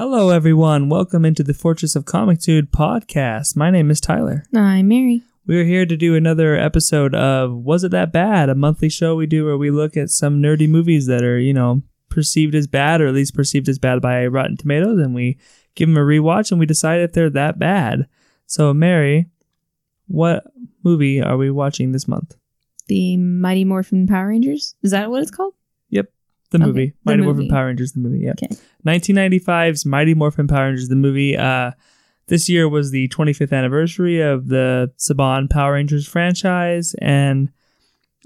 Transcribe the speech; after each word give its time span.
Hello, 0.00 0.30
everyone. 0.30 0.88
Welcome 0.88 1.26
into 1.26 1.42
the 1.42 1.52
Fortress 1.52 1.94
of 1.94 2.06
Comictude 2.06 2.72
podcast. 2.72 3.54
My 3.54 3.70
name 3.70 3.90
is 3.90 4.00
Tyler. 4.00 4.46
I'm 4.56 4.88
Mary. 4.88 5.20
We're 5.46 5.66
here 5.66 5.84
to 5.84 5.94
do 5.94 6.16
another 6.16 6.56
episode 6.56 7.14
of 7.14 7.52
Was 7.52 7.84
It 7.84 7.90
That 7.90 8.10
Bad? 8.10 8.48
A 8.48 8.54
monthly 8.54 8.88
show 8.88 9.14
we 9.14 9.26
do 9.26 9.44
where 9.44 9.58
we 9.58 9.70
look 9.70 9.98
at 9.98 10.08
some 10.08 10.40
nerdy 10.40 10.66
movies 10.66 11.04
that 11.08 11.22
are, 11.22 11.38
you 11.38 11.52
know, 11.52 11.82
perceived 12.08 12.54
as 12.54 12.66
bad 12.66 13.02
or 13.02 13.08
at 13.08 13.14
least 13.14 13.34
perceived 13.34 13.68
as 13.68 13.78
bad 13.78 14.00
by 14.00 14.26
Rotten 14.26 14.56
Tomatoes 14.56 14.98
and 14.98 15.14
we 15.14 15.38
give 15.74 15.90
them 15.90 15.98
a 15.98 16.00
rewatch 16.00 16.50
and 16.50 16.58
we 16.58 16.64
decide 16.64 17.02
if 17.02 17.12
they're 17.12 17.28
that 17.28 17.58
bad. 17.58 18.08
So, 18.46 18.72
Mary, 18.72 19.26
what 20.06 20.44
movie 20.82 21.20
are 21.20 21.36
we 21.36 21.50
watching 21.50 21.92
this 21.92 22.08
month? 22.08 22.38
The 22.86 23.18
Mighty 23.18 23.66
Morphin 23.66 24.06
Power 24.06 24.28
Rangers. 24.28 24.76
Is 24.82 24.92
that 24.92 25.10
what 25.10 25.20
it's 25.20 25.30
called? 25.30 25.52
The 26.50 26.58
Okay, 26.58 26.66
movie. 26.66 26.86
the 26.86 26.94
Mighty 27.04 27.22
Morphin. 27.22 27.48
Power 27.48 27.66
Rangers, 27.66 27.92
the 27.92 28.00
movie, 28.00 28.20
yeah. 28.20 28.32
Okay. 28.32 28.48
1995's 28.86 29.86
Mighty 29.86 30.14
Morphin 30.14 30.46
Power 30.48 30.66
Rangers, 30.66 30.88
the 30.88 30.96
movie. 30.96 31.36
Uh, 31.36 31.72
this 32.26 32.48
year 32.48 32.68
was 32.68 32.90
the 32.90 33.08
25th 33.08 33.52
anniversary 33.52 34.20
of 34.20 34.48
the 34.48 34.92
Saban 34.98 35.48
Power 35.50 35.72
Rangers 35.74 36.06
franchise, 36.06 36.94
and 37.00 37.50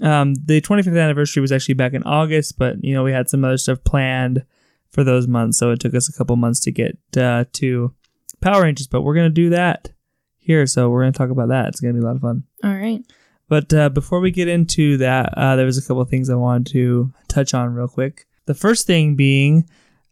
um, 0.01 0.35
the 0.35 0.61
25th 0.61 1.01
anniversary 1.01 1.41
was 1.41 1.51
actually 1.51 1.73
back 1.75 1.93
in 1.93 2.03
August, 2.03 2.57
but 2.57 2.83
you 2.83 2.93
know 2.93 3.03
we 3.03 3.11
had 3.11 3.29
some 3.29 3.43
other 3.45 3.57
stuff 3.57 3.83
planned 3.83 4.45
for 4.91 5.03
those 5.03 5.27
months, 5.27 5.57
so 5.57 5.71
it 5.71 5.79
took 5.79 5.93
us 5.95 6.07
a 6.09 6.13
couple 6.13 6.35
months 6.35 6.59
to 6.61 6.71
get 6.71 6.97
uh, 7.17 7.45
to 7.53 7.93
Power 8.41 8.63
Rangers. 8.63 8.87
But 8.87 9.01
we're 9.01 9.15
gonna 9.15 9.29
do 9.29 9.49
that 9.51 9.91
here, 10.37 10.65
so 10.67 10.89
we're 10.89 11.01
gonna 11.01 11.11
talk 11.11 11.29
about 11.31 11.49
that. 11.49 11.67
It's 11.69 11.79
gonna 11.79 11.93
be 11.93 11.99
a 11.99 12.03
lot 12.03 12.15
of 12.15 12.21
fun. 12.21 12.43
All 12.63 12.73
right. 12.75 13.01
But 13.47 13.73
uh, 13.73 13.89
before 13.89 14.19
we 14.19 14.31
get 14.31 14.47
into 14.47 14.97
that, 14.97 15.33
uh, 15.37 15.55
there 15.55 15.65
was 15.65 15.77
a 15.77 15.81
couple 15.81 16.01
of 16.01 16.09
things 16.09 16.29
I 16.29 16.35
wanted 16.35 16.71
to 16.73 17.13
touch 17.27 17.53
on 17.53 17.73
real 17.73 17.87
quick. 17.87 18.25
The 18.45 18.53
first 18.53 18.87
thing 18.87 19.15
being, 19.15 19.69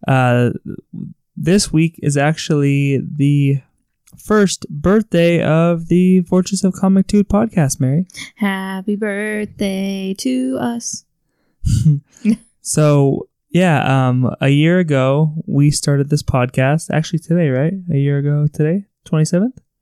uh, 0.07 0.51
this 1.35 1.73
week 1.73 1.99
is 2.03 2.15
actually 2.17 2.99
the 2.99 3.61
first 4.17 4.67
birthday 4.69 5.43
of 5.43 5.87
the 5.87 6.21
Fortress 6.21 6.63
of 6.63 6.73
Comictude 6.73 7.27
podcast, 7.27 7.79
Mary. 7.79 8.07
Happy 8.35 8.95
birthday 8.95 10.13
to 10.19 10.57
us. 10.59 11.05
So 12.63 13.27
yeah, 13.49 14.07
um, 14.07 14.33
a 14.41 14.49
year 14.49 14.79
ago 14.79 15.33
we 15.45 15.69
started 15.69 16.09
this 16.09 16.23
podcast. 16.23 16.89
Actually, 16.89 17.19
today, 17.19 17.49
right? 17.49 17.73
A 17.91 17.97
year 17.97 18.17
ago 18.17 18.47
today, 18.51 18.85
twenty 19.05 19.25
seventh. 19.25 19.55
Yeah. 19.57 19.72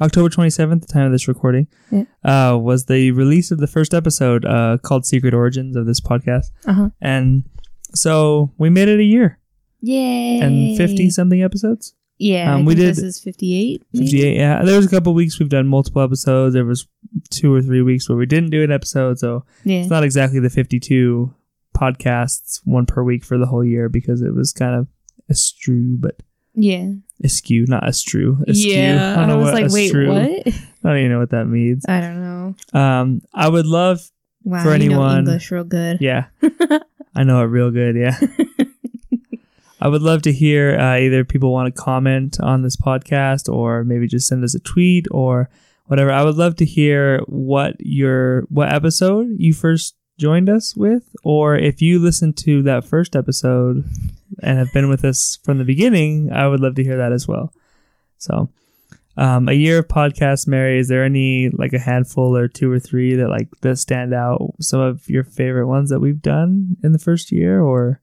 October 0.00 0.28
twenty 0.28 0.50
seventh, 0.50 0.86
the 0.86 0.92
time 0.92 1.06
of 1.06 1.12
this 1.12 1.28
recording, 1.28 1.66
Yeah. 1.90 2.04
uh, 2.24 2.56
was 2.56 2.86
the 2.86 3.10
release 3.12 3.50
of 3.50 3.58
the 3.58 3.66
first 3.66 3.92
episode 3.94 4.44
uh, 4.44 4.78
called 4.82 5.04
"Secret 5.06 5.34
Origins" 5.34 5.76
of 5.76 5.86
this 5.86 6.00
podcast, 6.00 6.46
Uh 6.66 6.72
huh. 6.72 6.90
and 7.00 7.44
so 7.94 8.52
we 8.58 8.70
made 8.70 8.88
it 8.88 9.00
a 9.00 9.04
year 9.04 9.38
Yay. 9.80 10.38
and 10.40 10.76
fifty 10.76 11.10
something 11.10 11.42
episodes. 11.42 11.94
Yeah. 12.18 12.54
Um, 12.54 12.66
we 12.66 12.74
did- 12.74 12.90
This 12.90 12.98
is 12.98 13.18
58. 13.20 13.82
maybe? 13.94 14.04
58 14.06 14.36
yeah 14.36 14.62
there 14.62 14.76
was 14.76 14.84
a 14.84 14.90
couple 14.90 15.14
weeks 15.14 15.40
we've 15.40 15.48
done 15.48 15.66
multiple 15.66 16.02
episodes 16.02 16.52
there 16.52 16.66
was 16.66 16.86
two 17.30 17.50
or 17.54 17.62
three 17.62 17.80
weeks 17.80 18.10
where 18.10 18.18
we 18.18 18.26
didn't 18.26 18.50
do 18.50 18.62
an 18.62 18.70
episode 18.70 19.18
so 19.18 19.46
Yeah. 19.64 19.78
it's 19.80 19.88
not 19.88 20.04
exactly 20.04 20.38
the 20.38 20.50
52 20.50 21.34
podcasts 21.74 22.60
one 22.64 22.84
per 22.84 23.02
week 23.02 23.24
for 23.24 23.38
the 23.38 23.46
whole 23.46 23.64
year 23.64 23.88
because 23.88 24.20
it 24.20 24.34
was 24.34 24.52
kind 24.52 24.74
of 24.74 24.86
a 25.30 25.32
eschew 25.32 25.96
but 25.98 26.20
Yeah. 26.54 26.92
askew 27.22 27.66
not 27.68 27.86
eschew 27.88 28.42
askew 28.48 28.72
Yeah. 28.72 29.12
I 29.12 29.20
don't 29.20 29.28
know 29.28 29.38
was 29.38 29.52
like, 29.52 29.70
wait, 29.72 29.86
eschew- 29.90 30.08
what? 30.08 30.46
I 30.84 30.88
don't 30.88 30.98
even 30.98 31.10
know 31.12 31.18
what 31.20 31.30
that 31.30 31.46
means 31.46 31.84
I 31.88 32.00
don't 32.00 32.20
know. 32.20 32.54
um 32.78 33.22
I 33.34 33.48
would 33.48 33.66
love 33.66 34.00
Wow. 34.42 34.62
For 34.64 34.72
anyone- 34.72 35.18
English 35.20 35.50
real 35.50 35.64
good. 35.64 35.98
yeah 36.00 36.26
I 37.14 37.24
know 37.24 37.40
it 37.42 37.46
real 37.46 37.70
good 37.70 37.94
yeah 37.96 38.18
I 39.82 39.88
would 39.88 40.02
love 40.02 40.20
to 40.22 40.32
hear 40.32 40.78
uh, 40.78 40.98
either 40.98 41.24
people 41.24 41.52
want 41.52 41.74
to 41.74 41.80
comment 41.82 42.38
on 42.40 42.60
this 42.62 42.76
podcast 42.76 43.50
or 43.50 43.82
maybe 43.82 44.06
just 44.06 44.26
send 44.28 44.44
us 44.44 44.54
a 44.54 44.60
tweet 44.60 45.06
or 45.10 45.48
whatever. 45.86 46.12
I 46.12 46.22
would 46.22 46.36
love 46.36 46.56
to 46.56 46.66
hear 46.66 47.20
what 47.26 47.76
your 47.78 48.42
what 48.50 48.70
episode 48.70 49.28
you 49.38 49.54
first 49.54 49.94
joined 50.20 50.48
us 50.48 50.76
with, 50.76 51.16
or 51.24 51.56
if 51.56 51.80
you 51.82 51.98
listened 51.98 52.36
to 52.38 52.62
that 52.62 52.84
first 52.84 53.16
episode 53.16 53.84
and 54.42 54.58
have 54.58 54.72
been 54.72 54.88
with 54.88 55.04
us 55.04 55.38
from 55.42 55.58
the 55.58 55.64
beginning. 55.64 56.30
I 56.32 56.46
would 56.46 56.60
love 56.60 56.74
to 56.76 56.84
hear 56.84 56.96
that 56.98 57.12
as 57.12 57.26
well. 57.26 57.52
So, 58.18 58.50
um, 59.16 59.48
a 59.48 59.52
year 59.52 59.78
of 59.78 59.88
podcasts, 59.88 60.46
Mary. 60.46 60.78
Is 60.78 60.88
there 60.88 61.04
any 61.04 61.48
like 61.50 61.72
a 61.72 61.78
handful 61.78 62.36
or 62.36 62.48
two 62.48 62.70
or 62.70 62.78
three 62.78 63.14
that 63.16 63.28
like 63.28 63.48
that 63.62 63.76
stand 63.76 64.14
out? 64.14 64.54
Some 64.60 64.80
of 64.80 65.08
your 65.08 65.24
favorite 65.24 65.66
ones 65.66 65.90
that 65.90 66.00
we've 66.00 66.22
done 66.22 66.76
in 66.84 66.92
the 66.92 66.98
first 66.98 67.32
year, 67.32 67.60
or 67.60 68.00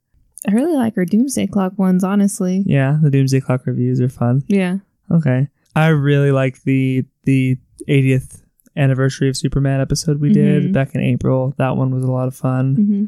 I 0.48 0.52
really 0.52 0.76
like 0.76 0.98
our 0.98 1.06
Doomsday 1.06 1.48
Clock 1.48 1.78
ones, 1.78 2.04
honestly. 2.04 2.64
yeah, 2.66 2.98
the 3.02 3.10
Doomsday 3.10 3.42
Clock 3.42 3.66
reviews 3.66 4.02
are 4.02 4.10
fun. 4.10 4.44
Yeah. 4.48 4.78
Okay. 5.12 5.48
I 5.76 5.88
really 5.88 6.32
like 6.32 6.64
the 6.64 7.06
the 7.24 7.58
80th 7.88 8.42
anniversary 8.78 9.28
of 9.30 9.36
Superman 9.36 9.82
episode 9.82 10.22
we 10.22 10.32
did 10.32 10.66
Mhm. 10.66 10.74
back 10.74 10.94
in 10.96 11.02
April. 11.02 11.54
That 11.58 11.76
one 11.78 11.94
was 11.94 12.04
a 12.06 12.12
lot 12.12 12.28
of 12.28 12.36
fun. 12.36 12.76
hmm 12.76 13.06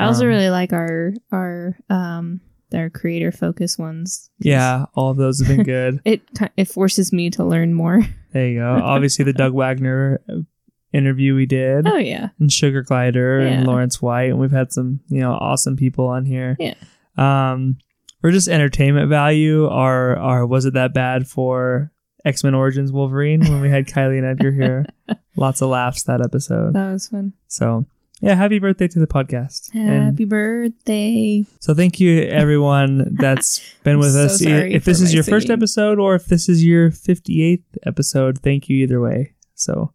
I 0.00 0.06
also 0.06 0.22
Um, 0.22 0.28
really 0.28 0.48
like 0.50 0.72
our 0.72 1.12
our 1.32 1.76
um 1.90 2.40
our 2.74 2.88
creator 2.90 3.32
focus 3.32 3.76
ones. 3.78 4.30
Yeah, 4.38 4.84
all 4.94 5.10
of 5.10 5.16
those 5.16 5.40
have 5.40 5.48
been 5.48 5.64
good. 5.64 6.00
It 6.04 6.20
it 6.56 6.66
forces 6.68 7.12
me 7.12 7.30
to 7.30 7.44
learn 7.44 7.74
more. 7.74 8.02
there 8.32 8.48
you 8.48 8.58
go. 8.60 8.80
Obviously, 8.82 9.24
the 9.24 9.32
Doug 9.32 9.54
Wagner 9.54 10.20
uh, 10.28 10.40
interview 10.92 11.34
we 11.34 11.46
did, 11.46 11.86
Oh 11.86 11.96
yeah. 11.96 12.28
and 12.38 12.50
Sugar 12.52 12.82
Glider, 12.82 13.40
and 13.40 13.66
Lawrence 13.66 14.00
White, 14.00 14.30
and 14.30 14.38
we've 14.38 14.52
had 14.52 14.72
some 14.72 15.00
you 15.08 15.20
know 15.20 15.32
awesome 15.32 15.76
people 15.76 16.06
on 16.06 16.24
here. 16.26 16.56
Yeah. 16.60 16.74
Um, 17.16 17.78
for 18.20 18.30
just 18.30 18.48
entertainment 18.48 19.08
value, 19.08 19.66
our 19.66 20.16
our 20.16 20.46
was 20.46 20.64
it 20.64 20.74
that 20.74 20.94
bad 20.94 21.26
for 21.26 21.90
X 22.24 22.42
Men 22.44 22.54
Origins 22.54 22.92
Wolverine 22.92 23.40
when 23.40 23.60
we 23.60 23.70
had 23.70 23.86
Kylie 23.92 24.18
and 24.18 24.26
Edgar 24.26 24.52
here? 24.52 24.86
Lots 25.36 25.62
of 25.62 25.70
laughs 25.70 26.02
that 26.04 26.20
episode. 26.20 26.74
That 26.74 26.92
was 26.92 27.08
fun. 27.08 27.32
So 27.46 27.86
yeah, 28.20 28.34
happy 28.34 28.58
birthday 28.58 28.88
to 28.88 28.98
the 28.98 29.06
podcast. 29.06 29.72
And 29.74 30.04
Happy 30.06 30.24
birthday. 30.24 31.44
so 31.60 31.72
thank 31.74 32.00
you 32.00 32.22
everyone 32.22 33.14
that's 33.14 33.60
been 33.84 33.98
with 33.98 34.12
so 34.14 34.24
us. 34.24 34.40
If 34.42 34.84
this 34.84 35.00
is 35.00 35.14
your 35.14 35.22
first 35.22 35.50
episode 35.50 35.98
or 36.00 36.16
if 36.16 36.26
this 36.26 36.48
is 36.48 36.64
your 36.64 36.90
58th 36.90 37.62
episode, 37.86 38.40
thank 38.40 38.68
you 38.68 38.76
either 38.82 39.00
way. 39.00 39.34
So 39.54 39.92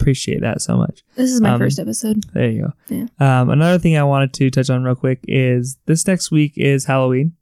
appreciate 0.00 0.40
that 0.40 0.60
so 0.60 0.76
much. 0.76 1.04
This 1.14 1.30
is 1.30 1.40
my 1.40 1.50
Um, 1.50 1.60
first 1.60 1.78
episode. 1.78 2.24
There 2.32 2.50
you 2.50 2.62
go. 2.62 2.72
Yeah. 3.20 3.40
Um, 3.40 3.50
another 3.50 3.78
thing 3.78 3.96
I 3.96 4.02
wanted 4.02 4.32
to 4.34 4.50
touch 4.50 4.68
on 4.68 4.82
real 4.82 4.96
quick 4.96 5.20
is 5.28 5.78
this 5.86 6.04
next 6.08 6.32
week 6.32 6.54
is 6.56 6.86
Halloween. 6.86 7.34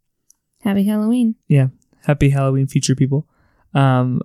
Happy 0.61 0.85
Halloween. 0.85 1.37
Yeah. 1.49 1.69
Happy 2.05 2.29
Halloween, 2.29 2.67
future 2.67 2.95
people. 2.95 3.27
Um, 3.75 4.23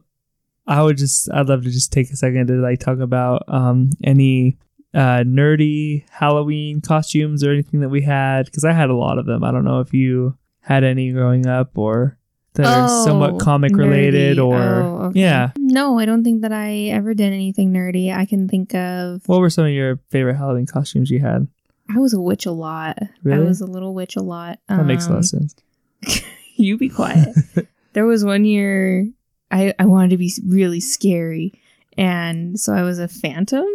I 0.68 0.82
would 0.82 0.98
just, 0.98 1.32
I'd 1.32 1.48
love 1.48 1.64
to 1.64 1.70
just 1.70 1.92
take 1.94 2.10
a 2.10 2.16
second 2.16 2.48
to 2.48 2.54
like 2.54 2.80
talk 2.80 3.00
about 3.00 3.44
um, 3.48 3.92
any 4.04 4.58
uh, 4.94 5.24
nerdy 5.26 6.06
Halloween 6.10 6.82
costumes 6.82 7.44
or 7.44 7.52
anything 7.52 7.82
that 7.82 7.90
we 7.90 8.02
had 8.02 8.46
because 8.46 8.64
I 8.64 8.72
had 8.72 8.90
a 8.90 8.96
lot 8.96 9.20
of 9.20 9.26
them. 9.26 9.44
I 9.44 9.52
don't 9.52 9.66
know 9.66 9.80
if 9.82 9.94
you 9.94 10.38
had 10.62 10.84
any 10.84 11.12
growing 11.12 11.46
up 11.46 11.78
or 11.78 12.18
that 12.54 12.66
are 12.66 12.88
somewhat 13.04 13.34
Oh, 13.34 13.38
comic 13.38 13.76
related 13.76 14.40
or 14.40 14.56
Oh, 14.56 14.98
okay. 15.10 15.20
yeah. 15.20 15.52
No, 15.60 16.00
I 16.00 16.06
don't 16.06 16.24
think 16.24 16.42
that 16.42 16.54
I 16.54 16.86
ever 16.86 17.14
did 17.14 17.34
anything 17.34 17.72
nerdy. 17.74 18.16
I 18.16 18.26
can 18.26 18.48
think 18.48 18.74
of. 18.74 19.22
What 19.28 19.42
were 19.42 19.50
some 19.50 19.66
of 19.66 19.72
your 19.72 20.00
favorite 20.10 20.38
Halloween 20.38 20.66
costumes 20.66 21.12
you 21.12 21.20
had? 21.20 21.48
I 21.94 22.00
was 22.00 22.14
a 22.14 22.22
witch 22.22 22.46
a 22.48 22.52
lot. 22.52 22.98
I 23.30 23.38
was 23.40 23.60
a 23.62 23.66
little 23.68 23.94
witch 23.94 24.16
a 24.16 24.22
lot. 24.22 24.60
That 24.70 24.86
makes 24.86 25.06
a 25.06 25.10
lot 25.10 25.16
Um, 25.16 25.20
of 25.20 25.26
sense. 25.26 25.56
you 26.56 26.78
be 26.78 26.90
quiet. 26.90 27.36
there 27.94 28.06
was 28.06 28.24
one 28.26 28.46
year 28.46 29.08
I, 29.52 29.74
I 29.80 29.86
wanted 29.86 30.10
to 30.12 30.18
be 30.18 30.32
really 30.46 30.80
scary. 30.80 31.54
And 31.98 32.60
so 32.60 32.74
I 32.74 32.82
was 32.84 33.00
a 33.00 33.08
phantom. 33.08 33.66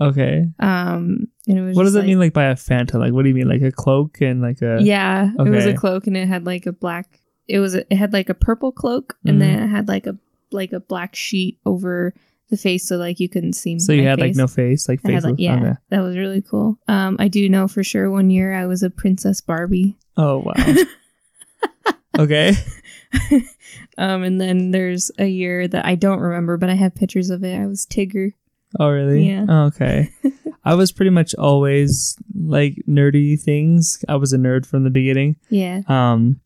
Okay. 0.00 0.46
Um, 0.60 1.28
and 1.46 1.58
it 1.58 1.62
was 1.62 1.76
What 1.76 1.82
does 1.84 1.92
that 1.94 2.00
like- 2.00 2.08
mean, 2.08 2.18
like 2.18 2.32
by 2.32 2.44
a 2.44 2.56
phantom? 2.56 3.00
Like, 3.00 3.12
what 3.12 3.22
do 3.22 3.28
you 3.28 3.34
mean, 3.34 3.48
like 3.48 3.62
a 3.62 3.72
cloak 3.72 4.20
and 4.20 4.40
like 4.40 4.62
a? 4.62 4.78
Yeah, 4.80 5.30
it 5.38 5.48
was 5.50 5.66
a 5.66 5.74
cloak 5.74 6.06
and 6.06 6.16
it 6.16 6.26
had 6.28 6.46
like 6.46 6.66
a 6.66 6.72
black. 6.72 7.20
It 7.48 7.58
was 7.58 7.74
a, 7.74 7.80
it 7.92 7.96
had 7.96 8.12
like 8.12 8.28
a 8.28 8.34
purple 8.34 8.72
cloak 8.72 9.16
and 9.26 9.40
then 9.42 9.62
it 9.62 9.66
had 9.66 9.88
like 9.88 10.06
a 10.06 10.16
like 10.52 10.72
a 10.72 10.80
black 10.80 11.14
sheet 11.14 11.58
over 11.66 12.14
the 12.48 12.56
face 12.56 12.86
so 12.88 12.96
like 12.96 13.20
you 13.20 13.28
couldn't 13.28 13.52
see. 13.54 13.78
So 13.78 13.92
you 13.92 14.04
had 14.06 14.20
like 14.20 14.34
no 14.36 14.46
face, 14.46 14.88
like 14.88 15.02
face. 15.02 15.22
like, 15.24 15.34
yeah, 15.38 15.56
Okay. 15.56 15.72
that 15.90 16.00
was 16.00 16.16
really 16.16 16.42
cool. 16.42 16.78
Um, 16.88 17.16
I 17.18 17.28
do 17.28 17.48
know 17.48 17.68
for 17.68 17.82
sure 17.84 18.10
one 18.10 18.30
year 18.30 18.54
I 18.54 18.66
was 18.66 18.82
a 18.82 18.90
Princess 18.90 19.40
Barbie. 19.40 19.96
Oh 20.16 20.38
wow. 20.38 20.74
okay. 22.18 22.52
um, 24.00 24.22
and 24.24 24.40
then 24.40 24.70
there's 24.72 25.10
a 25.18 25.26
year 25.26 25.68
that 25.68 25.84
I 25.86 25.94
don't 25.94 26.18
remember, 26.20 26.56
but 26.56 26.70
I 26.70 26.74
have 26.74 26.94
pictures 26.94 27.30
of 27.30 27.44
it. 27.44 27.56
I 27.56 27.66
was 27.66 27.86
Tigger. 27.86 28.32
Oh 28.78 28.88
really? 28.88 29.28
Yeah. 29.28 29.46
Oh, 29.48 29.64
okay. 29.66 30.10
I 30.64 30.74
was 30.74 30.92
pretty 30.92 31.10
much 31.10 31.34
always 31.36 32.16
like 32.34 32.76
nerdy 32.88 33.40
things. 33.40 34.04
I 34.08 34.16
was 34.16 34.32
a 34.32 34.38
nerd 34.38 34.66
from 34.66 34.84
the 34.84 34.90
beginning. 34.90 35.36
Yeah. 35.48 35.82
Um, 35.88 36.40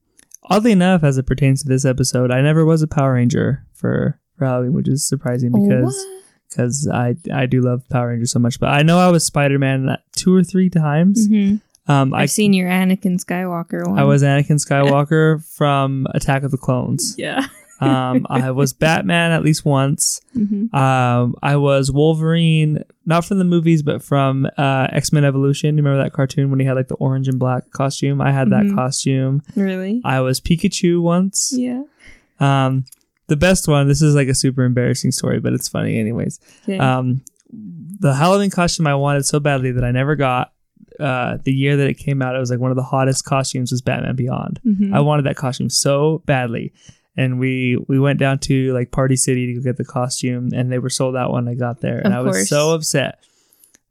oddly 0.44 0.72
enough, 0.72 1.02
as 1.04 1.18
it 1.18 1.26
pertains 1.26 1.62
to 1.62 1.68
this 1.68 1.84
episode, 1.84 2.30
I 2.30 2.40
never 2.40 2.64
was 2.64 2.80
a 2.82 2.86
Power 2.86 3.14
Ranger 3.14 3.66
for, 3.72 4.20
for 4.38 4.44
Halloween, 4.46 4.72
which 4.72 4.88
is 4.88 5.06
surprising 5.06 5.50
because 5.52 5.94
What? 5.94 6.22
because 6.48 6.88
I 6.92 7.16
I 7.32 7.46
do 7.46 7.60
love 7.60 7.82
Power 7.90 8.08
Rangers 8.08 8.32
so 8.32 8.38
much. 8.38 8.58
But 8.60 8.68
I 8.70 8.82
know 8.82 8.98
I 8.98 9.10
was 9.10 9.26
Spider 9.26 9.58
Man 9.58 9.96
two 10.16 10.34
or 10.34 10.44
three 10.44 10.70
times. 10.70 11.28
Mhm. 11.28 11.60
Um, 11.86 12.14
I've 12.14 12.22
I 12.22 12.26
seen 12.26 12.52
your 12.52 12.68
Anakin 12.68 13.18
Skywalker 13.22 13.86
one. 13.86 13.98
I 13.98 14.04
was 14.04 14.22
Anakin 14.22 14.56
Skywalker 14.64 15.44
from 15.56 16.06
Attack 16.14 16.42
of 16.42 16.50
the 16.50 16.56
Clones. 16.56 17.14
Yeah. 17.18 17.46
Um, 17.80 18.26
I 18.30 18.52
was 18.52 18.72
Batman 18.84 19.32
at 19.32 19.42
least 19.42 19.64
once. 19.66 20.20
hmm 20.32 20.74
Um, 20.74 21.34
I 21.42 21.56
was 21.56 21.90
Wolverine, 21.90 22.82
not 23.04 23.24
from 23.26 23.38
the 23.38 23.44
movies, 23.44 23.82
but 23.82 24.02
from 24.02 24.46
uh, 24.56 24.88
X 24.92 25.12
Men 25.12 25.24
Evolution. 25.24 25.76
You 25.76 25.82
remember 25.82 26.02
that 26.02 26.12
cartoon 26.14 26.50
when 26.50 26.60
he 26.60 26.64
had 26.66 26.76
like 26.76 26.88
the 26.88 26.94
orange 26.94 27.28
and 27.28 27.38
black 27.38 27.70
costume? 27.72 28.20
I 28.22 28.32
had 28.32 28.48
that 28.50 28.62
Mhm. 28.64 28.74
costume. 28.74 29.42
Really? 29.54 30.00
I 30.04 30.20
was 30.20 30.40
Pikachu 30.40 31.02
once. 31.02 31.52
Yeah. 31.54 31.82
Um, 32.40 32.86
the 33.26 33.36
best 33.36 33.68
one. 33.68 33.88
This 33.88 34.00
is 34.00 34.14
like 34.14 34.28
a 34.28 34.34
super 34.34 34.64
embarrassing 34.64 35.12
story, 35.12 35.38
but 35.40 35.52
it's 35.52 35.68
funny 35.68 35.98
anyways. 35.98 36.40
Okay. 36.62 36.78
Um, 36.78 37.22
the 37.52 38.14
Halloween 38.14 38.50
costume 38.50 38.86
I 38.86 38.94
wanted 38.94 39.26
so 39.26 39.38
badly 39.40 39.72
that 39.72 39.84
I 39.84 39.90
never 39.90 40.16
got. 40.16 40.52
Uh, 41.00 41.38
the 41.44 41.52
year 41.52 41.76
that 41.76 41.88
it 41.88 41.94
came 41.94 42.22
out, 42.22 42.36
it 42.36 42.38
was 42.38 42.50
like 42.50 42.60
one 42.60 42.70
of 42.70 42.76
the 42.76 42.82
hottest 42.82 43.24
costumes 43.24 43.70
was 43.72 43.82
Batman 43.82 44.16
Beyond. 44.16 44.60
Mhm. 44.66 44.92
I 44.94 45.00
wanted 45.00 45.24
that 45.26 45.36
costume 45.36 45.68
so 45.70 46.22
badly. 46.26 46.72
And 47.16 47.38
we 47.38 47.76
we 47.88 47.98
went 48.00 48.18
down 48.18 48.38
to 48.40 48.72
like 48.72 48.90
Party 48.90 49.14
City 49.16 49.54
to 49.54 49.60
get 49.60 49.76
the 49.76 49.84
costume, 49.84 50.50
and 50.52 50.70
they 50.72 50.80
were 50.80 50.90
sold 50.90 51.14
out 51.14 51.32
when 51.32 51.46
I 51.46 51.54
got 51.54 51.80
there, 51.80 51.98
and 51.98 52.12
Of 52.12 52.26
I 52.26 52.28
was 52.28 52.48
so 52.48 52.72
upset. 52.74 53.20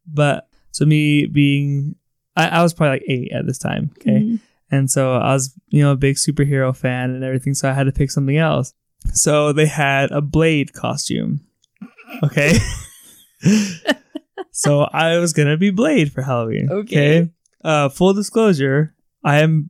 But 0.05 0.47
so 0.71 0.83
me 0.85 1.25
being, 1.27 1.95
I, 2.35 2.47
I 2.49 2.63
was 2.63 2.73
probably 2.73 2.95
like 2.99 3.05
eight 3.07 3.31
at 3.31 3.45
this 3.45 3.57
time, 3.57 3.91
okay, 3.99 4.19
Mhm. 4.19 4.39
and 4.71 4.91
so 4.91 5.13
I 5.15 5.31
was 5.33 5.53
you 5.69 5.81
know 5.83 5.93
a 5.93 5.95
big 5.95 6.17
superhero 6.17 6.75
fan 6.75 7.11
and 7.11 7.23
everything, 7.23 7.53
so 7.53 7.69
I 7.69 7.73
had 7.73 7.85
to 7.85 7.93
pick 7.93 8.11
something 8.11 8.35
else. 8.37 8.73
So 9.13 9.53
they 9.53 9.67
had 9.67 10.11
a 10.11 10.19
Blade 10.19 10.73
costume, 10.73 11.39
okay. 12.23 12.57
so 14.53 14.83
I 14.83 15.17
was 15.17 15.33
gonna 15.33 15.57
be 15.57 15.69
Blade 15.71 16.13
for 16.13 16.21
Halloween. 16.21 16.69
Okay. 16.71 17.29
Uh, 17.63 17.89
full 17.89 18.13
disclosure, 18.13 18.93
I 19.23 19.39
am 19.41 19.69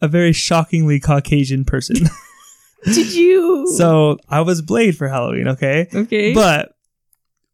a 0.00 0.06
very 0.08 0.32
shockingly 0.32 1.00
Caucasian 1.00 1.64
person. 1.64 1.96
Did 2.84 3.12
you? 3.14 3.66
so 3.76 4.18
I 4.28 4.40
was 4.42 4.62
Blade 4.62 4.96
for 4.96 5.08
Halloween, 5.08 5.48
okay? 5.48 5.88
okay. 5.94 6.32
But 6.32 6.74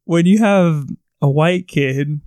when 0.04 0.24
you 0.26 0.38
have 0.38 0.86
a 1.20 1.28
white 1.28 1.66
kid 1.66 2.20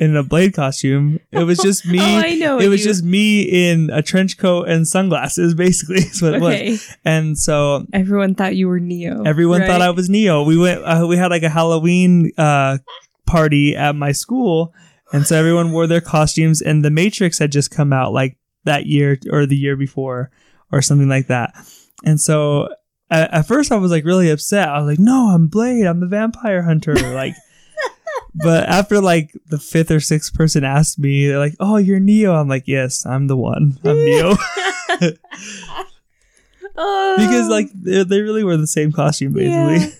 in 0.00 0.16
a 0.16 0.22
Blade 0.22 0.54
costume, 0.54 1.20
it 1.30 1.44
was 1.44 1.58
just 1.58 1.84
me. 1.94 1.98
Oh, 2.00 2.04
I 2.24 2.34
know. 2.36 2.58
it 2.58 2.68
was 2.68 2.80
you- 2.80 2.86
just 2.90 3.04
me 3.04 3.42
in 3.42 3.90
a 3.92 4.00
trench 4.02 4.38
coat 4.38 4.68
and 4.68 4.88
sunglasses, 4.88 5.54
basically, 5.66 5.98
is 5.98 6.22
what 6.22 6.34
it 6.34 6.40
was. 6.40 6.96
And 7.04 7.36
so 7.38 7.84
Everyone 7.92 8.34
thought 8.34 8.56
you 8.56 8.66
were 8.68 8.80
Neo. 8.80 9.22
everyone 9.24 9.60
thought? 9.66 9.82
I 9.82 9.90
was 9.90 10.08
Neo. 10.08 10.42
We 10.44 10.56
went, 10.56 10.82
uh, 10.84 11.06
we 11.06 11.16
had 11.18 11.30
like 11.30 11.42
a 11.42 11.50
Halloween 11.50 12.32
uh, 12.38 12.78
party 13.28 13.76
at 13.76 13.94
my 13.94 14.12
school, 14.12 14.74
and 15.12 15.26
so 15.26 15.36
everyone 15.36 15.72
wore 15.72 15.86
their 15.86 16.00
costumes. 16.00 16.60
And 16.60 16.84
The 16.84 16.90
Matrix 16.90 17.38
had 17.38 17.52
just 17.52 17.70
come 17.70 17.92
out 17.92 18.12
like 18.12 18.36
that 18.64 18.86
year 18.86 19.18
or 19.30 19.46
the 19.46 19.56
year 19.56 19.76
before, 19.76 20.30
or 20.72 20.82
something 20.82 21.08
like 21.08 21.28
that. 21.28 21.54
And 22.04 22.20
so 22.20 22.68
at, 23.10 23.32
at 23.32 23.46
first 23.46 23.70
I 23.70 23.76
was 23.76 23.90
like 23.90 24.04
really 24.04 24.30
upset. 24.30 24.68
I 24.68 24.78
was 24.80 24.88
like, 24.88 24.98
"No, 24.98 25.28
I'm 25.28 25.46
Blade. 25.48 25.86
I'm 25.86 26.00
the 26.00 26.06
vampire 26.06 26.62
hunter." 26.62 26.94
Like. 26.94 27.34
But 28.34 28.68
after 28.68 29.00
like 29.00 29.32
the 29.46 29.58
fifth 29.58 29.90
or 29.90 30.00
sixth 30.00 30.34
person 30.34 30.62
asked 30.62 30.98
me, 30.98 31.26
they're 31.26 31.38
like, 31.38 31.56
"Oh, 31.58 31.76
you're 31.76 31.98
Neo." 31.98 32.34
I'm 32.34 32.46
like, 32.46 32.64
"Yes, 32.66 33.04
I'm 33.06 33.26
the 33.26 33.36
one. 33.36 33.78
I'm 33.84 33.96
Neo." 33.96 34.34
Because 36.78 37.48
like 37.48 37.70
they, 37.74 38.04
they 38.04 38.20
really 38.20 38.44
were 38.44 38.56
the 38.56 38.66
same 38.66 38.92
costume 38.92 39.32
basically. 39.32 39.88
Yeah. 39.88 39.94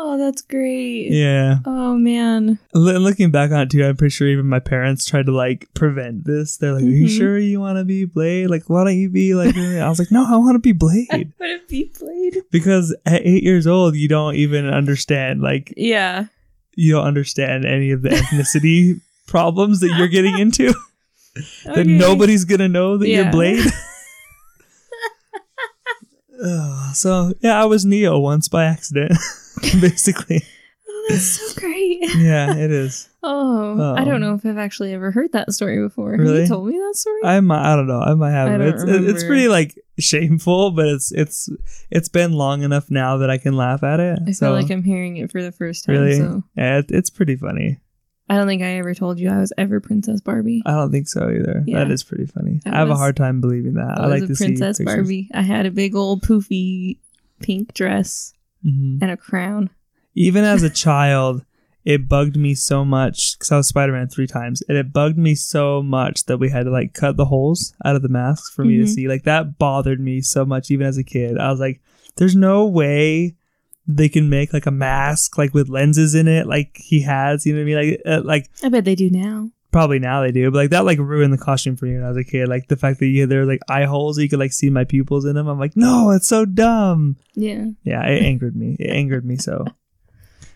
Oh, 0.00 0.16
that's 0.16 0.42
great. 0.42 1.08
Yeah. 1.10 1.56
Oh 1.64 1.96
man. 1.96 2.60
L- 2.72 2.80
looking 3.00 3.32
back 3.32 3.50
on 3.50 3.62
it 3.62 3.70
too, 3.70 3.84
I'm 3.84 3.96
pretty 3.96 4.12
sure 4.12 4.28
even 4.28 4.46
my 4.46 4.60
parents 4.60 5.04
tried 5.04 5.26
to 5.26 5.32
like 5.32 5.66
prevent 5.74 6.24
this. 6.24 6.56
They're 6.56 6.72
like, 6.74 6.84
"Are 6.84 6.86
you 6.86 7.06
Mhm. 7.06 7.16
sure 7.18 7.36
you 7.38 7.58
want 7.58 7.78
to 7.78 7.84
be 7.84 8.04
Blade? 8.04 8.48
Like, 8.48 8.70
why 8.70 8.84
don't 8.84 8.96
you 8.96 9.08
be 9.10 9.34
like?" 9.34 9.56
I 9.56 9.88
was 9.88 9.98
like, 9.98 10.12
"No, 10.12 10.24
I 10.24 10.36
want 10.36 10.54
to 10.54 10.60
be 10.60 10.70
Blade." 10.72 11.08
Would 11.40 11.50
it 11.50 11.68
be 11.68 11.84
played? 11.86 12.36
because 12.52 12.94
at 13.06 13.22
eight 13.26 13.42
years 13.42 13.66
old, 13.66 13.96
you 13.96 14.06
don't 14.06 14.36
even 14.36 14.66
understand 14.68 15.40
like 15.42 15.74
Yeah. 15.76 16.26
you 16.76 16.92
don't 16.92 17.04
understand 17.06 17.64
any 17.64 17.90
of 17.90 18.02
the 18.02 18.10
ethnicity 18.10 19.00
problems 19.26 19.80
that 19.80 19.94
you're 19.98 20.06
getting 20.06 20.38
into. 20.44 20.72
that 21.64 21.78
Okay. 21.78 21.84
nobody's 21.84 22.44
gonna 22.44 22.68
know 22.68 22.98
that 22.98 23.08
you're 23.08 23.30
Blade. 23.32 23.64
Ugh, 26.42 26.94
so 26.94 27.32
yeah, 27.40 27.60
I 27.60 27.64
was 27.66 27.84
Neo 27.84 28.18
once 28.18 28.48
by 28.48 28.64
accident, 28.64 29.12
basically. 29.80 30.42
Oh, 30.88 31.06
that's 31.10 31.24
so 31.24 31.60
great. 31.60 31.98
Yeah, 32.16 32.54
it 32.56 32.70
is. 32.70 33.08
Oh, 33.22 33.94
I 33.94 34.02
Oh. 34.02 34.04
don't 34.04 34.14
um, 34.16 34.20
know 34.20 34.34
if 34.34 34.46
I've 34.46 34.58
actually 34.58 34.94
ever 34.94 35.10
heard 35.10 35.32
that 35.32 35.52
story 35.52 35.80
before. 35.82 36.12
Have 36.12 36.20
Really? 36.20 36.42
you 36.42 36.46
told 36.48 36.66
me 36.68 36.72
that 36.78 36.94
story? 36.96 37.20
I 37.24 37.40
might, 37.40 37.72
I 37.72 37.76
don't 37.76 37.86
know. 37.88 38.00
I 38.00 38.14
might 38.14 38.30
have. 38.30 38.48
I 38.48 38.54
it. 38.54 38.58
don't 38.58 38.68
It's 38.68 38.82
it- 38.84 39.04
it's 39.08 39.24
pretty 39.24 39.48
like 39.48 39.74
shameful, 39.98 40.70
but 40.70 40.86
it's 40.86 41.10
it's 41.12 41.48
it's 41.90 42.08
been 42.08 42.32
long 42.32 42.62
enough 42.62 42.90
now 42.90 43.16
that 43.18 43.30
I 43.30 43.38
can 43.38 43.54
laugh 43.56 43.82
at 43.82 43.98
it. 44.00 44.18
I 44.26 44.30
so, 44.32 44.46
feel 44.46 44.52
like 44.54 44.70
I'm 44.70 44.84
hearing 44.84 45.16
it 45.16 45.32
for 45.32 45.42
the 45.42 45.50
first 45.52 45.84
time. 45.86 45.96
really, 45.96 46.16
So 46.18 46.42
yeah, 46.56 46.78
it, 46.78 46.86
it's 46.90 47.10
pretty 47.10 47.36
funny. 47.36 47.80
I 48.28 48.36
don't 48.36 48.46
think 48.46 48.62
I 48.62 48.76
ever 48.78 48.94
told 48.94 49.18
you 49.18 49.30
I 49.30 49.38
was 49.38 49.52
ever 49.56 49.80
Princess 49.80 50.20
Barbie. 50.20 50.62
I 50.66 50.72
don't 50.72 50.90
think 50.92 51.08
so 51.08 51.28
either. 51.30 51.62
Yeah. 51.66 51.78
That 51.78 51.90
is 51.90 52.02
pretty 52.04 52.26
funny. 52.26 52.60
I 52.66 52.70
I, 52.70 52.76
have 52.78 52.90
a 52.90 52.96
hard 52.96 53.16
time 53.16 53.40
believing 53.40 53.74
that. 53.74 53.98
I, 53.98 54.02
I 54.04 54.06
was 54.06 54.20
like 54.20 54.30
a 54.30 54.34
to 54.34 54.38
Princess 54.38 54.76
see. 54.78 54.84
Barbie. 54.84 55.28
I 55.32 55.42
had 55.42 55.64
a 55.66 55.70
big 55.70 55.94
old 55.94 56.22
poofy 56.22 56.98
pink 57.40 57.72
dress 57.74 58.32
Mhm. 58.66 58.98
and 59.00 59.10
a 59.10 59.16
crown. 59.16 59.70
Even 60.14 60.44
as 60.44 60.62
a 60.62 60.70
child, 60.86 61.44
it 61.84 62.06
bugged 62.08 62.36
me 62.36 62.54
so 62.54 62.84
much 62.84 63.38
because 63.38 63.50
I 63.52 63.56
was 63.56 63.68
Spider 63.68 63.92
Man 63.92 64.08
three 64.08 64.26
times, 64.26 64.62
and 64.68 64.76
it 64.76 64.92
bugged 64.92 65.16
me 65.16 65.34
so 65.34 65.82
much 65.82 66.24
that 66.26 66.36
we 66.38 66.50
had 66.50 66.64
to 66.64 66.70
like 66.70 66.92
cut 66.92 67.16
the 67.16 67.24
holes 67.26 67.72
out 67.84 67.96
of 67.96 68.02
the 68.02 68.08
masks 68.10 68.50
for 68.52 68.64
me 68.64 68.76
to 68.78 68.82
Mhm. 68.82 68.88
see. 68.88 69.08
Like 69.08 69.22
that 69.22 69.58
bothered 69.58 70.00
me 70.00 70.20
so 70.20 70.44
much, 70.44 70.70
even 70.70 70.86
as 70.86 70.98
a 70.98 71.04
kid. 71.04 71.38
I 71.38 71.50
was 71.50 71.60
like, 71.60 71.80
"There's 72.16 72.36
no 72.36 72.66
way." 72.66 73.36
They 73.90 74.08
can 74.10 74.28
make 74.28 74.52
like 74.52 74.66
a 74.66 74.70
mask 74.70 75.38
like 75.38 75.54
with 75.54 75.68
lenses 75.70 76.14
in 76.14 76.28
it, 76.28 76.46
like 76.46 76.76
he 76.76 77.00
has. 77.02 77.46
You 77.46 77.54
know 77.54 77.60
what 77.60 77.62
I 77.62 77.82
mean? 77.82 77.90
Like, 77.90 78.02
uh, 78.06 78.22
like 78.22 78.50
I 78.62 78.68
bet 78.68 78.84
they 78.84 78.94
do 78.94 79.08
now. 79.10 79.50
probably 79.72 79.98
now 79.98 80.20
they 80.22 80.30
do, 80.30 80.50
but 80.50 80.58
like 80.58 80.70
that 80.70 80.84
like 80.84 80.98
ruined 80.98 81.32
the 81.32 81.38
costume 81.38 81.76
for 81.76 81.86
me 81.86 81.94
when 81.94 82.04
I 82.04 82.08
was 82.08 82.16
a 82.18 82.24
kid. 82.24 82.48
Like 82.48 82.68
the 82.68 82.76
fact 82.76 82.98
that 83.00 83.06
you 83.06 83.26
there 83.26 83.46
like 83.46 83.60
eye 83.68 83.84
holes, 83.84 84.18
you 84.18 84.28
could 84.28 84.38
like 84.38 84.52
see 84.52 84.68
my 84.68 84.84
pupils 84.84 85.24
in 85.24 85.34
them. 85.36 85.48
I'm 85.48 85.58
like, 85.58 85.74
no, 85.76 86.10
it's 86.10 86.28
so 86.28 86.44
dumb. 86.44 87.16
Yeah. 87.34 87.66
Yeah, 87.82 88.06
it 88.06 88.22
angered 88.22 88.54
me. 88.56 88.76
It 88.78 88.90
angered 88.90 89.24
me 89.24 89.36
so. 89.38 89.64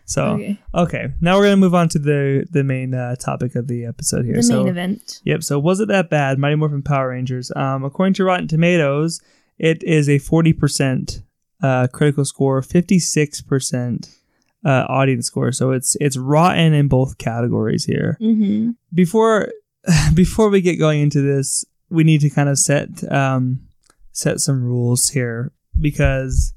So 0.05 0.25
Okay. 0.35 0.59
okay, 0.75 1.07
now 1.21 1.39
we're 1.39 1.45
gonna 1.45 1.57
move 1.57 1.75
on 1.75 1.89
to 1.91 1.99
the 1.99 2.47
the 2.51 2.65
main 2.65 2.93
uh, 2.93 3.17
topic 3.17 3.55
of 3.55 3.67
the 3.69 3.87
episode 3.87 4.25
here. 4.27 4.35
The 4.35 4.43
so 4.43 4.59
main 4.59 4.69
event. 4.69 5.21
yep. 5.25 5.43
So 5.43 5.59
was 5.59 5.81
it 5.81 5.89
that 5.89 6.11
bad? 6.11 6.39
Mighty 6.39 6.57
Morphin 6.57 6.83
Power 6.83 7.09
Rangers. 7.11 7.51
Um, 7.57 7.85
according 7.85 8.15
to 8.15 8.25
Rotten 8.25 8.49
Tomatoes, 8.49 9.21
it 9.59 9.83
is 9.85 10.09
a 10.11 10.19
forty 10.19 10.53
percent 10.53 11.23
uh, 11.63 11.87
critical 11.93 12.25
score, 12.25 12.61
fifty 12.63 12.99
six 12.99 13.41
percent 13.41 14.09
uh, 14.65 14.85
audience 14.89 15.27
score. 15.27 15.53
So 15.53 15.71
it's 15.73 15.97
it's 16.01 16.17
rotten 16.17 16.73
in 16.75 16.89
both 16.89 17.19
categories 17.19 17.85
here 17.85 18.17
Mm-hmm. 18.21 18.71
before 18.95 19.49
before 20.15 20.49
we 20.51 20.61
get 20.61 20.77
going 20.77 21.01
into 21.01 21.21
this, 21.21 21.65
we 21.91 22.05
need 22.05 22.21
to 22.23 22.31
kind 22.31 22.49
of 22.49 22.59
set 22.59 22.89
um, 23.13 23.61
set 24.13 24.41
some 24.41 24.63
rules 24.63 25.09
here 25.09 25.53
because 25.81 26.53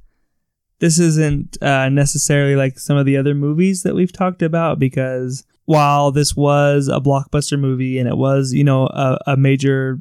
this 0.79 1.00
isn't 1.00 1.57
uh, 1.63 1.88
necessarily 1.89 2.55
like 2.55 2.77
some 2.77 2.97
of 2.97 3.05
the 3.05 3.17
other 3.17 3.33
movies 3.33 3.83
that 3.83 3.95
we've 3.95 4.12
talked 4.13 4.41
about. 4.41 4.77
Because 4.77 5.43
while 5.65 6.12
this 6.12 6.35
was 6.35 6.88
a 6.88 7.00
blockbuster 7.00 7.57
movie 7.59 7.97
and 7.97 8.07
it 8.07 8.17
was 8.17 8.53
you 8.53 8.63
know 8.63 8.85
a, 8.88 9.17
a 9.25 9.38
major 9.38 10.00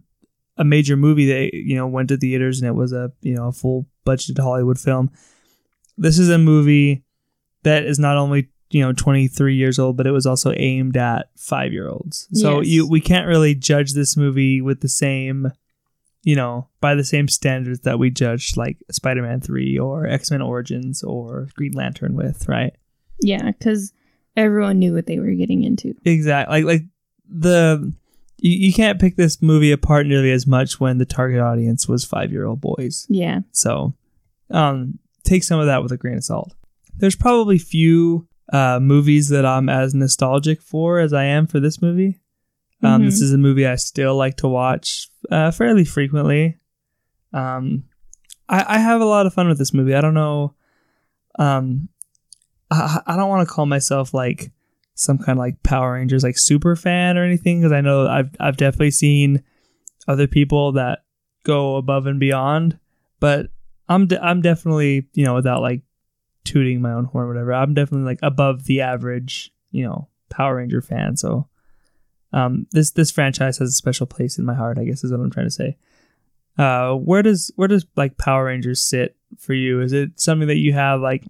a 0.57 0.65
major 0.65 0.97
movie 0.97 1.27
that 1.27 1.55
you 1.55 1.75
know 1.77 1.87
went 1.87 2.09
to 2.09 2.17
theaters 2.17 2.61
and 2.61 2.69
it 2.69 2.75
was 2.75 2.93
a 2.93 3.11
you 3.23 3.35
know 3.35 3.49
a 3.49 3.53
full 3.53 3.87
budgeted 4.07 4.39
Hollywood 4.39 4.79
film, 4.79 5.11
this 5.99 6.19
is 6.19 6.29
a 6.29 6.39
movie 6.39 7.03
that 7.63 7.85
is 7.85 7.99
not 7.99 8.17
only 8.17 8.49
you 8.71 8.81
know 8.83 8.93
23 8.93 9.55
years 9.55 9.79
old 9.79 9.97
but 9.97 10.07
it 10.07 10.11
was 10.11 10.27
also 10.27 10.53
aimed 10.57 10.97
at 10.97 11.29
5 11.37 11.73
year 11.73 11.89
olds 11.89 12.27
so 12.33 12.61
Yes. 12.61 12.69
you 12.69 12.89
we 12.89 13.01
can't 13.01 13.29
really 13.29 13.55
judge 13.55 13.93
this 13.93 14.17
movie 14.17 14.61
with 14.61 14.81
the 14.81 14.89
same 14.89 15.53
you 16.25 16.35
know 16.35 16.69
by 16.81 16.95
the 16.95 17.05
same 17.05 17.29
standards 17.29 17.81
that 17.81 17.99
we 17.99 18.11
judged 18.11 18.57
like 18.57 18.79
spider-man 18.91 19.41
3 19.41 19.79
or 19.79 20.07
x-men 20.07 20.43
origins 20.43 21.03
or 21.05 21.49
green 21.55 21.73
lantern 21.73 22.15
with 22.15 22.49
right 22.49 22.75
Yeah, 23.21 23.51
because 23.53 23.93
everyone 24.37 24.79
knew 24.81 24.93
what 24.95 25.07
they 25.07 25.19
were 25.21 25.35
getting 25.35 25.63
into. 25.63 25.95
exactly 26.05 26.63
like 26.63 26.81
like 26.81 26.83
the 27.29 27.93
you, 28.45 28.67
you 28.69 28.73
can't 28.73 29.01
pick 29.01 29.17
this 29.17 29.41
movie 29.41 29.73
apart 29.73 30.07
nearly 30.07 30.31
as 30.31 30.47
much 30.47 30.79
when 30.79 30.99
the 30.99 31.05
target 31.07 31.41
audience 31.41 31.89
was 31.89 32.05
5 32.05 32.31
year 32.31 32.45
old 32.47 32.61
boys 32.61 33.07
Yeah. 33.09 33.41
So, 33.53 33.95
um, 34.51 34.99
take 35.25 35.43
some 35.45 35.59
of 35.61 35.67
that 35.67 35.83
with 35.83 35.93
a 35.93 35.97
grain 35.97 36.17
of 36.19 36.25
salt. 36.25 36.55
There's 36.97 37.17
probably 37.17 37.59
few 37.59 38.29
uh, 38.53 38.79
movies 38.81 39.31
that 39.31 39.47
I'm 39.47 39.69
as 39.71 39.95
nostalgic 39.95 40.61
for 40.61 40.99
as 41.01 41.13
I 41.15 41.25
am 41.25 41.47
for 41.47 41.59
this 41.61 41.81
movie. 41.81 42.21
Um, 42.83 43.01
Mhm. 43.03 43.05
This 43.07 43.21
is 43.23 43.33
a 43.33 43.39
movie 43.39 43.67
I 43.67 43.77
still 43.77 44.15
like 44.17 44.37
to 44.39 44.49
watch 44.49 45.09
uh, 45.31 45.51
fairly 45.51 45.85
frequently. 45.87 46.59
Um, 47.33 47.85
I, 48.49 48.65
I 48.77 48.79
have 48.79 49.01
a 49.01 49.07
lot 49.07 49.25
of 49.27 49.33
fun 49.33 49.49
with 49.49 49.57
this 49.59 49.73
movie. 49.73 49.95
I 49.95 50.03
don't 50.03 50.13
know. 50.15 50.55
Um, 51.39 51.89
I, 52.71 53.01
I 53.07 53.17
don't 53.17 53.31
want 53.31 53.49
to 53.49 53.53
call 53.53 53.65
myself 53.67 54.13
like 54.13 54.53
some 54.95 55.19
kind 55.19 55.39
of 55.39 55.39
like 55.39 55.63
Power 55.63 55.95
Rangers 55.95 56.23
like 56.23 56.39
super 56.39 56.77
fan 56.77 57.19
or 57.19 57.25
anything 57.25 57.61
because 57.61 57.73
I 57.73 57.81
know 57.81 58.07
I've 58.07 58.35
I've 58.41 58.57
definitely 58.57 58.93
seen 58.93 59.43
other 60.07 60.27
people 60.27 60.73
that 60.73 61.05
go 61.45 61.77
above 61.77 62.07
and 62.07 62.21
beyond, 62.21 62.79
but 63.21 63.49
I'm 63.89 64.07
de- 64.07 64.25
I'm 64.25 64.41
definitely 64.41 65.09
you 65.13 65.25
know 65.25 65.35
without 65.35 65.61
like 65.61 65.83
tooting 66.45 66.81
my 66.81 66.93
own 66.93 67.07
horn 67.07 67.27
or 67.27 67.29
whatever. 67.29 67.53
I'm 67.53 67.75
definitely 67.75 68.07
like 68.07 68.21
above 68.23 68.65
the 68.65 68.81
average 68.81 69.53
you 69.71 69.85
know 69.85 70.09
Power 70.31 70.57
Ranger 70.57 70.81
fan. 70.81 71.17
So 71.17 71.49
um, 72.33 72.67
this 72.73 72.91
this 72.91 73.11
franchise 73.11 73.59
has 73.59 73.71
a 73.71 73.73
special 73.73 74.07
place 74.07 74.39
in 74.39 74.45
my 74.45 74.55
heart. 74.55 74.79
I 74.79 74.85
guess 74.85 75.05
is 75.05 75.13
what 75.13 75.21
I'm 75.21 75.31
trying 75.31 75.47
to 75.47 75.51
say. 75.51 75.77
Uh, 76.57 76.95
where 76.95 77.23
does 77.23 77.51
where 77.57 77.69
does 77.69 77.87
like 77.97 78.17
Power 78.19 78.45
Rangers 78.45 78.81
sit 78.81 79.17
for 79.39 79.55
you? 79.55 79.81
Is 79.81 79.93
it 79.93 80.21
something 80.21 80.49
that 80.49 80.59
you 80.59 80.73
have 80.73 81.01
like 81.01 81.25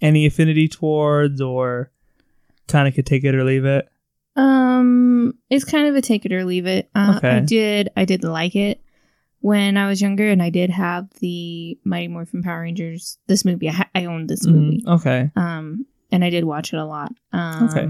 any 0.00 0.26
affinity 0.26 0.68
towards, 0.68 1.40
or 1.40 1.90
kind 2.70 2.88
of 2.88 2.94
could 2.94 3.06
take 3.06 3.24
it 3.24 3.34
or 3.34 3.44
leave 3.44 3.64
it? 3.64 3.88
Um, 4.36 5.34
it's 5.50 5.64
kind 5.64 5.88
of 5.88 5.96
a 5.96 6.00
take 6.02 6.24
it 6.24 6.32
or 6.32 6.44
leave 6.44 6.66
it. 6.66 6.88
Uh, 6.94 7.14
Okay. 7.16 7.30
I 7.30 7.40
did, 7.40 7.90
I 7.96 8.04
did 8.04 8.24
like 8.24 8.56
it 8.56 8.80
when 9.40 9.76
I 9.76 9.88
was 9.88 10.00
younger, 10.00 10.28
and 10.30 10.42
I 10.42 10.50
did 10.50 10.70
have 10.70 11.08
the 11.20 11.78
Mighty 11.84 12.08
Morphin 12.08 12.42
Power 12.42 12.62
Rangers. 12.62 13.18
This 13.26 13.44
movie, 13.44 13.68
I, 13.68 13.72
ha- 13.72 13.90
I 13.94 14.04
owned 14.06 14.28
this 14.28 14.46
movie. 14.46 14.82
Mhm, 14.86 14.94
Okay. 14.98 15.30
Um, 15.36 15.86
and 16.12 16.24
I 16.24 16.30
did 16.30 16.44
watch 16.44 16.72
it 16.72 16.76
a 16.78 16.84
lot. 16.84 17.12
Um, 17.32 17.68
Okay. 17.68 17.88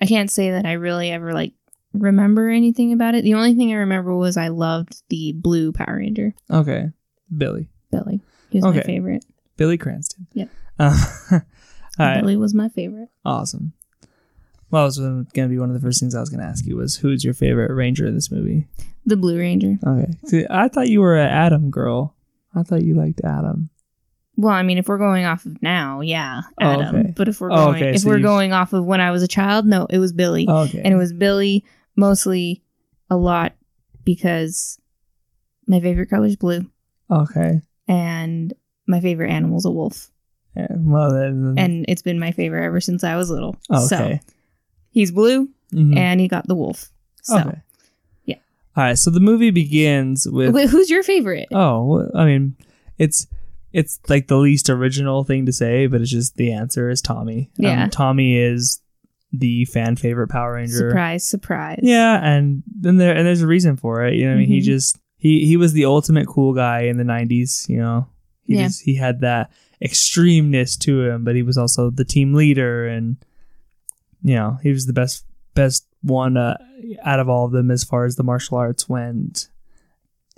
I 0.00 0.06
can't 0.06 0.30
say 0.30 0.52
that 0.52 0.64
I 0.64 0.72
really 0.74 1.10
ever 1.10 1.32
like 1.32 1.54
remember 1.92 2.48
anything 2.48 2.92
about 2.92 3.14
it. 3.14 3.24
The 3.24 3.34
only 3.34 3.54
thing 3.54 3.72
I 3.72 3.76
remember 3.76 4.14
was 4.14 4.36
I 4.36 4.48
loved 4.48 5.02
the 5.08 5.32
blue 5.32 5.72
Power 5.72 5.96
Ranger, 5.96 6.34
Okay. 6.50 6.90
Billy. 7.36 7.68
Billy. 7.90 8.20
He 8.50 8.58
was 8.58 8.64
Okay. 8.66 8.78
my 8.78 8.82
favorite. 8.84 9.24
Billy 9.56 9.76
Cranston. 9.76 10.26
Yep. 10.34 10.48
Uh, 10.78 10.96
all 11.32 11.40
right. 11.98 12.20
Billy 12.20 12.36
was 12.36 12.54
my 12.54 12.68
favorite. 12.68 13.08
Awesome. 13.24 13.72
Well, 14.70 14.84
was 14.84 14.98
going 14.98 15.24
to 15.26 15.48
be 15.48 15.58
one 15.58 15.70
of 15.70 15.74
the 15.74 15.80
first 15.80 15.98
things 16.00 16.14
I 16.14 16.20
was 16.20 16.28
going 16.30 16.40
to 16.40 16.46
ask 16.46 16.66
you 16.66 16.76
was 16.76 16.96
who's 16.96 17.24
your 17.24 17.34
favorite 17.34 17.72
Ranger 17.74 18.06
in 18.06 18.14
this 18.14 18.30
movie? 18.30 18.66
The 19.06 19.16
Blue 19.16 19.38
Ranger. 19.38 19.78
Okay. 19.86 20.12
See, 20.26 20.44
I 20.50 20.68
thought 20.68 20.88
you 20.88 21.00
were 21.00 21.16
an 21.16 21.28
Adam 21.30 21.70
girl. 21.70 22.14
I 22.54 22.62
thought 22.62 22.82
you 22.82 22.94
liked 22.94 23.20
Adam. 23.24 23.70
Well, 24.36 24.52
I 24.52 24.62
mean, 24.62 24.78
if 24.78 24.86
we're 24.86 24.98
going 24.98 25.24
off 25.24 25.46
of 25.46 25.60
now, 25.62 26.00
yeah, 26.00 26.42
Oh, 26.60 26.64
Adam. 26.70 26.94
okay. 26.96 27.12
But 27.16 27.28
if 27.28 27.40
we're 27.40 27.50
Oh, 27.50 27.56
going, 27.56 27.76
okay, 27.76 27.90
if 27.94 28.02
so 28.02 28.08
we're 28.08 28.20
going 28.20 28.52
off 28.52 28.72
of 28.72 28.84
when 28.84 29.00
I 29.00 29.10
was 29.10 29.22
a 29.22 29.28
child, 29.28 29.66
no, 29.66 29.86
it 29.90 29.98
was 29.98 30.12
Billy, 30.12 30.46
oh, 30.48 30.58
Okay. 30.64 30.80
and 30.84 30.92
it 30.94 30.96
was 30.96 31.12
Billy 31.12 31.64
mostly 31.96 32.62
a 33.10 33.16
lot 33.16 33.54
because 34.04 34.78
my 35.66 35.80
favorite 35.80 36.08
color 36.08 36.26
is 36.26 36.36
blue, 36.36 36.70
okay. 37.10 37.60
and 37.88 38.52
my 38.86 39.00
favorite 39.00 39.30
animal's 39.30 39.64
a 39.64 39.70
wolf, 39.72 40.10
Yeah, 40.56 40.68
well 40.70 41.10
then. 41.12 41.54
and 41.58 41.84
it's 41.88 42.02
been 42.02 42.18
my 42.20 42.30
favorite 42.30 42.64
ever 42.64 42.80
since 42.80 43.02
I 43.02 43.16
was 43.16 43.30
little. 43.30 43.56
okay. 43.70 43.86
So 43.86 44.18
he's 44.98 45.10
blue, 45.12 45.48
Mhm. 45.72 45.96
and 45.96 46.20
he 46.20 46.28
got 46.28 46.46
the 46.46 46.54
wolf. 46.54 46.90
So, 47.22 47.38
okay. 47.38 47.58
yeah. 48.24 48.36
All 48.76 48.84
right. 48.84 48.98
So 48.98 49.10
the 49.10 49.20
movie 49.20 49.50
begins 49.50 50.26
with. 50.28 50.54
Wait, 50.54 50.70
who's 50.70 50.88
your 50.90 51.02
favorite? 51.02 51.48
Oh, 51.52 51.84
well, 51.86 52.10
I 52.14 52.24
mean, 52.24 52.56
it's 52.98 53.26
it's 53.72 54.00
like 54.08 54.28
the 54.28 54.36
least 54.38 54.70
original 54.70 55.24
thing 55.24 55.44
to 55.46 55.52
say, 55.52 55.86
but 55.86 56.00
it's 56.00 56.10
just 56.10 56.36
the 56.36 56.52
answer 56.52 56.88
is 56.88 57.02
Tommy. 57.02 57.50
Um, 57.58 57.64
Yeah. 57.64 57.88
Tommy 57.90 58.36
is 58.36 58.80
the 59.30 59.66
fan 59.66 59.94
favorite 59.96 60.28
Power 60.28 60.54
Ranger. 60.54 60.88
surprise, 60.88 61.22
surprise. 61.26 61.80
Yeah, 61.82 62.18
and 62.26 62.62
then 62.80 62.96
there 62.96 63.14
and 63.14 63.26
there's 63.26 63.42
a 63.42 63.46
reason 63.46 63.76
for 63.76 64.04
it. 64.06 64.14
You 64.14 64.26
know, 64.26 64.32
I 64.34 64.38
mean, 64.38 64.48
he 64.48 64.60
Mhm. 64.60 64.64
just 64.64 64.98
he 65.18 65.44
he 65.46 65.56
was 65.58 65.74
the 65.74 65.84
ultimate 65.84 66.26
cool 66.26 66.54
guy 66.54 66.82
in 66.82 66.96
the 66.96 67.04
'90s. 67.04 67.66
You 67.68 67.76
know, 67.78 68.06
he 68.44 68.54
Yeah. 68.56 68.68
just 68.68 68.80
he 68.82 68.94
had 68.94 69.20
that 69.20 69.50
extremeness 69.84 70.78
to 70.78 71.02
him, 71.02 71.24
but 71.24 71.34
he 71.36 71.42
was 71.42 71.58
also 71.58 71.90
the 71.90 72.04
team 72.06 72.32
leader, 72.34 72.86
and 72.86 73.16
you 74.22 74.34
know, 74.34 74.58
he 74.62 74.70
was 74.70 74.86
the 74.86 74.92
best 74.92 75.24
best 75.54 75.86
one 76.02 76.36
uh, 76.36 76.56
out 77.02 77.18
of 77.20 77.28
all 77.28 77.44
of 77.46 77.52
them 77.52 77.70
as 77.70 77.82
far 77.84 78.04
as 78.04 78.16
the 78.16 78.22
martial 78.22 78.56
arts 78.58 78.88
went. 78.88 79.48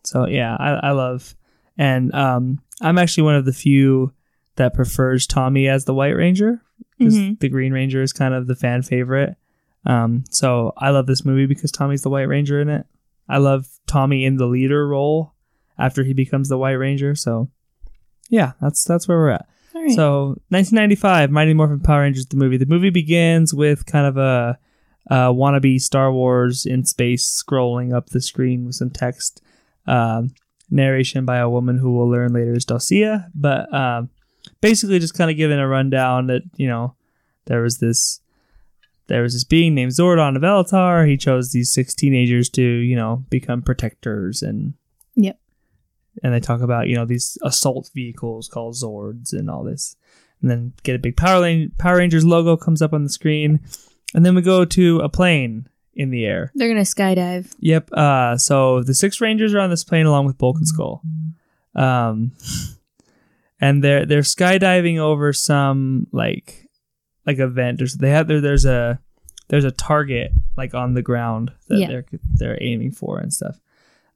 So 0.04 0.26
yeah, 0.26 0.56
I, 0.58 0.88
I 0.88 0.90
love, 0.92 1.34
and 1.76 2.14
um, 2.14 2.60
I'm 2.80 2.96
actually 2.98 3.24
one 3.24 3.34
of 3.34 3.44
the 3.44 3.52
few 3.52 4.12
that 4.56 4.74
prefers 4.74 5.26
Tommy 5.26 5.68
as 5.68 5.84
the 5.84 5.94
White 5.94 6.16
Ranger 6.16 6.62
because 6.98 7.14
Mhm. 7.16 7.38
the 7.40 7.48
Green 7.48 7.72
Ranger 7.72 8.02
is 8.02 8.12
kind 8.12 8.32
of 8.34 8.46
the 8.46 8.54
fan 8.56 8.82
favorite. 8.82 9.36
Um, 9.86 10.24
so 10.30 10.72
I 10.76 10.90
love 10.90 11.06
this 11.06 11.24
movie 11.24 11.46
because 11.46 11.70
Tommy's 11.70 12.02
the 12.02 12.10
White 12.10 12.28
Ranger 12.28 12.60
in 12.60 12.68
it. 12.68 12.86
I 13.28 13.38
love 13.38 13.66
Tommy 13.86 14.24
in 14.24 14.36
the 14.36 14.46
leader 14.46 14.86
role 14.86 15.34
after 15.78 16.02
he 16.04 16.12
becomes 16.14 16.48
the 16.48 16.58
White 16.58 16.72
Ranger. 16.72 17.14
So 17.14 17.48
yeah, 18.28 18.52
that's 18.60 18.84
that's 18.84 19.06
where 19.08 19.18
we're 19.18 19.30
at. 19.30 19.46
Right. 19.74 19.92
So 19.92 20.40
1995, 20.48 21.30
Mighty 21.30 21.54
Morphin 21.54 21.80
Power 21.80 22.02
Rangers, 22.02 22.26
the 22.26 22.36
movie. 22.36 22.56
The 22.56 22.66
movie 22.66 22.90
begins 22.90 23.54
with 23.54 23.86
kind 23.86 24.06
of 24.06 24.16
a, 24.16 24.58
wannabe 25.10 25.80
Star 25.80 26.12
Wars 26.12 26.66
in 26.66 26.84
space 26.84 27.26
scrolling 27.28 27.94
up 27.94 28.10
the 28.10 28.20
screen 28.20 28.66
with 28.66 28.76
some 28.76 28.90
text. 28.90 29.42
Um, 29.86 30.34
narration 30.70 31.24
by 31.24 31.38
a 31.38 31.48
woman 31.48 31.78
who 31.78 31.96
we'll 31.96 32.08
learn 32.08 32.32
later 32.32 32.54
is 32.54 32.64
Dulcea, 32.64 33.28
but 33.34 33.72
um, 33.74 34.08
basically 34.60 34.98
just 34.98 35.14
kind 35.14 35.30
of 35.30 35.36
giving 35.36 35.58
a 35.58 35.66
rundown 35.66 36.28
that 36.28 36.42
you 36.56 36.68
know 36.68 36.94
there 37.46 37.62
was 37.62 37.78
this 37.78 38.20
there 39.08 39.22
was 39.22 39.32
this 39.32 39.44
being 39.44 39.74
named 39.74 39.92
Zordon 39.92 40.36
of 40.36 40.42
Eltar. 40.42 41.08
He 41.08 41.16
chose 41.16 41.50
these 41.50 41.72
six 41.72 41.94
teenagers 41.94 42.48
to 42.50 42.62
you 42.62 42.96
know 42.96 43.24
become 43.30 43.62
protectors 43.62 44.42
and. 44.42 44.74
And 46.22 46.32
they 46.34 46.40
talk 46.40 46.60
about 46.60 46.88
you 46.88 46.94
know 46.96 47.04
these 47.04 47.38
assault 47.42 47.90
vehicles 47.94 48.48
called 48.48 48.74
Zords 48.74 49.32
and 49.32 49.48
all 49.50 49.64
this, 49.64 49.96
and 50.42 50.50
then 50.50 50.72
get 50.82 50.96
a 50.96 50.98
big 50.98 51.16
Power 51.16 51.42
Ran- 51.42 51.72
Power 51.78 51.96
Rangers 51.98 52.24
logo 52.24 52.56
comes 52.56 52.82
up 52.82 52.92
on 52.92 53.02
the 53.04 53.10
screen, 53.10 53.60
and 54.14 54.24
then 54.26 54.34
we 54.34 54.42
go 54.42 54.64
to 54.64 54.98
a 55.00 55.08
plane 55.08 55.68
in 55.94 56.10
the 56.10 56.24
air. 56.24 56.50
They're 56.54 56.68
gonna 56.68 56.80
skydive. 56.82 57.52
Yep. 57.60 57.92
Uh, 57.92 58.36
so 58.38 58.82
the 58.82 58.94
six 58.94 59.20
Rangers 59.20 59.54
are 59.54 59.60
on 59.60 59.70
this 59.70 59.84
plane 59.84 60.06
along 60.06 60.26
with 60.26 60.38
Bulk 60.38 60.56
and 60.56 60.66
Skull, 60.68 61.02
um, 61.74 62.32
and 63.60 63.84
they're 63.84 64.06
they're 64.06 64.20
skydiving 64.22 64.98
over 64.98 65.32
some 65.32 66.06
like 66.12 66.66
like 67.26 67.38
a 67.38 67.44
event. 67.44 67.78
There's 67.78 67.94
they 67.94 68.10
have 68.10 68.28
there 68.28 68.40
there's 68.40 68.64
a 68.64 68.98
there's 69.48 69.64
a 69.64 69.70
target 69.72 70.32
like 70.56 70.74
on 70.74 70.94
the 70.94 71.02
ground 71.02 71.52
that 71.68 71.78
Yeah. 71.78 71.86
they're 71.88 72.04
they're 72.34 72.58
aiming 72.62 72.92
for 72.92 73.18
and 73.18 73.32
stuff. 73.32 73.58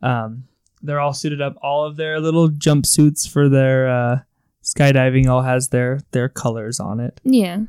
Um, 0.03 0.45
they're 0.85 1.01
all 1.01 1.13
suited 1.15 1.41
up. 1.43 1.57
All 1.63 1.85
of 1.85 1.97
their 1.97 2.21
little 2.21 2.49
jumpsuits 2.49 3.29
for 3.29 3.49
their 3.49 3.89
uh, 3.89 4.19
skydiving 4.63 5.29
all 5.29 5.43
has 5.43 5.69
their 5.71 6.01
their 6.13 6.29
colors 6.29 6.79
on 6.81 7.01
it 7.01 7.21
Yeah, 7.25 7.61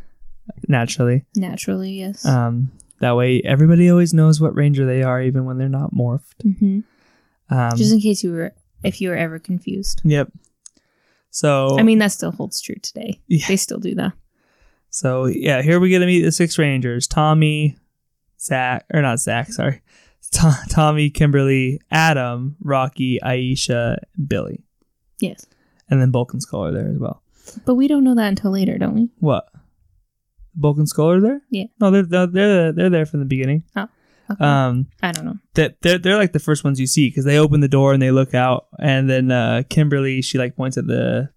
naturally. 0.67 1.25
naturally, 1.35 1.93
yes. 1.93 2.25
Um, 2.25 2.71
that 2.99 3.15
way 3.15 3.41
everybody 3.43 3.89
always 3.89 4.13
knows 4.13 4.39
what 4.39 4.55
ranger 4.55 4.85
they 4.85 5.03
are, 5.03 5.21
even 5.21 5.45
when 5.45 5.57
they're 5.57 5.67
not 5.69 5.93
morphed. 5.93 6.41
hmm 6.59 6.79
Um, 7.49 7.71
Just 7.75 7.93
in 7.93 7.99
case 7.99 8.23
you 8.23 8.31
were, 8.31 8.53
if 8.83 9.01
you 9.01 9.09
were 9.09 9.15
ever 9.17 9.39
confused. 9.39 10.01
Yep. 10.03 10.31
So 11.31 11.77
I 11.79 11.83
mean, 11.83 11.99
that 11.99 12.11
still 12.13 12.31
holds 12.31 12.61
true 12.61 12.75
today. 12.81 13.19
Yeah. 13.27 13.45
They 13.47 13.57
still 13.57 13.79
do 13.79 13.95
that. 13.95 14.13
so 14.89 15.25
yeah, 15.25 15.61
here 15.61 15.79
we 15.79 15.89
get 15.89 15.99
to 15.99 16.05
meet 16.05 16.21
the 16.21 16.31
six 16.31 16.57
Rangers: 16.57 17.07
Tommy, 17.07 17.77
Zach, 18.39 18.85
or 18.93 19.01
not 19.01 19.19
Zach, 19.19 19.49
sorry, 19.51 19.81
To- 20.35 20.59
Tommy, 20.69 21.09
Kimberly, 21.09 21.79
Adam, 21.91 22.55
Rocky, 22.61 23.19
Aisha, 23.23 23.97
Billy, 24.27 24.63
Yes, 25.19 25.45
and 25.89 26.01
then 26.01 26.11
Bulk 26.11 26.33
and 26.33 26.41
Skull 26.41 26.65
are 26.65 26.71
there 26.71 26.89
as 26.89 26.97
well. 26.97 27.21
but 27.65 27.75
we 27.75 27.87
don't 27.87 28.03
know 28.03 28.15
that 28.15 28.27
until 28.29 28.51
later, 28.51 28.77
don't 28.77 28.95
we? 28.95 29.09
What? 29.19 29.47
Bulk 30.55 30.77
and 30.77 30.87
Skull 30.89 31.11
are 31.11 31.21
there? 31.21 31.41
Yeah. 31.49 31.65
No, 31.81 31.91
they're 31.91 32.03
they're 32.03 32.27
they're, 32.27 32.71
they're 32.71 32.89
there 32.89 33.05
from 33.05 33.19
the 33.19 33.25
beginning. 33.25 33.63
Oh. 33.75 33.87
Okay. 34.31 34.43
Um, 34.43 34.87
I 35.03 35.11
don't 35.11 35.25
know. 35.25 35.37
that 35.53 35.81
they're 35.83 35.99
they're 35.99 36.17
like 36.17 36.31
the 36.33 36.39
first 36.39 36.63
ones 36.63 36.79
you 36.79 36.87
see 36.87 37.09
because 37.09 37.25
they 37.25 37.37
open 37.37 37.59
the 37.59 37.67
door 37.67 37.93
and 37.93 38.01
they 38.01 38.09
look 38.11 38.33
out, 38.33 38.65
and 38.79 39.07
then 39.07 39.29
uh, 39.31 39.61
Kimberly 39.69 40.21
she 40.23 40.37
like 40.39 40.55
points 40.55 40.77
at 40.77 40.87
the 40.87 41.29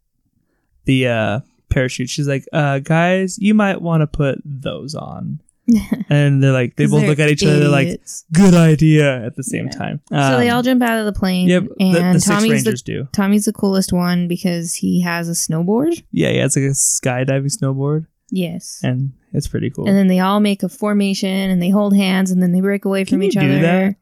the 0.86 1.06
uh, 1.06 1.40
parachute. 1.68 2.08
She's 2.08 2.26
like, 2.26 2.46
uh, 2.52 2.78
"Guys, 2.78 3.38
you 3.38 3.52
might 3.52 3.82
want 3.82 4.00
to 4.00 4.06
put 4.06 4.38
those 4.44 4.94
on." 4.94 5.42
And 6.10 6.42
they're 6.42 6.52
like, 6.52 6.76
they 6.76 6.86
both 6.86 7.04
look 7.04 7.18
at 7.18 7.28
each 7.28 7.44
other. 7.44 7.58
They're 7.60 7.68
like, 7.68 8.00
"Good 8.32 8.54
idea." 8.54 9.24
At 9.26 9.36
the 9.36 9.42
same 9.44 9.66
Yeah. 9.66 9.70
time, 9.78 10.00
so 10.10 10.38
they 10.38 10.48
Um, 10.48 10.56
all 10.56 10.62
jump 10.62 10.82
out 10.82 10.98
of 10.98 11.04
the 11.06 11.12
plane. 11.18 11.48
Yep, 11.48 11.64
and 11.78 11.94
the, 11.94 12.00
the 12.14 12.20
six 12.20 12.24
Tommy's 12.26 12.52
rangers 12.52 12.82
the 12.82 12.92
do. 12.92 13.08
Tommy's 13.12 13.44
the 13.44 13.52
coolest 13.52 13.92
one 13.92 14.28
because 14.28 14.74
he 14.76 15.02
has 15.02 15.28
a 15.28 15.32
snowboard. 15.32 16.02
Yeah, 16.10 16.30
yeah, 16.30 16.46
it's 16.46 16.56
like 16.56 16.64
a 16.64 16.68
skydiving 16.70 17.54
snowboard, 17.54 18.06
Yes. 18.30 18.80
and 18.82 19.12
it's 19.34 19.46
pretty 19.48 19.68
cool. 19.70 19.86
And 19.86 19.96
then 19.96 20.06
they 20.06 20.20
all 20.20 20.40
make 20.40 20.62
a 20.62 20.68
formation 20.70 21.28
and 21.50 21.60
they 21.62 21.68
hold 21.70 21.94
hands 21.94 22.30
and 22.30 22.42
then 22.42 22.52
they 22.52 22.60
break 22.62 22.84
away 22.86 23.04
Can 23.04 23.16
from 23.16 23.22
you 23.22 23.28
each 23.28 23.36
other. 23.36 23.60
that? 23.60 23.94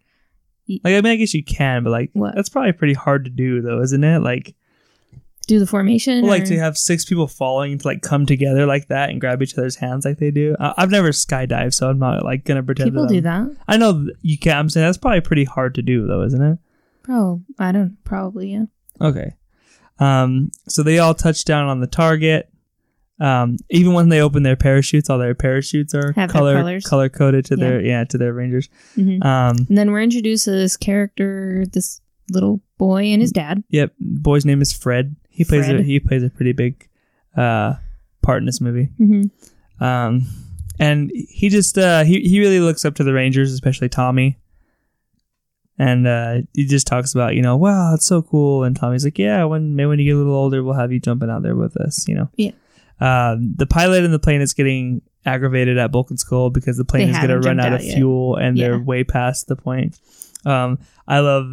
like, 0.84 0.94
I 0.94 1.00
mean, 1.00 1.06
I 1.12 1.16
guess 1.16 1.34
you 1.34 1.42
can, 1.44 1.82
but 1.84 1.90
like, 1.90 2.10
What? 2.12 2.34
that's 2.36 2.48
probably 2.48 2.72
pretty 2.72 2.94
hard 2.94 3.24
to 3.24 3.30
do, 3.30 3.60
though, 3.60 3.80
isn't 3.82 4.02
it? 4.04 4.20
Like, 4.20 4.54
Do 5.46 5.58
the 5.60 5.66
formation. 5.66 6.22
Well, 6.22 6.30
like 6.30 6.42
or- 6.42 6.46
to 6.46 6.58
have 6.58 6.76
six 6.76 7.04
people 7.04 7.26
falling 7.28 7.78
to 7.78 7.86
like 7.86 8.02
come 8.02 8.26
together 8.26 8.66
like 8.66 8.88
that 8.88 9.10
and 9.10 9.20
grab 9.20 9.42
each 9.42 9.56
other's 9.56 9.76
hands 9.76 10.04
like 10.04 10.18
they 10.18 10.30
do. 10.32 10.56
I- 10.58 10.74
I've 10.78 10.90
never 10.90 11.10
skydived, 11.10 11.74
so 11.74 11.88
I'm 11.88 11.98
not 11.98 12.24
like 12.24 12.44
gonna 12.44 12.62
pretend. 12.62 12.90
People 12.90 13.06
that 13.06 13.12
do 13.14 13.20
that. 13.22 13.48
I 13.68 13.76
know 13.76 14.06
you 14.22 14.38
can't. 14.38 14.58
I'm 14.58 14.68
saying 14.70 14.86
that's 14.86 14.98
probably 14.98 15.20
pretty 15.20 15.44
hard 15.44 15.74
to 15.76 15.82
do, 15.82 16.06
though, 16.06 16.22
isn't 16.22 16.42
it? 16.42 16.58
Oh, 17.08 17.42
I 17.58 17.70
don't. 17.72 17.96
Probably 18.04 18.52
yeah. 18.52 18.64
Okay. 19.00 19.34
Um. 19.98 20.50
So 20.68 20.82
they 20.82 20.98
all 20.98 21.14
touch 21.14 21.44
down 21.44 21.68
on 21.68 21.80
the 21.80 21.86
target. 21.86 22.50
Um, 23.18 23.56
even 23.70 23.94
when 23.94 24.10
they 24.10 24.20
open 24.20 24.42
their 24.42 24.56
parachutes, 24.56 25.08
all 25.08 25.18
their 25.18 25.34
parachutes 25.34 25.94
are 25.94 26.12
Have 26.12 26.28
color 26.28 26.80
color 26.82 27.08
coded 27.08 27.46
to 27.46 27.56
Yeah. 27.56 27.64
their 27.64 27.80
yeah 27.80 28.04
to 28.04 28.18
their 28.18 28.34
rangers. 28.34 28.68
Mhm. 28.96 29.24
Um, 29.24 29.56
And 29.68 29.78
then 29.78 29.90
we're 29.90 30.02
introduced 30.02 30.44
to 30.44 30.50
this 30.50 30.76
character, 30.76 31.64
this 31.72 32.02
little 32.30 32.60
boy 32.76 33.04
and 33.04 33.22
his 33.22 33.30
dad. 33.32 33.62
yep, 33.70 33.94
boy's 34.00 34.44
name 34.44 34.60
is 34.60 34.72
Fred. 34.72 35.16
He 35.36 35.44
plays 35.44 35.68
a 35.68 35.82
he 35.82 36.00
plays 36.00 36.22
a 36.22 36.30
pretty 36.30 36.52
big 36.52 36.88
uh 37.36 37.74
part 38.22 38.38
in 38.42 38.46
this 38.46 38.60
movie. 38.60 38.88
Mm-hmm. 38.98 39.84
Um, 39.84 40.26
and 40.78 41.10
he 41.14 41.48
just 41.48 41.78
uh, 41.78 42.04
he 42.04 42.20
he 42.20 42.40
really 42.40 42.60
looks 42.60 42.84
up 42.84 42.94
to 42.96 43.04
the 43.04 43.12
Rangers, 43.12 43.52
especially 43.52 43.88
Tommy. 43.88 44.38
And 45.78 46.06
uh, 46.06 46.38
he 46.54 46.64
just 46.64 46.86
talks 46.86 47.14
about 47.14 47.34
you 47.34 47.42
know, 47.42 47.56
wow, 47.56 47.94
it's 47.94 48.06
so 48.06 48.22
cool. 48.22 48.64
And 48.64 48.74
Tommy's 48.74 49.04
like, 49.04 49.18
yeah, 49.18 49.44
when 49.44 49.76
maybe 49.76 49.86
when 49.86 49.98
you 49.98 50.06
get 50.06 50.16
a 50.16 50.18
little 50.18 50.34
older, 50.34 50.62
we'll 50.62 50.74
have 50.74 50.92
you 50.92 51.00
jumping 51.00 51.30
out 51.30 51.42
there 51.42 51.56
with 51.56 51.76
us. 51.76 52.08
You 52.08 52.14
know. 52.16 52.30
Yeah. 52.36 52.52
Um, 52.98 53.54
the 53.56 53.66
pilot 53.66 54.04
in 54.04 54.10
the 54.10 54.18
plane 54.18 54.40
is 54.40 54.54
getting 54.54 55.02
aggravated 55.26 55.76
at 55.76 55.92
Bulk 55.92 56.08
and 56.10 56.18
Skull 56.18 56.48
because 56.48 56.78
the 56.78 56.84
plane 56.84 57.10
They 57.10 57.12
is 57.12 57.18
going 57.18 57.28
to 57.28 57.34
run 57.36 57.58
jumped 57.58 57.62
out 57.62 57.72
of 57.74 57.84
yet. 57.84 57.94
fuel 57.96 58.36
and 58.36 58.56
they're 58.56 58.78
way 58.78 59.04
past 59.04 59.48
the 59.48 59.56
point. 59.56 59.98
Um, 60.46 60.78
I 61.08 61.20
love 61.20 61.46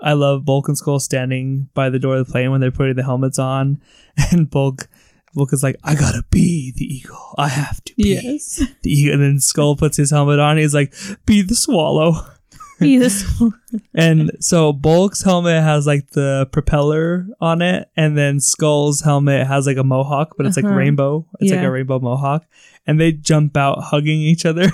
I 0.00 0.12
love 0.12 0.44
Bulk 0.44 0.68
and 0.68 0.76
Skull 0.78 1.00
standing 1.00 1.68
by 1.74 1.90
the 1.90 1.98
door 1.98 2.16
of 2.16 2.26
the 2.26 2.32
plane 2.32 2.50
when 2.50 2.60
they're 2.60 2.70
putting 2.70 2.96
the 2.96 3.02
helmets 3.04 3.38
on, 3.38 3.80
and 4.32 4.48
Bulk 4.50 4.88
Bulk 5.34 5.52
is 5.52 5.62
like, 5.62 5.76
I 5.84 5.94
gotta 5.94 6.24
be 6.30 6.72
the 6.76 6.84
eagle. 6.84 7.34
I 7.38 7.48
have 7.48 7.82
to 7.84 7.94
be 7.96 8.14
Yes. 8.22 8.62
the 8.82 8.90
eagle. 8.90 9.14
And 9.14 9.22
then 9.22 9.40
Skull 9.40 9.76
puts 9.76 9.96
his 9.96 10.10
helmet 10.10 10.38
on. 10.40 10.56
He's 10.56 10.74
like, 10.74 10.94
be 11.26 11.42
the 11.42 11.54
swallow. 11.54 12.14
Be 12.80 12.96
this 12.96 13.24
And 13.94 14.30
so 14.38 14.72
Bulk's 14.72 15.22
helmet 15.24 15.64
has 15.64 15.84
like 15.84 16.10
the 16.10 16.48
propeller 16.52 17.26
on 17.40 17.60
it, 17.60 17.90
and 17.96 18.16
then 18.16 18.38
Skull's 18.38 19.00
helmet 19.00 19.48
has 19.48 19.66
like 19.66 19.78
a 19.78 19.82
mohawk, 19.82 20.34
but 20.36 20.46
it's 20.46 20.56
like 20.56 20.64
Uh-huh. 20.64 20.74
rainbow. 20.76 21.26
It's 21.40 21.50
like 21.50 21.64
a 21.64 21.70
rainbow 21.72 21.98
mohawk. 21.98 22.44
And 22.86 23.00
they 23.00 23.10
jump 23.10 23.56
out 23.56 23.82
hugging 23.82 24.20
each 24.20 24.46
other. 24.46 24.70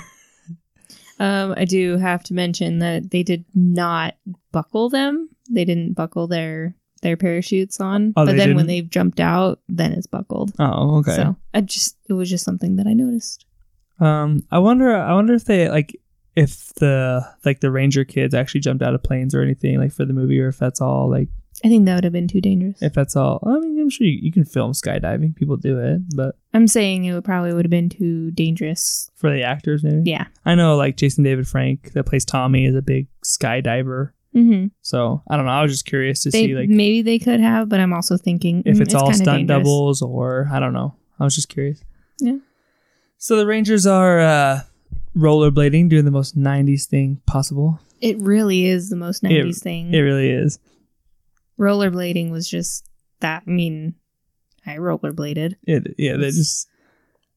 Um, 1.19 1.53
I 1.57 1.65
do 1.65 1.97
have 1.97 2.23
to 2.25 2.33
mention 2.33 2.79
that 2.79 3.11
they 3.11 3.23
did 3.23 3.45
not 3.53 4.15
buckle 4.51 4.89
them. 4.89 5.29
They 5.49 5.65
didn't 5.65 5.93
buckle 5.93 6.27
their 6.27 6.75
their 7.01 7.17
parachutes 7.17 7.79
on. 7.79 8.13
Oh, 8.17 8.25
but 8.25 8.37
then 8.37 8.55
when 8.55 8.65
didn't? 8.65 8.67
they 8.67 8.81
jumped 8.81 9.19
out, 9.19 9.59
then 9.67 9.93
it's 9.93 10.07
buckled. 10.07 10.53
Oh, 10.59 10.97
okay. 10.97 11.15
So 11.15 11.35
I 11.53 11.61
just 11.61 11.97
it 12.09 12.13
was 12.13 12.29
just 12.29 12.43
something 12.43 12.77
that 12.77 12.87
I 12.87 12.93
noticed. 12.93 13.45
Um, 13.99 14.43
I 14.51 14.59
wonder. 14.59 14.95
I 14.95 15.13
wonder 15.13 15.33
if 15.33 15.45
they 15.45 15.69
like 15.69 15.95
if 16.35 16.73
the 16.75 17.25
like 17.45 17.61
the 17.61 17.71
ranger 17.71 18.03
kids 18.03 18.33
actually 18.33 18.61
jumped 18.61 18.83
out 18.83 18.93
of 18.93 19.03
planes 19.03 19.33
or 19.33 19.41
anything 19.41 19.79
like 19.79 19.93
for 19.93 20.05
the 20.05 20.13
movie, 20.13 20.39
or 20.41 20.49
if 20.49 20.57
that's 20.57 20.81
all 20.81 21.09
like 21.09 21.29
I 21.63 21.69
think 21.69 21.85
that 21.85 21.95
would 21.95 22.03
have 22.03 22.13
been 22.13 22.27
too 22.27 22.41
dangerous. 22.41 22.81
if 22.81 22.93
that's 22.93 23.15
all. 23.15 23.41
I 23.45 23.59
mean, 23.59 23.79
I'm 23.79 23.89
sure 23.89 24.05
you, 24.05 24.19
you 24.21 24.31
can 24.31 24.43
film 24.43 24.73
skydiving. 24.73 25.35
People 25.35 25.57
do 25.57 25.79
it, 25.79 26.01
but 26.15 26.35
I'm 26.53 26.67
saying 26.67 27.05
it 27.05 27.13
would 27.13 27.23
probably 27.23 27.53
would 27.53 27.65
have 27.65 27.71
been 27.71 27.89
too 27.89 28.31
dangerous. 28.31 29.09
for 29.15 29.31
the 29.31 29.43
actors, 29.43 29.83
maybe. 29.83 30.09
Yeah. 30.09 30.25
I 30.45 30.55
know, 30.55 30.75
like 30.75 30.97
Jason 30.97 31.23
David 31.23 31.47
Frank 31.47 31.93
that 31.93 32.05
plays 32.05 32.25
Tommy 32.25 32.65
is 32.65 32.75
a 32.75 32.81
big 32.81 33.07
skydiver. 33.23 34.11
Mm-hmm. 34.35 34.67
So 34.81 35.23
I 35.29 35.37
don't 35.37 35.45
know. 35.45 35.51
I 35.53 35.61
was 35.61 35.71
just 35.71 35.85
curious 35.85 36.23
to 36.23 36.29
They 36.29 36.47
see 36.47 36.55
like 36.55 36.67
maybe 36.67 37.01
they 37.01 37.19
could 37.19 37.39
have, 37.39 37.69
but 37.69 37.79
I'm 37.79 37.93
also 37.93 38.17
thinking 38.17 38.63
if 38.65 38.77
mm, 38.77 38.81
it's, 38.81 38.93
all 38.93 39.13
stunt 39.13 39.47
dangerous. 39.47 39.47
doubles 39.47 40.01
or 40.01 40.49
I 40.51 40.59
don't 40.59 40.73
know. 40.73 40.93
I 41.19 41.23
was 41.23 41.35
just 41.35 41.47
curious. 41.47 41.81
Yeah. 42.19 42.37
So 43.17 43.37
the 43.37 43.45
Rangers 43.45 43.87
are 43.87 44.19
uh, 44.19 44.59
rollerblading, 45.17 45.89
doing 45.89 46.03
the 46.03 46.11
most 46.11 46.37
'90s 46.37 46.85
thing 46.85 47.21
possible. 47.25 47.79
It 48.01 48.19
really 48.19 48.65
is 48.65 48.89
the 48.89 48.97
most 48.97 49.23
90s 49.23 49.61
thing. 49.61 49.93
It 49.93 50.01
really 50.01 50.29
is. 50.29 50.59
Rollerblading 51.59 52.31
was 52.31 52.49
just 52.49 52.87
that. 53.19 53.43
I 53.47 53.49
mean, 53.49 53.95
I 54.65 54.75
rollerbladed. 54.77 55.55
It 55.63 55.95
yeah. 55.97 56.17
They 56.17 56.31
just 56.31 56.67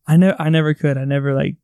I 0.06 0.16
never 0.16 0.40
I 0.40 0.48
never 0.48 0.74
could. 0.74 0.96
I 0.98 1.04
never 1.04 1.34
like 1.34 1.56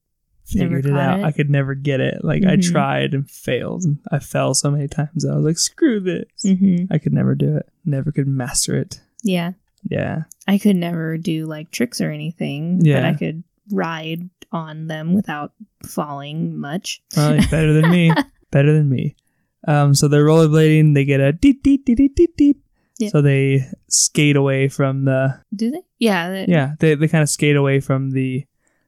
Never 0.55 0.77
figured 0.77 0.87
it 0.95 0.99
out. 0.99 1.21
it? 1.21 1.25
I 1.25 1.33
could 1.33 1.49
never 1.49 1.75
get 1.75 2.01
it. 2.01 2.23
Like 2.23 2.43
I 2.45 2.57
Mhm. 2.57 2.71
tried 2.71 3.15
and 3.15 3.29
failed. 3.31 3.85
I 4.13 4.19
fell 4.19 4.53
so 4.55 4.71
many 4.71 4.89
times. 4.89 5.25
I 5.25 5.35
was 5.35 5.45
like, 5.45 5.59
screw 5.59 6.01
this. 6.01 6.27
Mm-hmm. 6.45 6.93
I 6.93 6.99
could 6.99 7.15
never 7.15 7.35
do 7.35 7.57
it. 7.57 7.69
Never 7.87 8.13
could 8.13 8.29
master 8.29 8.77
it. 8.77 9.01
Yeah. 9.23 9.53
Yeah. 9.89 10.25
I 10.47 10.59
could 10.59 10.77
never 10.77 11.17
do 11.17 11.47
like 11.47 11.71
tricks 11.71 12.01
or 12.03 12.11
anything, 12.11 12.81
Yeah. 12.85 12.97
but 13.01 13.05
I 13.07 13.15
could 13.15 13.43
ride 13.71 14.29
on 14.53 14.87
them 14.87 15.15
without 15.15 15.53
falling 15.87 16.59
much. 16.59 17.01
Well, 17.17 17.39
better 17.51 17.73
than 17.73 17.91
me. 17.91 18.13
Better 18.51 18.73
than 18.73 18.89
me. 18.89 19.17
Um, 19.67 19.95
so 19.95 20.09
they're 20.09 20.25
rollerblading. 20.27 20.95
They 20.95 21.05
get 21.05 21.21
a 21.21 21.33
deep, 21.33 21.63
deep, 21.63 21.85
deep, 21.85 21.97
deep, 21.99 22.15
deep, 22.17 22.37
deep. 22.37 22.61
Yeah. 22.99 23.09
So 23.09 23.23
they 23.23 23.67
skate 23.89 24.37
away 24.37 24.69
from 24.69 25.05
the 25.05 25.41
Do 25.55 25.71
they? 25.71 25.83
Yeah. 25.99 26.45
yeah. 26.47 26.75
They 26.79 26.95
they 26.95 27.09
kind 27.09 27.23
of 27.23 27.29
skate 27.29 27.57
away 27.57 27.81
from 27.81 28.11
the 28.13 28.45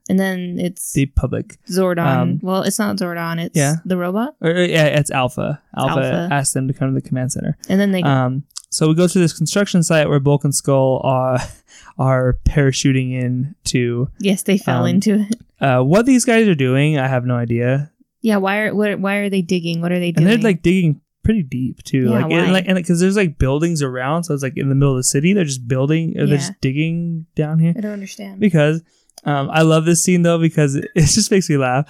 And 0.09 0.17
then 0.17 0.57
it's 0.59 0.93
the 0.93 1.07
public. 1.07 1.57
Zordon. 1.69 2.05
um, 2.07 2.39
well, 2.41 2.63
it's 2.63 2.79
not 2.79 2.95
Zordon. 2.97 3.39
It's 3.39 3.57
Yeah. 3.57 3.75
the 3.85 3.97
robot. 3.97 4.35
Or, 4.41 4.51
yeah, 4.51 4.85
it's 4.85 5.11
Alpha. 5.11 5.61
Alpha. 5.75 5.91
Alpha. 5.93 6.29
asked 6.33 6.53
them 6.53 6.67
to 6.69 6.73
come 6.73 6.87
to 6.93 7.01
the 7.01 7.05
command 7.05 7.33
center. 7.33 7.57
And 7.67 7.79
then 7.81 7.91
they 7.91 8.01
Um, 8.03 8.43
so 8.69 8.87
we 8.87 8.95
go 8.95 9.07
to 9.07 9.19
this 9.19 9.33
construction 9.33 9.83
site 9.83 10.07
where 10.07 10.19
Bulk 10.21 10.43
and 10.45 10.55
Skull 10.55 11.01
are 11.03 11.39
are 11.97 12.37
parachuting 12.47 13.11
in 13.13 13.55
to 13.65 14.09
yes, 14.19 14.43
they 14.43 14.57
fell 14.57 14.83
um, 14.83 14.89
into 14.89 15.19
it. 15.27 15.35
uh, 15.59 15.81
what 15.81 16.05
these 16.05 16.23
guys 16.23 16.47
are 16.47 16.55
doing. 16.55 16.97
I 16.97 17.07
have 17.07 17.25
no 17.25 17.35
idea, 17.35 17.91
Yeah. 18.27 18.37
Why 18.37 18.57
are 18.59 18.75
what? 18.75 18.99
Why 18.99 19.15
are 19.15 19.29
they 19.29 19.41
digging? 19.41 19.81
What 19.81 19.91
are 19.93 19.99
they 19.99 20.09
and 20.09 20.17
doing? 20.17 20.27
they're 20.27 20.37
like 20.51 20.61
digging 20.61 20.99
pretty 21.23 21.43
deep 21.43 21.83
too. 21.83 22.05
Yeah, 22.09 22.21
like, 22.21 22.31
and, 22.31 22.53
like, 22.53 22.65
and 22.67 22.75
because 22.75 22.99
there's 22.99 23.15
like 23.15 23.37
buildings 23.37 23.81
around, 23.81 24.23
so 24.25 24.33
it's 24.33 24.43
like 24.43 24.57
in 24.57 24.69
the 24.69 24.75
middle 24.75 24.93
of 24.93 24.97
the 24.97 25.03
city. 25.03 25.33
They're 25.33 25.43
just 25.43 25.67
building, 25.67 26.17
or 26.17 26.25
they're 26.25 26.37
just 26.37 26.59
digging 26.61 27.25
down 27.35 27.59
here. 27.59 27.73
I 27.77 27.81
don't 27.81 27.93
understand. 27.93 28.39
Because 28.39 28.81
um, 29.23 29.49
I 29.49 29.61
love 29.61 29.85
this 29.85 30.03
scene 30.03 30.23
though 30.23 30.39
because 30.39 30.75
it, 30.75 30.89
just 30.95 31.31
makes 31.31 31.49
me 31.49 31.57
laugh. 31.57 31.85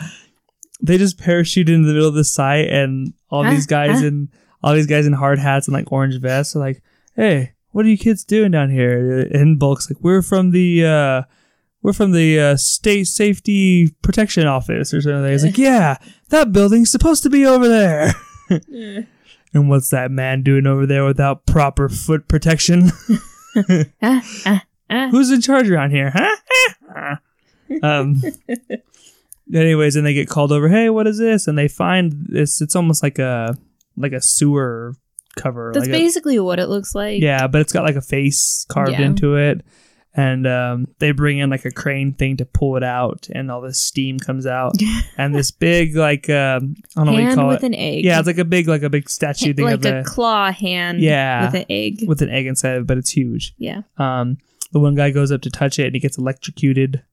They 0.81 0.97
just 0.99 1.17
parachute 1.19 1.69
into 1.69 1.87
the 1.87 1.93
middle 1.93 2.07
of 2.09 2.13
the 2.15 2.23
site, 2.23 2.69
and 2.69 3.13
all 3.29 3.43
Huh? 3.43 3.51
these 3.51 3.65
guys 3.65 4.01
Huh? 4.01 4.07
in 4.07 4.29
all 4.63 4.73
these 4.73 4.87
guys 4.87 5.07
in 5.07 5.13
hard 5.13 5.39
hats 5.39 5.67
and 5.67 5.73
like 5.73 5.91
orange 5.91 6.19
vests 6.19 6.55
are 6.55 6.59
like, 6.59 6.81
"Hey, 7.15 7.53
what 7.71 7.85
are 7.85 7.89
you 7.89 7.97
kids 7.97 8.23
doing 8.23 8.51
down 8.51 8.69
here?" 8.69 9.21
And 9.31 9.57
Bulk's 9.59 9.89
like, 9.89 10.01
"We're 10.01 10.21
from 10.21 10.51
the." 10.51 10.85
Uh, 10.85 11.21
we're 11.87 11.93
from 11.93 12.11
the 12.11 12.37
uh, 12.37 12.57
state 12.57 13.05
safety 13.05 13.87
protection 14.01 14.45
office 14.45 14.93
or 14.93 14.99
something. 14.99 15.31
He's 15.31 15.45
like, 15.45 15.57
yeah, 15.57 15.95
that 16.27 16.51
building's 16.51 16.91
supposed 16.91 17.23
to 17.23 17.29
be 17.29 17.45
over 17.45 17.67
there. 17.69 18.13
And 19.53 19.69
what's 19.69 19.89
that 19.91 20.11
man 20.11 20.43
doing 20.43 20.67
over 20.67 20.85
there 20.85 21.05
without 21.05 21.45
proper 21.45 21.87
foot 21.87 22.27
protection? 22.27 22.91
ah, 24.03 24.21
ah. 24.89 25.07
Who's 25.09 25.31
in 25.31 25.39
charge 25.39 25.69
around 25.69 25.91
here, 25.91 26.11
huh? 26.13 27.15
um. 27.81 28.21
Anyways, 29.51 29.95
and 29.95 30.05
they 30.05 30.13
get 30.13 30.27
called 30.27 30.51
over. 30.51 30.67
Hey, 30.67 30.89
what 30.89 31.07
is 31.07 31.17
this? 31.17 31.47
And 31.47 31.57
they 31.57 31.69
find 31.69 32.27
this. 32.27 32.61
It's 32.61 32.75
almost 32.75 33.01
like 33.01 33.19
a 33.19 33.55
like 33.95 34.11
a 34.11 34.21
sewer 34.21 34.93
cover. 35.37 35.71
That's 35.73 35.87
like 35.87 35.95
a- 35.95 35.97
basically 35.97 36.39
what 36.39 36.59
it 36.59 36.67
looks 36.67 36.93
like. 36.93 37.21
yeah, 37.21 37.47
but 37.47 37.61
it's 37.61 37.71
got 37.71 37.83
like 37.85 37.95
a 37.95 38.01
face 38.01 38.65
carved 38.67 38.91
Yeah. 38.91 39.01
into 39.01 39.37
it. 39.37 39.65
And 40.19 40.47
um, 40.47 40.87
they 40.97 41.11
bring 41.11 41.37
in 41.37 41.51
like 41.51 41.63
a 41.63 41.69
crane 41.71 42.11
thing 42.11 42.37
to 42.37 42.45
pull 42.45 42.75
it 42.75 42.83
out, 42.83 43.27
and 43.31 43.51
all 43.51 43.61
this 43.61 43.79
steam 43.79 44.17
comes 44.17 44.47
out, 44.47 44.73
and 45.17 45.35
this 45.35 45.51
big 45.51 45.95
like 45.95 46.27
um, 46.27 46.75
I 46.97 47.03
don't 47.03 47.05
know 47.05 47.11
what 47.11 47.17
you 47.19 47.25
hand 47.27 47.35
call 47.39 47.47
with 47.49 47.63
it. 47.63 47.67
an 47.67 47.75
egg. 47.75 48.03
Yeah, 48.03 48.17
it's 48.17 48.25
like 48.25 48.39
a 48.39 48.43
big 48.45 48.67
like 48.67 48.81
a 48.81 48.89
big 48.89 49.09
statue 49.11 49.53
thing 49.53 49.65
like 49.65 49.75
of 49.75 49.85
a 49.85 49.91
the 50.01 50.03
claw 50.03 50.51
hand. 50.51 51.01
Yeah. 51.01 51.45
with 51.45 51.55
an 51.61 51.65
egg. 51.69 52.03
with 52.07 52.21
an 52.23 52.29
egg 52.29 52.47
inside, 52.47 52.71
of 52.77 52.81
it, 52.81 52.87
but 52.87 52.97
it's 52.97 53.11
huge. 53.11 53.53
yeah. 53.59 53.83
Um, 53.99 54.39
the 54.71 54.79
one 54.79 54.95
guy 54.95 55.11
goes 55.11 55.31
up 55.31 55.41
to 55.43 55.51
touch 55.51 55.77
it, 55.77 55.85
and 55.85 55.93
he 55.95 55.99
gets 55.99 56.17
electrocuted. 56.17 57.03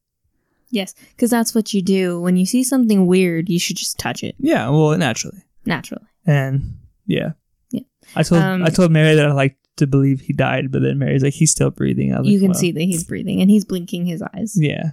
Yes, 0.71 0.95
because 1.15 1.31
that's 1.31 1.55
what 1.55 1.75
you 1.75 1.83
do 1.83 2.19
when 2.21 2.37
you 2.39 2.47
see 2.47 2.65
something 2.65 3.07
weird. 3.07 3.49
You 3.51 3.59
should 3.59 3.77
just 3.77 3.99
touch 3.99 4.25
it 4.25 4.35
Yeah, 4.39 4.71
well, 4.71 4.97
naturally. 4.97 5.43
naturally. 5.67 6.07
And 6.27 6.79
yeah, 7.07 7.33
Yeah. 7.71 7.83
I 8.17 8.23
told 8.23 8.43
Um, 8.43 8.63
I 8.65 8.71
told 8.71 8.91
Mary 8.91 9.15
that 9.15 9.27
I 9.27 9.33
like 9.33 9.57
to 9.77 9.87
believe 9.87 10.21
he 10.21 10.33
died, 10.33 10.71
but 10.71 10.83
then 10.83 10.99
Mary's 10.99 11.23
like 11.23 11.35
he's 11.35 11.51
still 11.51 11.71
breathing. 11.71 12.15
I 12.15 12.21
was 12.21 12.29
you 12.29 12.39
like, 12.39 12.49
can 12.49 12.55
see 12.55 12.73
that 12.73 12.81
he's 12.81 13.05
breathing 13.05 13.41
and 13.41 13.51
he's 13.51 13.65
blinking 13.65 14.07
his 14.07 14.23
eyes. 14.23 14.55
Yeah, 14.57 14.93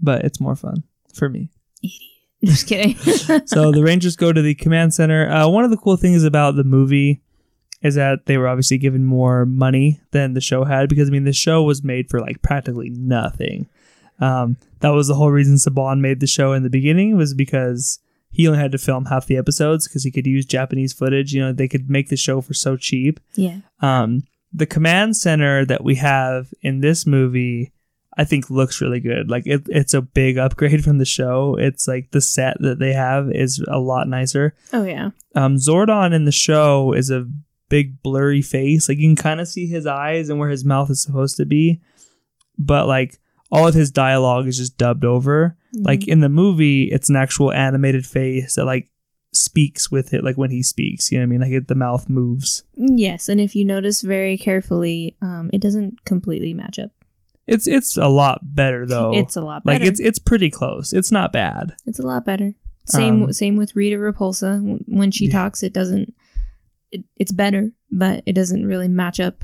but 0.00 0.24
it's 0.24 0.40
more 0.40 0.56
fun 0.56 0.84
for 1.14 1.28
me. 1.28 1.50
Just 2.44 2.66
kidding. 2.66 2.96
so 3.46 3.70
the 3.70 3.82
Rangers 3.82 4.16
go 4.16 4.32
to 4.32 4.42
the 4.42 4.54
command 4.54 4.94
center. 4.94 5.30
Uh, 5.30 5.48
one 5.48 5.64
of 5.64 5.70
the 5.70 5.76
cool 5.76 5.96
things 5.96 6.24
about 6.24 6.56
the 6.56 6.64
movie 6.64 7.22
is 7.82 7.94
that 7.94 8.26
they 8.26 8.38
were 8.38 8.48
obviously 8.48 8.78
given 8.78 9.04
more 9.04 9.44
money 9.44 10.00
than 10.12 10.34
the 10.34 10.40
show 10.40 10.64
had 10.64 10.88
because 10.88 11.08
I 11.08 11.12
mean 11.12 11.24
the 11.24 11.32
show 11.32 11.62
was 11.62 11.82
made 11.82 12.08
for 12.10 12.20
like 12.20 12.42
practically 12.42 12.90
nothing. 12.90 13.68
Um, 14.20 14.56
that 14.80 14.90
was 14.90 15.08
the 15.08 15.14
whole 15.14 15.30
reason 15.30 15.56
Saban 15.56 16.00
made 16.00 16.20
the 16.20 16.26
show 16.26 16.52
in 16.52 16.62
the 16.62 16.70
beginning 16.70 17.16
was 17.16 17.34
because 17.34 17.98
he 18.32 18.46
only 18.48 18.58
had 18.58 18.72
to 18.72 18.78
film 18.78 19.04
half 19.04 19.26
the 19.26 19.36
episodes 19.36 19.86
because 19.86 20.02
he 20.04 20.10
could 20.10 20.26
use 20.26 20.44
Japanese 20.46 20.92
footage. 20.92 21.32
You 21.32 21.42
know, 21.42 21.52
they 21.52 21.68
could 21.68 21.88
make 21.90 22.08
the 22.08 22.16
show 22.16 22.40
for 22.40 22.54
so 22.54 22.76
cheap. 22.76 23.20
yeah. 23.34 23.58
Um, 23.80 24.22
the 24.54 24.66
command 24.66 25.16
center 25.16 25.64
that 25.64 25.82
we 25.82 25.94
have 25.94 26.52
in 26.60 26.80
this 26.80 27.06
movie, 27.06 27.72
I 28.18 28.24
think 28.24 28.50
looks 28.50 28.82
really 28.82 29.00
good. 29.00 29.30
Like 29.30 29.46
it, 29.46 29.62
it's 29.68 29.94
a 29.94 30.02
big 30.02 30.36
upgrade 30.36 30.84
from 30.84 30.98
the 30.98 31.04
show. 31.06 31.56
It's 31.58 31.88
like 31.88 32.10
the 32.10 32.20
set 32.20 32.58
that 32.60 32.78
they 32.78 32.92
have 32.92 33.30
is 33.30 33.64
a 33.68 33.78
lot 33.78 34.08
nicer. 34.08 34.54
Oh 34.72 34.84
yeah. 34.84 35.10
Um, 35.34 35.56
Zordon 35.56 36.12
in 36.12 36.24
the 36.26 36.32
show 36.32 36.92
is 36.92 37.08
a 37.10 37.26
big 37.70 38.02
blurry 38.02 38.42
face. 38.42 38.88
Like 38.88 38.98
you 38.98 39.08
can 39.08 39.16
kind 39.16 39.40
of 39.40 39.48
see 39.48 39.66
his 39.66 39.86
eyes 39.86 40.28
and 40.28 40.38
where 40.38 40.50
his 40.50 40.64
mouth 40.64 40.90
is 40.90 41.02
supposed 41.02 41.38
to 41.38 41.46
be, 41.46 41.80
but 42.58 42.86
like 42.86 43.18
all 43.50 43.66
of 43.66 43.74
his 43.74 43.90
dialogue 43.90 44.46
is 44.46 44.58
just 44.58 44.76
dubbed 44.76 45.04
over. 45.04 45.56
Mm-hmm. 45.74 45.86
Like 45.86 46.08
in 46.08 46.20
the 46.20 46.28
movie, 46.28 46.84
it's 46.84 47.08
an 47.08 47.16
actual 47.16 47.52
animated 47.52 48.06
face 48.06 48.56
that 48.56 48.64
like 48.64 48.88
speaks 49.32 49.90
with 49.90 50.12
it, 50.12 50.22
like 50.22 50.36
when 50.36 50.50
he 50.50 50.62
speaks. 50.62 51.10
You 51.10 51.18
know 51.18 51.22
what 51.22 51.26
I 51.26 51.30
mean? 51.30 51.40
Like 51.40 51.52
it, 51.52 51.68
the 51.68 51.74
mouth 51.74 52.08
moves. 52.08 52.64
Yes, 52.76 53.28
and 53.28 53.40
if 53.40 53.54
you 53.56 53.64
notice 53.64 54.02
very 54.02 54.36
carefully, 54.36 55.16
um, 55.22 55.48
it 55.52 55.60
doesn't 55.62 56.04
completely 56.04 56.52
match 56.54 56.78
up. 56.78 56.90
It's 57.46 57.66
it's 57.66 57.96
a 57.96 58.08
lot 58.08 58.40
better 58.42 58.86
though. 58.86 59.14
It's 59.14 59.34
a 59.36 59.40
lot 59.40 59.64
better. 59.64 59.78
like 59.80 59.88
it's 59.88 59.98
it's 60.00 60.18
pretty 60.18 60.50
close. 60.50 60.92
It's 60.92 61.10
not 61.10 61.32
bad. 61.32 61.74
It's 61.86 61.98
a 61.98 62.06
lot 62.06 62.24
better. 62.24 62.54
Same 62.84 63.24
Um, 63.24 63.32
same 63.32 63.56
with 63.56 63.74
Rita 63.74 63.96
Repulsa. 63.96 64.60
When 64.86 65.10
she 65.10 65.26
Yeah. 65.26 65.32
talks, 65.32 65.62
it 65.62 65.72
doesn't. 65.72 66.14
It, 66.90 67.04
it's 67.16 67.32
better, 67.32 67.72
but 67.90 68.22
it 68.26 68.34
doesn't 68.34 68.66
really 68.66 68.88
match 68.88 69.18
up 69.18 69.42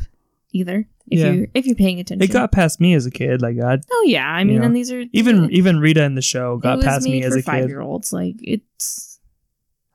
either. 0.52 0.86
If 1.10 1.18
Yeah. 1.18 1.30
you're 1.32 1.46
if 1.54 1.66
you're 1.66 1.74
paying 1.74 2.00
attention. 2.00 2.22
It 2.28 2.32
got 2.32 2.52
past 2.52 2.80
me 2.80 2.94
as 2.94 3.06
a 3.06 3.10
kid. 3.10 3.42
Like 3.42 3.56
I 3.58 3.78
Oh 3.90 4.04
yeah, 4.06 4.26
I 4.26 4.44
mean, 4.44 4.58
know, 4.58 4.64
and 4.64 4.76
these 4.76 4.90
are 4.92 5.04
even 5.12 5.50
even 5.52 5.78
Rita 5.80 6.02
in 6.04 6.14
the 6.14 6.22
show 6.22 6.56
got 6.58 6.80
past 6.82 7.04
me 7.06 7.22
as 7.22 7.34
a 7.36 7.42
five 7.42 7.62
kid. 7.64 7.70
year 7.70 7.80
olds. 7.80 8.12
Like 8.12 8.36
it's 8.40 9.18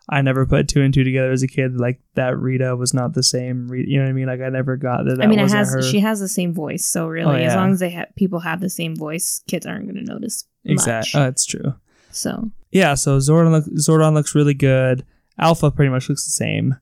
I 0.09 0.21
never 0.21 0.45
put 0.45 0.67
two 0.67 0.81
and 0.81 0.93
two 0.93 1.03
together 1.05 1.31
as 1.31 1.43
a 1.43 1.47
kid. 1.47 1.77
Like 1.79 2.01
that 2.15 2.37
Rita 2.37 2.75
was 2.75 2.93
not 2.93 3.13
the 3.13 3.23
same. 3.23 3.67
Rita, 3.69 3.89
you 3.89 3.97
know 3.99 4.03
what 4.05 4.09
I 4.09 4.13
mean? 4.13 4.27
Like 4.27 4.41
I 4.41 4.49
never 4.49 4.75
got 4.75 5.05
that. 5.05 5.17
that 5.17 5.23
I 5.23 5.27
mean, 5.27 5.39
it 5.39 5.49
has 5.49 5.73
her. 5.73 5.81
she 5.81 5.99
has 6.01 6.19
the 6.19 6.27
same 6.27 6.53
voice, 6.53 6.85
so 6.85 7.07
really, 7.07 7.43
Oh, 7.43 7.47
as 7.47 7.55
long 7.55 7.71
as 7.71 7.79
they 7.79 7.89
have 7.91 8.09
people 8.17 8.39
have 8.39 8.59
the 8.59 8.69
same 8.69 8.95
voice, 8.95 9.41
kids 9.47 9.65
aren't 9.65 9.85
going 9.85 10.03
to 10.05 10.11
notice 10.11 10.45
exactly. 10.65 11.19
Oh, 11.19 11.23
that's 11.23 11.45
true. 11.45 11.75
so 12.11 12.51
Yeah. 12.71 12.95
So 12.95 13.17
Zordon 13.19 13.51
look, 13.51 13.65
Zordon 13.77 14.13
looks 14.13 14.35
really 14.35 14.53
good. 14.53 15.05
Alpha 15.39 15.71
pretty 15.71 15.89
much 15.89 16.09
looks 16.09 16.25
the 16.25 16.31
same. 16.31 16.75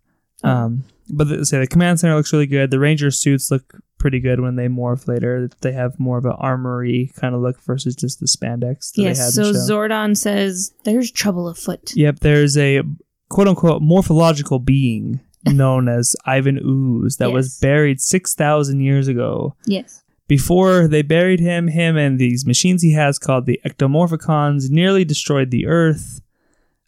Oh. 0.43 0.49
Um, 0.49 0.83
but 1.11 1.27
the, 1.27 1.45
say 1.45 1.59
the 1.59 1.67
command 1.67 1.99
center 1.99 2.15
looks 2.15 2.33
really 2.33 2.47
good. 2.47 2.71
The 2.71 2.79
ranger 2.79 3.11
suits 3.11 3.51
look 3.51 3.81
pretty 3.97 4.19
good 4.19 4.39
when 4.39 4.55
they 4.55 4.67
morph 4.67 5.07
later. 5.07 5.49
They 5.61 5.71
have 5.73 5.99
more 5.99 6.17
of 6.17 6.25
an 6.25 6.35
armory 6.37 7.11
kind 7.15 7.35
of 7.35 7.41
look 7.41 7.61
versus 7.61 7.95
just 7.95 8.19
the 8.19 8.25
spandex. 8.25 8.91
That 8.93 9.01
they 9.01 9.03
had 9.03 9.17
yes, 9.17 9.35
so. 9.35 9.53
Zordon 9.53 10.17
says 10.17 10.73
there's 10.83 11.11
trouble 11.11 11.47
afoot. 11.47 11.91
Yep, 11.95 12.19
there's 12.19 12.57
a 12.57 12.81
quote 13.29 13.47
unquote 13.47 13.81
morphological 13.81 14.59
being 14.59 15.21
known 15.45 15.87
as 15.87 16.15
Ivan 16.25 16.59
Ooze 16.63 17.17
that 17.17 17.31
was 17.31 17.59
buried 17.59 18.01
6,000 18.01 18.79
years 18.79 19.07
ago. 19.07 19.55
Yes. 19.65 20.03
Before 20.27 20.87
they 20.87 21.01
buried 21.01 21.39
him, 21.39 21.67
him 21.67 21.97
and 21.97 22.17
these 22.17 22.45
machines 22.45 22.81
he 22.81 22.93
has 22.93 23.19
called 23.19 23.45
the 23.45 23.59
Ectomorphicons 23.65 24.69
nearly 24.69 25.03
destroyed 25.03 25.51
the 25.51 25.67
Earth. 25.67 26.21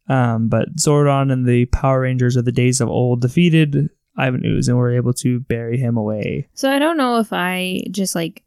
Um, 0.08 0.48
but 0.48 0.76
Zordon 0.78 1.32
and 1.32 1.46
the 1.46 1.66
Power 1.66 2.02
Rangers 2.02 2.36
of 2.36 2.46
the 2.46 2.52
days 2.52 2.80
of 2.82 2.90
old 2.90 3.22
defeated 3.22 3.90
Ivan 4.18 4.46
Ooze 4.46 4.68
and 4.68 4.78
were 4.78 4.96
able 4.96 5.14
to 5.14 5.40
bury 5.42 5.78
him 5.78 5.98
away. 5.98 6.48
So 6.54 6.70
I 6.72 6.80
don't 6.80 6.98
know 6.98 7.18
if 7.20 7.32
I 7.32 7.84
just 7.92 8.16
like 8.16 8.44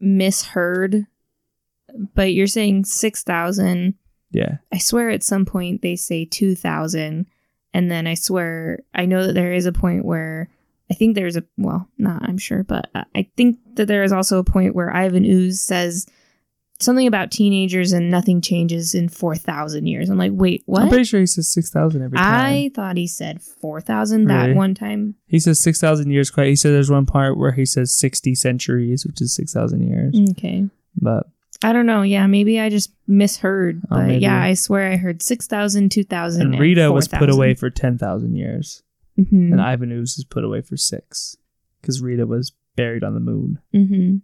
misheard, 0.00 1.06
but 2.14 2.32
you're 2.32 2.46
saying 2.46 2.84
6,000. 2.84 3.94
Yeah. 4.32 4.56
I 4.72 4.78
swear 4.78 5.10
at 5.10 5.22
some 5.22 5.44
point 5.44 5.82
they 5.82 5.96
say 5.96 6.24
2,000. 6.24 7.26
And 7.72 7.90
then 7.90 8.06
I 8.06 8.14
swear, 8.14 8.80
I 8.94 9.06
know 9.06 9.26
that 9.26 9.34
there 9.34 9.52
is 9.52 9.66
a 9.66 9.72
point 9.72 10.04
where 10.04 10.48
I 10.90 10.94
think 10.94 11.14
there's 11.14 11.36
a, 11.36 11.44
well, 11.56 11.88
not 11.98 12.22
I'm 12.28 12.38
sure, 12.38 12.62
but 12.62 12.90
I- 12.94 13.28
think 13.36 13.58
that 13.74 13.86
there 13.88 14.04
is 14.04 14.12
also 14.12 14.38
a 14.38 14.44
point 14.44 14.74
where 14.74 14.94
Ivan 14.94 15.24
Ooze 15.24 15.60
says 15.60 16.06
something 16.84 17.06
about 17.06 17.30
teenagers 17.30 17.92
and 17.92 18.10
nothing 18.10 18.40
changes 18.40 18.94
in 18.94 19.08
4,000 19.08 19.86
years. 19.86 20.08
I'm 20.10 20.18
like, 20.18 20.32
wait, 20.34 20.62
what? 20.66 20.82
I'm 20.82 20.88
pretty 20.88 21.04
sure 21.04 21.20
he 21.20 21.26
says 21.26 21.50
6,000 21.52 22.02
every 22.02 22.18
time. 22.18 22.24
I 22.34 22.70
thought 22.74 22.96
he 22.96 23.06
said 23.06 23.42
4,000 23.42 24.26
that 24.26 24.42
Really? 24.44 24.54
one 24.54 24.74
time. 24.74 25.14
He 25.26 25.40
says 25.40 25.60
6,000 25.60 26.10
years. 26.10 26.30
Quite. 26.30 26.48
He 26.48 26.56
said 26.56 26.72
there's 26.72 26.90
one 26.90 27.06
part 27.06 27.36
where 27.38 27.52
he 27.52 27.64
says 27.66 27.96
60 27.96 28.34
centuries, 28.34 29.04
which 29.06 29.20
is 29.20 29.34
6,000 29.34 29.86
years. 29.88 30.14
Okay. 30.30 30.68
But 30.96 31.26
I 31.62 31.72
don't 31.72 31.86
know. 31.86 32.02
Yeah, 32.02 32.26
maybe 32.26 32.60
I 32.60 32.68
just 32.68 32.90
misheard. 33.06 33.80
Oh, 33.90 33.96
But 33.96 34.06
maybe. 34.06 34.22
yeah, 34.22 34.42
I 34.42 34.54
swear 34.54 34.92
I 34.92 34.96
heard 34.96 35.22
6,000, 35.22 35.90
2,000. 35.90 36.42
and 36.42 36.60
Rita 36.60 36.92
was 36.92 37.08
put 37.08 37.30
away 37.30 37.54
for 37.54 37.70
10,000 37.70 38.34
years. 38.36 38.82
hmm 39.16 39.52
And 39.52 39.60
Ivan 39.60 39.90
Ooze 39.92 40.18
is 40.18 40.24
put 40.24 40.44
away 40.44 40.60
for 40.60 40.76
six 40.76 41.36
because 41.80 42.00
Rita 42.02 42.26
was 42.26 42.52
buried 42.76 43.04
on 43.04 43.14
the 43.14 43.20
moon. 43.20 43.58
hmm 43.72 44.16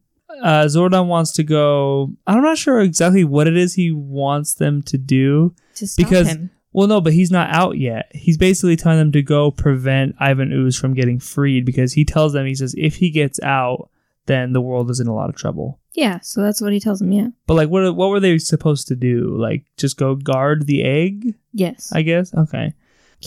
Uh, 0.43 0.65
Zordon 0.67 1.07
wants 1.07 1.33
to 1.33 1.43
go. 1.43 2.13
I'm 2.27 2.43
not 2.43 2.59
sure 2.59 2.81
exactly 2.81 3.25
what 3.25 3.47
it 3.47 3.57
is 3.57 3.75
he 3.75 3.91
wants 3.91 4.55
them 4.55 4.83
to 4.83 4.97
do. 4.99 5.55
To 5.77 5.87
stop 5.87 6.07
Because- 6.07 6.29
him. 6.29 6.51
Well, 6.73 6.87
no, 6.87 7.01
but 7.01 7.13
he's 7.15 7.33
not 7.33 7.51
out 7.51 7.79
yet. 7.79 8.13
He's 8.15 8.39
basically 8.39 8.77
telling 8.77 8.99
them 8.99 9.11
to 9.11 9.23
go 9.23 9.51
prevent 9.51 10.15
Ivan 10.21 10.53
Ooze 10.53 10.79
from 10.79 10.95
getting 10.95 11.19
freed 11.19 11.65
because 11.65 11.95
he 11.95 12.05
tells 12.05 12.33
them, 12.33 12.47
he 12.47 12.55
says, 12.55 12.77
if 12.79 12.95
he 12.95 13.11
gets 13.11 13.41
out, 13.43 13.91
then 14.27 14.53
the 14.53 14.61
world 14.61 14.89
is 14.89 15.01
in 15.01 15.09
a 15.09 15.15
lot 15.15 15.29
of 15.29 15.35
trouble. 15.35 15.81
Yeah, 15.95 16.21
so 16.21 16.41
that's 16.43 16.61
what 16.61 16.73
he 16.73 16.79
tells 16.79 17.01
them. 17.01 17.11
Yeah. 17.11 17.31
But 17.49 17.55
like, 17.55 17.69
what 17.71 17.97
what 17.97 18.11
were 18.11 18.21
they 18.21 18.39
supposed 18.39 18.87
to 18.87 18.95
do? 18.95 19.37
Like, 19.37 19.65
just 19.77 19.97
go 19.97 20.15
guard 20.15 20.67
the 20.69 20.85
egg? 20.85 21.35
Yes. 21.53 21.91
I 21.93 22.03
guess. 22.03 22.33
Okay. 22.33 22.73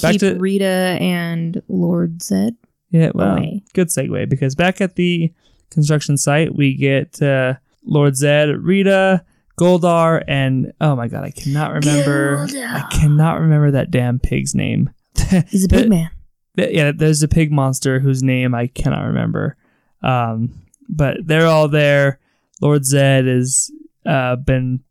Back 0.02 0.14
Keep 0.14 0.22
to- 0.22 0.36
Rita 0.40 0.98
and 1.02 1.62
Lord 1.68 2.24
Zed 2.24 2.56
Yeah. 2.92 3.12
Well, 3.14 3.36
away. 3.36 3.64
good 3.74 3.90
segue 3.90 4.30
because 4.30 4.56
back 4.56 4.80
at 4.80 4.96
the 4.96 5.34
construction 5.74 6.18
site, 6.18 6.56
we 6.56 6.76
get 6.76 7.22
uh, 7.22 7.56
Lord 7.86 8.16
Zed, 8.16 8.50
Rita, 8.50 9.24
Goldar, 9.60 10.24
and 10.28 10.74
oh 10.82 10.96
my 10.96 11.08
god, 11.08 11.24
I 11.24 11.32
cannot 11.32 11.74
remember. 11.74 12.48
I 12.50 12.88
cannot 12.92 13.42
remember 13.42 13.72
that 13.72 13.92
damn 13.92 14.20
pig's 14.20 14.56
name. 14.56 14.90
He's 15.48 15.66
a 15.66 15.70
pig 15.70 15.90
man. 15.90 16.10
Yeah, 16.56 16.92
there's 16.92 17.24
a 17.24 17.28
pig 17.28 17.52
monster 17.52 18.00
whose 18.00 18.24
name 18.24 18.54
I 18.54 18.68
cannot 18.68 19.06
remember. 19.06 19.58
Um, 20.02 20.54
but 20.90 21.18
they're 21.26 21.48
all 21.48 21.68
there. 21.68 22.20
Lord 22.62 22.86
Zed 22.86 23.26
has 23.26 23.72
uh, 24.06 24.36
been 24.36 24.84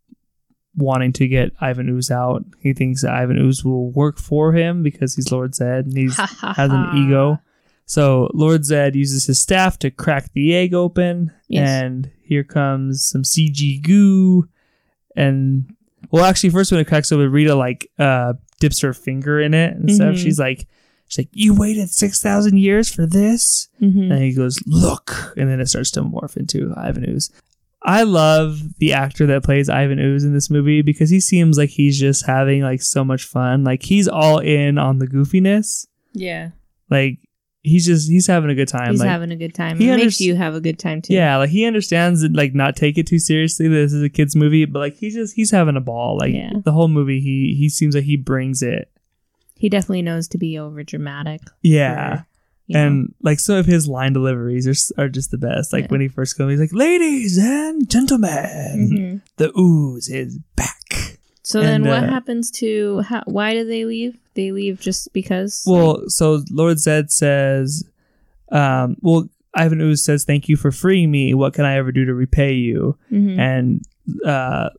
wanting 0.77 1.13
to 1.15 1.29
get 1.29 1.53
Ivan 1.61 1.89
Ooze 1.89 2.11
out. 2.11 2.45
He 2.61 2.73
thinks 2.73 3.03
that 3.03 3.13
Ivan 3.15 3.39
Ooze 3.39 3.65
will 3.65 3.91
work 3.91 4.19
for 4.19 4.53
him 4.53 4.83
because 4.83 5.15
he's 5.15 5.31
Lord 5.31 5.55
Zed 5.55 5.87
and 5.87 5.97
he 5.97 6.07
has 6.41 6.71
an 6.71 6.97
ego. 6.97 7.39
So 7.87 8.31
Lord 8.33 8.65
Zed 8.65 8.95
uses 8.97 9.27
his 9.27 9.41
staff 9.41 9.79
to 9.81 9.91
crack 9.91 10.31
the 10.33 10.55
egg 10.55 10.73
open, 10.75 11.31
Yes. 11.49 11.69
and 11.83 12.11
here 12.23 12.45
comes 12.45 13.05
some 13.05 13.23
CG 13.23 13.83
goo. 13.83 14.49
And 15.17 15.75
well, 16.11 16.25
actually, 16.25 16.51
first 16.51 16.71
when 16.73 16.81
it 16.81 16.87
cracks 16.87 17.13
open, 17.13 17.31
Rita 17.31 17.55
like 17.55 17.91
uh, 17.99 18.35
dips 18.61 18.81
her 18.81 18.93
finger 18.95 19.41
in 19.41 19.55
it 19.55 19.77
and 19.77 19.91
stuff. 19.91 20.15
Mhm. 20.15 20.19
She's 20.19 20.39
like, 20.39 20.67
she's 21.09 21.19
like, 21.19 21.29
"You 21.33 21.55
waited 21.55 21.91
six 21.91 22.21
thousand 22.23 22.59
years 22.59 22.93
for 22.93 23.07
this?" 23.07 23.69
hmm 23.79 24.11
And 24.13 24.23
he 24.23 24.33
goes, 24.35 24.59
"Look," 24.67 25.35
and 25.37 25.49
then 25.51 25.61
it 25.61 25.67
starts 25.69 25.91
to 25.93 26.03
morph 26.03 26.37
into 26.37 26.73
Ivan 26.77 27.09
Ooze. 27.09 27.31
I 27.85 28.05
love 28.05 28.79
the 28.79 28.93
actor 28.93 29.27
that 29.27 29.43
plays 29.43 29.69
Ivan 29.69 29.99
Ooze 29.99 30.23
in 30.25 30.33
this 30.33 30.49
movie 30.51 30.83
because 30.83 31.11
he 31.11 31.21
seems 31.21 31.59
like 31.59 31.71
he's 31.71 31.99
just 31.99 32.25
having 32.27 32.63
like 32.63 32.81
so 32.81 33.05
much 33.05 33.25
fun. 33.25 33.65
Like 33.65 33.83
he's 33.83 34.07
all 34.07 34.39
in 34.39 34.79
on 34.79 34.99
the 34.99 35.07
goofiness. 35.09 35.87
Yeah. 36.15 36.51
Like 36.91 37.19
he's 37.63 37.87
just 37.87 38.11
he's 38.11 38.27
having 38.27 38.51
a 38.51 38.55
good 38.55 38.69
time. 38.69 38.91
He's 38.91 39.01
like, 39.01 39.09
having 39.09 39.31
a 39.31 39.37
good 39.37 39.55
time. 39.55 39.79
he 39.79 39.89
It 39.89 39.97
makes 39.97 40.21
you 40.21 40.35
have 40.35 40.55
a 40.55 40.61
good 40.61 40.79
time 40.79 41.01
too. 41.03 41.15
yeah, 41.15 41.37
like 41.37 41.51
he 41.51 41.65
understands 41.65 42.23
and 42.23 42.35
like 42.37 42.55
not 42.55 42.75
take 42.77 42.99
it 42.99 43.07
too 43.07 43.19
seriously. 43.19 43.69
that 43.69 43.75
This 43.75 43.93
is 43.93 44.03
a 44.03 44.09
kids 44.09 44.35
movie, 44.37 44.65
but 44.65 44.79
like 44.81 44.97
he's 44.97 45.15
just 45.15 45.35
he's 45.35 45.51
having 45.51 45.77
a 45.77 45.81
ball. 45.81 46.17
Like 46.19 46.35
Yeah. 46.35 46.53
the 46.65 46.73
whole 46.73 46.89
movie, 46.89 47.21
he 47.21 47.55
he 47.59 47.69
seems 47.69 47.95
like 47.95 48.05
he 48.05 48.17
brings 48.17 48.63
it. 48.63 48.89
He 49.57 49.69
definitely 49.69 50.03
knows 50.03 50.27
to 50.29 50.39
be 50.39 50.59
over 50.59 50.83
dramatic. 50.83 51.41
Yeah. 51.63 52.23
you 52.67 52.75
know. 52.75 52.87
And 52.87 53.15
like 53.23 53.39
some 53.39 53.57
of 53.57 53.67
his 53.67 53.87
line 53.87 54.13
deliveries 54.13 54.67
are, 54.67 55.05
are 55.05 55.09
just 55.09 55.31
the 55.31 55.39
best. 55.39 55.73
Like 55.73 55.85
Yeah. 55.85 55.89
when 55.91 56.01
he 56.01 56.09
first 56.09 56.37
comes, 56.37 56.51
he's 56.53 56.61
like, 56.61 56.73
"Ladies 56.73 57.39
and 57.39 57.89
gentlemen, 57.89 58.91
Mhm. 58.93 59.21
the 59.37 59.57
ooze 59.59 60.09
is 60.09 60.39
back." 60.57 60.77
So 61.45 61.61
then 61.61 61.85
what 61.85 62.05
uh, 62.05 62.07
happens 62.07 62.51
to 62.53 63.01
how, 63.01 63.23
why 63.27 63.53
do 63.53 63.65
they 63.65 63.85
leave? 63.85 64.17
They 64.35 64.53
leave 64.53 64.81
just 64.81 65.13
because 65.13 65.65
Well, 65.67 66.05
so 66.09 66.43
Lord 66.51 66.79
Zed 66.79 67.11
says, 67.11 67.85
um, 68.51 68.97
"Well, 69.01 69.29
Ivan 69.55 69.81
Ooze 69.81 70.05
says, 70.05 70.25
thank 70.25 70.49
you 70.49 70.57
for 70.57 70.71
freeing 70.71 71.11
me. 71.11 71.35
What 71.35 71.55
can 71.55 71.65
I 71.65 71.77
ever 71.77 71.91
do 71.93 72.05
to 72.05 72.15
repay 72.15 72.53
you?" 72.55 72.97
Mhm. 73.11 73.39
And 73.39 73.83
uh, 74.25 74.71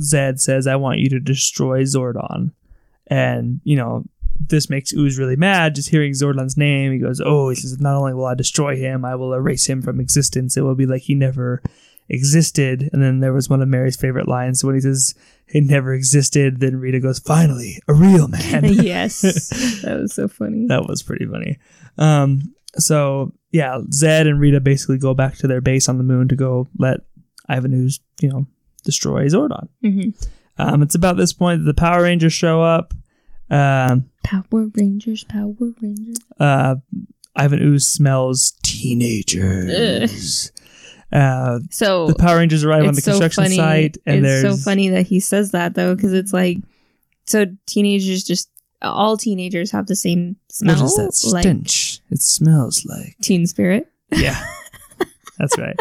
Zed 0.00 0.40
says, 0.40 0.66
"I 0.66 0.76
want 0.76 1.00
you 1.00 1.08
to 1.10 1.20
destroy 1.20 1.82
Zordon." 1.82 2.52
And 3.08 3.60
you 3.64 3.76
know, 3.76 4.04
this 4.48 4.68
makes 4.70 4.92
Ooze 4.92 5.18
really 5.18 5.36
mad 5.36 5.74
just 5.74 5.90
hearing 5.90 6.12
Zordon's 6.12 6.56
name. 6.56 6.92
He 6.92 6.98
goes, 6.98 7.20
"Oh, 7.24 7.50
he 7.50 7.54
says, 7.54 7.78
not 7.80 7.96
only 7.96 8.14
will 8.14 8.26
I 8.26 8.34
destroy 8.34 8.76
him, 8.76 9.04
I 9.04 9.14
will 9.14 9.32
erase 9.34 9.66
him 9.66 9.82
from 9.82 10.00
existence. 10.00 10.56
It 10.56 10.62
will 10.62 10.74
be 10.74 10.86
like 10.86 11.02
he 11.02 11.14
never 11.14 11.62
existed." 12.08 12.88
And 12.92 13.02
then 13.02 13.20
there 13.20 13.32
was 13.32 13.48
one 13.48 13.62
of 13.62 13.68
Mary's 13.68 13.96
favorite 13.96 14.28
lines 14.28 14.62
when 14.64 14.74
he 14.74 14.80
says, 14.80 15.14
"He 15.48 15.60
never 15.60 15.92
existed." 15.94 16.60
Then 16.60 16.76
Rita 16.76 17.00
goes, 17.00 17.18
"Finally, 17.18 17.80
a 17.88 17.94
real 17.94 18.28
man." 18.28 18.64
yes, 18.72 19.20
that 19.82 19.98
was 20.00 20.14
so 20.14 20.28
funny. 20.28 20.66
that 20.68 20.86
was 20.86 21.02
pretty 21.02 21.26
funny. 21.26 21.58
Um, 21.98 22.54
so 22.78 23.32
yeah, 23.52 23.80
Zed 23.92 24.26
and 24.26 24.38
Rita 24.40 24.60
basically 24.60 24.98
go 24.98 25.14
back 25.14 25.36
to 25.38 25.46
their 25.46 25.60
base 25.60 25.88
on 25.88 25.98
the 25.98 26.04
moon 26.04 26.28
to 26.28 26.36
go 26.36 26.68
let 26.78 27.00
Ivan 27.48 27.72
Ooze, 27.72 28.00
you 28.20 28.28
know, 28.28 28.46
destroy 28.84 29.26
Zordon. 29.26 29.68
hmm 29.82 30.10
Um, 30.58 30.82
it's 30.82 30.94
about 30.94 31.16
this 31.16 31.32
point 31.32 31.60
that 31.60 31.64
the 31.64 31.74
Power 31.80 32.02
Rangers 32.02 32.32
show 32.32 32.62
up. 32.62 32.92
Um, 33.48 34.10
Power 34.24 34.66
Rangers, 34.74 35.24
Power 35.24 35.54
Rangers. 35.80 36.16
uh, 36.40 36.76
Ivan 37.36 37.60
Ooze 37.62 37.86
smells 37.86 38.52
teenagers. 38.62 40.52
Uh, 41.12 41.60
So 41.70 42.08
the 42.08 42.14
Power 42.14 42.38
Rangers 42.38 42.64
arrive 42.64 42.86
on 42.86 42.94
the 42.94 43.00
so 43.00 43.12
construction 43.12 43.44
funny. 43.44 43.56
site, 43.56 43.98
and 44.06 44.24
it's 44.24 44.42
there's 44.42 44.58
so 44.58 44.70
funny 44.70 44.88
that 44.90 45.06
he 45.06 45.20
says 45.20 45.52
that 45.52 45.74
though, 45.74 45.94
because 45.94 46.12
it's 46.12 46.32
like, 46.32 46.58
so 47.26 47.46
teenagers 47.66 48.24
just 48.24 48.50
all 48.82 49.16
teenagers 49.16 49.70
have 49.70 49.86
the 49.86 49.96
same 49.96 50.36
there's 50.60 50.78
smell, 50.78 50.78
just 50.78 50.96
that 51.22 51.32
like 51.32 51.42
stench. 51.42 52.00
It 52.10 52.20
smells 52.20 52.84
like 52.84 53.16
Teen 53.22 53.46
Spirit. 53.46 53.90
yeah. 54.12 54.44
That's 55.38 55.58
right. 55.58 55.76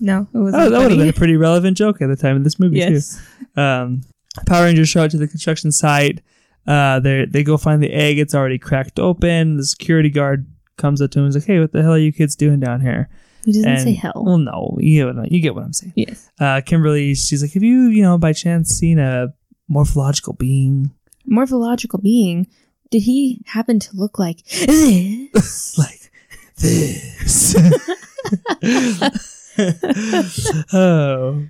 No, 0.00 0.26
it 0.32 0.38
wasn't. 0.38 0.62
Oh, 0.62 0.70
that 0.70 0.78
would 0.78 0.90
have 0.90 0.98
been 0.98 1.08
a 1.08 1.12
pretty 1.12 1.36
relevant 1.36 1.76
joke 1.76 2.00
at 2.00 2.08
the 2.08 2.16
time 2.16 2.36
of 2.36 2.44
this 2.44 2.58
movie 2.58 2.78
yes. 2.78 3.20
too. 3.54 3.60
Um, 3.60 4.02
Power 4.46 4.64
Rangers 4.64 4.88
show 4.88 5.04
up 5.04 5.10
to 5.10 5.18
the 5.18 5.28
construction 5.28 5.72
site. 5.72 6.22
Uh, 6.66 7.00
they 7.00 7.26
they 7.26 7.42
go 7.42 7.56
find 7.56 7.82
the 7.82 7.92
egg. 7.92 8.18
It's 8.18 8.34
already 8.34 8.58
cracked 8.58 8.98
open. 8.98 9.56
The 9.56 9.64
security 9.64 10.08
guard 10.08 10.46
comes 10.76 11.02
up 11.02 11.10
to 11.12 11.18
him 11.18 11.26
and 11.26 11.30
is 11.30 11.42
like, 11.42 11.46
"Hey, 11.46 11.60
what 11.60 11.72
the 11.72 11.82
hell 11.82 11.92
are 11.92 11.98
you 11.98 12.12
kids 12.12 12.36
doing 12.36 12.60
down 12.60 12.80
here?" 12.80 13.08
He 13.44 13.52
doesn't 13.52 13.68
And- 13.68 13.80
say 13.82 13.94
hell. 13.94 14.22
Well, 14.24 14.38
no, 14.38 14.76
you 14.80 15.04
get 15.06 15.14
what, 15.16 15.32
you 15.32 15.40
get 15.40 15.54
what 15.54 15.64
I'm 15.64 15.72
saying. 15.72 15.92
yes. 15.96 16.30
Uh, 16.38 16.60
Kimberly, 16.64 17.14
she's 17.14 17.42
like, 17.42 17.52
"Have 17.52 17.62
you, 17.62 17.84
you 17.88 18.02
know, 18.02 18.18
by 18.18 18.32
chance 18.32 18.68
seen 18.70 18.98
a 18.98 19.28
morphological 19.68 20.32
being 20.34 20.90
Morphological 21.26 22.00
being. 22.00 22.46
Did 22.90 23.02
he 23.02 23.42
happen 23.46 23.78
to 23.78 23.88
look 23.94 24.18
like 24.18 24.44
this? 24.46 25.78
like 25.78 26.10
this?" 26.56 27.54
oh. 30.72 31.46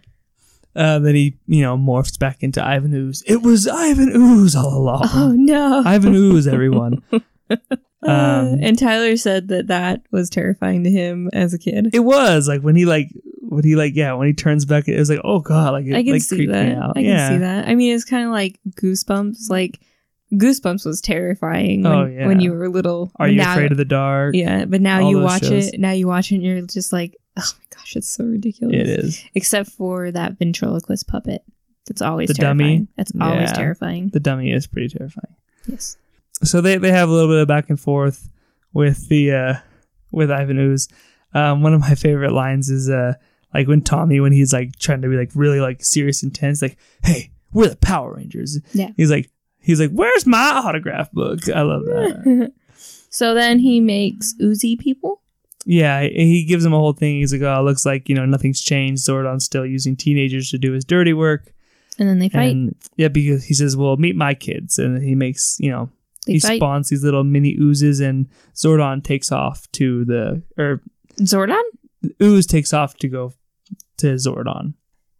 Uh, 0.77 0.99
then 1.01 1.15
he, 1.17 1.37
you 1.49 1.63
know, 1.63 1.77
morphs 1.77 2.17
back 2.19 2.43
into 2.45 2.65
Ivan 2.65 2.95
Ooze. 2.95 3.25
It 3.27 3.43
was 3.43 3.67
Ivan 3.67 4.11
Ooze 4.15 4.55
all 4.55 4.73
along. 4.77 5.09
oh 5.13 5.33
no. 5.37 5.83
Ivan 5.85 6.15
Ooze, 6.15 6.47
everyone. 6.47 7.03
Uh, 8.07 8.11
Um, 8.53 8.59
and 8.63 8.79
Tyler 8.79 9.17
said 9.17 9.49
that 9.49 9.67
that 9.67 10.03
was 10.11 10.31
terrifying 10.31 10.85
to 10.85 10.91
him 10.91 11.29
as 11.33 11.53
a 11.55 11.59
kid. 11.59 11.91
It 11.93 12.01
was 12.01 12.49
like 12.49 12.63
when 12.63 12.77
he 12.77 12.87
like 12.87 13.09
when 13.43 13.65
he 13.65 13.77
like 13.77 13.95
yeah 13.97 14.13
when 14.15 14.27
he 14.29 14.33
turns 14.33 14.65
back 14.65 14.87
it 14.89 14.97
was 14.99 15.11
like 15.11 15.21
oh 15.25 15.41
god 15.41 15.73
like 15.73 15.85
it 15.87 15.95
I 15.95 16.03
can 16.05 16.13
like 16.13 16.23
see 16.23 16.37
creeped 16.37 16.53
me 16.53 16.59
that. 16.59 16.77
out. 16.79 16.91
I 16.97 17.01
can 17.01 17.05
yeah. 17.05 17.29
see 17.29 17.37
that. 17.39 17.69
I 17.69 17.75
mean, 17.75 17.95
it's 17.95 18.05
kind 18.05 18.25
of 18.25 18.31
like 18.31 18.59
Goosebumps. 18.81 19.51
Like 19.51 19.81
Goosebumps 20.33 20.87
was 20.87 21.01
terrifying 21.01 21.83
when, 21.83 21.93
Oh, 21.93 22.07
yeah. 22.07 22.27
when 22.27 22.41
you 22.41 22.53
were 22.53 22.69
little. 22.69 23.11
Are 23.17 23.27
But 23.27 23.33
you 23.33 23.39
now- 23.39 23.53
afraid 23.53 23.73
of 23.73 23.79
the 23.79 23.85
dark? 23.85 24.35
Yeah, 24.35 24.65
but 24.65 24.81
now 24.81 25.09
you 25.09 25.19
watch 25.19 25.43
shows. 25.45 25.69
it. 25.69 25.81
Now 25.81 25.91
you 25.91 26.07
watch 26.07 26.31
it, 26.31 26.37
and 26.37 26.45
you're 26.45 26.61
just 26.63 26.93
like, 26.93 27.17
oh 27.37 27.53
my 27.59 27.77
gosh, 27.77 27.97
it's 27.97 28.09
so 28.09 28.25
ridiculous. 28.25 28.77
It 28.77 28.89
is. 28.89 29.25
Except 29.35 29.71
for 29.71 30.11
that 30.13 30.39
ventriloquist 30.39 31.09
puppet. 31.09 31.43
That's 31.87 32.01
always 32.03 32.29
The 32.29 32.35
dummy? 32.35 32.65
terrifying. 32.65 32.89
That's 32.97 33.13
always 33.21 33.49
Yeah. 33.51 33.53
terrifying. 33.55 34.11
The 34.13 34.21
dummy 34.21 34.53
is 34.53 34.67
pretty 34.69 34.89
terrifying. 34.97 35.35
Yes. 35.67 35.97
So 36.43 36.61
they 36.61 36.77
they 36.79 36.91
have 36.91 37.09
a 37.09 37.13
little 37.13 37.29
bit 37.29 37.43
of 37.43 37.49
back 37.49 37.69
and 37.69 37.79
forth 37.79 38.29
with 38.73 39.09
the 39.09 39.33
uh 39.33 39.55
with 40.11 40.31
Ivan 40.31 40.59
Ooze. 40.59 40.89
Um, 41.33 41.63
one 41.63 41.75
of 41.75 41.81
my 41.81 41.95
favorite 41.95 42.33
lines 42.33 42.69
is 42.69 42.89
uh 42.89 43.15
like 43.55 43.69
when 43.69 43.83
Tommy 43.83 44.21
when 44.21 44.33
he's 44.33 44.53
like 44.53 44.77
trying 44.79 45.03
to 45.03 45.09
be 45.09 45.17
like 45.17 45.31
really 45.35 45.61
like 45.61 45.85
serious 45.85 46.23
intense 46.23 46.63
like 46.63 46.77
hey 47.03 47.31
we're 47.53 47.69
the 47.69 47.77
Power 47.77 48.15
Rangers. 48.15 48.59
Yeah. 48.73 48.91
He's 48.97 49.11
like 49.11 49.31
he's 49.61 49.81
like 49.81 49.91
where's 49.91 50.27
my 50.27 50.63
autograph 50.65 51.11
book? 51.13 51.49
I 51.49 51.63
love 51.63 51.85
that. 51.85 52.53
so 53.11 53.35
then 53.35 53.59
he 53.59 53.81
makes 53.81 54.35
oozy 54.41 54.77
people. 54.77 55.21
Yeah, 55.67 56.03
he 56.03 56.45
gives 56.45 56.65
him 56.65 56.73
a 56.73 56.79
whole 56.79 56.95
thing. 56.95 57.17
He's 57.17 57.33
like, 57.33 57.43
"Oh, 57.43 57.61
it 57.61 57.65
looks 57.65 57.85
like 57.85 58.09
you 58.09 58.15
know 58.15 58.25
nothing's 58.25 58.63
changed. 58.63 59.07
Zordon's 59.07 59.45
still 59.45 59.67
using 59.67 59.95
teenagers 59.95 60.51
to 60.51 60.59
do 60.59 60.73
his 60.73 60.87
dirty 60.87 61.13
work." 61.13 61.53
And 61.99 62.09
then 62.09 62.19
they 62.19 62.31
fight. 62.31 62.53
And 62.53 62.75
yeah, 62.97 63.09
because 63.09 63.45
he 63.45 63.53
says, 63.53 63.77
"Well, 63.77 63.97
meet 63.99 64.17
my 64.17 64.33
kids," 64.33 64.79
and 64.79 65.03
he 65.03 65.15
makes 65.15 65.59
you 65.61 65.71
know 65.71 65.91
they 66.27 66.35
he 66.35 66.41
fight. 66.41 66.57
spawns 66.59 66.89
these 66.91 67.03
little 67.05 67.25
mini 67.25 67.57
oozes, 67.61 68.01
and 68.01 68.29
Zordon 68.55 69.03
takes 69.03 69.33
off 69.33 69.71
to 69.73 70.05
the 70.05 70.43
or 70.59 70.83
Zordon? 71.21 71.63
ooze 72.23 72.47
takes 72.47 72.73
off 72.73 72.97
to 72.99 73.09
go 73.09 73.33
to 73.99 74.07
Zordon. 74.15 74.75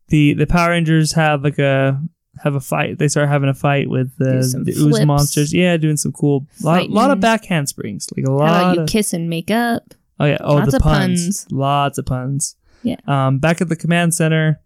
The 0.09 0.35
the 0.35 0.47
Power 0.47 0.71
Rangers 0.71 1.13
have 1.13 1.43
like 1.45 1.59
a 1.59 2.01
have 2.43 2.55
a 2.55 2.61
fight. 2.61 2.99
They 2.99 3.09
start 3.09 3.29
having 3.29 3.49
a 3.49 3.55
fight 3.55 3.89
with 3.91 4.17
the, 4.17 4.63
the 4.65 4.73
ooze 4.73 5.05
monsters. 5.05 5.53
Yeah, 5.53 5.77
doing 5.77 5.97
some 5.97 6.13
cool 6.13 6.47
lot, 6.63 6.89
lot 6.89 7.11
of 7.11 7.21
back 7.21 7.45
handsprings. 7.45 8.09
Like 8.17 8.27
a 8.27 8.31
How 8.31 8.37
lot 8.37 8.49
about 8.63 8.77
you 8.77 8.83
of 8.83 8.89
kiss 8.89 9.13
and 9.13 9.29
make 9.29 9.51
up? 9.51 9.95
Oh 10.19 10.25
yeah. 10.27 10.39
Oh, 10.41 10.55
Lots 10.55 10.71
the 10.71 10.77
of 10.79 10.83
puns. 10.83 11.25
puns. 11.45 11.47
Lots 11.53 11.99
of 11.99 12.07
puns. 12.07 12.57
Yeah. 12.83 12.97
Um, 13.07 13.39
back 13.39 13.61
at 13.61 13.69
the 13.69 13.77
command 13.77 14.15
center, 14.15 14.61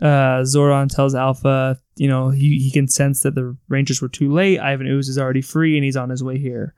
uh, 0.00 0.42
Zordon 0.42 0.88
tells 0.94 1.14
Alpha, 1.14 1.78
you 1.96 2.08
know, 2.08 2.30
he, 2.30 2.58
he 2.58 2.70
can 2.70 2.88
sense 2.88 3.20
that 3.22 3.34
the 3.34 3.56
Rangers 3.68 4.00
were 4.00 4.08
too 4.08 4.32
late. 4.32 4.58
Ivan 4.58 4.86
Ooze 4.86 5.08
is 5.08 5.18
already 5.18 5.42
free 5.42 5.76
and 5.76 5.84
he's 5.84 5.96
on 5.96 6.08
his 6.10 6.22
way 6.24 6.38
here. 6.38 6.74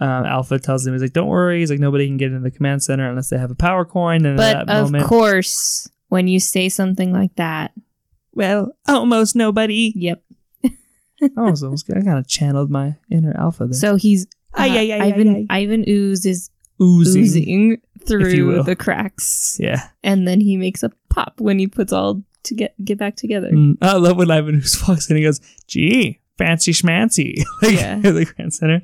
Um, 0.00 0.24
Alpha 0.24 0.58
tells 0.58 0.86
him, 0.86 0.94
he's 0.94 1.02
like, 1.02 1.12
don't 1.12 1.28
worry. 1.28 1.60
He's 1.60 1.70
like, 1.70 1.78
nobody 1.78 2.06
can 2.06 2.16
get 2.16 2.28
into 2.32 2.40
the 2.40 2.50
command 2.50 2.82
center 2.82 3.08
unless 3.08 3.28
they 3.28 3.38
have 3.38 3.50
a 3.50 3.54
power 3.54 3.84
coin. 3.84 4.24
And 4.24 4.36
But 4.36 4.66
that 4.66 4.68
of 4.70 4.86
moment, 4.90 5.04
course, 5.06 5.88
when 6.08 6.28
you 6.28 6.40
say 6.40 6.68
something 6.70 7.12
like 7.12 7.34
that, 7.36 7.72
well, 8.34 8.74
almost 8.88 9.36
nobody. 9.36 9.92
yep. 9.94 10.22
oh, 11.36 11.54
so 11.54 11.74
I 11.94 12.00
kind 12.00 12.18
of 12.18 12.26
channeled 12.26 12.70
my 12.70 12.96
inner 13.10 13.34
Alpha 13.38 13.66
there. 13.66 13.74
So 13.74 13.96
he's 13.96 14.24
uh, 14.54 14.62
Ay, 14.62 14.78
ay, 14.78 14.92
ay, 14.92 15.06
Ivan 15.08 15.46
ay, 15.50 15.62
Ivan 15.62 15.84
Ooze 15.88 16.26
is 16.26 16.50
oozing. 16.80 17.22
oozing 17.22 17.80
through 18.06 18.62
the 18.64 18.74
cracks, 18.74 19.56
Yeah. 19.60 19.88
and 20.02 20.26
then 20.26 20.40
he 20.40 20.56
makes 20.56 20.82
a 20.82 20.90
pop 21.10 21.40
when 21.40 21.58
he 21.58 21.66
puts 21.68 21.92
all 21.92 22.22
to 22.44 22.54
get 22.54 22.74
get 22.84 22.98
back 22.98 23.16
together. 23.16 23.50
Mm, 23.50 23.76
I 23.82 23.96
love 23.96 24.16
when 24.16 24.30
Ivan 24.30 24.56
Ooze 24.56 24.82
walks 24.88 25.10
in. 25.10 25.16
He 25.16 25.22
goes, 25.22 25.40
"Gee, 25.66 26.20
fancy 26.38 26.72
schmancy!" 26.72 27.42
like 27.62 27.72
Yeah. 27.72 27.98
the 28.00 28.24
Grand 28.24 28.52
Center. 28.54 28.80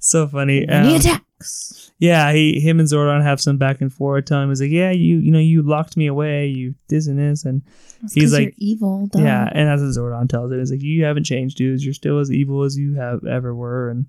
So 0.00 0.26
funny. 0.28 0.66
And 0.68 0.86
he 0.86 0.94
Um, 0.94 1.00
attacks. 1.00 1.90
yeah, 1.98 2.32
he, 2.32 2.60
him 2.60 2.78
and 2.80 2.88
Zordon 2.88 3.22
have 3.22 3.40
some 3.40 3.56
back 3.58 3.80
and 3.80 3.92
forth. 3.92 4.24
Telling 4.26 4.44
him, 4.44 4.48
"He's 4.50 4.60
like, 4.60 4.70
yeah, 4.70 4.90
you, 4.90 5.18
you 5.18 5.32
know, 5.32 5.38
you 5.38 5.62
locked 5.62 5.96
me 5.96 6.06
away. 6.06 6.46
You 6.48 6.74
this 6.88 7.06
and 7.06 7.18
this, 7.18 7.44
and 7.44 7.62
That's 8.02 8.14
he's 8.14 8.32
like- 8.32 8.42
you're 8.42 8.52
evil. 8.58 9.08
Yeah." 9.14 9.48
And 9.52 9.68
as 9.68 9.80
Zordon 9.96 10.28
tells 10.28 10.52
him, 10.52 10.58
he's 10.58 10.70
like, 10.70 10.82
"You 10.82 11.04
haven't 11.04 11.24
changed, 11.24 11.56
dudes. 11.58 11.84
You're 11.84 11.94
still 11.94 12.18
as 12.18 12.30
evil 12.30 12.62
as 12.64 12.76
you 12.76 12.94
have 12.94 13.24
ever 13.24 13.54
were." 13.54 13.90
And 13.90 14.06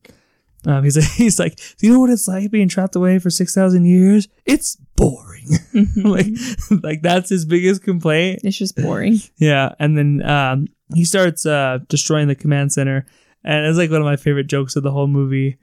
um, 0.66 0.84
he's 0.84 0.96
like, 0.98 1.10
he's 1.16 1.40
like, 1.40 1.56
"Do 1.78 1.88
you 1.88 1.94
know 1.94 2.00
what 2.00 2.10
it's 2.10 2.28
like 2.28 2.52
being 2.52 2.68
trapped 2.70 2.96
away 2.96 3.20
for 3.20 3.30
six 3.30 3.54
thousand 3.56 3.86
years? 3.86 4.28
It's 4.46 4.76
boring." 4.96 5.48
like, 5.98 6.28
like 6.84 7.02
that's 7.02 7.30
his 7.30 7.46
biggest 7.46 7.84
complaint. 7.84 8.42
it's 8.44 8.58
just 8.58 8.76
boring. 8.76 9.20
Yeah, 9.38 9.74
and 9.80 9.98
then 9.98 10.22
um, 10.30 10.68
he 10.94 11.04
starts 11.06 11.46
uh, 11.46 11.80
destroying 11.90 12.28
the 12.28 12.36
command 12.36 12.72
center, 12.74 13.06
and 13.44 13.66
it's 13.66 13.78
like 13.78 13.90
one 13.92 14.02
of 14.02 14.06
my 14.06 14.18
favorite 14.18 14.48
jokes 14.48 14.76
of 14.76 14.84
the 14.84 14.92
whole 14.92 15.08
movie, 15.08 15.58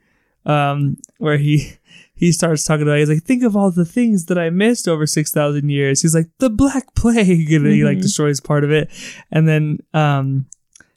um, 0.45 0.97
where 1.17 1.37
he 1.37 1.71
he 2.15 2.33
starts 2.33 2.65
talking 2.65 2.83
about. 2.83 2.97
He's 2.97 3.09
like, 3.09 3.23
"Think 3.23 3.43
of 3.43 3.55
all 3.55 3.71
the 3.71 3.85
things 3.85 4.25
that 4.25 4.37
I 4.37 4.49
missed 4.49 4.87
over 4.89 5.07
six 5.07 5.31
thousand 5.31 5.69
years." 5.69 6.01
He's 6.01 6.13
like, 6.15 6.27
"The 6.39 6.49
Black 6.49 6.93
Plague," 6.95 7.51
and 7.53 7.65
he 7.67 7.83
like 7.85 7.99
Mhm. 7.99 8.01
destroys 8.01 8.39
part 8.41 8.63
of 8.65 8.71
it, 8.71 8.89
and 9.31 9.47
then 9.47 9.79
um, 9.93 10.45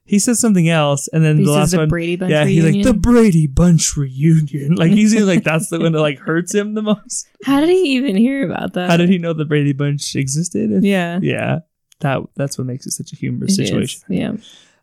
he 0.05 0.19
says 0.19 0.41
something 0.41 0.69
else, 0.69 1.09
and 1.09 1.25
then 1.25 1.39
He 1.39 1.45
the 1.45 1.53
last 1.53 1.71
the 1.71 1.79
one. 1.79 1.89
Brady 1.89 2.17
Bunch 2.17 2.31
yeah, 2.31 2.45
he's 2.45 2.65
like 2.65 2.83
the 2.83 2.95
Brady 2.95 3.47
Bunch 3.47 3.97
reunion. 3.97 4.75
Like 4.77 4.93
he 4.93 5.09
seems 5.09 5.27
like 5.27 5.45
that's 5.45 5.69
the 5.69 5.79
one 5.79 5.93
that 5.93 6.01
like 6.01 6.19
hurts 6.19 6.55
him 6.55 6.75
the 6.75 6.83
most. 6.83 7.29
How 7.45 7.61
did 7.61 7.69
he 7.71 7.95
even 7.97 8.17
hear 8.17 8.45
about 8.45 8.73
that? 8.75 8.91
How 8.91 8.97
did 8.97 9.09
he 9.09 9.19
know 9.19 9.33
the 9.33 9.45
Brady 9.45 9.73
Bunch 9.73 10.17
existed? 10.17 10.83
Yeah. 10.83 11.21
Yeah, 11.23 11.61
that 12.01 12.23
that's 12.35 12.59
what 12.59 12.67
makes 12.67 12.87
it 12.87 12.93
such 12.93 13.13
a 13.13 13.17
humorous 13.17 13.59
It 13.59 13.63
is, 13.63 13.69
situation. 13.69 14.03
Yeah. 14.09 14.33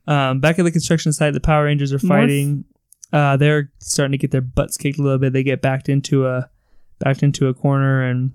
Um, 0.08 0.40
back 0.40 0.58
at 0.58 0.64
the 0.64 0.72
construction 0.72 1.14
site, 1.14 1.34
the 1.34 1.40
Power 1.40 1.66
Rangers 1.66 1.94
are 1.94 2.00
fighting. 2.00 2.66
Uh, 3.12 3.38
they're 3.38 3.72
starting 3.80 4.12
to 4.12 4.18
get 4.18 4.32
their 4.32 4.42
butts 4.42 4.78
kicked 4.78 5.00
a 5.00 5.02
little 5.02 5.20
bit. 5.20 5.34
They 5.34 5.44
get 5.44 5.62
backed 5.62 5.90
into 5.90 6.26
a 6.28 6.50
backed 7.00 7.24
into 7.24 7.48
a 7.48 7.54
corner, 7.54 8.04
and 8.04 8.32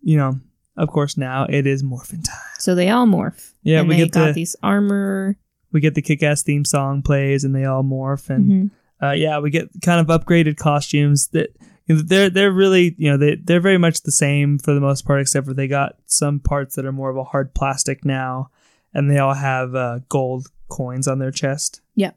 you 0.00 0.16
know, 0.16 0.40
of 0.76 0.88
course, 0.88 1.16
now 1.16 1.46
it 1.48 1.66
is 1.66 1.82
morphin 1.82 2.22
time. 2.22 2.36
So 2.58 2.74
they 2.74 2.90
all 2.90 3.06
morph. 3.06 3.52
Yeah, 3.62 3.80
and 3.80 3.88
we 3.88 3.96
get 3.96 4.12
got 4.12 4.28
the 4.28 4.32
these 4.32 4.56
armor. 4.62 5.36
We 5.72 5.80
get 5.80 5.94
the 5.94 6.02
kick-ass 6.02 6.42
theme 6.42 6.64
song 6.64 7.02
plays, 7.02 7.44
and 7.44 7.54
they 7.54 7.64
all 7.64 7.82
morph, 7.82 8.28
and 8.30 8.50
Mhm. 8.50 8.70
uh, 9.02 9.12
yeah, 9.12 9.38
we 9.38 9.50
get 9.50 9.68
kind 9.82 10.00
of 10.00 10.06
upgraded 10.20 10.56
costumes 10.56 11.28
that. 11.28 11.48
you 11.86 11.96
know, 11.96 12.02
They're 12.02 12.30
they're 12.30 12.52
really 12.52 12.94
you 12.96 13.10
know 13.10 13.16
they 13.16 13.34
they're 13.34 13.60
very 13.60 13.76
much 13.78 14.02
the 14.02 14.12
same 14.12 14.58
for 14.58 14.72
the 14.72 14.80
most 14.80 15.04
part 15.04 15.20
except 15.20 15.46
for 15.46 15.52
they 15.52 15.66
got 15.66 15.96
some 16.06 16.38
parts 16.38 16.76
that 16.76 16.86
are 16.86 16.92
more 16.92 17.10
of 17.10 17.16
a 17.16 17.24
hard 17.24 17.54
plastic 17.54 18.04
now, 18.04 18.50
and 18.94 19.10
they 19.10 19.18
all 19.18 19.34
have 19.34 19.74
uh, 19.74 19.98
gold 20.08 20.46
coins 20.68 21.08
on 21.08 21.18
their 21.18 21.32
chest. 21.32 21.80
Yeah. 21.96 22.12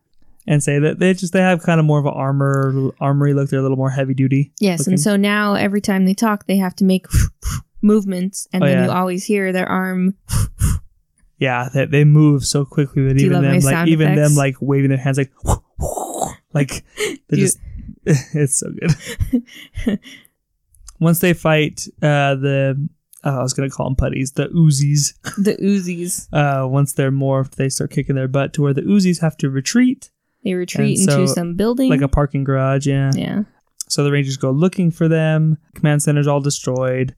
and 0.48 0.62
say 0.62 0.78
that 0.78 1.00
they 1.00 1.12
just 1.16 1.34
they 1.34 1.40
have 1.42 1.64
kind 1.64 1.80
of 1.80 1.86
more 1.88 1.98
of 1.98 2.06
an 2.06 2.14
armor 2.14 2.92
armory 3.02 3.34
look. 3.34 3.50
They're 3.50 3.58
a 3.60 3.64
little 3.64 3.78
more 3.78 3.90
heavy 3.90 4.14
duty. 4.14 4.52
Yes, 4.60 4.82
looking. 4.82 4.94
and 4.94 5.02
so 5.02 5.16
now 5.16 5.56
every 5.56 5.82
time 5.82 6.06
they 6.06 6.14
talk, 6.14 6.46
they 6.46 6.58
have 6.58 6.76
to 6.76 6.84
make 6.86 7.08
movements, 7.82 8.48
and 8.54 8.64
Oh, 8.64 8.68
then 8.68 8.78
yeah. 8.78 8.86
you 8.86 8.92
always 8.92 9.26
hear 9.26 9.52
their 9.52 9.68
arm. 9.68 10.14
Yeah, 11.38 11.70
they, 11.74 11.86
they 11.86 12.04
move 12.06 12.46
so 12.46 12.66
quickly 12.66 13.08
that 13.08 13.18
even 13.18 13.42
them 13.42 13.60
like 13.60 13.88
even 13.88 14.16
them 14.16 14.36
like 14.36 14.56
waving 14.62 14.90
their 14.90 14.98
hands 14.98 15.18
like 15.18 15.34
like 16.54 16.84
they 17.30 17.38
just 17.38 17.60
it's 18.06 18.58
so 18.60 18.72
good. 18.72 20.00
Once 21.00 21.20
they 21.20 21.34
fight 21.34 21.88
uh 22.02 22.36
the 22.36 22.90
uh, 23.24 23.40
I 23.40 23.42
was 23.42 23.54
gonna 23.54 23.70
call 23.72 23.88
them 23.88 23.96
putties 23.96 24.34
the 24.34 24.48
Uzis. 24.50 25.14
The 25.38 25.56
Uzis. 25.58 26.28
Uh, 26.32 26.68
once 26.68 26.94
they're 26.94 27.12
morphed, 27.12 27.56
they 27.56 27.70
start 27.70 27.90
kicking 27.90 28.16
their 28.16 28.28
butt 28.28 28.54
to 28.54 28.62
where 28.62 28.74
the 28.74 28.84
Uzis 28.84 29.20
have 29.22 29.36
to 29.38 29.50
retreat 29.50 30.12
They 30.44 30.54
retreat 30.54 31.00
And 31.00 31.10
so, 31.12 31.22
into 31.22 31.34
some 31.34 31.56
building. 31.56 31.90
like 31.90 32.02
a 32.02 32.08
parking 32.08 32.44
garage. 32.44 32.86
Yeah. 32.86 33.12
yeah. 33.16 33.44
So 33.90 34.04
the 34.04 34.12
Rangers 34.12 34.38
go 34.38 34.52
looking 34.52 34.92
for 34.92 35.08
them. 35.08 35.58
Command 35.74 36.04
center's 36.04 36.28
all 36.28 36.40
destroyed. 36.40 37.16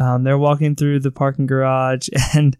Um, 0.00 0.24
they're 0.24 0.38
walking 0.38 0.74
through 0.74 1.00
the 1.00 1.10
parking 1.10 1.46
garage, 1.46 2.08
and 2.34 2.56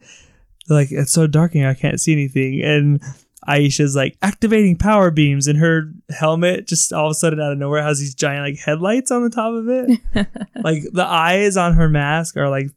they're 0.68 0.78
like, 0.78 0.92
"It's 0.92 1.12
so 1.12 1.26
dark 1.26 1.52
here, 1.52 1.68
I 1.68 1.74
can't 1.74 2.00
see 2.00 2.12
anything." 2.12 2.62
And 2.62 3.00
Aisha's 3.48 3.96
like 3.96 4.16
activating 4.22 4.76
power 4.76 5.10
beams, 5.10 5.46
and 5.48 5.58
her 5.58 5.92
helmet 6.10 6.66
just 6.68 6.92
all 6.92 7.06
of 7.06 7.10
a 7.10 7.14
sudden 7.14 7.40
out 7.40 7.52
of 7.52 7.58
nowhere 7.58 7.82
has 7.82 7.98
these 7.98 8.14
giant 8.14 8.44
like 8.44 8.58
headlights 8.64 9.10
on 9.10 9.22
the 9.24 9.30
top 9.30 9.52
of 9.52 9.68
it. 9.68 10.00
like 10.62 10.82
the 10.92 11.04
eyes 11.06 11.56
on 11.56 11.74
her 11.74 11.88
mask 11.88 12.36
are 12.36 12.48
like 12.48 12.68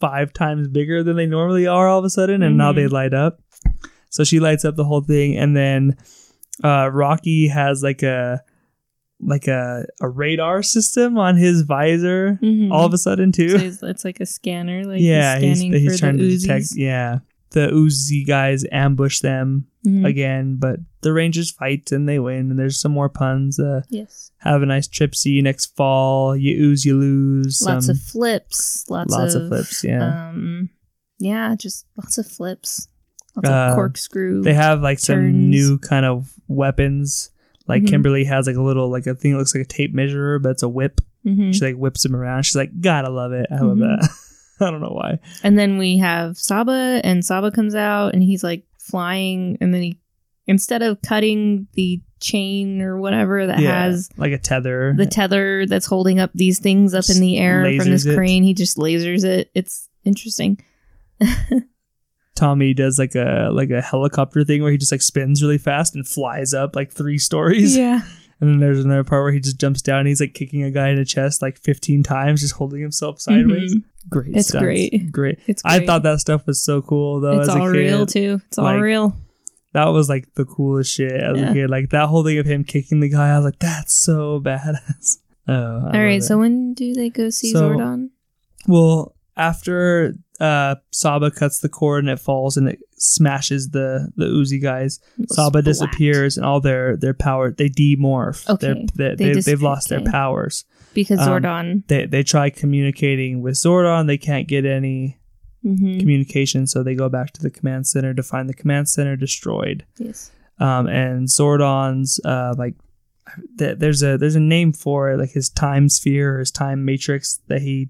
five 0.00 0.32
times 0.32 0.68
bigger 0.68 1.02
than 1.02 1.16
they 1.16 1.26
normally 1.26 1.66
are 1.66 1.88
all 1.88 1.98
of 1.98 2.04
a 2.04 2.10
sudden, 2.10 2.42
and 2.42 2.56
now 2.56 2.72
Mhm. 2.72 2.76
they 2.76 2.86
light 2.88 3.12
up. 3.14 3.40
So 4.10 4.24
she 4.24 4.40
lights 4.40 4.64
up 4.64 4.76
the 4.76 4.84
whole 4.84 5.02
thing, 5.02 5.36
and 5.36 5.56
then 5.56 5.96
uh, 6.62 6.88
Rocky 6.92 7.48
has 7.48 7.82
like 7.82 8.02
a 8.02 8.40
like 9.20 9.46
a, 9.48 9.86
a 10.00 10.08
radar 10.08 10.62
system 10.62 11.16
on 11.18 11.36
his 11.36 11.62
visor 11.62 12.38
Mhm. 12.42 12.70
all 12.70 12.84
of 12.86 12.92
a 12.92 12.98
sudden 12.98 13.32
too. 13.32 13.48
So 13.50 13.86
it's, 13.86 14.04
like 14.04 14.20
a 14.20 14.26
scanner, 14.26 14.84
like 14.84 15.00
yeah, 15.00 15.38
he's 15.38 15.60
he's, 15.60 15.72
he's 15.74 15.92
for 15.94 15.98
trying 15.98 16.18
to 16.18 16.28
detect. 16.28 16.66
Yeah, 16.74 17.20
the 17.54 17.68
Uzi 17.68 18.26
guys 18.26 18.64
ambush 18.70 19.20
them 19.20 19.66
Mhm. 19.86 20.04
again, 20.06 20.56
but 20.56 20.78
the 21.00 21.12
Rangers 21.12 21.50
fight 21.50 21.90
and 21.92 22.08
they 22.08 22.18
win. 22.18 22.50
And 22.50 22.58
there's 22.58 22.78
some 22.80 22.92
more 22.92 23.08
puns. 23.08 23.58
Uh, 23.58 23.82
Yes, 23.88 24.30
have 24.38 24.62
a 24.62 24.66
nice 24.66 24.86
trip. 24.86 25.14
See 25.14 25.30
you 25.30 25.42
next 25.42 25.74
fall. 25.76 26.36
You 26.36 26.54
ooze, 26.66 26.84
you 26.84 26.96
lose. 26.98 27.62
lots 27.62 27.86
Some- 27.86 27.96
of 27.96 28.00
flips, 28.02 28.84
lots, 28.90 29.10
lots 29.12 29.34
of 29.34 29.42
of, 29.42 29.48
flips, 29.48 29.82
yeah. 29.82 30.28
um, 30.28 30.68
yeah, 31.18 31.54
just 31.56 31.86
lots 31.96 32.18
of 32.18 32.26
flips, 32.26 32.88
lots 33.36 33.48
Uh, 33.48 33.52
of 33.70 33.74
corkscrew. 33.74 34.42
They 34.42 34.54
have 34.54 34.82
like 34.82 34.98
some 34.98 35.48
new 35.50 35.78
kind 35.78 36.04
of 36.06 36.32
weapons. 36.48 37.30
Like 37.66 37.82
Mhm. 37.84 37.88
Kimberly 37.88 38.24
has 38.24 38.46
like 38.46 38.56
a 38.56 38.62
little 38.62 38.90
like 38.90 39.06
a 39.06 39.14
thing 39.14 39.32
that 39.32 39.38
looks 39.38 39.54
like 39.54 39.64
a 39.64 39.68
tape 39.68 39.94
measure, 39.94 40.38
but 40.38 40.50
it's 40.50 40.62
a 40.62 40.68
whip. 40.68 41.00
Mhm. 41.26 41.54
She 41.54 41.60
like 41.64 41.76
whips 41.76 42.04
him 42.04 42.14
around. 42.14 42.42
She's 42.44 42.56
like, 42.56 42.78
gotta 42.80 43.08
love 43.08 43.32
it. 43.32 43.46
I 43.50 43.60
love 43.60 43.78
Mhm. 43.78 44.00
that. 44.00 44.08
I 44.60 44.70
don't 44.70 44.80
know 44.80 44.88
why. 44.88 45.18
And 45.42 45.58
then 45.58 45.78
we 45.78 45.98
have 45.98 46.38
Saba, 46.38 47.00
and 47.04 47.24
Saba 47.24 47.50
comes 47.50 47.74
out, 47.74 48.14
and 48.14 48.22
he's 48.22 48.44
like 48.44 48.64
flying, 48.78 49.58
and 49.60 49.74
then 49.74 49.82
he, 49.82 49.98
instead 50.46 50.82
of 50.82 51.00
cutting 51.02 51.66
the 51.74 52.00
chain 52.20 52.80
or 52.80 52.98
whatever 52.98 53.46
that 53.46 53.60
has 53.60 54.08
like 54.16 54.32
a 54.32 54.38
tether. 54.38 54.94
the 54.96 55.04
tether 55.04 55.66
that's 55.66 55.84
holding 55.84 56.18
up 56.18 56.30
these 56.34 56.58
things 56.58 56.94
up 56.94 57.04
in 57.14 57.20
the 57.20 57.36
air 57.36 57.64
from 57.76 57.90
this 57.90 58.06
it. 58.06 58.16
crane, 58.16 58.42
he 58.42 58.54
just 58.54 58.78
lasers 58.78 59.24
it. 59.24 59.50
It's 59.54 59.88
interesting. 60.04 60.58
Tommy 62.34 62.74
does 62.74 62.98
like 62.98 63.14
a 63.14 63.50
like 63.52 63.70
a 63.70 63.82
helicopter 63.82 64.42
thing 64.42 64.62
where 64.62 64.72
he 64.72 64.78
just 64.78 64.90
like 64.90 65.02
spins 65.02 65.42
really 65.42 65.58
fast 65.58 65.94
and 65.94 66.06
flies 66.06 66.52
up 66.54 66.74
like 66.74 66.90
three 66.90 67.18
stories. 67.18 67.76
Yeah. 67.76 68.00
And 68.40 68.50
then 68.50 68.58
there's 68.58 68.84
another 68.84 69.04
part 69.04 69.22
where 69.22 69.32
he 69.32 69.38
just 69.38 69.60
jumps 69.60 69.80
down 69.80 70.00
and 70.00 70.08
he's 70.08 70.20
like 70.20 70.34
kicking 70.34 70.64
a 70.64 70.70
guy 70.70 70.90
in 70.90 70.96
the 70.96 71.04
chest 71.04 71.40
like 71.40 71.56
15 71.56 72.02
times, 72.02 72.40
just 72.40 72.54
holding 72.54 72.80
himself 72.82 73.20
sideways. 73.20 73.74
Mm-hmm. 73.74 73.88
Great. 74.08 74.36
It's 74.36 74.50
great. 74.52 75.10
Great. 75.10 75.38
It's 75.46 75.62
I 75.64 75.84
thought 75.84 76.02
that 76.04 76.20
stuff 76.20 76.46
was 76.46 76.62
so 76.62 76.82
cool 76.82 77.20
though. 77.20 77.40
it's 77.40 77.48
all 77.48 77.68
real 77.68 78.06
too. 78.06 78.40
It's 78.48 78.58
all 78.58 78.64
Like, 78.64 78.80
real. 78.80 79.16
That 79.72 79.86
was 79.86 80.08
like 80.08 80.32
the 80.34 80.44
coolest 80.44 80.92
shit 80.94 81.12
as 81.12 81.36
Yeah. 81.38 81.50
a 81.50 81.52
kid. 81.54 81.70
Like 81.70 81.90
that 81.90 82.06
whole 82.08 82.22
thing 82.24 82.38
of 82.38 82.46
him 82.46 82.62
kicking 82.64 83.00
the 83.00 83.08
guy, 83.08 83.30
I 83.30 83.36
was 83.36 83.44
like, 83.44 83.58
that's 83.58 83.94
so 83.94 84.40
badass. 84.40 85.18
Oh, 85.46 85.52
I 85.92 85.98
All 85.98 86.08
it. 86.08 86.22
So 86.22 86.38
when 86.38 86.72
do 86.72 86.94
they 86.94 87.10
go 87.10 87.28
see 87.28 87.52
So- 87.52 87.68
Zordon? 87.72 88.08
Well, 88.66 89.14
after 89.36 90.14
uh 90.40 90.76
Saba 90.90 91.30
cuts 91.30 91.58
the 91.60 91.68
cord 91.68 92.02
and 92.04 92.10
it 92.10 92.18
falls 92.18 92.56
and 92.56 92.66
it 92.68 92.78
smashes 92.96 93.68
the 93.70 94.08
the 94.16 94.24
Uzi 94.24 94.60
guys, 94.62 95.00
Saba 95.28 95.58
Splat. 95.58 95.64
disappears 95.64 96.36
and 96.38 96.46
all 96.46 96.60
their 96.60 96.96
their 96.96 97.12
power 97.14 97.50
they 97.52 97.68
demorph. 97.68 98.48
Okay, 98.48 98.86
They're, 98.94 99.10
they 99.10 99.16
they, 99.16 99.24
they, 99.26 99.32
dis- 99.34 99.44
they've 99.44 99.60
lost 99.62 99.92
okay. 99.92 100.02
their 100.02 100.10
powers. 100.10 100.64
Because 100.94 101.20
um, 101.20 101.28
Zordon. 101.28 101.86
They 101.88 102.06
they 102.06 102.22
try 102.22 102.50
communicating 102.50 103.42
with 103.42 103.54
Zordon. 103.54 104.06
They 104.06 104.18
can't 104.18 104.46
get 104.48 104.64
any 104.64 105.18
Mhm. 105.64 105.98
communication, 106.00 106.66
so 106.66 106.82
they 106.82 106.94
go 106.94 107.08
back 107.08 107.32
to 107.32 107.42
the 107.42 107.50
command 107.50 107.86
center 107.86 108.12
to 108.14 108.22
find 108.22 108.48
the 108.48 108.54
command 108.54 108.88
center 108.88 109.16
destroyed. 109.16 109.84
Yes. 109.98 110.30
Um, 110.58 110.86
and 110.86 111.26
Zordon's 111.28 112.20
uh 112.24 112.54
like 112.58 112.74
th- 113.58 113.78
there's 113.78 114.02
a 114.02 114.16
there's 114.18 114.36
a 114.36 114.40
name 114.40 114.72
for 114.72 115.10
it, 115.10 115.18
like 115.18 115.30
his 115.30 115.48
time 115.48 115.88
sphere 115.88 116.36
or 116.36 116.38
his 116.40 116.50
time 116.50 116.84
matrix 116.84 117.40
that 117.48 117.62
he 117.62 117.88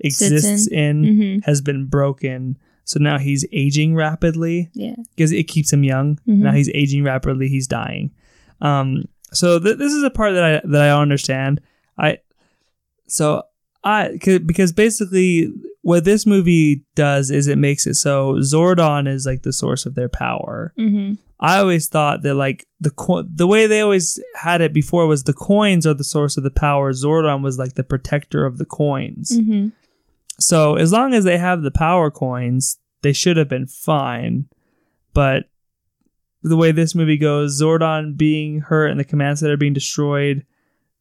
exists 0.00 0.66
in, 0.68 1.04
hmm 1.04 1.38
has 1.44 1.60
been 1.60 1.86
broken. 1.86 2.56
So 2.84 2.98
now 2.98 3.18
he's 3.18 3.44
aging 3.52 3.94
rapidly 3.94 4.70
Yeah. 4.74 4.96
because 5.14 5.30
it 5.32 5.44
keeps 5.44 5.72
him 5.72 5.84
young. 5.84 6.18
Mhm. 6.28 6.38
Now 6.38 6.52
he's 6.52 6.68
aging 6.74 7.04
rapidly. 7.04 7.48
He's 7.48 7.66
dying. 7.68 8.10
Um, 8.60 9.04
so 9.32 9.58
th- 9.60 9.78
this 9.78 9.92
is 9.92 10.02
a 10.02 10.10
part 10.10 10.34
that 10.34 10.44
I 10.44 10.60
that 10.66 10.82
I 10.82 10.88
don't 10.88 11.02
understand. 11.02 11.60
I 11.98 12.18
so 13.12 13.42
I 13.84 14.16
'cause- 14.22 14.38
because 14.40 14.72
basically 14.72 15.52
what 15.82 16.04
this 16.04 16.24
movie 16.26 16.84
does 16.94 17.30
is 17.30 17.46
it 17.48 17.58
makes 17.58 17.86
it 17.86 17.94
so 17.94 18.34
Zordon 18.52 19.08
is 19.08 19.26
like 19.26 19.42
the 19.42 19.52
source 19.52 19.84
of 19.86 19.94
their 19.94 20.08
power. 20.08 20.72
hmm 20.76 21.12
I 21.44 21.58
always 21.58 21.88
thought 21.88 22.22
that 22.22 22.36
like 22.36 22.66
the 22.80 22.90
co- 22.90 23.24
the 23.28 23.48
way 23.48 23.66
they 23.66 23.80
always 23.80 24.20
had 24.36 24.60
it 24.60 24.72
before 24.72 25.08
was 25.08 25.24
the 25.24 25.32
coins 25.32 25.84
are 25.88 25.94
the 25.94 26.04
source 26.04 26.36
of 26.36 26.44
the 26.44 26.52
power. 26.52 26.92
Zordon 26.92 27.42
was 27.42 27.58
like 27.58 27.74
the 27.74 27.82
protector 27.82 28.46
of 28.46 28.58
the 28.58 28.64
coins. 28.64 29.36
hmm 29.36 29.68
So 30.38 30.76
as 30.76 30.92
long 30.92 31.14
as 31.14 31.24
they 31.24 31.38
have 31.38 31.62
the 31.62 31.72
power 31.72 32.10
coins, 32.12 32.78
they 33.02 33.12
should 33.12 33.36
have 33.36 33.48
been 33.48 33.66
fine. 33.66 34.46
But 35.14 35.46
the 36.44 36.56
way 36.56 36.70
this 36.72 36.94
movie 36.94 37.18
goes, 37.18 37.60
Zordon 37.60 38.16
being 38.16 38.60
hurt 38.60 38.90
and 38.92 39.00
the 39.00 39.04
command 39.12 39.38
center 39.40 39.56
being 39.56 39.72
destroyed, 39.74 40.44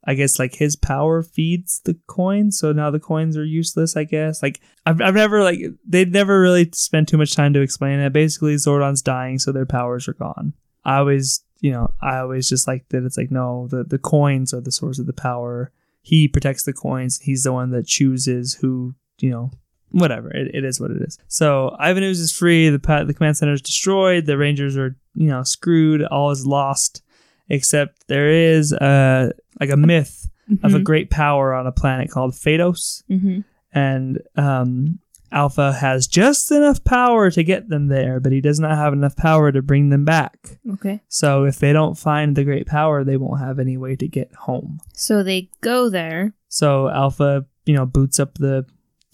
I 0.03 0.15
guess 0.15 0.39
like 0.39 0.55
his 0.55 0.75
power 0.75 1.21
feeds 1.21 1.81
the 1.85 1.95
coins, 2.07 2.57
so 2.57 2.71
now 2.71 2.89
the 2.89 2.99
coins 2.99 3.37
are 3.37 3.45
useless. 3.45 3.95
I 3.95 4.03
guess 4.03 4.41
like 4.41 4.59
I've 4.85 5.01
I've 5.01 5.13
never 5.13 5.43
like 5.43 5.59
they'd 5.87 6.11
never 6.11 6.41
really 6.41 6.69
spent 6.73 7.07
too 7.07 7.17
much 7.17 7.35
time 7.35 7.53
to 7.53 7.61
explain 7.61 7.99
it. 7.99 8.11
Basically, 8.11 8.55
Zordon's 8.55 9.01
dying, 9.01 9.37
so 9.37 9.51
their 9.51 9.65
powers 9.65 10.07
are 10.07 10.13
gone. 10.13 10.53
I 10.83 10.97
always 10.97 11.43
you 11.59 11.71
know 11.71 11.93
I 12.01 12.17
always 12.17 12.49
just 12.49 12.67
like 12.67 12.89
that. 12.89 13.05
It's 13.05 13.17
like 13.17 13.31
no, 13.31 13.67
the 13.69 13.83
the 13.83 13.99
coins 13.99 14.53
are 14.53 14.61
the 14.61 14.71
source 14.71 14.97
of 14.97 15.05
the 15.05 15.13
power. 15.13 15.71
He 16.01 16.27
protects 16.27 16.63
the 16.63 16.73
coins. 16.73 17.19
He's 17.19 17.43
the 17.43 17.53
one 17.53 17.69
that 17.71 17.85
chooses 17.85 18.55
who 18.55 18.95
you 19.19 19.29
know 19.29 19.51
whatever 19.91 20.31
it, 20.31 20.55
it 20.55 20.63
is 20.63 20.79
what 20.79 20.89
it 20.89 21.01
is 21.01 21.17
so 21.27 21.75
ivan 21.77 22.01
Ooze 22.01 22.21
is 22.21 22.31
free 22.31 22.69
the 22.69 22.77
the 23.05 23.13
command 23.13 23.35
center 23.35 23.51
is 23.51 23.61
destroyed 23.61 24.25
the 24.25 24.37
rangers 24.37 24.77
are 24.77 24.95
you 25.15 25.27
know 25.27 25.43
screwed 25.43 26.01
all 26.03 26.31
is 26.31 26.45
lost 26.45 27.03
except 27.49 28.07
there 28.07 28.29
is 28.29 28.71
uh 28.71 29.29
like 29.61 29.69
a 29.69 29.77
myth 29.77 30.27
of 30.63 30.73
a 30.73 30.79
great 30.79 31.09
power 31.09 31.53
on 31.53 31.65
a 31.67 31.71
planet 31.71 32.09
called 32.11 32.33
Phaedos 32.33 33.03
hmm 33.07 33.39
and 33.73 34.19
um 34.35 34.99
alpha 35.31 35.71
has 35.71 36.07
just 36.07 36.51
enough 36.51 36.83
power 36.83 37.31
to 37.31 37.41
get 37.41 37.69
them 37.69 37.87
there 37.87 38.19
but 38.19 38.33
he 38.33 38.41
does 38.41 38.59
not 38.59 38.75
have 38.77 38.91
enough 38.91 39.15
power 39.15 39.49
to 39.49 39.61
bring 39.61 39.87
them 39.87 40.03
back 40.03 40.57
Okay. 40.73 40.99
so 41.07 41.45
if 41.45 41.57
they 41.59 41.71
don't 41.71 41.97
find 41.97 42.35
the 42.35 42.43
great 42.43 42.67
power 42.67 43.05
they 43.05 43.15
won't 43.15 43.39
have 43.39 43.59
any 43.59 43.77
way 43.77 43.95
to 43.95 44.07
get 44.09 44.33
home 44.35 44.79
So 44.93 45.23
they 45.23 45.49
go 45.61 45.89
there. 45.89 46.33
so 46.49 46.89
alpha 46.89 47.45
you 47.65 47.73
know 47.75 47.85
boots 47.85 48.19
up 48.19 48.33
the 48.39 48.65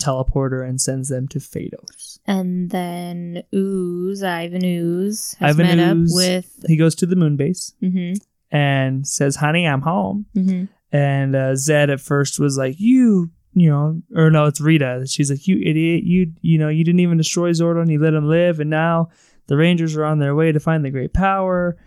teleporter 0.02 0.68
and 0.68 0.80
sends 0.82 1.10
them 1.10 1.28
to 1.28 1.40
Phaedos 1.40 2.20
And 2.26 2.70
then 2.72 3.44
Ooze, 3.54 4.22
Ivan 4.24 4.64
Ooze, 4.66 5.36
has 5.40 5.56
Ivan 5.60 5.78
met 5.78 5.96
Ooze. 5.98 6.12
up 6.12 6.16
with. 6.16 6.66
he 6.68 6.78
goes 6.78 6.96
to 6.96 7.06
the 7.06 7.16
moon 7.16 7.36
base 7.36 7.74
hmm 7.80 8.14
and 8.52 9.08
says, 9.08 9.36
"Honey, 9.36 9.68
I'm 9.68 9.82
home." 9.82 10.26
hmm 10.34 10.66
And 10.92 11.36
uh, 11.36 11.54
Zedd 11.54 11.92
at 11.92 12.02
first 12.02 12.40
was 12.40 12.58
like, 12.58 12.76
"You, 12.80 13.30
you 13.54 13.70
know," 13.70 14.02
or 14.16 14.30
no, 14.30 14.46
it's 14.46 14.62
Rita. 14.62 15.06
She's 15.08 15.30
like, 15.30 15.48
"You 15.48 15.58
idiot! 15.64 16.04
You, 16.04 16.32
you 16.42 16.58
know, 16.58 16.70
you 16.70 16.84
didn't 16.84 17.02
even 17.02 17.18
destroy 17.18 17.52
Zordon. 17.52 17.92
You 17.92 18.00
let 18.00 18.14
him 18.14 18.28
live, 18.28 18.60
and 18.60 18.70
now 18.70 19.10
the 19.48 19.58
Rangers 19.58 19.96
are 19.96 20.06
on 20.06 20.20
their 20.20 20.36
way 20.36 20.52
to 20.52 20.60
find 20.60 20.84
the 20.84 20.92
Great 20.92 21.14
Power." 21.14 21.78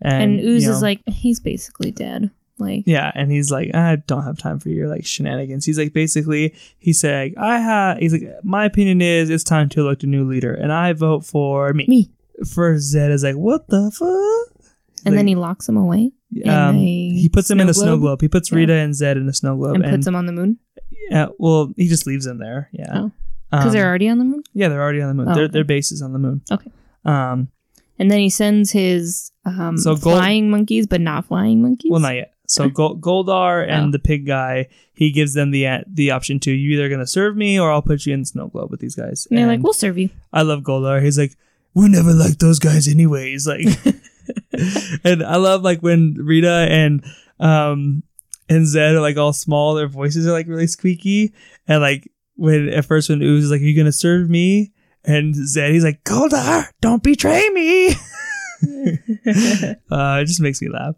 And, 0.00 0.38
And, 0.38 0.40
Ooze 0.40 0.64
you 0.64 0.68
know, 0.70 0.76
is 0.76 0.82
like, 0.82 1.00
he's 1.06 1.40
basically 1.40 1.90
dead. 1.90 2.30
Like, 2.58 2.84
Yeah, 2.86 3.10
and 3.14 3.32
he's 3.32 3.50
like, 3.50 3.74
I 3.74 3.96
don't 3.96 4.22
have 4.22 4.38
time 4.38 4.60
for 4.60 4.68
your 4.68 4.88
like 4.88 5.06
shenanigans. 5.06 5.64
He's 5.64 5.78
like, 5.78 5.92
basically, 5.92 6.54
he's 6.78 7.00
saying, 7.00 7.34
I 7.36 7.58
have. 7.58 7.98
He's 7.98 8.12
like, 8.12 8.28
my 8.44 8.64
opinion 8.64 9.02
is 9.02 9.30
it's 9.30 9.42
time 9.42 9.68
to 9.70 9.80
elect 9.80 10.04
a 10.04 10.06
new 10.06 10.24
leader, 10.28 10.54
and 10.54 10.72
I 10.72 10.92
vote 10.92 11.24
for 11.24 11.72
me. 11.72 11.86
me. 11.88 12.10
For 12.52 12.74
Zedd 12.74 13.10
is 13.10 13.24
like, 13.24 13.36
what 13.36 13.68
the 13.68 13.90
fuck? 13.90 14.53
And 15.06 15.16
then 15.18 15.26
he 15.26 15.34
locks 15.34 15.68
him 15.68 15.76
away 15.76 16.12
um, 16.46 16.76
he 16.76 17.28
puts 17.32 17.48
him 17.50 17.60
in 17.60 17.68
a 17.68 17.74
snow 17.74 17.96
globe? 17.98 18.20
He 18.20 18.28
puts 18.28 18.50
Yeah. 18.50 18.58
Rita 18.58 18.72
and 18.74 18.92
Zedd 18.94 19.16
in 19.16 19.28
a 19.28 19.32
snow 19.32 19.56
globe, 19.56 19.76
and 19.76 19.84
and, 19.84 19.92
puts 19.94 20.06
him 20.06 20.16
on 20.16 20.26
the 20.26 20.32
moon 20.32 20.58
yeah, 21.10 21.26
well, 21.38 21.70
he 21.76 21.86
just 21.86 22.06
leaves 22.06 22.24
them 22.24 22.38
there. 22.38 22.70
Yeah, 22.72 22.90
Oh. 22.94 23.12
because 23.50 23.66
Um, 23.66 23.72
they're 23.72 23.86
already 23.86 24.08
on 24.08 24.18
the 24.18 24.24
moon. 24.24 24.42
yeah, 24.54 24.68
they're 24.68 24.82
already 24.82 25.02
on 25.02 25.08
the 25.08 25.14
moon. 25.14 25.28
Oh, 25.28 25.34
their 25.34 25.44
okay. 25.44 25.52
their 25.52 25.64
base 25.64 25.92
is 25.92 26.00
on 26.02 26.12
the 26.14 26.18
moon. 26.18 26.40
Okay. 26.50 26.70
Um, 27.04 27.48
And 27.98 28.10
then 28.10 28.18
he 28.20 28.30
sends 28.30 28.72
his 28.72 29.30
um, 29.44 29.76
So 29.78 29.90
Gold- 29.90 30.16
flying 30.16 30.50
monkeys, 30.50 30.86
but 30.86 31.00
not 31.00 31.26
flying 31.26 31.60
monkeys. 31.62 31.90
well, 31.90 32.00
not 32.00 32.14
yet. 32.14 32.32
So 32.46 32.68
Gol- 32.68 32.96
Goldar 32.98 33.66
and 33.68 33.88
Oh. 33.88 33.90
the 33.92 33.98
pig 33.98 34.26
guy, 34.26 34.66
he 34.94 35.10
gives 35.12 35.34
them 35.34 35.50
the 35.50 35.66
the 35.92 36.10
option 36.10 36.40
to 36.40 36.50
you 36.52 36.72
either 36.72 36.88
gonna 36.88 37.06
serve 37.06 37.36
me 37.36 37.58
or 37.60 37.70
I'll 37.70 37.82
put 37.82 38.06
you 38.06 38.14
in 38.14 38.20
the 38.20 38.26
snow 38.26 38.48
globe 38.48 38.70
with 38.70 38.80
these 38.80 38.94
guys. 38.94 39.26
And 39.30 39.38
they're 39.38 39.46
like, 39.46 39.62
we'll 39.62 39.72
serve 39.72 39.98
you. 39.98 40.08
I 40.32 40.42
love 40.42 40.62
Goldar. 40.62 41.02
He's 41.02 41.18
like, 41.18 41.36
we 41.74 41.88
never 41.88 42.12
liked 42.12 42.40
those 42.40 42.58
guys 42.58 42.88
anyways. 42.88 43.46
Like, 43.46 43.66
and 45.04 45.22
I 45.22 45.36
love 45.36 45.62
like 45.62 45.80
when 45.80 46.14
Rita 46.18 46.66
and 46.70 47.04
um 47.40 48.02
and 48.48 48.66
Zedd 48.66 48.94
are 48.94 49.00
like 49.00 49.16
all 49.16 49.32
small. 49.32 49.74
Their 49.74 49.88
voices 49.88 50.26
are 50.26 50.32
like 50.32 50.48
really 50.48 50.66
squeaky, 50.66 51.34
and 51.66 51.80
like 51.80 52.10
when 52.36 52.68
at 52.68 52.84
first 52.84 53.08
when 53.08 53.22
Ooze 53.22 53.44
is 53.44 53.50
like, 53.50 53.60
"Are 53.60 53.64
you 53.64 53.76
gonna 53.76 53.92
serve 53.92 54.28
me?" 54.28 54.72
and 55.04 55.34
Zedd 55.34 55.72
he's 55.72 55.84
like, 55.84 56.02
"Goldar, 56.04 56.68
don't 56.80 57.02
betray 57.02 57.48
me." 57.50 57.88
uh, 59.90 60.20
it 60.20 60.26
just 60.26 60.40
makes 60.40 60.60
me 60.62 60.68
laugh. 60.68 60.96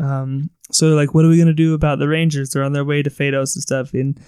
Um, 0.00 0.50
so 0.70 0.88
like, 0.88 1.14
what 1.14 1.24
are 1.24 1.28
we 1.28 1.38
gonna 1.38 1.52
do 1.52 1.74
about 1.74 1.98
the 1.98 2.08
Rangers? 2.08 2.50
They're 2.50 2.64
on 2.64 2.72
their 2.72 2.84
way 2.84 3.02
to 3.02 3.10
Phaedos 3.10 3.54
and 3.54 3.62
stuff. 3.62 3.94
And 3.94 4.20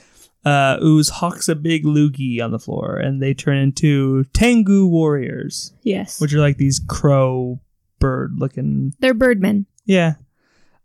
uh, 0.44 0.78
Ooze 0.82 1.08
hawks 1.08 1.48
a 1.48 1.54
big 1.54 1.84
loogie 1.84 2.42
on 2.42 2.52
the 2.52 2.58
floor, 2.58 2.96
and 2.96 3.22
they 3.22 3.34
turn 3.34 3.58
into 3.58 4.24
Tengu 4.34 4.86
warriors, 4.86 5.72
yes. 5.82 6.20
which 6.20 6.32
are 6.32 6.40
like 6.40 6.56
these 6.56 6.80
crow 6.88 7.60
bird 7.98 8.34
looking. 8.38 8.94
They're 9.00 9.14
birdmen. 9.14 9.66
Yeah. 9.84 10.14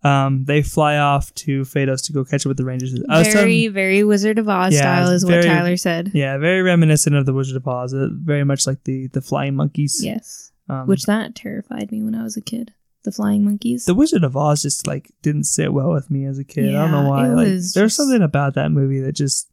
Um, 0.04 0.44
they 0.44 0.62
fly 0.62 0.98
off 0.98 1.34
to 1.36 1.62
Phaedos 1.62 2.04
to 2.08 2.14
go 2.14 2.26
catch 2.26 2.46
up 2.46 2.50
with 2.50 2.58
the 2.58 2.66
Rangers. 2.66 2.94
I 3.08 3.24
very, 3.24 3.34
telling- 3.34 3.74
very 3.74 4.04
Wizard 4.04 4.38
of 4.38 4.50
Oz 4.50 4.74
Yeah, 4.74 4.80
style 4.82 5.12
is 5.14 5.26
what 5.26 5.44
Tyler 5.44 5.78
said. 5.78 6.12
yeah, 6.14 6.38
very 6.38 6.62
reminiscent 6.62 7.16
of 7.16 7.26
the 7.26 7.34
Wizard 7.34 7.56
of 7.56 7.66
Oz. 7.68 7.94
uh, 7.94 8.10
Very 8.12 8.44
much 8.44 8.68
like 8.68 8.84
the 8.84 9.08
the 9.08 9.22
flying 9.22 9.56
monkeys. 9.56 10.02
Yes. 10.04 10.52
Um, 10.68 10.88
Which 10.88 11.04
that 11.04 11.36
terrified 11.36 11.90
me 11.92 12.04
when 12.04 12.16
I 12.16 12.24
was 12.24 12.36
a 12.36 12.42
kid. 12.42 12.74
The 13.04 13.12
flying 13.12 13.44
monkeys. 13.46 13.86
the 13.86 13.94
Wizard 13.96 14.24
of 14.26 14.36
Oz 14.36 14.62
just 14.62 14.88
like 14.88 15.10
didn't 15.22 15.44
sit 15.46 15.72
well 15.74 15.92
with 15.92 16.10
me 16.12 16.26
as 16.26 16.38
a 16.38 16.44
kid. 16.44 16.74
I 16.76 16.82
don't 16.82 16.92
know 16.92 17.10
why. 17.10 17.28
Like, 17.30 17.48
there's 17.48 17.74
just- 17.74 17.96
something 17.96 18.22
about 18.22 18.56
that 18.56 18.72
movie 18.72 19.00
that 19.02 19.14
just 19.14 19.50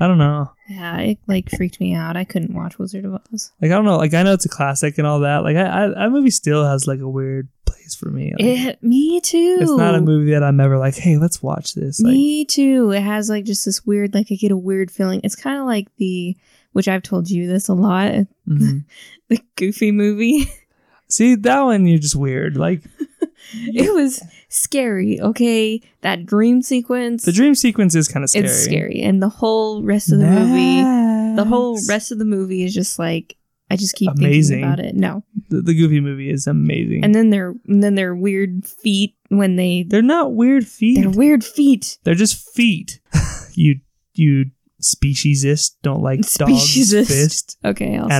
I 0.00 0.06
don't 0.06 0.18
know. 0.18 0.50
yeah, 0.68 0.98
it 0.98 1.18
like 1.26 1.48
freaked 1.50 1.80
me 1.80 1.94
out. 1.94 2.16
I 2.16 2.24
couldn't 2.24 2.54
watch 2.54 2.78
Wizard 2.78 3.04
of 3.04 3.14
Oz. 3.32 3.52
Like 3.62 3.70
I 3.70 3.74
don't 3.74 3.84
know. 3.86 3.96
Like 3.96 4.12
I 4.14 4.22
know 4.22 4.32
it's 4.34 4.44
a 4.44 4.50
classic 4.50 4.98
and 4.98 5.06
all 5.06 5.20
that. 5.20 5.42
Like 5.42 5.56
I, 5.56 5.84
I 5.84 5.88
that 5.88 6.10
movie 6.10 6.30
still 6.30 6.64
has 6.64 6.86
like 6.86 7.00
a 7.00 7.08
weird 7.08 7.48
place 7.64 7.94
for 7.94 8.10
me. 8.10 8.32
Like, 8.32 8.40
It, 8.40 8.82
me 8.82 9.20
too. 9.20 9.58
it's 9.60 9.70
not 9.70 9.94
a 9.94 10.00
movie 10.00 10.32
that 10.32 10.42
I'm 10.42 10.60
ever 10.60 10.76
like, 10.78 10.96
hey, 10.96 11.16
let's 11.16 11.42
watch 11.42 11.74
this. 11.74 12.00
Like, 12.00 12.12
Me 12.12 12.44
too. 12.44 12.90
It 12.90 13.00
has 13.02 13.30
like 13.30 13.44
just 13.44 13.64
this 13.64 13.86
weird, 13.86 14.12
like 14.14 14.26
I 14.30 14.34
get 14.34 14.52
a 14.52 14.56
weird 14.56 14.90
feeling. 14.90 15.20
It's 15.24 15.36
kind 15.36 15.58
of 15.58 15.64
like 15.66 15.88
the, 15.96 16.36
which 16.72 16.88
I've 16.88 17.02
told 17.02 17.30
you 17.30 17.46
this 17.46 17.68
a 17.68 17.74
lot, 17.74 18.12
mhm. 18.48 18.84
the 19.28 19.40
Goofy 19.56 19.92
movie. 19.92 20.46
see 21.08 21.36
that 21.36 21.60
one, 21.62 21.86
you're 21.86 21.98
just 21.98 22.16
weird. 22.16 22.56
Like 22.56 22.82
it 23.54 23.94
was 23.94 24.22
scary. 24.48 25.20
Okay, 25.20 25.80
that 26.02 26.26
dream 26.26 26.62
sequence. 26.62 27.24
the 27.24 27.32
dream 27.32 27.54
sequence 27.54 27.94
is 27.94 28.08
kind 28.08 28.24
of 28.24 28.30
scary. 28.30 28.46
It's 28.46 28.64
scary, 28.64 29.00
and 29.02 29.22
the 29.22 29.28
whole 29.28 29.82
rest 29.82 30.12
of 30.12 30.18
the 30.18 30.26
movie, 30.26 31.36
the 31.36 31.44
whole 31.44 31.78
rest 31.88 32.12
of 32.12 32.18
the 32.18 32.24
movie 32.24 32.64
is 32.64 32.74
just 32.74 32.98
like 32.98 33.36
I 33.70 33.76
just 33.76 33.94
keep 33.94 34.10
Amazing. 34.12 34.60
thinking 34.60 34.72
about 34.72 34.80
it. 34.84 34.94
No, 34.94 35.24
the, 35.48 35.60
the 35.60 35.74
Goofy 35.74 36.00
movie 36.00 36.30
is 36.30 36.46
amazing. 36.46 37.04
and 37.04 37.14
then 37.14 37.30
their 37.30 37.54
and 37.66 37.82
then 37.82 37.94
their 37.96 38.14
weird 38.14 38.64
feet 38.66 39.14
when 39.28 39.56
they 39.56 39.84
they're 39.86 40.02
not 40.02 40.34
weird 40.34 40.66
feet. 40.66 41.00
their 41.00 41.10
weird 41.10 41.44
feet. 41.44 41.98
They're 42.04 42.14
just 42.14 42.54
feet. 42.54 43.00
you 43.54 43.80
you 44.14 44.46
speciesist 44.80 45.72
don't 45.82 46.02
like 46.02 46.20
dogs 46.34 46.52
Speciesist. 46.52 47.06
fist. 47.08 47.58
Okay, 47.64 47.96
I'll 47.96 48.08
say. 48.08 48.14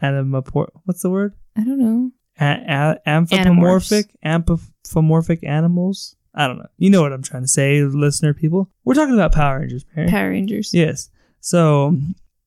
Anima 0.00 0.42
what's 0.84 1.02
the 1.02 1.10
word? 1.10 1.34
I 1.56 1.62
don't 1.64 1.78
know. 1.78 2.10
A- 2.42 2.64
a- 3.06 3.08
anthropomorphic 3.08 4.06
anthropomorphic 4.24 5.44
animals. 5.44 6.16
I 6.34 6.46
don't 6.46 6.58
know. 6.58 6.66
You 6.78 6.90
know 6.90 7.02
what 7.02 7.12
I'm 7.12 7.22
trying 7.22 7.42
to 7.42 7.48
say, 7.48 7.82
listener 7.82 8.32
people. 8.34 8.70
We're 8.84 8.94
talking 8.94 9.14
about 9.14 9.32
Power 9.32 9.60
Rangers, 9.60 9.84
Mary. 9.94 10.08
Power 10.08 10.30
Rangers. 10.30 10.72
yes. 10.72 11.10
So 11.40 11.96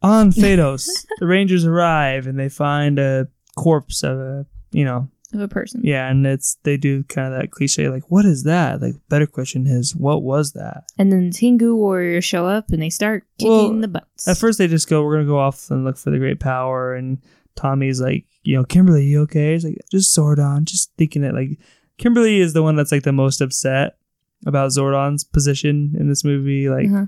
on 0.01 0.31
Phaedos, 0.31 0.87
the 1.19 1.27
Rangers 1.27 1.65
arrive 1.65 2.25
and 2.27 2.39
they 2.39 2.49
find 2.49 2.97
a 2.99 3.27
corpse 3.55 4.03
of 4.03 4.17
a 4.19 4.45
you 4.71 4.83
know 4.83 5.07
Of 5.33 5.39
a 5.41 5.47
person. 5.47 5.81
yeah, 5.83 6.09
and 6.09 6.25
it's 6.25 6.57
they 6.63 6.77
do 6.77 7.03
kind 7.03 7.33
of 7.33 7.39
that 7.39 7.51
cliche 7.51 7.89
like 7.89 8.09
what 8.09 8.25
is 8.25 8.43
that? 8.43 8.81
Like 8.81 8.95
better 9.09 9.27
question 9.27 9.67
is 9.67 9.95
what 9.95 10.23
was 10.23 10.53
that? 10.53 10.85
And 10.97 11.11
then 11.11 11.29
the 11.29 11.37
Tengu 11.37 11.75
warriors 11.75 12.25
show 12.25 12.45
up 12.47 12.69
and 12.71 12.81
they 12.81 12.89
start 12.89 13.23
kicking 13.37 13.51
Well, 13.51 13.81
the 13.81 13.87
butts. 13.87 14.27
At 14.27 14.37
first, 14.37 14.57
they 14.57 14.67
just 14.67 14.89
go, 14.89 15.03
"We're 15.03 15.15
gonna 15.17 15.27
go 15.27 15.39
off 15.39 15.69
and 15.69 15.83
look 15.85 15.97
for 15.97 16.09
the 16.09 16.17
great 16.19 16.39
power." 16.39 16.95
And 16.95 17.19
Tommy's 17.55 18.01
like, 18.01 18.25
"You 18.43 18.57
know, 18.57 18.63
Kimberly, 18.63 19.05
you 19.05 19.21
okay?" 19.21 19.53
He's 19.53 19.65
like, 19.65 19.77
"Just 19.91 20.15
Zordon." 20.17 20.63
Just 20.65 20.91
thinking 20.97 21.23
it 21.23 21.33
like 21.33 21.59
Kimberly 21.97 22.39
is 22.39 22.53
the 22.53 22.63
one 22.63 22.75
that's 22.75 22.91
like 22.91 23.03
the 23.03 23.11
most 23.11 23.41
upset 23.41 23.97
about 24.45 24.71
Zordon's 24.71 25.23
position 25.23 25.95
in 25.99 26.07
this 26.09 26.23
movie. 26.23 26.69
Like, 26.69 26.87
Uh-huh. 26.87 27.05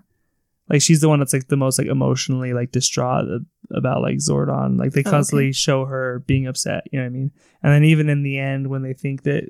like 0.70 0.82
she's 0.82 1.02
the 1.02 1.10
one 1.10 1.20
that's 1.20 1.34
like 1.34 1.48
the 1.48 1.58
most 1.58 1.78
like 1.78 1.88
emotionally 1.88 2.54
like 2.54 2.72
distraught 2.72 3.26
about 3.72 4.02
like 4.02 4.18
Zordon. 4.18 4.80
Like 4.80 4.94
they 4.94 5.04
Oh, 5.06 5.12
constantly 5.12 5.48
okay. 5.48 5.52
show 5.54 5.86
her 5.86 6.24
being 6.26 6.48
upset. 6.48 6.84
You 6.92 7.00
know 7.00 7.06
what 7.06 7.10
I 7.10 7.18
mean? 7.18 7.32
And 7.64 7.74
then 7.74 7.84
even 7.84 8.10
in 8.10 8.24
the 8.24 8.38
end, 8.40 8.68
when 8.68 8.82
they 8.82 8.94
think 8.94 9.24
that 9.24 9.44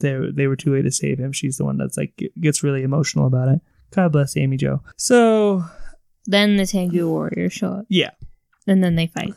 they 0.00 0.18
they 0.34 0.46
were 0.46 0.56
too 0.56 0.72
late 0.72 0.82
to 0.82 0.90
save 0.92 1.18
him, 1.18 1.32
she's 1.32 1.56
the 1.58 1.64
one 1.64 1.76
that's 1.76 1.96
like 1.96 2.14
gets 2.40 2.62
really 2.62 2.82
emotional 2.82 3.26
about 3.26 3.48
it. 3.48 3.60
God 3.90 4.12
bless 4.12 4.36
Amy 4.36 4.56
Jo. 4.56 4.82
So 4.96 5.64
Then 6.26 6.56
the 6.56 6.66
Tengu 6.66 7.08
warriors 7.08 7.52
show 7.54 7.68
up. 7.68 7.86
yeah, 7.88 8.10
And 8.66 8.82
then 8.84 8.96
they 8.96 9.06
fight. 9.06 9.34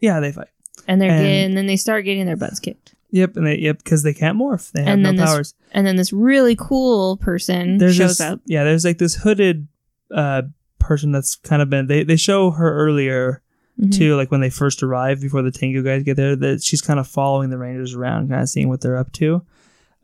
Yeah, 0.00 0.20
they 0.20 0.32
fight. 0.32 0.48
And 0.86 1.00
they're 1.00 1.10
And- 1.10 1.22
getting, 1.22 1.44
and 1.46 1.56
then 1.56 1.66
they 1.66 1.76
start 1.76 2.04
getting 2.04 2.26
their 2.26 2.36
butts 2.36 2.60
kicked. 2.60 2.94
Yep, 3.10 3.36
and 3.36 3.46
they 3.46 3.58
yep 3.58 3.78
because 3.78 4.02
they 4.02 4.12
can't 4.14 4.38
morph. 4.38 4.70
They 4.72 4.80
have 4.80 4.88
And 4.90 5.02
no 5.02 5.08
then 5.08 5.16
this- 5.16 5.30
powers. 5.30 5.54
And 5.72 5.86
then 5.86 5.96
this 5.96 6.12
really 6.12 6.54
cool 6.56 7.16
person 7.16 7.78
There's 7.78 7.96
shows 7.96 8.18
this, 8.18 8.20
up. 8.20 8.40
Yeah, 8.46 8.64
there's 8.64 8.84
like 8.84 8.98
this 8.98 9.14
hooded 9.16 9.66
uh 10.14 10.42
person 10.78 11.12
that's 11.12 11.34
kind 11.36 11.60
of 11.62 11.68
been 11.70 11.86
they 11.86 12.04
they 12.04 12.16
show 12.16 12.50
her 12.50 12.74
earlier 12.86 13.42
Mhm. 13.80 13.92
too, 13.96 14.16
like 14.16 14.30
when 14.30 14.40
they 14.40 14.50
first 14.50 14.82
arrive 14.82 15.20
before 15.20 15.42
the 15.42 15.50
Tengu 15.50 15.82
guys 15.82 16.02
get 16.02 16.16
there, 16.16 16.34
that 16.36 16.62
she's 16.62 16.80
kind 16.82 16.98
of 17.00 17.06
following 17.06 17.50
the 17.50 17.58
Rangers 17.58 17.94
around, 17.94 18.28
kind 18.28 18.42
of 18.42 18.48
seeing 18.48 18.68
what 18.68 18.80
they're 18.80 18.96
up 18.96 19.12
to. 19.12 19.42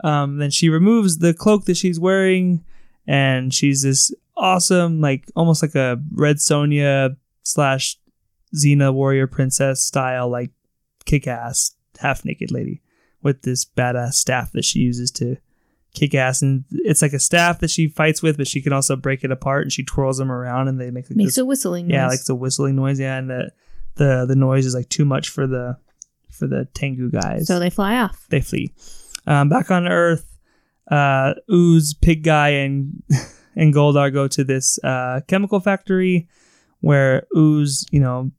Um, 0.02 0.38
then 0.38 0.50
she 0.50 0.68
removes 0.68 1.18
the 1.18 1.34
cloak 1.34 1.64
that 1.66 1.76
she's 1.76 1.98
wearing, 2.00 2.64
and 3.06 3.52
she's 3.54 3.82
this 3.82 4.12
awesome, 4.36 5.00
like 5.00 5.24
almost 5.36 5.62
like 5.62 5.74
a 5.74 6.00
Red 6.12 6.36
Sonja 6.36 7.16
slash 7.42 7.96
Xena 8.54 8.92
warrior 8.92 9.26
princess 9.26 9.82
style, 9.82 10.28
like 10.28 10.50
kick 11.04 11.26
ass 11.26 11.74
half 12.00 12.24
naked 12.24 12.50
lady 12.50 12.80
with 13.22 13.42
this 13.42 13.64
badass 13.64 14.14
staff 14.14 14.52
that 14.52 14.64
she 14.64 14.80
uses 14.80 15.10
to 15.12 15.36
kick 15.94 16.14
ass, 16.14 16.42
and 16.42 16.64
it's 16.70 17.02
like 17.02 17.12
a 17.12 17.18
staff 17.20 17.60
that 17.60 17.70
she 17.70 17.88
fights 17.88 18.22
with, 18.22 18.36
but 18.36 18.46
she 18.48 18.60
can 18.60 18.72
also 18.72 18.96
break 18.96 19.22
it 19.24 19.30
apart 19.30 19.62
and 19.62 19.72
she 19.72 19.84
twirls 19.84 20.18
them 20.18 20.30
around, 20.30 20.68
and 20.68 20.80
they 20.80 20.90
make 20.90 21.08
like 21.08 21.16
Makes 21.16 21.30
this 21.36 21.38
a 21.38 21.44
whistling 21.44 21.88
yeah, 21.90 22.02
noise. 22.06 22.10
like 22.10 22.24
the 22.26 22.34
whistling 22.34 22.76
noise. 22.76 22.98
Yeah, 23.00 23.16
and 23.16 23.30
the 23.30 23.50
the 23.96 24.24
the 24.26 24.36
noise 24.36 24.66
is 24.66 24.74
like 24.74 24.88
too 24.88 25.04
much 25.04 25.28
for 25.28 25.46
the 25.46 25.76
for 26.30 26.46
the 26.48 26.66
Tengu 26.74 27.10
guys. 27.10 27.46
so 27.46 27.58
they 27.60 27.70
fly 27.70 27.96
off. 28.00 28.26
they 28.28 28.40
flee. 28.40 28.72
Um, 29.26 29.48
back 29.48 29.70
on 29.70 29.86
Earth, 29.86 30.36
uh, 30.90 31.34
Ooze, 31.50 31.94
Pig 31.94 32.24
Guy, 32.24 32.48
and 32.50 33.02
and 33.56 33.72
Goldar 33.72 34.12
go 34.12 34.26
to 34.28 34.42
this 34.44 34.78
uh, 34.82 35.20
chemical 35.28 35.60
factory 35.60 36.28
where 36.80 37.26
Ooze, 37.36 37.86
you 37.92 38.00
know, 38.00 38.32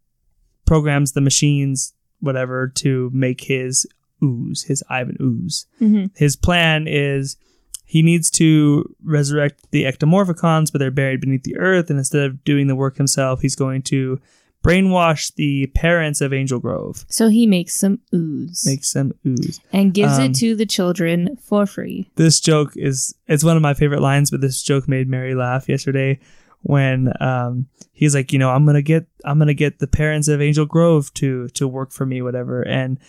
programs 0.66 1.12
the 1.12 1.22
machines, 1.22 1.94
whatever, 2.20 2.68
to 2.68 3.10
make 3.14 3.42
his 3.42 3.86
ooze, 4.24 4.64
his 4.64 4.84
Ivan 4.90 5.18
ooze 5.22 5.66
hmm 5.80 6.06
his 6.16 6.36
plan 6.36 6.88
is 6.88 7.38
he 7.86 8.02
needs 8.02 8.30
to 8.32 8.96
resurrect 9.04 9.68
the 9.72 9.84
ectomorphicons, 9.84 10.72
but 10.72 10.80
they're 10.80 10.90
buried 10.92 11.22
beneath 11.22 11.44
the 11.44 11.56
earth. 11.58 11.90
And 11.92 12.00
instead 12.00 12.24
of 12.24 12.44
doing 12.44 12.66
the 12.66 12.76
work 12.76 12.98
himself, 12.98 13.42
he's 13.42 13.56
going 13.56 13.84
to 13.84 14.20
brainwash 14.64 15.32
the 15.36 15.68
parents 15.68 16.20
of 16.22 16.34
Angel 16.34 16.60
Grove, 16.60 17.06
So 17.08 17.30
he 17.30 17.46
makes 17.46 17.76
some 17.76 18.00
ooze 18.14 18.64
makes 18.66 18.92
some 18.92 19.14
ooze. 19.26 19.62
and 19.72 19.94
gives 19.94 20.18
um, 20.18 20.26
it 20.26 20.36
to 20.38 20.56
the 20.56 20.66
children 20.66 21.38
for 21.40 21.68
free. 21.68 22.10
This 22.16 22.40
joke 22.40 22.76
is 22.76 23.14
it's 23.28 23.44
one 23.44 23.56
of 23.56 23.62
my 23.62 23.76
favorite 23.76 24.02
lines, 24.02 24.32
but 24.32 24.42
this 24.42 24.64
joke 24.64 24.88
made 24.88 25.08
Mary 25.08 25.36
laugh 25.36 25.70
yesterday 25.70 26.20
when 26.66 27.14
um, 27.22 27.68
he's 27.94 28.16
like, 28.16 28.34
you 28.34 28.40
know, 28.40 28.50
I'm 28.50 28.66
gonna 28.66 28.82
get 28.82 29.06
I'm 29.24 29.38
gonna 29.38 29.54
get 29.54 29.80
the 29.80 29.88
parents 29.88 30.28
of 30.28 30.42
Angel 30.42 30.66
Grove 30.66 31.14
to 31.16 31.48
to 31.50 31.68
work 31.68 31.92
for 31.92 32.06
me, 32.06 32.22
whatever. 32.22 32.62
And 32.64 33.00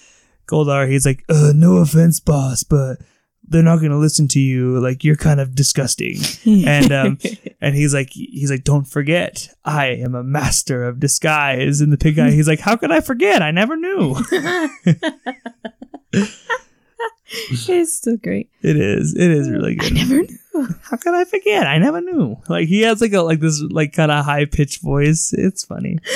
Goldar, 0.46 0.88
he's 0.88 1.07
like, 1.07 1.24
uh, 1.28 1.52
no 1.54 1.78
offense, 1.78 2.20
boss, 2.20 2.62
but 2.62 2.98
they're 3.48 3.62
not 3.62 3.80
gonna 3.80 3.98
listen 3.98 4.28
to 4.28 4.40
you. 4.40 4.78
Like 4.78 5.04
you're 5.04 5.16
kind 5.16 5.40
of 5.40 5.54
disgusting. 5.54 6.18
and 6.66 6.92
um, 6.92 7.18
and 7.61 7.74
he's 7.74 7.94
like 7.94 8.11
he's 8.11 8.50
like 8.50 8.64
don't 8.64 8.86
forget 8.86 9.48
i 9.64 9.86
am 9.86 10.14
a 10.14 10.22
master 10.22 10.84
of 10.84 11.00
disguise 11.00 11.80
and 11.80 11.92
the 11.92 11.96
pig 11.96 12.16
guy 12.16 12.30
he's 12.30 12.46
like 12.46 12.61
how 12.61 12.76
could 12.76 12.92
i 12.92 13.00
forget 13.00 13.42
i 13.42 13.50
never 13.50 13.76
knew 13.76 14.14
it's 17.28 17.92
still 17.96 18.16
great. 18.16 18.50
it 18.62 18.76
is 18.76 19.14
it 19.14 19.30
is 19.30 19.50
really 19.50 19.74
good. 19.74 19.92
I 19.92 19.94
never 19.94 20.22
knew. 20.22 20.38
how 20.82 20.96
could 20.96 21.14
i 21.14 21.24
forget? 21.24 21.66
I 21.66 21.78
never 21.78 22.00
knew. 22.00 22.36
Like 22.48 22.68
he 22.68 22.82
has 22.82 23.00
like 23.00 23.12
a 23.12 23.20
like 23.22 23.40
this 23.40 23.62
like 23.70 23.92
kind 23.92 24.11
of 24.11 24.24
high 24.24 24.44
pitched 24.44 24.82
voice. 24.82 25.32
It's 25.36 25.64
funny. 25.64 25.98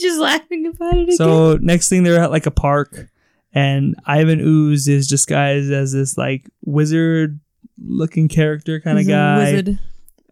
Just 0.00 0.20
laughing 0.20 0.66
about 0.66 0.96
it 0.96 1.02
again. 1.04 1.16
so 1.16 1.56
next 1.60 1.88
thing 1.88 2.02
they're 2.04 2.22
at 2.22 2.30
like 2.30 2.46
a 2.46 2.50
park 2.52 3.08
and 3.52 3.96
ivan 4.06 4.38
ooze 4.40 4.86
is 4.86 5.08
disguised 5.08 5.72
as 5.72 5.92
this 5.92 6.16
like 6.16 6.48
wizard 6.64 7.40
looking 7.84 8.28
character 8.28 8.78
kind 8.80 8.96
of 8.98 9.00
He's 9.00 9.08
a 9.08 9.12
guy. 9.12 9.38
wizard. 9.38 9.78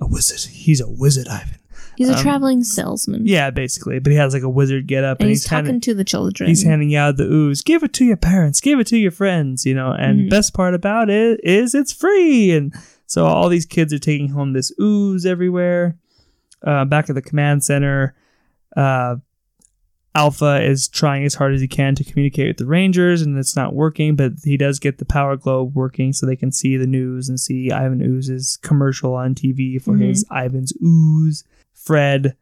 a 0.01 0.07
wizard. 0.07 0.51
He's 0.53 0.81
a 0.81 0.89
wizard 0.89 1.27
ivan 1.29 1.56
He's 1.97 2.09
a 2.11 2.15
Um, 2.15 2.19
traveling 2.23 2.65
salesman. 2.65 3.27
yeah 3.27 3.51
basically 3.51 3.99
but 3.99 4.11
he 4.13 4.17
has 4.19 4.35
like 4.35 4.43
a 4.43 4.49
wizard 4.49 4.87
get 4.87 5.03
up 5.05 5.21
and 5.21 5.29
he's, 5.29 5.43
he's 5.43 5.49
talking 5.51 5.81
to 5.81 5.95
the 5.95 6.05
children. 6.05 6.49
He's 6.49 6.63
handing 6.63 6.95
out 6.95 7.17
the 7.17 7.25
ooze. 7.25 7.63
Give 7.63 7.83
it 7.83 7.93
to 7.95 8.05
your 8.05 8.17
parents. 8.17 8.61
Give 8.61 8.79
it 8.81 8.87
to 8.89 8.97
your 8.99 9.11
friends. 9.11 9.65
You 9.67 9.75
know, 9.75 9.93
and 9.93 10.21
Mhm. 10.27 10.31
best 10.31 10.55
part 10.55 10.75
about 10.75 11.11
it 11.11 11.41
is 11.43 11.75
it's 11.75 11.93
free. 11.93 12.51
And 12.53 12.75
So 13.07 13.25
all 13.27 13.49
these 13.49 13.67
kids 13.67 13.93
are 13.93 13.99
taking 14.01 14.31
home 14.31 14.53
this 14.53 14.73
ooze 14.81 15.25
everywhere. 15.25 15.97
Uh, 16.63 16.85
back 16.85 17.09
at 17.09 17.15
the 17.15 17.23
command 17.23 17.63
center, 17.63 18.17
uh, 18.77 19.17
Alpha 20.15 20.63
is 20.65 20.89
trying 20.89 21.25
as 21.27 21.35
hard 21.35 21.55
as 21.55 21.61
he 21.61 21.69
can 21.69 21.95
to 21.95 22.03
communicate 22.03 22.49
with 22.49 22.57
the 22.57 22.65
Rangers, 22.67 23.21
and 23.21 23.37
it's 23.37 23.55
not 23.55 23.75
working. 23.75 24.17
But 24.17 24.33
he 24.43 24.57
does 24.57 24.79
get 24.79 24.97
the 24.97 25.05
Power 25.05 25.37
Globe 25.37 25.75
working, 25.77 26.15
so 26.15 26.25
they 26.25 26.37
can 26.37 26.51
see 26.51 26.77
the 26.79 26.87
news 26.87 27.29
and 27.29 27.39
see 27.39 27.71
Ivan 27.71 28.01
Ooze's 28.03 28.57
commercial 28.63 29.15
on 29.15 29.35
TV 29.35 29.79
for 29.79 29.93
Mhm. 29.95 30.09
his 30.09 30.25
Ivan's 30.31 30.73
Ooze. 30.83 31.45
Fred, 31.87 32.37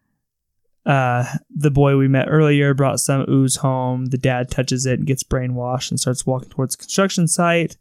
uh, 0.86 1.24
the 1.54 1.70
boy 1.70 1.96
we 1.98 2.08
met 2.08 2.28
earlier, 2.30 2.72
brought 2.74 2.98
some 2.98 3.26
ooze 3.28 3.56
home. 3.56 4.06
The 4.06 4.18
dad 4.18 4.50
touches 4.50 4.86
it 4.86 4.98
and 4.98 5.06
gets 5.06 5.22
brainwashed 5.22 5.90
and 5.90 6.00
starts 6.00 6.24
walking 6.26 6.48
towards 6.48 6.74
the 6.76 6.80
construction 6.82 7.28
site. 7.28 7.76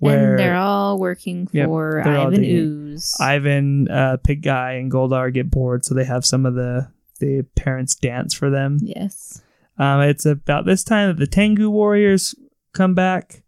Where 0.00 0.30
and 0.30 0.38
they're 0.40 0.56
all 0.56 0.98
working 0.98 1.48
Yep, 1.52 1.66
for 1.68 2.00
Ivan. 2.06 2.44
Ooze. 2.44 3.14
Ivan, 3.20 3.88
uh, 3.88 4.16
Pig 4.18 4.42
Guy, 4.42 4.72
and 4.72 4.90
Goldar 4.90 5.32
get 5.32 5.50
bored, 5.52 5.84
so 5.84 5.94
they 5.94 6.04
have 6.04 6.24
some 6.26 6.44
of 6.44 6.54
the 6.54 6.88
the 7.20 7.42
parents 7.54 7.94
dance 7.94 8.34
for 8.34 8.50
them. 8.50 8.78
yes. 8.82 9.40
Um, 9.78 10.00
it's 10.02 10.26
about 10.26 10.66
this 10.66 10.82
time 10.84 11.08
that 11.08 11.16
the 11.18 11.26
Tengu 11.28 11.70
warriors 11.70 12.34
come 12.74 12.94
back, 12.94 13.42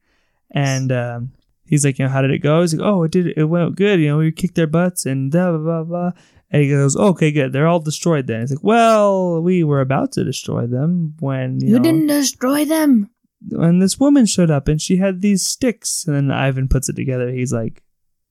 and 0.53 0.91
um, 0.93 1.33
he's 1.67 1.85
like, 1.85 1.99
you 1.99 2.05
know, 2.05 2.11
how 2.11 2.23
did 2.23 2.31
it 2.31 2.39
go? 2.39 2.61
He's 2.63 2.75
like, 2.75 2.85
oh, 2.87 3.03
it 3.05 3.11
did. 3.13 3.37
It 3.37 3.45
went 3.45 3.77
good. 3.77 4.01
You 4.01 4.09
know, 4.09 4.19
we 4.19 4.33
kicked 4.33 4.55
their 4.55 4.67
butts 4.69 5.05
and 5.05 5.31
blah 5.31 5.51
blah 5.51 5.59
blah 5.59 5.83
blah. 5.85 6.11
And 6.51 6.63
he 6.63 6.69
goes, 6.71 6.97
okay, 6.97 7.33
good. 7.33 7.53
They're 7.53 7.67
all 7.67 7.81
destroyed 7.81 8.27
then. 8.29 8.41
He's 8.43 8.51
like, 8.53 8.63
well, 8.63 9.41
we 9.43 9.65
were 9.65 9.81
about 9.81 10.13
to 10.13 10.25
destroy 10.25 10.67
them 10.67 11.15
when 11.19 11.61
you, 11.61 11.69
You 11.69 11.77
know, 11.79 11.83
didn't 11.83 12.07
destroy 12.07 12.65
them. 12.65 13.11
when 13.51 13.81
this 13.81 13.99
woman 13.99 14.27
showed 14.27 14.51
up 14.51 14.69
and 14.69 14.81
she 14.81 14.97
had 14.99 15.21
these 15.23 15.45
sticks. 15.45 16.05
And 16.07 16.15
then 16.15 16.31
Ivan 16.31 16.69
puts 16.69 16.89
it 16.89 16.95
together. 16.97 17.31
He's 17.31 17.53
like, 17.53 17.83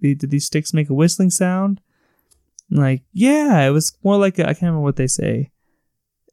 "Did 0.01 0.21
these 0.31 0.45
sticks 0.45 0.73
make 0.73 0.89
a 0.89 0.93
whistling 0.93 1.29
sound? 1.29 1.81
I'm 2.71 2.77
like, 2.77 3.03
yeah, 3.11 3.61
it 3.67 3.71
was 3.71 3.97
more 4.03 4.17
like 4.17 4.39
I 4.39 4.45
can't 4.45 4.61
remember 4.63 4.81
what 4.81 4.95
they 4.95 5.07
say. 5.07 5.51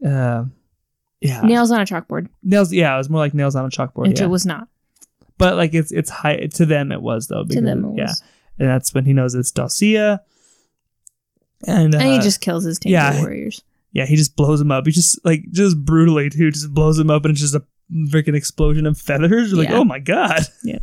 Uh, 0.04 0.44
yeah, 1.20 1.42
Nails 1.42 1.70
on 1.70 1.80
a 1.80 1.84
chalkboard, 1.84 2.28
nails. 2.42 2.72
Yeah, 2.72 2.94
it 2.94 2.98
was 2.98 3.10
more 3.10 3.20
like 3.20 3.34
nails 3.34 3.54
on 3.54 3.64
a 3.64 3.68
chalkboard. 3.68 4.08
which 4.08 4.18
yeah. 4.20 4.26
it 4.26 4.30
was 4.30 4.44
not. 4.46 4.66
but 5.38 5.56
like 5.56 5.74
it's 5.74 5.92
it's 5.92 6.10
high 6.10 6.36
to 6.54 6.66
them. 6.66 6.90
It 6.90 7.02
was 7.02 7.28
though. 7.28 7.44
To 7.44 7.60
them, 7.60 7.84
it 7.84 7.98
yeah, 7.98 8.04
was. 8.04 8.22
and 8.58 8.68
that's 8.68 8.94
when 8.94 9.04
he 9.04 9.12
knows 9.12 9.34
it's 9.34 9.52
Dulcea. 9.52 10.20
And, 11.66 11.94
uh, 11.94 11.98
and 11.98 12.08
he 12.12 12.18
just 12.18 12.40
kills 12.40 12.64
his 12.64 12.78
Tengu 12.78 12.94
yeah. 12.94 13.20
warriors. 13.20 13.62
yeah, 13.92 14.06
he 14.06 14.16
just 14.16 14.36
blows 14.36 14.60
him 14.60 14.70
up. 14.72 14.86
He 14.86 14.92
just 14.92 15.18
like 15.24 15.44
just 15.52 15.82
brutally 15.84 16.30
too, 16.30 16.50
just 16.50 16.72
blows 16.74 16.98
him 16.98 17.10
up, 17.10 17.24
and 17.24 17.32
it's 17.32 17.40
just 17.40 17.54
a 17.54 17.62
freaking 18.08 18.34
explosion 18.34 18.86
of 18.86 18.98
feathers. 18.98 19.50
You're 19.50 19.58
like, 19.60 19.68
Yeah. 19.68 19.78
oh 19.78 19.84
my 19.84 19.98
god. 19.98 20.42
Yeah. 20.64 20.78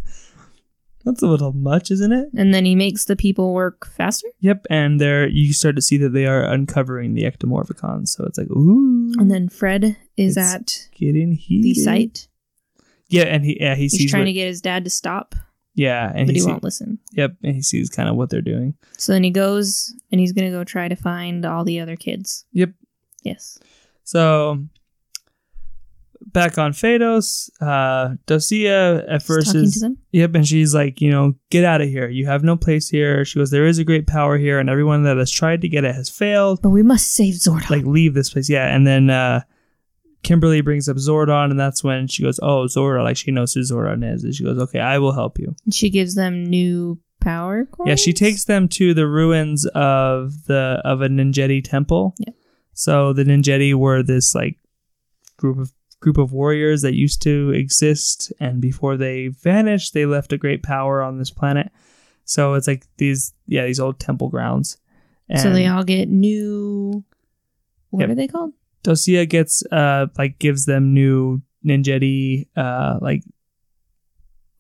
That's 1.06 1.22
a 1.24 1.28
little 1.28 1.54
much, 1.54 1.92
isn't 1.92 2.12
it? 2.12 2.28
And 2.36 2.54
then 2.54 2.66
he 2.66 2.76
makes 2.76 3.06
the 3.06 3.16
people 3.16 3.54
work 3.54 3.88
faster. 3.88 4.28
Yep, 4.42 4.66
and 4.70 5.00
there 5.00 5.28
you 5.30 5.54
start 5.54 5.76
to 5.78 5.82
see 5.82 5.98
that 5.98 6.10
they 6.10 6.26
are 6.26 6.44
uncovering 6.44 7.14
the 7.14 7.24
ectomorphicons. 7.24 8.10
So 8.10 8.26
it's 8.26 8.38
like, 8.38 8.50
ooh, 8.52 9.14
And 9.18 9.32
then 9.32 9.48
Fred 9.48 9.96
is 10.18 10.38
at 10.38 10.88
getting 10.94 11.30
the 11.32 11.36
heated. 11.36 11.84
site. 11.84 12.28
Yeah, 13.08 13.24
and 13.24 13.44
he 13.46 13.58
yeah 13.60 13.76
he 13.76 13.84
He's 13.88 14.12
trying 14.12 14.22
what, 14.24 14.26
to 14.26 14.34
get 14.34 14.48
his 14.48 14.62
dad 14.62 14.84
to 14.84 14.90
stop, 14.90 15.34
yeah, 15.80 16.12
and 16.14 16.28
but 16.28 16.36
he, 16.36 16.42
he 16.42 16.48
won't 16.48 16.64
listen. 16.64 17.00
yep, 17.14 17.32
and 17.44 17.56
he 17.56 17.62
sees 17.62 17.90
kind 17.90 18.10
of 18.10 18.16
what 18.16 18.30
they're 18.30 18.42
doing. 18.42 18.74
So 18.98 19.14
then 19.14 19.24
he 19.24 19.32
goes 19.32 19.94
and 20.12 20.20
he's 20.20 20.34
gonna 20.34 20.52
go 20.52 20.64
try 20.64 20.88
to 20.90 20.96
find 20.96 21.46
all 21.46 21.64
the 21.64 21.80
other 21.80 21.96
kids. 21.96 22.46
Yep. 22.52 22.72
Yes. 23.24 23.58
So 24.04 24.66
back 26.22 26.58
on 26.58 26.74
Phaedos, 26.74 27.50
uh 27.62 28.16
Dulcea 28.28 29.06
at 29.10 29.24
first 29.24 29.48
talking 29.48 29.64
is 29.64 29.74
to 29.76 29.80
them. 29.80 29.98
Yep, 30.12 30.36
and 30.36 30.48
she's 30.48 30.76
like, 30.76 31.00
you 31.02 31.12
know, 31.12 31.36
get 31.50 31.64
out 31.64 31.82
of 31.82 31.88
here. 31.88 32.10
You 32.10 32.26
have 32.26 32.44
no 32.44 32.58
place 32.58 32.90
here. 32.90 33.24
She 33.26 33.40
goes, 33.40 33.50
there 33.52 33.66
is 33.66 33.80
a 33.80 33.84
great 33.86 34.06
power 34.06 34.38
here, 34.38 34.60
and 34.60 34.70
everyone 34.70 35.04
that 35.04 35.18
has 35.18 35.32
tried 35.32 35.62
to 35.62 35.70
get 35.70 35.86
it 35.86 35.96
has 35.96 36.10
failed. 36.10 36.62
But 36.62 36.70
we 36.70 36.84
must 36.84 37.12
save 37.12 37.36
Zordon. 37.36 37.70
Like, 37.70 37.86
leave 37.86 38.14
this 38.14 38.30
place. 38.32 38.50
Yeah, 38.50 38.68
and 38.74 38.86
then 38.86 39.10
uh 39.10 39.42
Kimberly 40.24 40.62
brings 40.62 40.90
up 40.90 40.98
Zordon, 40.98 41.50
and 41.52 41.60
that's 41.60 41.84
when 41.84 42.08
she 42.08 42.24
goes, 42.24 42.40
oh, 42.44 42.66
Zordon, 42.66 43.04
like 43.04 43.18
she 43.18 43.32
knows 43.32 43.54
who 43.54 43.62
Zordon 43.62 44.04
is. 44.14 44.24
And 44.24 44.36
she 44.36 44.44
goes, 44.44 44.58
okay, 44.60 44.80
I 44.80 44.98
will 45.00 45.14
help 45.14 45.40
you. 45.40 45.56
She 45.72 45.90
gives 45.90 46.16
them 46.16 46.44
new 46.46 47.00
power 47.22 47.66
coins. 47.66 47.88
Yeah, 47.90 47.96
she 47.96 48.14
takes 48.14 48.46
them 48.46 48.68
to 48.70 48.94
the 48.94 49.08
ruins 49.08 49.66
of 49.76 50.46
the 50.46 50.82
of 50.84 51.02
a 51.02 51.08
Ninjetti 51.08 51.64
temple. 51.64 52.16
Yeah. 52.20 52.34
So 52.74 53.14
the 53.14 53.24
Ninjetti 53.24 53.74
were 53.74 54.04
this 54.04 54.36
like 54.36 54.58
group 55.38 55.58
of 55.58 55.72
group 56.02 56.18
of 56.18 56.32
warriors 56.32 56.82
that 56.82 56.94
used 56.96 57.22
to 57.24 57.52
exist, 57.52 58.32
and 58.40 58.62
before 58.62 58.96
they 58.98 59.28
vanished, 59.28 59.94
they 59.94 60.06
left 60.06 60.32
a 60.34 60.38
great 60.38 60.64
power 60.64 61.02
on 61.02 61.18
this 61.18 61.30
planet. 61.32 61.72
So 62.26 62.54
it's 62.54 62.68
like 62.68 62.86
these 62.98 63.34
yeah 63.48 63.66
these 63.66 63.80
old 63.80 64.00
temple 64.00 64.30
grounds. 64.30 64.78
And 65.30 65.40
So 65.40 65.52
they 65.52 65.68
all 65.68 65.84
get 65.84 66.10
new. 66.10 67.04
What 67.92 68.02
Yep. 68.02 68.10
are 68.10 68.16
they 68.16 68.28
called? 68.28 68.54
Dulcea 68.84 69.28
gets 69.28 69.64
uh 69.72 70.08
like 70.18 70.40
gives 70.40 70.66
them 70.66 70.94
new 70.94 71.42
ninjetti 71.66 72.48
uh 72.56 72.98
like 73.02 73.24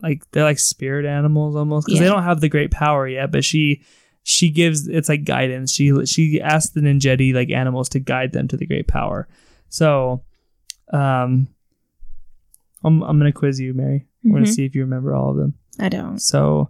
like 0.01 0.23
they're 0.31 0.43
like 0.43 0.59
spirit 0.59 1.05
animals 1.05 1.55
almost 1.55 1.87
because 1.87 1.99
they 1.99 2.05
don't 2.07 2.23
have 2.23 2.41
the 2.41 2.49
great 2.49 2.71
power 2.71 3.07
yet 3.07 3.31
but 3.31 3.43
she 3.43 3.81
she 4.23 4.49
gives 4.49 4.87
it's 4.87 5.07
like 5.09 5.23
guidance 5.23 5.71
she 5.71 5.93
she 6.05 6.41
asks 6.41 6.73
the 6.73 6.81
ninjetti 6.81 7.33
like 7.33 7.49
animals 7.49 7.87
to 7.89 7.99
guide 7.99 8.31
them 8.33 8.47
to 8.47 8.57
the 8.57 8.65
great 8.67 8.87
power 8.87 9.27
so 9.69 10.23
um 10.91 11.47
I'm 12.83 13.01
I'm 13.03 13.17
gonna 13.17 13.31
quiz 13.31 13.59
you 13.59 13.73
Mary 13.73 14.05
I 14.25 14.29
want 14.29 14.43
Mhm. 14.43 14.47
to 14.47 14.53
see 14.53 14.65
if 14.65 14.75
you 14.75 14.81
remember 14.81 15.15
all 15.15 15.31
of 15.31 15.37
them 15.37 15.53
I 15.79 15.87
don't. 15.89 16.19
so 16.19 16.69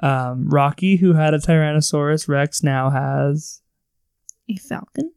um 0.00 0.48
Rocky 0.48 0.96
who 0.96 1.12
had 1.14 1.34
a 1.34 1.38
Tyrannosaurus 1.38 2.28
Rex 2.28 2.62
now 2.62 2.90
has 2.90 3.60
A 4.48 4.56
falcon. 4.56 5.12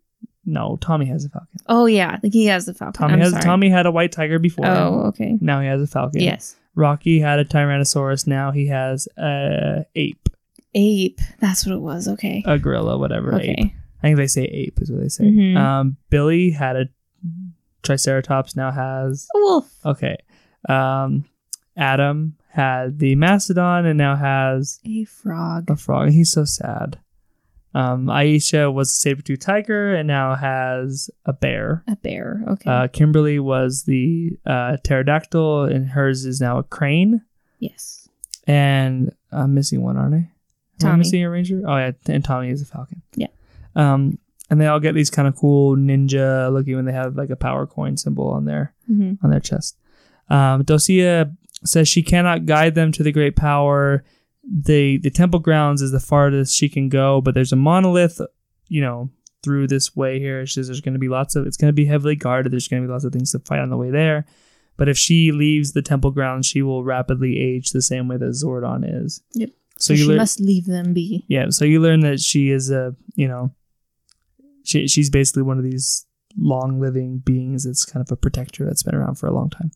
No 0.45 0.77
Tommy 0.81 1.05
has 1.05 1.25
a 1.25 1.29
falcon 1.29 1.59
Oh 1.67 1.85
yeah, 1.85 2.17
like 2.23 2.33
he 2.33 2.45
has 2.47 2.65
the 2.65 2.73
falcon. 2.73 2.93
Tommy 2.99 3.13
I'm 3.13 3.19
has 3.19 3.31
sorry. 3.31 3.43
Tommy 3.43 3.69
had 3.69 3.85
a 3.85 3.91
white 3.91 4.11
tiger 4.11 4.39
before. 4.39 4.65
Oh 4.67 5.03
okay. 5.07 5.37
Now 5.41 5.61
he 5.61 5.67
has 5.67 5.81
a 5.81 5.87
falcon. 5.87 6.21
Yes. 6.21 6.55
Rocky 6.75 7.19
had 7.19 7.39
a 7.39 7.45
Tyrannosaurus. 7.45 8.25
Now 8.27 8.51
he 8.51 8.67
has 8.67 9.07
a 9.17 9.85
ape, 9.95 10.29
Ape. 10.73 11.19
That's 11.39 11.65
what 11.65 11.75
it 11.75 11.81
was. 11.81 12.07
Okay. 12.07 12.43
a 12.45 12.57
gorilla, 12.57 12.97
whatever. 12.97 13.35
Ape. 13.35 13.41
Okay. 13.41 13.75
I 13.99 14.01
think 14.07 14.17
they 14.17 14.27
say 14.27 14.45
ape 14.45 14.79
is 14.81 14.89
what 14.91 15.01
they 15.01 15.09
say. 15.09 15.25
Mhm. 15.25 15.57
Um, 15.57 15.97
Billy 16.09 16.49
had 16.51 16.75
a 16.75 16.85
Triceratops. 17.83 18.55
Now 18.55 18.71
has 18.71 19.27
A 19.35 19.39
wolf. 19.39 19.71
okay. 19.85 20.17
Um, 20.69 21.25
Adam 21.75 22.35
had 22.49 22.99
the 22.99 23.15
Mastodon 23.15 23.85
and 23.85 23.97
now 23.97 24.15
has 24.15 24.79
A 24.85 25.03
frog. 25.05 25.69
a 25.69 25.75
frog. 25.75 26.09
He's 26.09 26.31
so 26.31 26.45
sad. 26.45 26.99
Um, 27.73 28.07
Aisha 28.07 28.71
was 28.73 28.89
a 28.89 28.93
saber-tooth 28.93 29.39
tiger 29.39 29.95
and 29.95 30.07
now 30.07 30.35
has 30.35 31.09
a 31.25 31.31
bear. 31.33 31.83
A 31.87 31.95
bear. 31.95 32.43
Okay. 32.49 32.69
Uh, 32.69 32.87
Kimberly 32.89 33.39
was 33.39 33.83
the 33.83 34.31
uh, 34.45 34.77
pterodactyl, 34.83 35.63
and 35.65 35.87
hers 35.89 36.25
is 36.25 36.41
now 36.41 36.57
a 36.57 36.63
crane. 36.63 37.21
yes. 37.59 38.09
And 38.47 39.15
I'm 39.31 39.53
missing 39.53 39.81
one, 39.83 39.97
aren't 39.97 40.15
I? 40.15 40.17
Am 40.17 40.27
I 40.79 40.83
Tommy. 40.83 40.97
missing 40.97 41.23
a 41.23 41.29
ranger? 41.29 41.61
Oh 41.65 41.77
yeah, 41.77 41.91
and 42.07 42.25
Tommy 42.25 42.49
is 42.49 42.61
a 42.61 42.65
falcon. 42.65 43.01
Yeah. 43.15 43.27
Um, 43.75 44.17
and 44.49 44.59
they 44.59 44.65
all 44.67 44.79
get 44.79 44.95
these 44.95 45.11
kind 45.11 45.27
of 45.27 45.35
cool 45.35 45.77
ninja 45.77 46.51
looking 46.51 46.75
when 46.75 46.85
they 46.85 46.91
have 46.91 47.15
like 47.15 47.29
a 47.29 47.35
power 47.35 47.65
coin 47.67 47.95
symbol 47.97 48.27
on 48.29 48.45
their 48.45 48.73
hmm 48.87 49.13
on 49.23 49.29
their 49.29 49.39
chest. 49.39 49.77
Um, 50.29 50.63
Dulcea 50.65 51.33
says 51.63 51.87
she 51.87 52.01
cannot 52.03 52.45
guide 52.47 52.73
them 52.75 52.91
to 52.93 53.03
the 53.03 53.11
great 53.11 53.35
power. 53.35 54.03
The 54.53 54.97
the 54.97 55.09
temple 55.09 55.39
grounds 55.39 55.81
is 55.81 55.91
the 55.91 55.99
farthest 55.99 56.55
she 56.55 56.67
can 56.69 56.89
go, 56.89 57.21
but 57.21 57.33
there's 57.33 57.53
a 57.53 57.55
monolith, 57.55 58.19
you 58.67 58.81
know, 58.81 59.09
through 59.43 59.67
this 59.67 59.95
way 59.95 60.19
here. 60.19 60.45
She 60.45 60.55
says 60.55 60.67
there's 60.67 60.81
going 60.81 60.93
to 60.93 60.99
be 60.99 61.07
lots 61.07 61.35
of 61.35 61.45
it's 61.47 61.57
going 61.57 61.69
to 61.69 61.73
be 61.73 61.85
heavily 61.85 62.15
guarded. 62.15 62.51
There's 62.51 62.67
going 62.67 62.81
to 62.83 62.87
be 62.87 62.91
lots 62.91 63.05
of 63.05 63.13
things 63.13 63.31
to 63.31 63.39
fight 63.39 63.59
on 63.59 63.69
the 63.69 63.77
way 63.77 63.89
there. 63.91 64.25
But 64.77 64.89
if 64.89 64.97
she 64.97 65.31
leaves 65.31 65.71
the 65.73 65.81
temple 65.81 66.11
grounds, 66.11 66.47
she 66.47 66.61
will 66.61 66.83
rapidly 66.83 67.39
age 67.39 67.69
the 67.69 67.81
same 67.81 68.07
way 68.07 68.17
that 68.17 68.25
Zordon 68.31 68.83
is. 69.03 69.21
Yep. 69.35 69.49
So, 69.77 69.87
So, 69.87 69.93
you 69.93 69.99
she 69.99 70.05
learn, 70.09 70.17
must 70.17 70.39
leave 70.39 70.65
them 70.65 70.93
be. 70.93 71.25
yeah. 71.27 71.45
So 71.49 71.65
you 71.65 71.79
learn 71.81 72.01
that 72.01 72.19
she 72.19 72.49
is 72.49 72.69
a, 72.71 72.95
you 73.15 73.27
know, 73.27 73.53
she 74.63 74.87
she's 74.87 75.09
basically 75.09 75.43
one 75.43 75.57
of 75.57 75.63
these 75.63 76.05
long 76.37 76.79
living 76.79 77.19
beings. 77.19 77.63
That's 77.65 77.85
kind 77.85 78.05
of 78.05 78.11
a 78.11 78.15
protector 78.15 78.65
that's 78.65 78.83
been 78.83 78.95
around 78.95 79.15
for 79.15 79.27
a 79.27 79.33
long 79.33 79.49
time. 79.49 79.71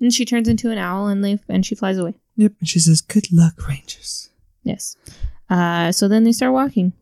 And 0.00 0.12
she 0.12 0.24
turns 0.24 0.48
into 0.48 0.70
an 0.70 0.78
owl 0.78 1.08
and 1.08 1.22
leave, 1.22 1.40
and 1.48 1.64
she 1.66 1.74
flies 1.74 1.98
away. 1.98 2.14
Yep. 2.38 2.52
And 2.60 2.68
she 2.68 2.78
says, 2.78 3.00
"Good 3.02 3.28
luck, 3.32 3.68
Rangers." 3.68 4.30
Yes. 4.62 4.96
Uh, 5.50 5.92
so 5.92 6.08
then 6.08 6.24
they 6.24 6.32
start 6.32 6.52
walking, 6.54 6.92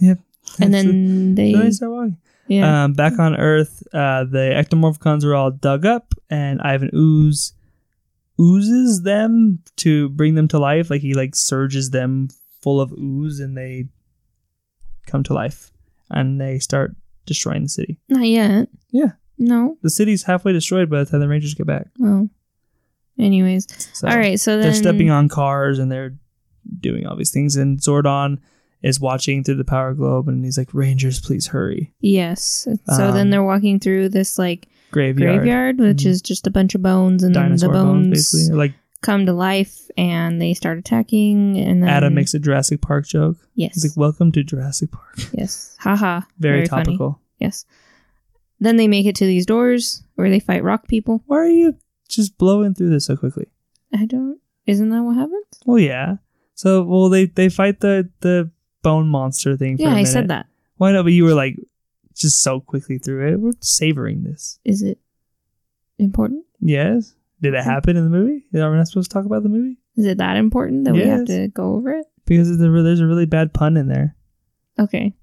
Yep. 0.00 0.18
and 0.60 0.72
then 0.74 1.34
they, 1.36 1.52
So 1.52 1.58
they 1.62 1.70
start 1.70 1.92
walking. 1.92 2.16
yeah, 2.48 2.84
Um, 2.84 2.92
back 2.94 3.18
on 3.18 3.36
Earth, 3.36 3.82
uh, 3.92 4.24
the 4.24 4.50
ectomorphicons 4.56 5.22
are 5.24 5.34
all 5.34 5.50
dug 5.50 5.84
up, 5.86 6.14
and 6.30 6.60
Ivan 6.62 6.90
ooze 6.94 7.52
oozes 8.40 9.02
them 9.02 9.58
to 9.76 10.08
bring 10.10 10.34
them 10.34 10.48
to 10.48 10.58
life. 10.58 10.88
Like 10.90 11.02
he 11.02 11.12
like 11.14 11.34
surges 11.36 11.90
them 11.90 12.28
full 12.62 12.80
of 12.80 12.92
ooze, 12.92 13.38
and 13.40 13.56
they 13.56 13.88
come 15.06 15.22
to 15.24 15.34
life, 15.34 15.72
and 16.10 16.40
they 16.40 16.58
start 16.58 16.96
destroying 17.26 17.64
the 17.64 17.68
city. 17.68 17.98
not 18.08 18.26
yet. 18.26 18.68
Yeah. 18.90 19.12
No. 19.36 19.76
The 19.82 19.90
city's 19.90 20.24
halfway 20.24 20.52
destroyed 20.52 20.88
by 20.90 21.02
the 21.02 21.10
time 21.10 21.20
the 21.20 21.28
Rangers 21.28 21.54
get 21.54 21.66
back. 21.66 21.88
Oh. 22.00 22.28
Anyways, 23.20 23.66
So 23.92 24.08
all 24.08 24.16
right. 24.16 24.38
So 24.40 24.52
then 24.52 24.62
they're 24.62 24.74
stepping 24.74 25.10
on 25.10 25.28
cars, 25.28 25.78
and 25.78 25.90
they're 25.92 26.14
doing 26.80 27.06
all 27.06 27.16
these 27.16 27.30
things. 27.30 27.56
And 27.56 27.78
Zordon 27.80 28.38
is 28.82 28.98
watching 29.00 29.44
through 29.44 29.56
the 29.56 29.64
power 29.64 29.92
globe, 29.94 30.28
and 30.28 30.44
he's 30.44 30.56
like, 30.58 30.72
"Rangers, 30.72 31.20
please 31.20 31.48
hurry!" 31.48 31.92
Yes. 32.00 32.66
So 32.86 33.08
Um, 33.08 33.14
then 33.14 33.30
they're 33.30 33.44
walking 33.44 33.78
through 33.80 34.08
this 34.10 34.38
like 34.38 34.68
Graveyard, 34.90 35.36
graveyard, 35.40 35.78
which 35.78 36.04
Mhm. 36.04 36.06
is 36.06 36.22
just 36.22 36.46
a 36.46 36.50
bunch 36.50 36.74
of 36.74 36.82
bones, 36.82 37.22
and 37.22 37.34
dinosaur 37.34 37.68
the 37.68 37.72
bones, 37.74 38.06
bones, 38.06 38.32
basically. 38.32 38.56
Like 38.56 38.74
come 39.02 39.24
to 39.26 39.32
life, 39.32 39.80
and 39.96 40.40
they 40.42 40.52
start 40.54 40.78
attacking. 40.78 41.56
And 41.58 41.82
then 41.82 41.88
Adam 41.90 42.14
makes 42.14 42.34
a 42.34 42.38
Jurassic 42.38 42.80
Park 42.80 43.06
joke. 43.06 43.36
yes, 43.54 43.74
He's 43.74 43.84
like, 43.92 43.96
"Welcome 43.96 44.32
to 44.32 44.42
Jurassic 44.42 44.90
Park." 44.90 45.14
yes, 45.32 45.76
haha, 45.80 46.22
Very, 46.38 46.66
funny. 46.66 46.84
topical. 46.84 47.20
Yes. 47.38 47.64
Then 48.62 48.76
they 48.76 48.88
make 48.88 49.06
it 49.06 49.14
to 49.16 49.24
these 49.26 49.46
doors 49.46 50.02
where 50.16 50.28
they 50.28 50.38
fight 50.40 50.62
rock 50.62 50.86
people. 50.88 51.22
Why 51.26 51.36
are 51.38 51.46
you 51.48 51.76
just 52.16 52.38
blowing 52.38 52.74
through 52.74 52.90
this 52.90 53.06
so 53.06 53.16
quickly? 53.16 53.46
I 53.94 54.06
don't. 54.06 54.38
Isn't 54.66 54.90
that 54.90 55.02
what 55.02 55.16
happened? 55.16 55.44
Well, 55.66 55.78
yeah. 55.78 56.16
So, 56.54 56.82
well, 56.82 57.08
they 57.08 57.26
they 57.26 57.48
fight 57.48 57.80
the 57.80 58.08
the 58.20 58.50
bone 58.82 59.08
monster 59.08 59.56
thing. 59.56 59.76
For 59.76 59.84
Yeah, 59.84 59.94
I 59.94 60.04
said 60.04 60.28
that. 60.28 60.46
Why 60.76 60.92
not? 60.92 61.02
But 61.04 61.12
you 61.12 61.24
were 61.24 61.34
like 61.34 61.56
just 62.14 62.42
so 62.42 62.60
quickly 62.60 62.98
through 62.98 63.32
it. 63.32 63.40
We're 63.40 63.52
savoring 63.60 64.22
this. 64.24 64.58
Is 64.64 64.82
it 64.82 64.98
important? 65.98 66.44
Yes. 66.60 67.14
Did 67.42 67.54
it 67.54 67.64
happen 67.64 67.96
in 67.96 68.04
the 68.04 68.10
movie? 68.10 68.44
Are 68.54 68.70
we 68.70 68.76
not 68.76 68.88
supposed 68.88 69.10
to 69.10 69.14
talk 69.14 69.24
about 69.24 69.42
the 69.42 69.48
movie? 69.48 69.78
Is 69.96 70.06
it 70.06 70.18
that 70.18 70.36
important 70.36 70.84
that 70.84 70.92
we 70.94 71.02
have 71.02 71.24
to 71.26 71.48
go 71.48 71.74
over 71.74 71.90
it? 71.92 72.06
Because 72.26 72.58
there's 72.58 72.80
a, 72.80 72.82
there's 72.82 73.00
a 73.00 73.06
really 73.06 73.26
bad 73.26 73.52
pun 73.54 73.76
in 73.76 73.88
there 73.88 74.14
Okay. 74.78 75.14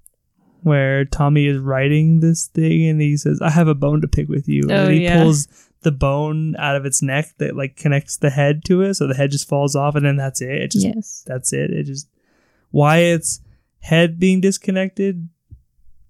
where 0.62 1.04
Tommy 1.04 1.46
is 1.46 1.58
writing 1.58 2.20
this 2.20 2.48
thing 2.48 2.86
and 2.88 3.00
he 3.00 3.16
says, 3.16 3.40
"I 3.40 3.50
have 3.50 3.68
a 3.68 3.74
bone 3.74 4.00
to 4.02 4.08
pick 4.08 4.28
with 4.28 4.48
you," 4.48 4.62
Oh, 4.68 4.86
and 4.86 4.94
he 4.94 5.04
yeah. 5.04 5.22
pulls 5.22 5.46
the 5.82 5.92
bone 5.92 6.56
out 6.58 6.76
of 6.76 6.84
its 6.84 7.00
neck 7.02 7.34
that 7.38 7.56
like 7.56 7.76
connects 7.76 8.16
the 8.16 8.30
head 8.30 8.64
to 8.66 8.82
it, 8.82 8.94
so 8.94 9.06
the 9.06 9.14
head 9.14 9.30
just 9.30 9.48
falls 9.48 9.76
off, 9.76 9.94
and 9.94 10.04
then 10.04 10.16
that's 10.16 10.40
it. 10.40 10.50
It 10.50 10.70
just 10.72 10.86
yes. 10.86 11.24
that's 11.26 11.52
it. 11.52 11.70
It 11.70 11.84
just 11.84 12.08
why 12.70 12.98
its 12.98 13.40
head 13.80 14.18
being 14.18 14.40
disconnected 14.40 15.28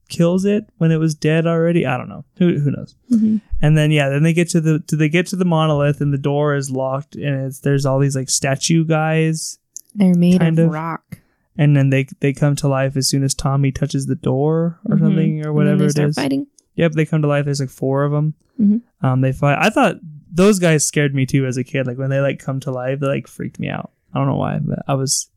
kills 0.09 0.47
it 0.47 0.65
when 0.79 0.91
it 0.91 0.97
was 0.97 1.15
dead 1.15 1.47
already. 1.47 1.85
I 1.85 1.97
don't 1.99 2.09
know. 2.09 2.25
Who 2.39 2.59
who 2.59 2.71
knows? 2.71 2.95
hmm 3.09 3.37
And 3.61 3.77
then 3.77 3.91
yeah, 3.91 4.09
then 4.09 4.23
they 4.23 4.33
get 4.33 4.49
to 4.51 4.61
the 4.61 4.79
to 4.89 4.97
they 4.97 5.09
get 5.11 5.27
to 5.29 5.37
the 5.37 5.45
monolith 5.45 6.01
and 6.01 6.13
the 6.15 6.19
door 6.19 6.55
is 6.55 6.71
locked 6.71 7.15
and 7.15 7.47
it's 7.47 7.61
there's 7.61 7.85
all 7.85 7.99
these 7.99 8.17
like 8.17 8.31
statue 8.31 8.85
guys 8.87 9.59
They're 9.95 10.15
made 10.15 10.43
of, 10.43 10.59
of. 10.59 10.71
rock. 10.71 11.19
and 11.59 11.77
then 11.77 11.91
they 11.91 12.07
they 12.21 12.33
come 12.33 12.57
to 12.57 12.69
life 12.69 12.97
as 12.97 13.07
soon 13.09 13.23
as 13.23 13.35
Tommy 13.35 13.71
touches 13.71 14.07
the 14.07 14.15
door 14.15 14.79
or 14.87 14.97
Mhm. 14.97 15.01
something 15.01 15.41
or 15.45 15.49
And 15.49 15.55
whatever 15.57 15.83
they 15.85 15.89
start 15.91 16.09
is. 16.09 16.15
fighting. 16.17 16.47
Yep, 16.79 16.93
they 16.93 17.05
come 17.05 17.23
to 17.23 17.29
life. 17.29 17.45
There's 17.45 17.61
like 17.61 17.71
four 17.71 18.05
of 18.05 18.13
them. 18.13 18.35
Mhm. 18.59 18.81
Um, 19.03 19.21
they 19.21 19.33
fight. 19.33 19.59
I 19.61 19.69
thought 19.69 19.97
those 20.33 20.59
guys 20.59 20.87
scared 20.87 21.15
me 21.15 21.27
too 21.27 21.45
as 21.45 21.57
a 21.57 21.65
kid. 21.65 21.87
Like 21.87 21.99
when 21.99 22.09
they 22.11 22.21
like 22.21 22.39
come 22.39 22.61
to 22.61 22.71
life, 22.71 23.01
they 23.01 23.09
like 23.09 23.27
freaked 23.27 23.59
me 23.59 23.69
out. 23.69 23.91
I 24.15 24.19
don't 24.19 24.29
know 24.29 24.37
why, 24.37 24.59
but 24.61 24.79
I 24.87 24.95
was, 24.95 25.29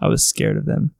I 0.00 0.08
was 0.08 0.26
scared 0.26 0.56
of 0.56 0.66
them. 0.66 0.92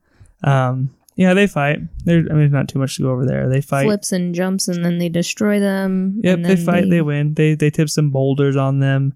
Um, 0.43 0.95
yeah, 1.15 1.33
they 1.33 1.45
fight. 1.47 1.79
There, 2.05 2.19
I 2.19 2.21
mean, 2.21 2.37
there's 2.39 2.51
not 2.51 2.69
too 2.69 2.79
much 2.79 2.95
to 2.95 3.03
go 3.03 3.11
over 3.11 3.25
there. 3.25 3.49
They 3.49 3.59
fight. 3.59 3.83
Flips 3.85 4.13
and 4.13 4.33
jumps, 4.33 4.69
and 4.69 4.83
then 4.85 4.97
they 4.97 5.09
destroy 5.09 5.59
them. 5.59 6.21
Yep, 6.23 6.43
they 6.43 6.55
fight. 6.55 6.89
They, 6.89 7.01
win. 7.01 7.33
They 7.33 7.55
they 7.55 7.69
tip 7.69 7.89
some 7.89 8.09
boulders 8.11 8.55
on 8.55 8.79
them. 8.79 9.13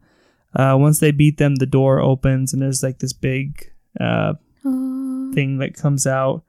Uh, 0.53 0.75
once 0.77 0.99
they 0.99 1.11
beat 1.11 1.37
them, 1.37 1.55
the 1.55 1.65
door 1.65 1.99
opens 2.01 2.51
and 2.53 2.61
there's 2.61 2.83
like 2.83 2.99
this 2.99 3.13
big 3.13 3.71
uh, 3.99 4.33
thing 5.33 5.57
that 5.59 5.73
comes 5.75 6.05
out. 6.05 6.43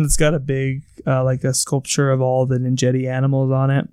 It's 0.00 0.16
got 0.16 0.34
a 0.34 0.38
big 0.40 0.82
uh, 1.06 1.22
like 1.24 1.44
a 1.44 1.52
sculpture 1.54 2.10
of 2.10 2.20
all 2.20 2.46
the 2.46 2.58
Ninjetti 2.58 3.06
animals 3.10 3.50
on 3.52 3.70
it. 3.70 3.88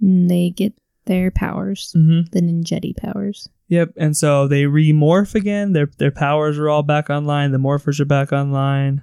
And 0.00 0.30
they 0.30 0.50
get 0.50 0.74
their 1.06 1.30
powers, 1.30 1.92
Mm-hmm. 1.96 2.30
the 2.32 2.40
ninjetti 2.40 2.96
powers. 2.96 3.48
Yep, 3.68 3.92
and 3.96 4.16
so 4.16 4.46
they 4.48 4.62
remorph 4.64 5.34
again. 5.34 5.72
Their 5.72 5.86
their 5.98 6.10
powers 6.10 6.58
are 6.58 6.68
all 6.68 6.82
back 6.82 7.10
online. 7.10 7.52
The 7.52 7.58
morphers 7.58 7.98
are 8.00 8.04
back 8.04 8.32
online. 8.32 9.02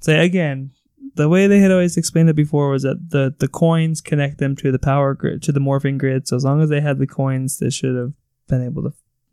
So 0.00 0.18
again, 0.18 0.70
the 1.16 1.28
way 1.28 1.46
they 1.46 1.60
had 1.60 1.70
always 1.72 1.96
explained 1.96 2.28
it 2.28 2.36
before 2.36 2.70
was 2.70 2.82
that 2.82 3.10
the 3.10 3.34
the 3.38 3.48
coins 3.48 4.00
connect 4.00 4.38
them 4.38 4.54
to 4.56 4.70
the 4.72 4.78
power 4.78 5.14
grid 5.14 5.42
to 5.44 5.52
the 5.52 5.60
morphing 5.60 5.98
grid. 5.98 6.28
So 6.28 6.36
as 6.36 6.44
long 6.44 6.60
as 6.62 6.68
they 6.68 6.80
had 6.80 6.98
the 6.98 7.06
coins, 7.06 7.58
they 7.58 7.70
should 7.70 7.96
have 7.96 8.12
been 8.48 8.62
able 8.62 8.82
to 8.82 8.92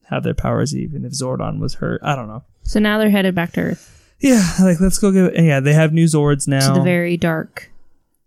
have 0.10 0.24
their 0.24 0.34
powers 0.34 0.76
even 0.76 1.06
if 1.06 1.14
Zordon 1.14 1.60
was 1.60 1.76
hurt. 1.76 2.02
I 2.04 2.16
don't 2.16 2.28
know. 2.28 2.44
So 2.64 2.80
now 2.80 2.98
they're 3.00 3.10
headed 3.10 3.36
back 3.36 3.54
to 3.54 3.62
Earth 3.62 4.01
Yeah, 4.22 4.48
like 4.62 4.80
let's 4.80 4.98
go 4.98 5.12
get. 5.12 5.42
Yeah, 5.44 5.60
they 5.60 5.74
have 5.74 5.94
new 5.94 6.06
Zords 6.06 6.48
now. 6.48 6.68
to 6.74 6.80
the 6.80 6.84
very 6.84 7.18
dark, 7.18 7.72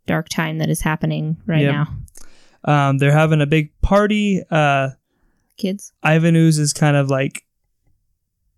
dark 0.07 0.28
time 0.28 0.59
that 0.59 0.68
is 0.68 0.80
happening 0.80 1.36
right 1.47 1.62
Yep. 1.62 1.72
now. 1.74 1.88
um, 2.64 2.99
they're 2.99 3.12
having 3.12 3.40
a 3.40 3.47
big 3.47 3.70
party. 3.80 4.42
Uh, 4.51 4.90
Kids. 5.57 5.92
Ivan 6.03 6.34
Ooze 6.34 6.59
is 6.59 6.72
kind 6.72 6.97
of 6.97 7.09
like 7.11 7.45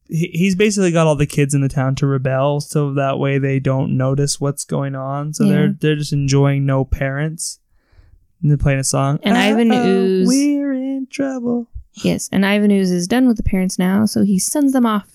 he, 0.09 0.31
he's 0.33 0.55
basically 0.57 0.93
got 0.93 1.07
all 1.07 1.17
the 1.17 1.27
kids 1.27 1.53
in 1.53 1.61
the 1.61 1.69
town 1.69 1.95
to 1.97 2.07
rebel, 2.07 2.61
so 2.61 2.95
that 2.95 3.19
way 3.19 3.39
they 3.39 3.59
don't 3.61 3.97
notice 3.97 4.41
what's 4.41 4.65
going 4.65 4.95
on. 4.95 5.35
So 5.35 5.45
Yeah. 5.45 5.53
they're 5.53 5.73
they're 5.81 5.97
just 5.97 6.13
enjoying 6.13 6.65
no 6.67 6.85
parents. 6.85 7.59
And 8.43 8.51
they're 8.51 8.59
playing 8.59 8.79
a 8.81 8.85
song. 8.85 9.19
And 9.23 9.37
Ivan 9.37 9.73
Uh-oh, 9.73 9.87
Ooze- 9.87 10.29
we're 10.29 10.73
in 10.75 11.07
trouble. 11.11 11.69
Yes, 11.95 12.29
and 12.31 12.45
Ivan 12.45 12.71
Ooze 12.71 12.91
is 12.91 13.09
done 13.09 13.27
with 13.27 13.39
the 13.39 13.43
parents 13.43 13.79
now, 13.79 14.05
so 14.05 14.23
he 14.25 14.39
sends 14.39 14.75
them 14.75 14.85
off. 14.85 15.09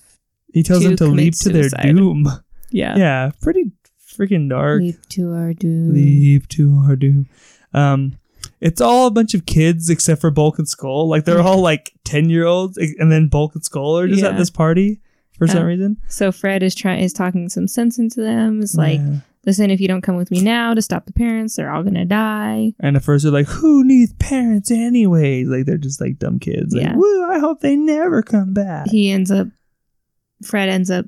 He 0.53 0.63
tells 0.63 0.81
To 0.83 0.89
them 0.89 0.97
to 0.97 1.05
leap 1.07 1.33
to 1.39 1.49
their 1.49 1.63
suicide. 1.69 1.95
doom. 1.95 2.27
Yeah. 2.73 2.95
Yeah, 2.95 3.31
pretty 3.41 3.71
freaking 4.17 4.49
dark. 4.49 4.81
Leap 4.81 4.95
to 5.09 5.33
our 5.33 5.53
doom. 5.53 5.93
Leap 5.93 6.47
to 6.49 6.83
our 6.87 6.95
doom. 6.95 7.27
Um, 7.73 8.13
it's 8.61 8.79
all 8.79 9.07
a 9.07 9.11
bunch 9.11 9.33
of 9.33 9.45
kids 9.45 9.89
except 9.89 10.21
for 10.21 10.31
Bulk 10.31 10.57
and 10.57 10.69
Skull. 10.69 11.09
Like 11.09 11.25
they're 11.25 11.41
all 11.41 11.59
like 11.59 11.91
ten 12.05 12.29
year 12.29 12.45
olds, 12.45 12.77
and 12.77 13.11
then 13.11 13.27
Bulk 13.27 13.55
and 13.55 13.63
Skull 13.65 13.97
are 13.97 14.07
just 14.07 14.23
at 14.23 14.37
this 14.37 14.49
party 14.49 15.01
for 15.37 15.47
some 15.47 15.63
Uh, 15.63 15.65
reason. 15.65 15.97
So 16.07 16.31
Fred 16.31 16.63
is 16.63 16.73
trying 16.73 17.03
is 17.03 17.11
talking 17.11 17.49
some 17.49 17.67
sense 17.67 17.99
into 17.99 18.21
them. 18.21 18.61
It's 18.61 18.75
like, 18.75 18.99
Yeah. 19.01 19.17
listen, 19.45 19.69
if 19.69 19.81
you 19.81 19.89
don't 19.89 20.01
come 20.01 20.15
with 20.15 20.31
me 20.31 20.39
now 20.41 20.73
to 20.73 20.81
stop 20.81 21.05
the 21.07 21.13
parents, 21.13 21.57
they're 21.57 21.71
all 21.73 21.83
gonna 21.83 22.05
die. 22.05 22.73
and 22.79 22.95
at 22.95 23.03
first 23.03 23.23
they're 23.23 23.33
like, 23.33 23.47
"Who 23.47 23.83
needs 23.83 24.13
parents 24.13 24.71
anyway?" 24.71 25.43
Like 25.43 25.65
they're 25.65 25.77
just 25.77 25.99
like 25.99 26.19
dumb 26.19 26.39
kids. 26.39 26.73
Like, 26.73 26.83
Yeah. 26.83 26.95
Woo! 26.95 27.23
I 27.25 27.39
hope 27.39 27.59
they 27.59 27.75
never 27.75 28.21
come 28.21 28.53
back. 28.53 28.87
He 28.89 29.11
ends 29.11 29.29
up, 29.29 29.47
Fred 30.43 30.69
ends 30.69 30.89
up 30.91 31.05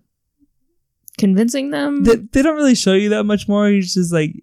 convincing 1.17 1.71
them. 1.71 2.03
they, 2.03 2.15
they 2.15 2.41
don't 2.41 2.55
really 2.55 2.75
show 2.75 2.93
you 2.93 3.09
that 3.09 3.23
much 3.23 3.47
more. 3.47 3.67
He's 3.67 3.93
just 3.93 4.11
like 4.13 4.33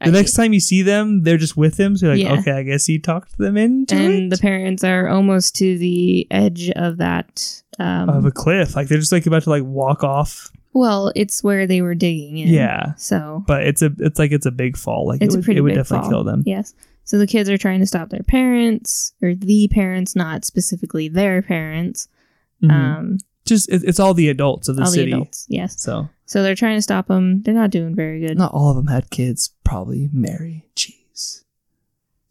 the 0.00 0.08
I- 0.08 0.10
next 0.10 0.34
time 0.34 0.52
you 0.52 0.60
see 0.60 0.82
them, 0.82 1.22
they're 1.22 1.38
just 1.38 1.56
with 1.56 1.78
him. 1.78 1.96
So 1.96 2.06
you're 2.06 2.14
like, 2.14 2.24
Yeah. 2.24 2.40
okay, 2.40 2.58
I 2.58 2.62
guess 2.62 2.86
he 2.86 2.98
talked 2.98 3.36
them 3.38 3.56
into 3.56 3.94
and 3.96 4.14
it. 4.24 4.30
the 4.30 4.38
parents 4.40 4.84
are 4.84 5.08
almost 5.08 5.56
to 5.56 5.78
the 5.78 6.26
edge 6.30 6.70
of 6.76 6.98
that. 6.98 7.62
Um, 7.78 8.08
of 8.08 8.24
a 8.24 8.30
cliff. 8.30 8.76
Like 8.76 8.88
they're 8.88 8.98
just 8.98 9.12
like 9.12 9.26
about 9.26 9.44
to 9.44 9.50
like 9.50 9.62
walk 9.64 10.02
off. 10.04 10.50
well, 10.74 11.12
it's 11.16 11.42
where 11.42 11.66
they 11.66 11.80
were 11.82 11.94
digging 11.94 12.38
in. 12.38 12.48
Yeah. 12.48 12.94
So 12.96 13.42
But 13.46 13.66
it's 13.66 13.82
a 13.82 13.90
it's 13.98 14.18
like 14.18 14.32
it's 14.32 14.46
a 14.46 14.50
big 14.52 14.76
fall. 14.76 15.06
Like 15.06 15.22
it's 15.22 15.34
it 15.34 15.46
would, 15.46 15.56
it 15.56 15.60
would 15.62 15.74
definitely 15.74 16.04
fall. 16.04 16.10
kill 16.10 16.24
them. 16.24 16.42
Yes. 16.46 16.74
So 17.04 17.16
the 17.16 17.26
kids 17.26 17.48
are 17.48 17.56
trying 17.56 17.80
to 17.80 17.86
stop 17.86 18.10
their 18.10 18.22
parents, 18.22 19.14
or 19.22 19.34
the 19.34 19.66
parents, 19.68 20.14
not 20.14 20.44
specifically 20.44 21.08
their 21.08 21.40
parents. 21.40 22.06
Mhm. 22.62 22.70
Um, 22.70 23.18
just 23.48 23.68
it, 23.70 23.82
it's 23.84 24.00
all 24.00 24.14
the 24.14 24.28
adults 24.28 24.68
of 24.68 24.76
the 24.76 24.82
all 24.82 24.88
city. 24.90 25.10
the 25.10 25.16
adults. 25.16 25.46
Yes. 25.48 25.80
So 25.80 26.08
So 26.26 26.42
they're 26.42 26.54
trying 26.54 26.76
to 26.78 26.82
stop 26.82 27.06
them. 27.08 27.42
They're 27.42 27.54
not 27.54 27.70
doing 27.70 27.94
very 27.94 28.20
good. 28.26 28.36
not 28.38 28.52
all 28.52 28.70
of 28.70 28.76
them 28.76 28.86
had 28.86 29.10
kids. 29.10 29.50
Probably 29.64 30.08
Mary. 30.12 30.66
Jeez. 30.76 31.42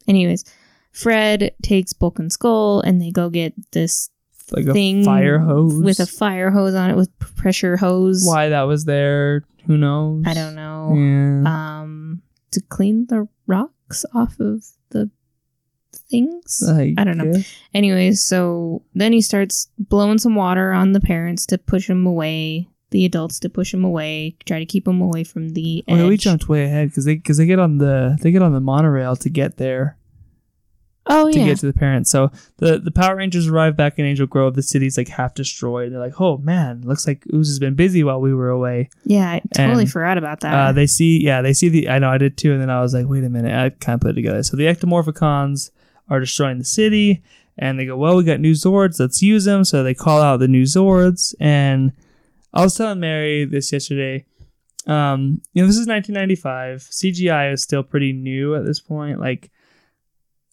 Anyways, 0.07 0.45
Fred 0.91 1.53
takes 1.61 1.93
Bulk 1.93 2.18
and 2.20 2.32
Skull, 2.32 2.82
and 2.82 3.01
they 3.01 3.11
go 3.11 3.30
get 3.30 3.53
this 3.72 4.09
Like 4.51 4.65
a 4.65 4.74
thing 4.74 5.03
fire 5.03 5.39
hose 5.39 5.84
with 5.84 5.99
a 5.99 6.05
fire 6.07 6.49
hose 6.51 6.74
on 6.76 6.89
it 6.89 6.95
with 6.95 7.09
pressure 7.20 7.78
hose. 7.78 8.24
Why 8.26 8.49
that 8.49 8.63
was 8.63 8.86
there? 8.86 9.43
Who 9.65 9.78
knows? 9.78 10.24
I 10.26 10.34
don't 10.34 10.55
know. 10.55 10.93
Yeah. 10.95 11.82
Um, 11.82 12.22
to 12.51 12.61
clean 12.61 13.07
the 13.07 13.28
rocks 13.45 14.05
off 14.15 14.39
of 14.39 14.63
the 14.91 15.09
things. 16.09 16.63
I 16.67 16.93
don't 17.03 17.17
know. 17.17 17.31
guess. 17.33 17.53
Anyways, 17.73 18.21
so 18.23 18.83
then 18.93 19.13
he 19.13 19.21
starts 19.21 19.69
blowing 19.77 20.17
some 20.17 20.35
water 20.35 20.71
on 20.71 20.91
the 20.93 21.01
parents 21.01 21.45
to 21.47 21.57
push 21.57 21.87
them 21.87 22.05
away, 22.05 22.67
the 22.91 23.05
adults 23.05 23.39
to 23.41 23.49
push 23.49 23.71
them 23.71 23.83
away, 23.83 24.35
try 24.45 24.59
to 24.59 24.65
keep 24.65 24.85
them 24.85 25.01
away 25.01 25.23
from 25.23 25.49
the 25.49 25.83
edge. 25.87 25.95
Okay, 25.99 26.07
we 26.07 26.17
jumped 26.17 26.47
way 26.49 26.65
ahead 26.65 26.89
because 26.89 27.05
they 27.05 27.15
because 27.15 27.37
they 27.37 27.45
get 27.45 27.59
on 27.59 27.77
the 27.77 28.17
they 28.21 28.31
get 28.31 28.41
on 28.41 28.53
the 28.53 28.61
monorail 28.61 29.15
to 29.17 29.29
get 29.29 29.57
there 29.57 29.97
Oh 31.09 31.31
to 31.31 31.39
yeah, 31.39 31.45
get 31.45 31.59
to 31.59 31.65
the 31.65 31.73
parents. 31.73 32.11
So 32.11 32.31
the 32.57 32.79
the 32.79 32.91
Power 32.91 33.15
Rangers 33.15 33.47
arrive 33.47 33.77
back 33.77 33.97
in 33.97 34.03
Angel 34.05 34.27
Grove. 34.27 34.55
The 34.55 34.61
city's 34.61 34.97
like 34.97 35.07
half 35.07 35.33
destroyed. 35.35 35.93
They're 35.93 35.99
like, 36.01 36.19
oh 36.19 36.37
man, 36.39 36.81
looks 36.81 37.07
like 37.07 37.23
Ooze 37.33 37.47
has 37.47 37.59
been 37.59 37.75
busy 37.75 38.03
while 38.03 38.19
we 38.19 38.33
were 38.33 38.49
away. 38.49 38.89
yeah. 39.05 39.31
I 39.31 39.41
totally 39.53 39.83
And, 39.83 39.91
forgot 39.91 40.17
about 40.17 40.41
that. 40.41 40.53
Uh, 40.53 40.71
they 40.73 40.85
see, 40.85 41.23
yeah, 41.23 41.41
they 41.41 41.53
see 41.53 41.69
the. 41.69 41.87
I 41.89 41.99
know, 41.99 42.09
I 42.09 42.17
did 42.17 42.37
too. 42.37 42.51
And 42.51 42.61
then 42.61 42.69
I 42.69 42.81
was 42.81 42.93
like, 42.93 43.07
wait 43.07 43.23
a 43.23 43.29
minute, 43.29 43.53
I 43.53 43.69
kind 43.69 43.95
of 43.95 44.01
put 44.01 44.11
it 44.11 44.13
together. 44.15 44.43
So 44.43 44.57
the 44.57 44.65
Ectomorphicons 44.65 45.71
are 46.09 46.19
destroying 46.19 46.57
the 46.59 46.65
city, 46.65 47.23
and 47.57 47.79
they 47.79 47.85
go, 47.85 47.97
well, 47.97 48.15
we 48.15 48.23
got 48.23 48.39
new 48.39 48.53
Zords, 48.53 48.99
let's 48.99 49.21
use 49.21 49.45
them. 49.45 49.63
So 49.65 49.83
they 49.83 49.93
call 49.93 50.21
out 50.21 50.37
the 50.37 50.47
new 50.47 50.63
Zords, 50.63 51.33
and 51.39 51.91
I 52.53 52.61
was 52.63 52.75
telling 52.75 52.99
Mary 52.99 53.45
this 53.45 53.71
yesterday. 53.71 54.25
Um, 54.85 55.41
you 55.53 55.61
know, 55.61 55.67
this 55.67 55.77
is 55.77 55.85
1995. 55.87 56.79
CGI 56.79 57.51
is 57.53 57.61
still 57.61 57.83
pretty 57.83 58.13
new 58.13 58.55
at 58.55 58.63
this 58.65 58.79
point. 58.79 59.19
Like, 59.19 59.51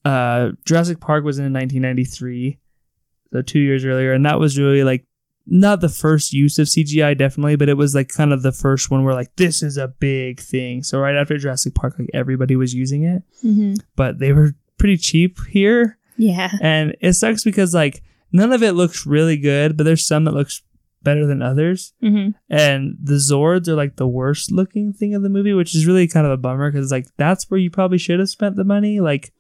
uh, 0.05 0.51
Jurassic 0.65 1.01
Park 1.01 1.25
was 1.25 1.39
in 1.39 1.45
1993, 1.53 2.59
so 3.33 3.43
two 3.43 3.61
years 3.61 3.85
earlier, 3.85 4.13
and 4.13 4.27
that 4.27 4.39
was 4.39 4.59
really 4.59 4.85
like 4.85 5.07
not 5.47 5.81
the 5.81 5.89
first 5.89 6.33
use 6.33 6.59
of 6.59 6.67
CGI, 6.67 7.17
definitely, 7.17 7.57
but 7.57 7.69
it 7.69 7.77
was 7.77 7.95
like 7.95 8.09
kind 8.09 8.33
of 8.33 8.43
the 8.43 8.53
first 8.53 8.91
one 8.91 9.05
where 9.05 9.15
like 9.15 9.35
this 9.37 9.63
is 9.63 9.77
a 9.77 9.89
big 9.89 10.41
thing. 10.41 10.83
So 10.83 10.99
right 10.99 11.15
after 11.17 11.37
Jurassic 11.39 11.75
Park, 11.75 11.97
like 11.99 12.11
everybody 12.15 12.57
was 12.57 12.75
using 12.75 13.05
it, 13.05 13.23
Mm-hmm. 13.45 13.75
but 13.97 14.19
they 14.19 14.33
were 14.33 14.55
pretty 14.79 14.97
cheap 14.97 15.39
here, 15.49 15.99
Yeah. 16.17 16.51
and 16.61 16.95
it 17.01 17.15
sucks 17.15 17.45
because 17.45 17.75
like 17.75 18.03
none 18.33 18.53
of 18.53 18.63
it 18.63 18.73
looks 18.73 19.07
really 19.07 19.37
good, 19.37 19.77
but 19.77 19.85
there's 19.85 20.07
some 20.07 20.25
that 20.25 20.35
looks 20.35 20.63
better 21.03 21.27
than 21.27 21.43
others. 21.43 21.93
Mm-hmm. 22.03 22.31
And 22.49 22.97
the 23.03 23.15
Zords 23.15 23.69
are 23.69 23.75
like 23.75 23.97
the 23.97 24.09
worst 24.09 24.51
looking 24.51 24.93
thing 24.93 25.15
of 25.15 25.23
the 25.23 25.29
movie, 25.29 25.53
which 25.53 25.75
is 25.75 25.87
really 25.87 26.09
kind 26.09 26.27
of 26.27 26.33
a 26.33 26.37
bummer 26.39 26.71
because 26.73 26.91
like 26.91 27.07
that's 27.17 27.51
where 27.51 27.61
you 27.61 27.71
probably 27.71 27.99
should 27.99 28.19
have 28.21 28.31
spent 28.31 28.57
the 28.57 28.65
money. 28.65 29.01
Like 29.01 29.33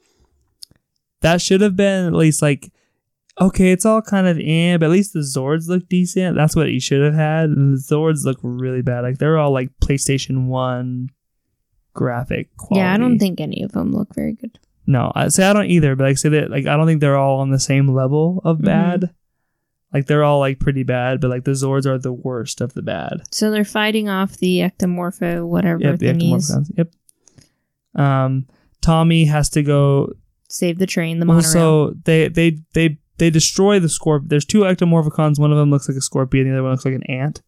that 1.22 1.40
should 1.40 1.60
have 1.62 1.76
been 1.76 2.06
at 2.06 2.12
least 2.12 2.42
like 2.42 2.70
okay, 3.40 3.72
it's 3.72 3.84
all 3.84 4.00
kind 4.00 4.28
of 4.28 4.38
in, 4.38 4.78
but 4.78 4.86
at 4.86 4.92
least 4.92 5.12
the 5.12 5.18
Zords 5.18 5.66
look 5.66 5.88
decent. 5.88 6.36
That's 6.36 6.54
what 6.54 6.70
you 6.70 6.78
should 6.78 7.02
have 7.02 7.14
had. 7.14 7.50
And 7.50 7.74
the 7.74 7.78
Zords 7.80 8.24
look 8.24 8.38
really 8.42 8.80
bad. 8.82 9.00
Like 9.00 9.18
they're 9.18 9.38
all 9.38 9.52
like 9.52 9.70
PlayStation 9.82 10.46
One 10.46 11.08
graphic 11.94 12.56
quality. 12.56 12.80
Yeah, 12.84 12.94
I 12.94 12.96
don't 12.96 13.18
think 13.18 13.40
any 13.40 13.62
of 13.62 13.72
them 13.72 13.90
look 13.92 14.14
very 14.14 14.34
good. 14.34 14.58
No, 14.86 15.10
I 15.14 15.28
say 15.28 15.44
I 15.44 15.52
don't 15.52 15.66
either, 15.70 15.96
but 15.96 16.04
like 16.04 16.18
say 16.18 16.28
that 16.30 16.50
like 16.50 16.66
I 16.66 16.76
don't 16.76 16.86
think 16.86 17.00
they're 17.00 17.16
all 17.16 17.40
on 17.40 17.50
the 17.50 17.58
same 17.58 17.88
level 17.94 18.40
of 18.44 18.58
Mhm. 18.58 18.64
bad. 18.64 19.10
Like 19.92 20.06
they're 20.06 20.24
all 20.24 20.40
like 20.40 20.58
pretty 20.58 20.82
bad, 20.82 21.20
but 21.20 21.30
like 21.30 21.44
the 21.44 21.52
Zords 21.52 21.86
are 21.86 21.98
the 21.98 22.12
worst 22.12 22.60
of 22.60 22.74
the 22.74 22.82
bad. 22.82 23.22
So 23.30 23.50
they're 23.50 23.64
fighting 23.64 24.08
off 24.08 24.36
the 24.36 24.58
ectomorpho 24.58 25.46
whatever 25.46 25.80
Yep, 25.80 25.98
the 26.00 26.06
thingies. 26.06 26.50
ectomorphicons. 26.50 26.70
Yep. 26.76 26.90
Um, 27.94 28.46
Tommy 28.80 29.24
has 29.26 29.48
to 29.50 29.62
go. 29.62 30.12
Save 30.48 30.78
the 30.78 30.86
train, 30.86 31.18
the 31.20 31.26
monorail. 31.26 31.44
Also, 31.46 31.94
they 32.04 32.28
they 32.28 32.58
they 32.74 32.98
they 33.18 33.30
destroy 33.30 33.78
the 33.80 33.88
scorpion. 33.88 34.28
There's 34.28 34.44
two 34.44 34.60
ectomorphicons. 34.60 35.38
One 35.38 35.50
of 35.52 35.58
them 35.58 35.70
looks 35.70 35.88
like 35.88 35.96
a 35.96 36.00
scorpion. 36.02 36.46
The 36.46 36.52
other 36.52 36.62
one 36.62 36.72
looks 36.72 36.84
like 36.84 36.94
an 36.94 37.02
ant. 37.04 37.40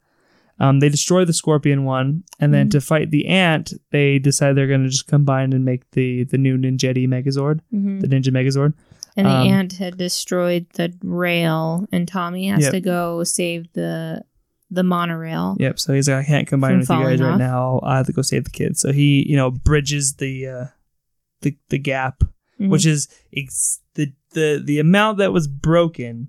Um, 0.58 0.80
they 0.80 0.88
destroy 0.88 1.24
the 1.24 1.32
scorpion 1.34 1.84
one, 1.84 2.22
and 2.40 2.52
then 2.54 2.68
Mhm. 2.68 2.70
to 2.72 2.80
fight 2.80 3.10
the 3.10 3.26
ant, 3.26 3.74
they 3.90 4.18
decide 4.18 4.54
they're 4.54 4.66
going 4.66 4.84
to 4.84 4.88
just 4.88 5.06
combine 5.06 5.52
and 5.52 5.64
make 5.64 5.90
the 5.92 6.24
the 6.24 6.38
new 6.38 6.56
Ninjetti 6.56 7.06
Megazord, 7.06 7.60
Mhm. 7.74 8.00
the 8.00 8.08
Ninja 8.08 8.28
Megazord. 8.32 8.72
And 9.18 9.26
the 9.26 9.30
um, 9.32 9.46
ant 9.48 9.72
had 9.74 9.96
destroyed 9.98 10.66
the 10.74 10.92
rail, 11.02 11.86
and 11.92 12.06
Tommy 12.08 12.48
has 12.48 12.64
Yep. 12.64 12.72
to 12.72 12.80
go 12.80 13.24
save 13.24 13.72
the 13.74 14.22
the 14.68 14.82
monorail. 14.82 15.56
Yep. 15.60 15.78
So 15.78 15.92
he's 15.94 16.08
like, 16.08 16.18
I 16.18 16.24
can't 16.24 16.48
combine 16.48 16.78
with 16.78 16.88
you 16.88 16.96
guys 16.96 17.02
falling 17.04 17.20
right 17.20 17.38
now. 17.38 17.78
I 17.84 17.98
have 17.98 18.06
to 18.06 18.12
go 18.12 18.20
save 18.22 18.44
the 18.44 18.50
kids. 18.50 18.80
So 18.80 18.92
he, 18.92 19.24
you 19.28 19.36
know, 19.36 19.50
bridges 19.52 20.14
the 20.14 20.46
uh, 20.46 20.64
the 21.42 21.56
the 21.68 21.78
gap 21.78 22.24
Mhm. 22.60 22.70
which 22.70 22.84
is 22.86 23.06
ex- 23.36 23.80
the 23.94 24.12
the 24.32 24.60
the 24.64 24.78
amount 24.80 25.18
that 25.18 25.32
was 25.32 25.46
broken 25.46 26.28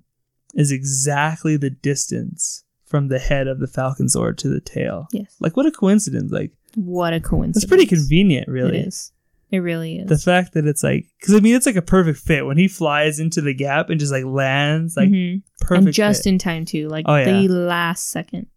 is 0.54 0.72
exactly 0.72 1.58
the 1.58 1.70
distance 1.72 2.64
from 2.88 3.10
the 3.10 3.20
head 3.20 3.48
of 3.48 3.60
the 3.60 3.68
Falcon 3.68 4.08
Zord 4.08 4.38
to 4.38 4.50
the 4.50 4.60
tail. 4.62 5.08
yes. 5.12 5.36
Like 5.40 5.56
what 5.56 5.66
a 5.68 5.72
coincidence! 5.72 6.32
Like 6.32 6.52
What 6.76 7.14
a 7.14 7.20
coincidence! 7.20 7.56
that's 7.58 7.70
pretty 7.70 7.86
convenient, 7.86 8.48
really. 8.48 8.80
It 8.80 8.88
is. 8.88 9.12
It 9.52 9.60
really 9.60 10.00
is. 10.00 10.10
The 10.10 10.18
fact 10.18 10.54
that 10.56 10.66
it's 10.68 10.84
like, 10.84 11.06
because 11.20 11.34
I 11.36 11.40
mean, 11.40 11.56
it's 11.56 11.66
like 11.66 11.78
a 11.78 11.82
perfect 11.82 12.20
fit 12.20 12.46
when 12.46 12.58
he 12.58 12.68
flies 12.68 13.20
into 13.20 13.40
the 13.42 13.54
gap 13.54 13.90
and 13.90 13.98
just 14.00 14.12
like 14.12 14.26
lands, 14.26 14.98
like 14.98 15.10
Mhm. 15.10 15.42
perfect. 15.62 15.86
and 15.86 15.94
just 15.94 16.24
fit. 16.26 16.30
in 16.32 16.38
time 16.38 16.66
too, 16.66 16.88
like 16.90 17.06
Oh, 17.08 17.16
yeah. 17.16 17.26
the 17.26 17.48
last 17.48 18.10
second. 18.10 18.48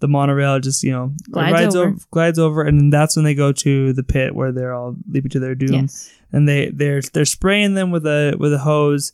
the 0.00 0.08
monorail 0.08 0.58
just 0.58 0.82
you 0.82 0.90
know 0.90 1.12
Glides 1.30 1.76
over. 1.76 1.88
over, 1.90 1.98
glides 2.10 2.38
over, 2.38 2.62
and 2.62 2.76
then 2.78 2.90
that's 2.90 3.14
when 3.16 3.24
they 3.24 3.34
go 3.36 3.52
to 3.52 3.92
the 3.92 4.02
pit 4.02 4.34
where 4.34 4.50
they're 4.50 4.74
all 4.74 4.96
leaping 5.08 5.30
to 5.30 5.38
their 5.38 5.54
doom. 5.54 5.72
Yes. 5.82 6.10
and 6.32 6.48
they 6.48 6.70
they're 6.70 7.00
they're 7.12 7.24
spraying 7.24 7.74
them 7.74 7.90
with 7.92 8.04
a 8.04 8.34
with 8.38 8.52
a 8.52 8.58
hose 8.58 9.12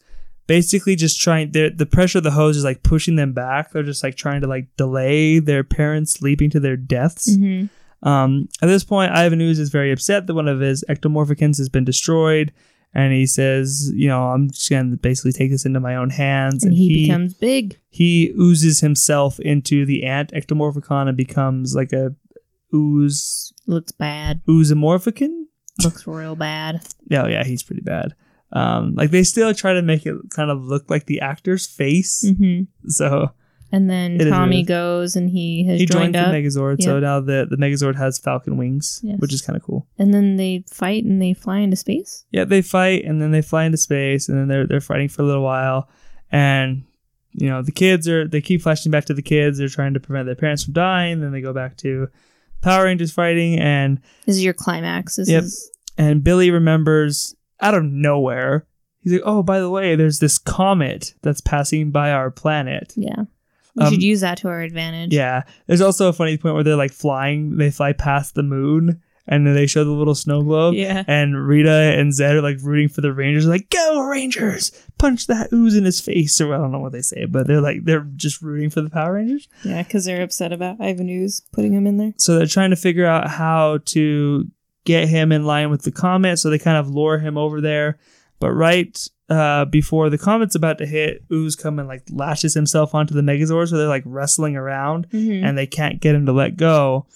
basically 0.48 0.96
just 0.96 1.20
trying 1.20 1.52
the 1.52 1.88
pressure 1.90 2.18
of 2.18 2.24
the 2.24 2.32
hose 2.32 2.56
is 2.56 2.64
like 2.64 2.82
pushing 2.82 3.14
them 3.14 3.32
back 3.32 3.70
they're 3.70 3.84
just 3.84 4.02
like 4.02 4.16
trying 4.16 4.40
to 4.40 4.48
like 4.48 4.66
delay 4.76 5.38
their 5.38 5.62
parents 5.62 6.20
leaping 6.22 6.50
to 6.50 6.58
their 6.58 6.76
deaths 6.76 7.36
hmm 7.36 7.66
um 8.04 8.48
at 8.62 8.66
this 8.66 8.84
point 8.84 9.10
ivan 9.12 9.40
ooze 9.40 9.58
is 9.58 9.70
very 9.70 9.90
upset 9.92 10.26
that 10.26 10.34
one 10.34 10.46
of 10.46 10.60
his 10.60 10.84
ectomorphicons 10.88 11.58
has 11.58 11.68
been 11.68 11.84
destroyed 11.84 12.52
and 12.94 13.12
he 13.12 13.26
says 13.26 13.90
you 13.92 14.06
know 14.06 14.28
i'm 14.30 14.48
just 14.50 14.70
gonna 14.70 14.96
basically 14.96 15.32
take 15.32 15.50
this 15.50 15.66
into 15.66 15.80
my 15.80 15.96
own 15.96 16.08
hands 16.10 16.62
And 16.64 16.72
he, 16.74 17.06
becomes 17.06 17.34
big. 17.34 17.76
he 17.90 18.32
oozes 18.38 18.78
himself 18.80 19.40
into 19.40 19.84
the 19.84 20.04
ant 20.04 20.30
ectomorphicon 20.32 21.08
and 21.08 21.16
becomes 21.16 21.74
like 21.74 21.92
a 21.92 22.14
ooze 22.74 23.52
Looks 23.66 23.92
bad. 23.92 24.42
oozomorphicon 24.48 25.44
Looks 25.82 26.06
real 26.06 26.34
bad. 26.36 26.80
Oh 27.12 27.26
yeah, 27.26 27.42
he's 27.44 27.62
pretty 27.62 27.82
bad. 27.82 28.14
Um, 28.52 28.94
like 28.94 29.10
they 29.10 29.24
still 29.24 29.52
try 29.54 29.74
to 29.74 29.82
make 29.82 30.06
it 30.06 30.16
kind 30.30 30.50
of 30.50 30.62
look 30.62 30.88
like 30.88 31.04
the 31.06 31.20
actor's 31.20 31.66
face. 31.66 32.24
hmm 32.26 32.62
So 32.86 33.32
And 33.70 33.90
then 33.90 34.18
It 34.18 34.30
Tommy 34.30 34.62
goes 34.62 35.16
and 35.16 35.28
he 35.28 35.64
has 35.66 35.78
he 35.80 35.84
joined 35.86 36.14
joined 36.14 36.32
the. 36.32 36.38
Megazord. 36.38 36.82
So 36.82 36.98
now 37.00 37.20
the 37.20 37.46
the 37.50 37.56
Megazord 37.56 37.96
has 37.96 38.18
falcon 38.18 38.56
wings, 38.56 39.00
Yes. 39.02 39.18
which 39.20 39.34
is 39.34 39.42
kind 39.42 39.56
of 39.56 39.62
cool. 39.62 39.86
and 39.98 40.14
then 40.14 40.36
they 40.36 40.64
fight 40.70 41.04
and 41.04 41.20
they 41.20 41.34
fly 41.34 41.58
into 41.58 41.76
space. 41.76 42.24
Yeah, 42.30 42.44
they 42.44 42.62
fight 42.62 43.04
and 43.04 43.20
then 43.20 43.32
they 43.32 43.42
fly 43.42 43.64
into 43.64 43.76
space 43.76 44.28
and 44.30 44.38
then 44.38 44.48
they're 44.48 44.66
they're 44.66 44.80
fighting 44.80 45.08
for 45.10 45.20
a 45.22 45.26
little 45.26 45.42
while, 45.44 45.88
and 46.32 46.84
you 47.32 47.48
know 47.50 47.60
the 47.60 47.72
kids 47.72 48.08
are 48.08 48.26
they 48.26 48.40
keep 48.40 48.62
flashing 48.62 48.90
back 48.90 49.04
to 49.04 49.14
the 49.14 49.20
kids. 49.22 49.58
They're 49.58 49.68
trying 49.68 49.92
to 49.92 50.00
prevent 50.00 50.24
their 50.24 50.34
parents 50.36 50.64
from 50.64 50.72
dying. 50.72 51.20
Then 51.20 51.32
they 51.32 51.42
go 51.42 51.52
back 51.52 51.76
to 51.78 52.08
Power 52.62 52.84
Rangers 52.84 53.12
fighting 53.12 53.60
and 53.60 54.00
This 54.24 54.36
is 54.36 54.42
your 54.44 54.54
climax. 54.54 55.16
This 55.16 55.28
Yep. 55.28 55.42
is 55.42 55.70
and 55.98 56.24
Billy 56.24 56.50
remembers 56.50 57.34
out 57.60 57.74
of 57.74 57.84
nowhere. 57.84 58.66
He's 59.00 59.12
like, 59.12 59.22
"Oh, 59.24 59.42
by 59.42 59.60
the 59.60 59.70
way, 59.70 59.94
there's 59.96 60.18
this 60.18 60.38
comet 60.38 61.14
that's 61.22 61.40
passing 61.40 61.90
by 61.90 62.10
our 62.10 62.30
planet." 62.30 62.92
yeah. 62.96 63.24
We 63.76 63.84
Um, 63.84 63.92
should 63.92 64.02
use 64.02 64.22
that 64.22 64.38
to 64.38 64.48
our 64.48 64.60
advantage. 64.62 65.14
Yeah. 65.14 65.44
There's 65.68 65.80
also 65.80 66.08
a 66.08 66.12
funny 66.12 66.36
point 66.36 66.54
where 66.56 66.64
they're 66.64 66.74
like 66.74 66.90
flying, 66.92 67.58
they 67.58 67.70
fly 67.70 67.92
past 67.92 68.34
the 68.34 68.42
moon, 68.42 69.00
and 69.28 69.46
then 69.46 69.54
they 69.54 69.68
show 69.68 69.84
the 69.84 69.92
little 69.92 70.16
snow 70.16 70.42
globe. 70.42 70.74
Yeah. 70.74 71.04
And 71.06 71.46
Rita 71.46 71.70
and 71.96 72.10
Zedd 72.12 72.32
are 72.34 72.42
like 72.42 72.56
rooting 72.60 72.88
for 72.88 73.02
the 73.02 73.12
Rangers, 73.12 73.46
like, 73.46 73.70
go 73.70 74.00
Rangers! 74.00 74.72
Punch 74.98 75.28
that 75.28 75.52
ooze 75.52 75.76
in 75.76 75.84
his 75.84 76.00
face. 76.00 76.40
Or 76.40 76.52
I 76.52 76.58
don't 76.58 76.72
know 76.72 76.80
what 76.80 76.90
they 76.90 77.02
say, 77.02 77.26
but 77.26 77.46
they're 77.46 77.60
like, 77.60 77.84
they're 77.84 78.08
just 78.16 78.42
rooting 78.42 78.70
for 78.70 78.80
the 78.80 78.90
Power 78.90 79.12
Rangers. 79.14 79.46
Yeah, 79.62 79.82
because 79.84 80.04
they're 80.06 80.22
upset 80.24 80.52
about 80.52 80.80
Ivan 80.80 81.08
Ooze 81.08 81.42
putting 81.52 81.72
him 81.72 81.86
in 81.86 81.98
there. 81.98 82.14
So 82.16 82.36
they're 82.36 82.46
trying 82.46 82.70
to 82.70 82.76
figure 82.76 83.06
out 83.06 83.28
how 83.28 83.78
to 83.84 84.48
get 84.88 85.06
him 85.06 85.32
in 85.32 85.44
line 85.44 85.68
with 85.68 85.82
the 85.82 85.92
comet. 85.92 86.38
So 86.38 86.48
they 86.48 86.58
kind 86.58 86.78
of 86.78 86.88
lure 86.88 87.18
him 87.18 87.36
over 87.36 87.60
there. 87.60 87.98
But 88.40 88.52
right 88.52 88.98
uh, 89.28 89.66
before 89.66 90.08
the 90.08 90.16
comet's 90.16 90.54
about 90.54 90.78
to 90.78 90.86
hit, 90.86 91.22
Ooze 91.30 91.54
come 91.54 91.78
and 91.78 91.86
like 91.86 92.04
lashes 92.10 92.54
himself 92.54 92.94
onto 92.94 93.12
the 93.12 93.20
Megazord. 93.20 93.68
So 93.68 93.76
they're 93.76 93.86
like 93.86 94.04
wrestling 94.06 94.56
around. 94.56 95.10
Mm-hmm. 95.10 95.44
and 95.44 95.58
they 95.58 95.66
can't 95.66 96.00
get 96.00 96.14
him 96.14 96.24
to 96.24 96.32
let 96.32 96.56
go. 96.56 97.06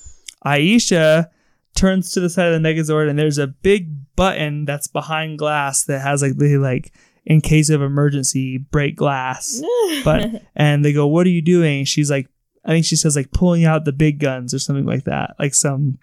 Aisha 0.44 1.30
turns 1.74 2.12
to 2.12 2.20
the 2.20 2.28
side 2.28 2.52
of 2.52 2.62
the 2.62 2.68
Megazord 2.68 3.08
and 3.08 3.18
there's 3.18 3.38
a 3.38 3.46
big 3.46 4.14
button 4.16 4.66
that's 4.66 4.88
behind 4.88 5.38
glass 5.38 5.84
that 5.84 6.02
has 6.02 6.20
like 6.20 6.36
the 6.36 6.58
like 6.58 6.92
in 7.24 7.40
case 7.40 7.70
of 7.70 7.80
emergency 7.80 8.58
break 8.58 8.96
glass. 8.96 9.62
But 10.04 10.42
and 10.56 10.84
they 10.84 10.92
go, 10.92 11.06
"What 11.06 11.26
are 11.26 11.30
you 11.30 11.42
doing?" 11.42 11.84
She's 11.84 12.10
like, 12.10 12.26
I 12.64 12.70
think 12.70 12.84
she 12.84 12.96
says 12.96 13.14
like 13.14 13.30
pulling 13.30 13.64
out 13.64 13.84
the 13.84 13.92
big 13.92 14.18
guns 14.18 14.52
or 14.52 14.58
something 14.58 14.86
like 14.86 15.04
that. 15.04 15.36
Like 15.38 15.54
some, 15.54 15.98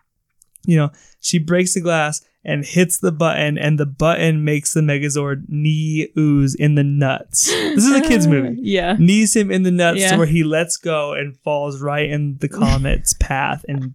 you 0.66 0.76
know, 0.78 0.92
she 1.20 1.40
breaks 1.40 1.74
the 1.74 1.82
glass 1.82 2.22
and 2.46 2.64
hits 2.66 3.00
the 3.00 3.12
button, 3.12 3.58
and 3.58 3.78
the 3.80 3.86
button 3.86 4.46
makes 4.46 4.74
the 4.74 4.80
Megazord 4.82 5.44
knee 5.50 6.08
ooze 6.18 6.56
in 6.56 6.76
the 6.76 6.84
nuts. 6.84 7.48
This 7.48 7.86
is 7.86 7.94
a 7.94 8.02
kids 8.02 8.26
uh, 8.28 8.30
movie 8.30 8.58
yeah. 8.62 8.96
knees 8.98 9.36
him 9.36 9.52
in 9.52 9.64
the 9.64 9.72
nuts 9.72 10.00
Yeah. 10.00 10.12
to 10.12 10.18
where 10.18 10.26
he 10.28 10.44
lets 10.44 10.78
go 10.78 11.14
and 11.14 11.38
falls 11.38 11.82
right 11.82 12.10
in 12.10 12.38
the 12.38 12.48
comet's 12.50 13.14
path 13.14 13.66
and 13.68 13.94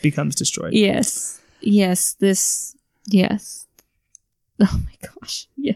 becomes 0.00 0.34
destroyed. 0.34 0.72
Yes. 0.72 1.40
Yes. 1.60 2.14
This. 2.14 2.74
Yes. 3.08 3.66
Oh 4.60 4.80
my 4.84 5.08
gosh. 5.20 5.48
Yeah. 5.56 5.72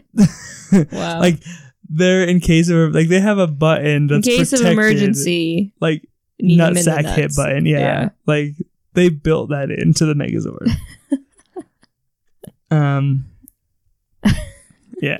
Wow. 0.93 1.19
Like 1.19 1.43
they're 1.89 2.23
in 2.23 2.39
case 2.39 2.69
of 2.69 2.93
like 2.93 3.09
they 3.09 3.19
have 3.19 3.37
a 3.37 3.47
button 3.47 3.85
in 3.85 4.07
that's 4.07 4.25
case 4.27 4.53
of 4.53 4.59
protected, 4.59 4.73
emergency, 4.73 5.73
like 5.81 6.07
need 6.39 6.53
in 6.61 6.73
the 6.73 6.79
nutsack 6.81 7.13
hit 7.15 7.35
button. 7.35 7.65
Yeah. 7.65 7.79
Yeah. 7.79 8.09
like 8.25 8.53
they 8.97 9.09
built 9.09 9.49
that 9.51 9.69
into 9.71 10.05
the 10.05 10.13
Megazord. 10.15 10.69
um, 12.71 13.25
yeah. 15.01 15.17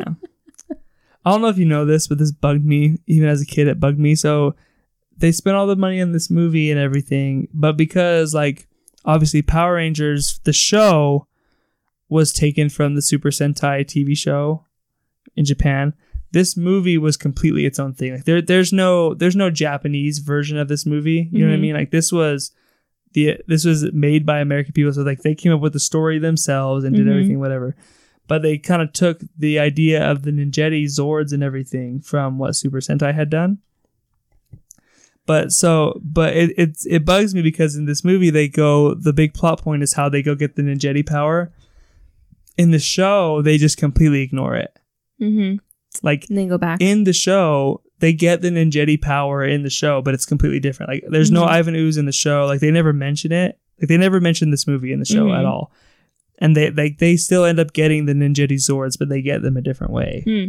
I 1.26 1.32
don't 1.32 1.42
know 1.42 1.48
if 1.50 1.58
you 1.58 1.66
know 1.66 1.86
this, 1.86 2.08
but 2.08 2.18
this 2.18 2.32
bugged 2.32 2.66
me 2.66 2.98
even 3.06 3.28
as 3.30 3.42
a 3.42 3.46
kid. 3.46 3.68
It 3.68 3.80
bugged 3.80 4.00
me. 4.00 4.16
So 4.16 4.56
they 5.18 5.32
spent 5.32 5.56
all 5.58 5.68
the 5.68 5.76
money 5.76 6.02
on 6.02 6.12
this 6.12 6.30
movie 6.30 6.72
and 6.72 6.80
everything, 6.80 7.48
but 7.54 7.78
because 7.78 8.34
like 8.34 8.68
obviously 9.06 9.42
Power 9.42 9.76
Rangers, 9.76 10.40
the 10.44 10.54
show 10.54 11.28
was 12.10 12.32
taken 12.32 12.70
from 12.70 12.96
the 12.96 13.02
Super 13.02 13.30
Sentai 13.30 13.82
TV 13.86 14.18
show 14.18 14.66
in 15.36 15.44
Japan. 15.46 15.94
This 16.32 16.58
movie 16.58 16.98
was 16.98 17.18
completely 17.18 17.66
its 17.66 17.78
own 17.80 17.94
thing. 17.94 18.14
Like 18.16 18.26
there, 18.26 18.42
there's 18.42 18.72
no, 18.74 19.14
there's 19.14 19.36
no 19.36 19.50
Japanese 19.50 20.20
version 20.20 20.58
of 20.58 20.68
this 20.68 20.86
movie. 20.86 21.30
You 21.32 21.40
know 21.40 21.48
what 21.52 21.56
I 21.56 21.58
Mhm. 21.58 21.62
mean? 21.62 21.74
Like 21.76 21.92
this 21.92 22.12
was 22.12 22.52
the, 23.18 23.38
this 23.48 23.66
was 23.66 23.92
made 23.94 24.26
by 24.28 24.40
American 24.40 24.74
people. 24.74 24.94
So 24.94 25.02
like 25.02 25.22
they 25.24 25.34
came 25.34 25.52
up 25.52 25.60
with 25.62 25.74
the 25.74 25.80
story 25.80 26.20
themselves 26.20 26.84
and 26.86 26.96
did 26.96 27.08
Mhm. 27.08 27.10
everything, 27.12 27.40
whatever. 27.40 27.76
But 28.28 28.42
they 28.44 28.58
kind 28.58 28.82
of 28.82 28.94
took 28.94 29.22
the 29.38 29.58
idea 29.58 30.04
of 30.12 30.22
the 30.24 30.32
Ninjetti 30.32 30.84
Zords 30.86 31.32
and 31.34 31.42
everything 31.42 32.00
from 32.02 32.38
what 32.38 32.56
Super 32.56 32.80
Sentai 32.80 33.14
had 33.16 33.30
done. 33.30 33.58
But 35.26 35.52
so, 35.52 36.00
but 36.04 36.36
it 36.38 36.52
it's 36.58 36.86
it 36.86 37.04
bugs 37.06 37.34
me 37.36 37.42
because 37.42 37.76
in 37.76 37.86
this 37.86 38.04
movie 38.04 38.30
they 38.30 38.48
go 38.48 38.94
the 38.94 39.12
big 39.14 39.34
plot 39.34 39.62
point 39.62 39.84
is 39.84 39.94
how 39.94 40.08
they 40.10 40.22
go 40.22 40.36
get 40.36 40.56
the 40.56 40.62
Ninjetti 40.62 41.06
power. 41.06 41.52
In 42.58 42.72
the 42.72 42.80
show, 42.80 43.42
they 43.42 43.58
just 43.58 43.78
completely 43.78 44.22
ignore 44.22 44.56
it. 44.56 44.72
Mm-hmm. 45.22 45.58
Like 46.02 46.28
And 46.30 46.38
then 46.38 46.48
go 46.48 46.58
back. 46.58 46.82
in 46.82 47.04
the 47.04 47.14
show, 47.14 47.82
they 48.00 48.14
get 48.14 48.42
the 48.42 48.50
Ninjetti 48.50 49.02
power 49.02 49.44
in 49.44 49.64
the 49.64 49.70
show, 49.70 50.02
but 50.02 50.14
it's 50.14 50.26
completely 50.26 50.60
different. 50.60 50.92
Like 50.92 51.04
there's 51.10 51.32
no 51.32 51.44
Mhm. 51.44 51.50
Ivan 51.50 51.76
Ooze 51.76 51.98
in 51.98 52.06
the 52.06 52.12
show. 52.12 52.46
Like 52.46 52.60
they 52.60 52.72
never 52.72 52.94
mention 52.94 53.32
it. 53.32 53.58
Like 53.82 53.90
they 53.90 53.98
never 53.98 54.20
mention 54.22 54.52
this 54.52 54.68
movie 54.68 54.92
in 54.92 55.00
the 55.00 55.06
show 55.06 55.26
Mhm. 55.28 55.38
at 55.40 55.46
all. 55.46 55.72
And 56.40 56.56
they 56.56 56.70
like 56.72 57.00
they 57.00 57.16
still 57.18 57.46
end 57.46 57.60
up 57.60 57.74
getting 57.74 58.06
the 58.06 58.14
Ninjetti 58.14 58.58
Zords, 58.58 58.98
but 59.00 59.10
they 59.10 59.22
get 59.22 59.42
them 59.42 59.58
a 59.58 59.62
different 59.62 59.94
way. 59.94 60.22
Hmm. 60.26 60.46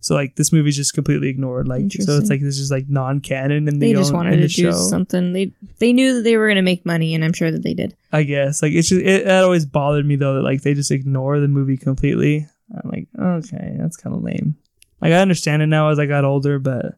So 0.00 0.14
like 0.14 0.36
this 0.36 0.52
movie's 0.52 0.76
just 0.76 0.92
completely 0.92 1.28
ignored. 1.30 1.66
Like 1.66 1.90
so 1.92 2.18
it's 2.18 2.28
like 2.28 2.42
this 2.42 2.58
is 2.58 2.70
like 2.70 2.90
non-canon 2.90 3.66
in 3.66 3.78
the 3.78 3.86
they 3.86 3.94
just 3.94 4.10
own- 4.10 4.16
wanted 4.18 4.36
to 4.36 4.42
the 4.42 4.48
do 4.48 4.62
show. 4.64 4.72
something. 4.72 5.32
They 5.32 5.52
they 5.78 5.94
knew 5.94 6.14
that 6.16 6.22
they 6.24 6.36
were 6.36 6.46
going 6.46 6.56
to 6.56 6.62
make 6.62 6.84
money, 6.84 7.14
and 7.14 7.24
I'm 7.24 7.32
sure 7.32 7.50
that 7.50 7.62
they 7.62 7.72
did. 7.72 7.94
I 8.12 8.24
guess 8.24 8.60
like 8.62 8.72
it's 8.72 8.90
just 8.90 9.00
it, 9.00 9.24
that 9.24 9.42
always 9.44 9.64
bothered 9.64 10.04
me 10.04 10.16
though 10.16 10.34
that 10.34 10.42
like 10.42 10.60
they 10.60 10.74
just 10.74 10.90
ignore 10.90 11.40
the 11.40 11.48
movie 11.48 11.78
completely. 11.78 12.46
I'm 12.74 12.90
like 12.90 13.08
okay, 13.18 13.76
that's 13.78 13.96
kind 13.96 14.14
of 14.14 14.22
lame. 14.22 14.56
Like 15.04 15.12
I 15.12 15.20
understand 15.20 15.62
it 15.62 15.66
now 15.66 15.90
as 15.90 15.98
I 16.00 16.06
got 16.06 16.24
older, 16.24 16.58
but 16.58 16.84
I'm 16.86 16.94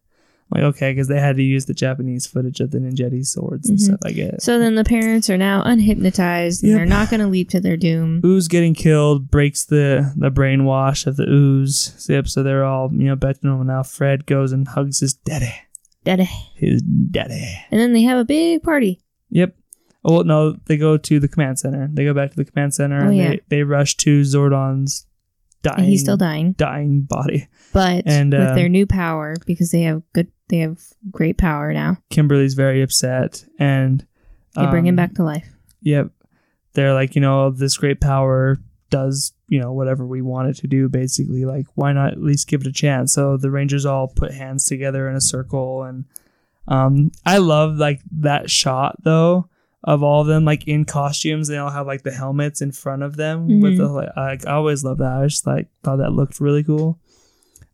like 0.52 0.62
okay, 0.76 0.92
because 0.92 1.08
they 1.08 1.18
had 1.20 1.36
to 1.36 1.42
use 1.42 1.66
the 1.66 1.74
Japanese 1.74 2.26
footage 2.26 2.60
of 2.60 2.70
the 2.70 2.78
Ninjetti 2.78 3.20
Zords 3.22 3.68
and 3.68 3.78
Mhm. 3.78 3.80
stuff. 3.80 3.98
I 4.04 4.12
guess. 4.12 4.44
So 4.44 4.58
then 4.60 4.76
the 4.76 4.84
parents 4.84 5.28
are 5.28 5.36
now 5.36 5.62
unhypnotized. 5.64 6.62
And 6.62 6.70
Yep. 6.70 6.78
They're 6.78 6.86
not 6.86 7.10
going 7.10 7.20
to 7.20 7.26
leap 7.26 7.50
to 7.50 7.60
their 7.60 7.76
doom. 7.76 8.20
Ooze 8.24 8.48
getting 8.48 8.72
killed 8.74 9.30
breaks 9.30 9.64
the 9.64 10.12
the 10.16 10.30
brainwash 10.30 11.06
of 11.06 11.16
the 11.16 11.28
ooze. 11.28 11.94
So, 11.98 12.12
yep, 12.12 12.28
so 12.28 12.42
they're 12.42 12.64
all 12.64 12.90
you 12.92 13.06
know 13.08 13.16
back 13.16 13.40
to 13.40 13.46
normal 13.46 13.66
now. 13.66 13.82
Fred 13.82 14.24
goes 14.26 14.52
and 14.52 14.68
hugs 14.68 15.00
his 15.00 15.14
daddy, 15.14 15.52
Daddy. 16.04 16.28
his 16.54 16.80
daddy. 16.82 17.44
And 17.72 17.80
then 17.80 17.92
they 17.92 18.02
have 18.02 18.18
a 18.18 18.24
big 18.24 18.62
party. 18.62 19.00
Yep. 19.30 19.56
Oh 20.04 20.14
well, 20.14 20.24
no, 20.24 20.52
they 20.66 20.76
go 20.76 20.96
to 20.96 21.18
the 21.18 21.26
command 21.26 21.58
center. 21.58 21.90
They 21.92 22.04
go 22.04 22.14
back 22.14 22.30
to 22.30 22.36
the 22.36 22.44
command 22.44 22.72
center 22.74 23.02
Oh, 23.04 23.08
and 23.08 23.16
yeah. 23.16 23.28
they, 23.30 23.40
they 23.48 23.62
rush 23.64 23.96
to 23.96 24.20
Zordon's 24.20 25.06
dying. 25.66 25.88
He's 25.88 26.02
still 26.02 26.16
dying, 26.16 26.52
dying 26.52 27.02
body. 27.02 27.48
but 27.72 28.04
And, 28.06 28.32
with 28.32 28.48
um, 28.48 28.54
their 28.54 28.68
new 28.68 28.86
power 28.86 29.36
because 29.46 29.70
they 29.70 29.82
have 29.82 30.02
good, 30.12 30.30
they 30.48 30.58
have 30.58 30.80
great 31.10 31.38
power 31.38 31.72
now. 31.72 31.98
Kimberly's 32.10 32.54
very 32.54 32.82
upset 32.82 33.44
and 33.58 34.06
They 34.54 34.66
bring 34.66 34.86
him 34.86 34.92
um, 34.92 34.96
back 34.96 35.14
to 35.14 35.24
life. 35.24 35.48
Yep. 35.82 36.10
They're 36.72 36.94
like, 36.94 37.14
you 37.14 37.20
know, 37.20 37.50
this 37.50 37.76
great 37.76 38.00
power 38.00 38.58
does, 38.90 39.32
you 39.48 39.60
know, 39.60 39.72
whatever 39.72 40.06
we 40.06 40.22
want 40.22 40.48
it 40.48 40.56
to 40.58 40.66
do, 40.66 40.88
basically. 40.88 41.44
Like, 41.44 41.66
why 41.74 41.92
not 41.92 42.12
at 42.12 42.22
least 42.22 42.48
give 42.48 42.60
it 42.60 42.66
a 42.66 42.72
chance? 42.72 43.12
So 43.14 43.36
the 43.36 43.50
Rangers 43.50 43.86
all 43.86 44.08
put 44.08 44.32
hands 44.32 44.66
together 44.66 45.08
in 45.08 45.16
a 45.16 45.20
circle 45.20 45.82
and 45.82 46.04
um 46.68 47.12
I 47.24 47.38
love 47.38 47.76
like 47.76 48.00
that 48.18 48.50
shot 48.50 48.96
though 49.04 49.48
of 49.86 50.02
all 50.02 50.20
of 50.20 50.26
them 50.26 50.44
like 50.44 50.66
in 50.66 50.84
costumes. 50.84 51.48
They 51.48 51.56
all 51.58 51.70
have 51.70 51.86
like 51.86 52.02
the 52.02 52.10
helmets 52.12 52.60
in 52.60 52.72
front 52.72 53.02
of 53.02 53.16
them 53.16 53.60
with 53.60 53.74
Mhm. 53.74 53.76
the 53.78 53.88
like 53.88 54.46
I 54.46 54.52
always 54.52 54.84
love 54.84 54.98
that. 54.98 55.12
I 55.12 55.26
just 55.26 55.46
like 55.46 55.68
thought 55.84 55.96
that 55.96 56.10
looked 56.12 56.40
really 56.40 56.64
cool. 56.64 56.98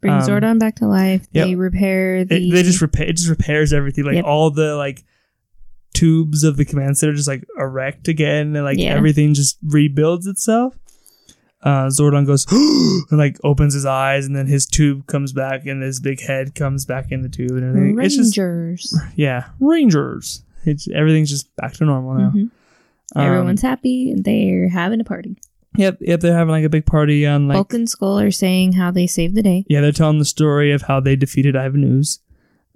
Bring 0.01 0.13
um, 0.15 0.21
Zordon 0.23 0.59
back 0.59 0.77
to 0.77 0.87
life. 0.89 1.27
yep. 1.33 1.47
They 1.47 1.55
repair 1.55 2.25
the. 2.25 2.37
It, 2.37 2.51
they 2.53 2.63
just 2.63 2.81
repair 2.83 3.07
it 3.09 3.17
just 3.17 3.29
repairs 3.31 3.73
everything. 3.73 4.05
Like 4.05 4.17
Yep. 4.17 4.25
all 4.25 4.51
the 4.51 4.75
like 4.77 5.05
tubes 5.95 6.43
of 6.43 6.57
the 6.57 6.65
command 6.65 6.97
center 6.99 7.13
just 7.15 7.29
like 7.29 7.45
erect 7.59 8.09
again 8.09 8.55
and 8.57 8.65
like 8.65 8.79
Yeah. 8.79 8.95
everything 8.95 9.35
just 9.35 9.59
rebuilds 9.63 10.27
itself. 10.27 10.75
Uh, 11.63 11.87
Zordon 11.87 12.27
goes 12.27 12.45
and 13.11 13.19
like 13.19 13.39
opens 13.45 13.75
his 13.75 13.87
eyes 13.87 14.27
and 14.27 14.35
then 14.35 14.47
his 14.49 14.67
tube 14.67 15.07
comes 15.07 15.33
back 15.33 15.65
and 15.67 15.83
his 15.83 16.01
big 16.01 16.21
head 16.21 16.55
comes 16.57 16.85
back 16.85 17.13
in 17.13 17.23
the 17.23 17.29
tube 17.29 17.51
and 17.53 17.65
everything. 17.65 18.01
It's 18.01 18.17
just 18.17 18.37
Rangers. 18.37 18.99
yeah, 19.15 19.45
Rangers. 19.61 20.43
It's 20.65 20.89
everything's 20.89 21.31
just 21.31 21.55
back 21.57 21.73
to 21.75 21.85
normal 21.85 22.15
now. 22.15 22.31
Mhm. 22.35 22.51
Um, 23.15 23.27
Everyone's 23.27 23.63
happy. 23.63 24.15
They're 24.17 24.69
having 24.69 25.01
a 25.01 25.05
party. 25.05 25.37
yep, 25.77 25.99
yep. 26.01 26.21
They're 26.21 26.37
having 26.37 26.53
like 26.53 26.65
a 26.65 26.69
big 26.71 26.87
party 26.87 27.27
on 27.27 27.49
like 27.49 27.57
Bulk 27.57 27.75
and 27.75 27.89
Skull 27.89 28.19
are 28.19 28.31
saying 28.31 28.73
how 28.73 28.91
they 28.91 29.07
saved 29.07 29.35
the 29.35 29.43
day. 29.43 29.65
Yeah, 29.69 29.81
they're 29.81 29.93
telling 29.93 30.19
the 30.19 30.25
story 30.25 30.73
of 30.73 30.83
how 30.83 31.01
they 31.01 31.17
defeated 31.17 31.57
Ivan 31.57 31.85
Ooze. 31.85 32.21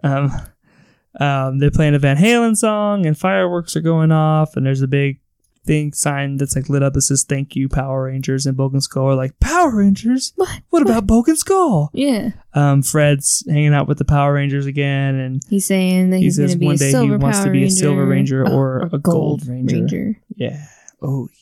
Um, 0.03 0.31
um, 1.21 1.59
they're 1.59 1.71
playing 1.71 1.95
a 1.95 1.99
Van 1.99 2.17
Halen 2.17 2.57
song, 2.57 3.07
and 3.07 3.17
fireworks 3.17 3.77
are 3.77 3.81
going 3.81 4.13
off, 4.13 4.57
and 4.57 4.67
there's 4.67 4.83
a 4.83 4.89
big 4.89 5.21
thing 5.67 5.93
sign 5.93 6.37
that's 6.37 6.57
like 6.57 6.69
lit 6.69 6.83
up 6.83 6.95
that 6.95 7.03
says 7.03 7.25
"Thank 7.25 7.57
you, 7.57 7.69
Power 7.69 8.05
Rangers." 8.05 8.47
And 8.47 8.57
and 8.59 8.83
Skull 8.83 9.09
are 9.09 9.15
like, 9.15 9.39
"Power 9.41 9.77
Rangers? 9.77 10.33
What? 10.37 10.63
What 10.71 10.83
about 10.83 11.07
and 11.29 11.39
Skull?" 11.39 11.91
Yeah. 11.93 12.31
Um, 12.55 12.83
Fred's 12.83 13.45
hanging 13.49 13.75
out 13.75 13.89
with 13.89 13.99
the 13.99 14.05
Power 14.05 14.33
Rangers 14.33 14.67
again, 14.67 15.17
and 15.17 15.43
He's 15.51 15.67
saying 15.67 16.11
that 16.11 16.19
He 16.19 16.25
he's 16.25 16.39
going 16.39 16.49
says 16.49 16.55
to 16.55 16.59
be 16.59 16.67
one 16.67 16.75
a 16.77 16.79
day 16.79 16.87
he 16.87 16.93
silver 16.93 17.19
wants 17.19 17.41
to 17.41 17.51
be 17.51 17.59
a 17.59 17.63
Ranger, 17.63 17.77
Silver 17.77 18.07
Ranger 18.07 18.47
uh, 18.47 18.53
or 18.53 18.89
a 18.93 18.99
Gold 18.99 19.47
Ranger. 19.47 20.21
yeah, 20.37 20.67
oh 21.03 21.29
yeah. 21.33 21.37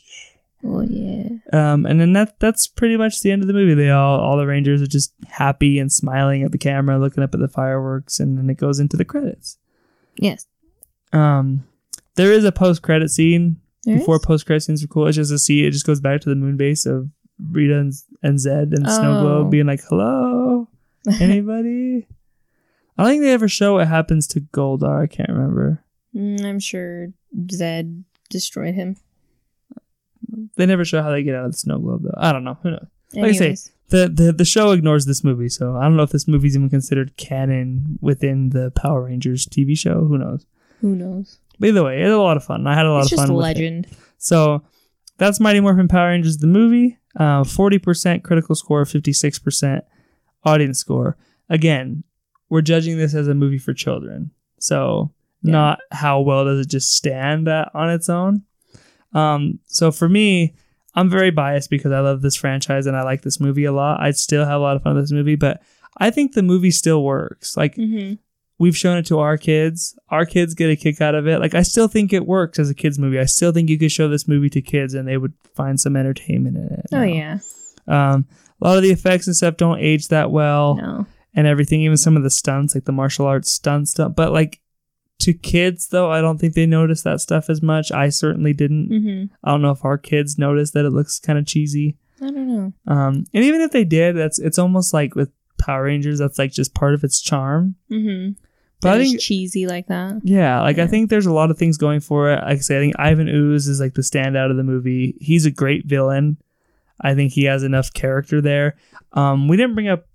Oh 0.66 0.80
yeah. 0.80 1.28
Um, 1.52 1.84
and 1.84 2.00
then 2.00 2.14
that 2.14 2.40
that's 2.40 2.66
pretty 2.66 2.96
much 2.96 3.20
the 3.20 3.30
end 3.30 3.42
of 3.42 3.48
the 3.48 3.54
movie. 3.54 3.74
They 3.74 3.90
all 3.90 4.18
all 4.18 4.38
the 4.38 4.46
Rangers 4.46 4.80
are 4.80 4.86
just 4.86 5.12
happy 5.28 5.78
and 5.78 5.92
smiling 5.92 6.42
at 6.42 6.52
the 6.52 6.58
camera, 6.58 6.98
looking 6.98 7.22
up 7.22 7.34
at 7.34 7.40
the 7.40 7.48
fireworks, 7.48 8.18
and 8.18 8.38
then 8.38 8.48
it 8.48 8.56
goes 8.56 8.80
into 8.80 8.96
the 8.96 9.04
credits. 9.04 9.58
Yes. 10.16 10.46
Um, 11.12 11.64
there 12.16 12.32
is 12.32 12.44
a 12.44 12.52
post 12.52 12.82
credit 12.82 13.10
scene 13.10 13.56
There 13.84 13.98
before 13.98 14.18
post 14.18 14.46
credit 14.46 14.60
scenes 14.62 14.82
are 14.82 14.88
cool. 14.88 15.06
It's 15.06 15.16
just 15.16 15.32
a 15.32 15.38
see. 15.38 15.64
It 15.64 15.70
just 15.72 15.86
goes 15.86 16.00
back 16.00 16.20
to 16.22 16.28
the 16.28 16.34
moon 16.36 16.56
base 16.56 16.86
of 16.86 17.08
Rita 17.50 17.78
and, 17.78 17.92
and 18.22 18.38
Zedd 18.38 18.72
and 18.74 18.86
Snow 18.88 19.18
Oh. 19.18 19.22
Globe 19.22 19.50
being 19.50 19.66
like, 19.66 19.80
"Hello, 19.88 20.68
anybody?" 21.20 22.06
I 22.96 23.02
don't 23.02 23.10
think 23.12 23.22
they 23.22 23.32
ever 23.32 23.48
show 23.48 23.74
what 23.74 23.88
happens 23.88 24.26
to 24.28 24.40
Goldar. 24.40 25.02
I 25.02 25.06
can't 25.06 25.28
remember. 25.28 25.82
Mm, 26.14 26.44
I'm 26.44 26.60
sure 26.60 27.08
Zedd 27.36 28.04
destroyed 28.30 28.74
him. 28.74 28.96
They 30.56 30.66
never 30.66 30.84
show 30.84 31.02
how 31.02 31.10
they 31.10 31.22
get 31.22 31.34
out 31.34 31.44
of 31.46 31.52
the 31.52 31.58
snow 31.58 31.78
globe 31.78 32.02
though. 32.04 32.14
I 32.16 32.32
don't 32.32 32.44
know. 32.44 32.58
Who 32.62 32.70
knows? 32.70 32.86
Like 33.14 33.24
I 33.24 33.32
say, 33.32 33.56
the, 33.88 34.08
the 34.08 34.32
the 34.32 34.44
show 34.44 34.70
ignores 34.72 35.06
this 35.06 35.22
movie, 35.22 35.48
so 35.48 35.76
I 35.76 35.82
don't 35.82 35.96
know 35.96 36.02
if 36.02 36.10
this 36.10 36.26
movie's 36.26 36.56
even 36.56 36.70
considered 36.70 37.16
canon 37.16 37.98
within 38.00 38.50
the 38.50 38.70
Power 38.72 39.04
Rangers 39.04 39.46
TV 39.46 39.76
show. 39.76 40.04
Who 40.06 40.18
knows? 40.18 40.46
who 40.80 40.94
knows? 40.96 41.38
But 41.58 41.68
either 41.70 41.84
way, 41.84 42.00
it 42.00 42.04
it's 42.06 42.12
a 42.12 42.18
lot 42.18 42.36
of 42.36 42.44
fun. 42.44 42.66
I 42.66 42.74
had 42.74 42.86
a 42.86 42.90
lot 42.90 43.02
It's 43.04 43.12
of 43.12 43.18
just 43.18 43.22
fun 43.22 43.30
a 43.30 43.34
with 43.34 43.42
it. 43.44 43.48
legend. 43.48 43.86
So 44.18 44.62
that's 45.18 45.40
Mighty 45.40 45.60
Morphin 45.60 45.88
Power 45.88 46.08
Rangers 46.08 46.38
the 46.38 46.46
movie. 46.46 46.98
Uh, 47.16 47.44
Forty 47.44 47.78
percent 47.78 48.24
critical 48.24 48.54
score, 48.54 48.84
fifty 48.84 49.12
six 49.12 49.38
percent 49.38 49.84
audience 50.44 50.78
score. 50.78 51.16
Again, 51.48 52.02
we're 52.48 52.62
judging 52.62 52.98
this 52.98 53.14
as 53.14 53.28
a 53.28 53.34
movie 53.34 53.58
for 53.58 53.72
children, 53.74 54.30
so 54.58 55.12
Yeah. 55.42 55.52
not 55.52 55.78
how 55.92 56.20
well 56.20 56.44
does 56.44 56.58
it 56.60 56.70
just 56.70 56.92
stand 56.96 57.46
at, 57.48 57.70
on 57.74 57.90
its 57.90 58.08
own. 58.08 58.42
Um, 59.12 59.60
so 59.66 59.92
for 59.92 60.08
me, 60.08 60.54
I'm 60.94 61.08
very 61.08 61.30
biased 61.30 61.70
because 61.70 61.92
I 61.92 62.00
love 62.00 62.20
this 62.22 62.34
franchise 62.36 62.86
and 62.86 62.96
I 62.96 63.02
like 63.04 63.22
this 63.22 63.40
movie 63.40 63.64
a 63.64 63.72
lot. 63.72 64.00
I 64.00 64.10
still 64.12 64.44
have 64.44 64.60
a 64.60 64.62
lot 64.62 64.76
of 64.76 64.82
fun 64.82 64.94
with 64.96 65.04
this 65.04 65.12
movie, 65.12 65.36
but 65.36 65.62
I 65.98 66.10
think 66.10 66.32
the 66.32 66.42
movie 66.42 66.70
still 66.72 67.02
works. 67.04 67.56
Like 67.56 67.76
Mm-hmm. 67.76 68.14
We've 68.64 68.76
shown 68.76 68.96
it 68.96 69.04
to 69.06 69.18
our 69.18 69.36
kids. 69.36 69.94
Our 70.08 70.24
kids 70.24 70.54
get 70.54 70.70
a 70.70 70.76
kick 70.76 71.02
out 71.02 71.14
of 71.14 71.28
it. 71.28 71.38
Like 71.38 71.54
I 71.54 71.60
still 71.62 71.86
think 71.86 72.12
it 72.14 72.26
works 72.26 72.58
as 72.58 72.70
a 72.70 72.74
kids 72.74 72.98
movie. 72.98 73.18
I 73.20 73.26
still 73.26 73.52
think 73.52 73.68
you 73.68 73.78
could 73.78 73.92
show 73.92 74.08
this 74.08 74.26
movie 74.26 74.48
to 74.50 74.62
kids 74.62 74.94
and 74.94 75.06
they 75.06 75.18
would 75.18 75.34
find 75.54 75.78
some 75.78 75.96
entertainment 75.96 76.56
in 76.56 76.64
it. 76.72 76.86
Oh 76.92 76.96
now. 76.98 77.02
yeah. 77.04 77.38
Um, 77.86 78.26
a 78.62 78.66
lot 78.68 78.76
of 78.78 78.82
the 78.82 78.90
effects 78.90 79.26
and 79.26 79.36
stuff 79.36 79.58
don't 79.58 79.80
age 79.80 80.08
that 80.08 80.30
well 80.30 80.76
No. 80.76 81.06
and 81.34 81.46
everything. 81.46 81.82
Even 81.82 81.98
some 81.98 82.16
of 82.16 82.22
the 82.22 82.30
stunts, 82.30 82.74
like 82.74 82.84
the 82.86 82.92
martial 82.92 83.26
arts 83.26 83.52
stunts, 83.52 83.90
stuff. 83.90 84.12
But 84.16 84.32
like 84.32 84.60
to 85.20 85.34
kids 85.34 85.88
though, 85.88 86.10
I 86.10 86.22
don't 86.22 86.38
think 86.38 86.54
they 86.54 86.64
notice 86.66 87.02
that 87.02 87.20
stuff 87.20 87.50
as 87.50 87.60
much. 87.60 87.92
I 87.92 88.08
certainly 88.08 88.54
didn't. 88.54 88.88
Mm-hmm. 88.90 89.34
I 89.44 89.50
don't 89.50 89.60
know 89.62 89.70
if 89.72 89.84
our 89.84 89.98
kids 89.98 90.38
noticed 90.38 90.72
that 90.72 90.86
it 90.86 90.90
looks 90.90 91.20
kind 91.20 91.38
of 91.38 91.46
cheesy. 91.46 91.98
I 92.22 92.30
don't 92.30 92.48
know. 92.48 92.72
Um, 92.86 93.24
and 93.34 93.44
even 93.44 93.60
if 93.60 93.72
they 93.72 93.84
did, 93.84 94.16
that's 94.16 94.38
it's 94.38 94.58
almost 94.58 94.94
like 94.94 95.14
with 95.14 95.30
Power 95.58 95.84
Rangers, 95.84 96.18
that's 96.18 96.38
like 96.38 96.52
just 96.52 96.74
part 96.74 96.94
of 96.94 97.04
its 97.04 97.20
charm. 97.20 97.74
Mm-hmm. 97.90 98.32
But 98.84 99.00
I 99.00 99.04
think 99.04 99.20
cheesy 99.20 99.66
like 99.66 99.88
that. 99.88 100.20
Yeah, 100.22 100.60
like 100.62 100.78
I 100.78 100.86
think 100.86 101.10
there's 101.10 101.26
a 101.26 101.32
lot 101.32 101.50
of 101.50 101.58
things 101.58 101.76
going 101.76 102.00
for 102.00 102.30
it. 102.30 102.36
Like 102.42 102.58
I 102.58 102.60
say, 102.60 102.76
I 102.76 102.80
think 102.80 102.94
Ivan 102.98 103.28
Ooze 103.28 103.66
is 103.66 103.80
like 103.80 103.94
the 103.94 104.02
standout 104.02 104.50
of 104.50 104.56
the 104.56 104.62
movie. 104.62 105.16
He's 105.20 105.46
a 105.46 105.50
great 105.50 105.86
villain. 105.86 106.36
I 107.00 107.14
think 107.14 107.32
he 107.32 107.44
has 107.44 107.62
enough 107.62 107.92
character 107.92 108.40
there. 108.40 108.76
Um, 109.12 109.48
we 109.48 109.56
didn't 109.56 109.74
bring 109.74 109.88
up 109.88 110.06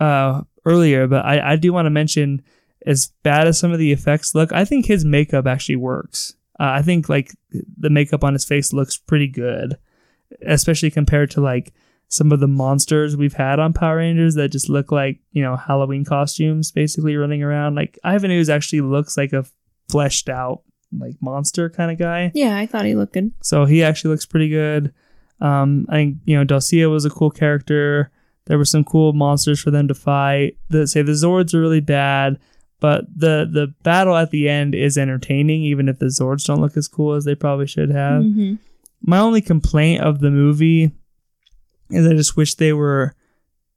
uh, 0.00 0.42
earlier, 0.64 1.06
but 1.06 1.24
I, 1.24 1.52
I 1.52 1.56
do 1.56 1.72
want 1.72 1.86
to 1.86 1.90
mention 1.90 2.42
as 2.86 3.12
bad 3.22 3.46
as 3.46 3.58
some 3.58 3.72
of 3.72 3.78
the 3.78 3.92
effects 3.92 4.34
look, 4.34 4.52
I 4.52 4.64
think 4.64 4.86
his 4.86 5.04
makeup 5.04 5.46
actually 5.46 5.76
works. 5.76 6.34
Uh, 6.60 6.70
I 6.74 6.82
think 6.82 7.08
like 7.08 7.34
the 7.50 7.90
makeup 7.90 8.24
on 8.24 8.32
his 8.32 8.44
face 8.44 8.72
looks 8.72 8.96
pretty 8.96 9.28
good, 9.28 9.78
especially 10.46 10.90
compared 10.90 11.30
to 11.32 11.40
like 11.40 11.72
some 12.08 12.32
of 12.32 12.40
the 12.40 12.48
monsters 12.48 13.16
we've 13.16 13.34
had 13.34 13.58
on 13.58 13.72
Power 13.72 13.98
Rangers 13.98 14.34
that 14.34 14.48
just 14.50 14.68
look 14.68 14.90
like 14.90 15.20
you 15.32 15.42
know 15.42 15.56
Halloween 15.56 16.04
costumes, 16.04 16.72
basically 16.72 17.16
running 17.16 17.42
around. 17.42 17.74
Like 17.74 17.98
Ivan 18.04 18.30
Ooze 18.30 18.48
actually 18.50 18.80
looks 18.80 19.16
like 19.16 19.32
a 19.32 19.44
fleshed 19.88 20.28
out 20.28 20.62
like 20.98 21.16
monster 21.20 21.68
kind 21.68 21.90
of 21.90 21.98
guy. 21.98 22.32
Yeah, 22.34 22.56
I 22.56 22.66
thought 22.66 22.86
he 22.86 22.94
looked 22.94 23.12
good. 23.12 23.32
So 23.42 23.64
he 23.66 23.82
actually 23.82 24.10
looks 24.12 24.26
pretty 24.26 24.48
good. 24.48 24.92
Um, 25.40 25.86
I 25.88 25.94
think 25.96 26.16
you 26.24 26.36
know 26.36 26.44
Dulcea 26.44 26.90
was 26.90 27.04
a 27.04 27.10
cool 27.10 27.30
character. 27.30 28.10
There 28.46 28.56
were 28.58 28.64
some 28.64 28.84
cool 28.84 29.12
monsters 29.12 29.60
for 29.60 29.70
them 29.70 29.88
to 29.88 29.94
fight. 29.94 30.56
The 30.70 30.86
say 30.86 31.02
the 31.02 31.12
Zords 31.12 31.52
are 31.54 31.60
really 31.60 31.80
bad. 31.80 32.38
But 32.80 33.06
the 33.14 33.48
the 33.52 33.74
battle 33.82 34.14
at 34.16 34.30
the 34.30 34.48
end 34.48 34.74
is 34.74 34.96
entertaining, 34.96 35.62
even 35.64 35.88
if 35.88 35.98
the 35.98 36.06
Zords 36.06 36.44
don't 36.46 36.60
look 36.60 36.76
as 36.76 36.86
cool 36.88 37.14
as 37.14 37.24
they 37.24 37.34
probably 37.34 37.66
should 37.66 37.90
have. 37.90 38.22
Mhm. 38.22 38.58
My 39.02 39.18
only 39.18 39.40
complaint 39.40 40.00
of 40.02 40.20
the 40.20 40.30
movie 40.30 40.92
is 41.90 42.06
I 42.06 42.14
just 42.14 42.36
wish 42.36 42.54
they 42.54 42.72
were 42.72 43.14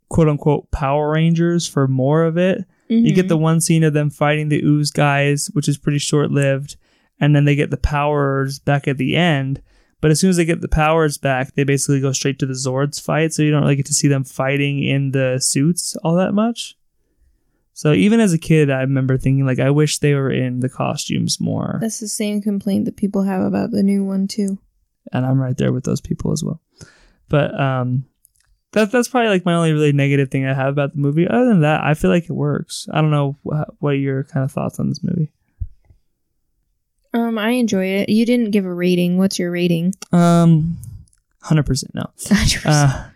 quote 0.10 0.28
unquote 0.28 0.72
Power 0.72 1.12
Rangers 1.12 1.68
for 1.68 1.88
more 1.88 2.24
of 2.24 2.38
it. 2.38 2.66
You 2.88 3.14
get 3.14 3.30
the 3.30 3.36
mm-hmm. 3.36 3.44
one 3.44 3.62
scene 3.62 3.86
of 3.86 3.94
them 3.94 4.10
fighting 4.10 4.50
the 4.50 4.62
ooze 4.62 4.92
guys, 4.92 5.50
which 5.54 5.70
is 5.70 5.78
pretty 5.78 5.98
short 5.98 6.30
lived, 6.30 6.76
and 7.22 7.34
then 7.34 7.46
they 7.46 7.56
get 7.56 7.70
the 7.70 7.78
powers 7.78 8.60
back 8.60 8.86
at 8.86 8.98
the 8.98 9.16
end. 9.16 9.62
But 10.02 10.12
as 10.12 10.20
soon 10.20 10.30
as 10.30 10.36
they 10.36 10.44
get 10.44 10.60
the 10.60 10.68
powers 10.68 11.18
back, 11.18 11.54
they 11.54 11.64
basically 11.64 12.02
go 12.02 12.12
straight 12.12 12.38
to 12.40 12.46
the 12.46 12.54
Zords 12.54 13.02
fight, 13.02 13.34
so 13.34 13.44
you 13.44 13.52
don't 13.52 13.62
really 13.62 13.78
get 13.78 13.86
to 13.86 13.94
see 13.94 14.10
them 14.10 14.26
fighting 14.26 14.84
in 14.84 15.12
the 15.12 15.40
suits 15.40 15.96
all 16.04 16.16
that 16.16 16.34
much. 16.34 16.76
So 17.74 17.94
even 17.94 18.20
as 18.20 18.34
a 18.34 18.38
kid, 18.38 18.70
I 18.70 18.82
remember 18.82 19.18
thinking 19.18 19.46
like, 19.46 19.60
I 19.60 19.70
wish 19.70 20.00
they 20.00 20.14
were 20.14 20.30
in 20.30 20.60
the 20.60 20.70
costumes 20.70 21.40
more, 21.40 21.78
That's 21.80 22.02
the 22.02 22.10
same 22.10 22.42
complaint 22.42 22.86
that 22.86 22.98
people 22.98 23.24
have 23.24 23.42
about 23.42 23.72
the 23.72 23.84
new 23.84 24.04
one 24.04 24.28
too. 24.28 24.60
and 25.14 25.26
I'm 25.26 25.40
right 25.40 25.58
there 25.58 25.72
with 25.72 25.86
those 25.86 26.02
people 26.02 26.34
as 26.34 26.44
well. 26.44 26.62
But 27.32 27.60
um, 27.60 28.06
that 28.74 28.92
that's 28.92 29.08
probably 29.08 29.30
like 29.30 29.46
my 29.46 29.56
only 29.56 29.72
really 29.74 29.92
negative 29.94 30.30
thing 30.30 30.46
I 30.46 30.54
have 30.54 30.68
about 30.68 30.92
the 30.94 31.00
movie. 31.00 31.28
Other 31.28 31.48
than 31.48 31.62
that, 31.62 31.82
I 31.84 31.94
feel 31.96 32.12
like 32.12 32.26
it 32.26 32.34
works. 32.34 32.88
I 32.94 33.02
don't 33.02 33.10
know 33.12 33.38
wh- 33.44 33.82
what 33.82 33.94
are 33.94 33.98
your 33.98 34.26
kind 34.26 34.44
of 34.44 34.52
thoughts 34.52 34.80
on 34.80 34.90
this 34.90 35.02
movie. 35.04 35.32
Um, 37.14 37.38
I 37.38 37.52
enjoy 37.52 37.86
it. 37.86 38.10
You 38.10 38.26
didn't 38.26 38.52
give 38.52 38.66
a 38.66 38.74
rating. 38.74 39.18
What's 39.18 39.38
your 39.40 39.52
rating? 39.52 39.94
Um, 40.12 40.78
hundred 41.42 41.66
percent 41.66 41.94
no. 41.96 42.04
Uh, 42.66 43.08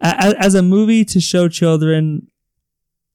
a- 0.00 0.06
a- 0.30 0.42
as 0.44 0.54
a 0.54 0.62
movie 0.62 1.04
to 1.06 1.20
show 1.20 1.48
children, 1.48 2.26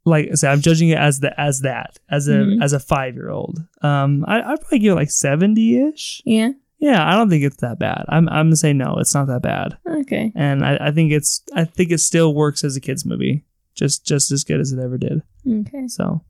like 0.05 0.29
I 0.31 0.35
said, 0.35 0.51
I'm 0.51 0.61
judging 0.61 0.89
it 0.89 0.97
as 0.97 1.19
the 1.19 1.37
as 1.39 1.59
that 1.61 1.99
as 2.09 2.27
a 2.27 2.31
Mhm. 2.31 2.63
as 2.63 2.73
a 2.73 2.79
five 2.79 3.13
year 3.15 3.29
old. 3.29 3.59
Um, 3.81 4.25
I, 4.27 4.41
I'd 4.41 4.59
probably 4.61 4.79
give 4.79 4.93
it 4.93 4.95
like 4.95 5.11
seventy 5.11 5.77
ish. 5.79 6.21
yeah. 6.25 6.51
Yeah, 6.81 7.07
I 7.07 7.15
don't 7.15 7.29
think 7.29 7.43
it's 7.43 7.57
that 7.61 7.77
bad. 7.79 8.03
I'm 8.09 8.27
I'm 8.27 8.47
gonna 8.47 8.55
say 8.57 8.73
no, 8.73 8.95
it's 8.97 9.13
not 9.13 9.27
that 9.27 9.43
bad, 9.43 9.77
Okay. 9.87 10.31
and 10.35 10.65
I, 10.65 10.77
I 10.87 10.91
think 10.91 11.11
it's 11.11 11.41
I 11.55 11.63
think 11.63 11.91
it 11.91 11.99
still 11.99 12.33
works 12.33 12.63
as 12.63 12.75
a 12.75 12.81
kids 12.81 13.05
movie, 13.05 13.45
just 13.75 14.03
just 14.05 14.31
as 14.31 14.43
good 14.43 14.59
as 14.59 14.73
it 14.73 14.79
ever 14.79 14.97
did. 14.97 15.21
Okay. 15.47 15.87
So, 15.87 16.21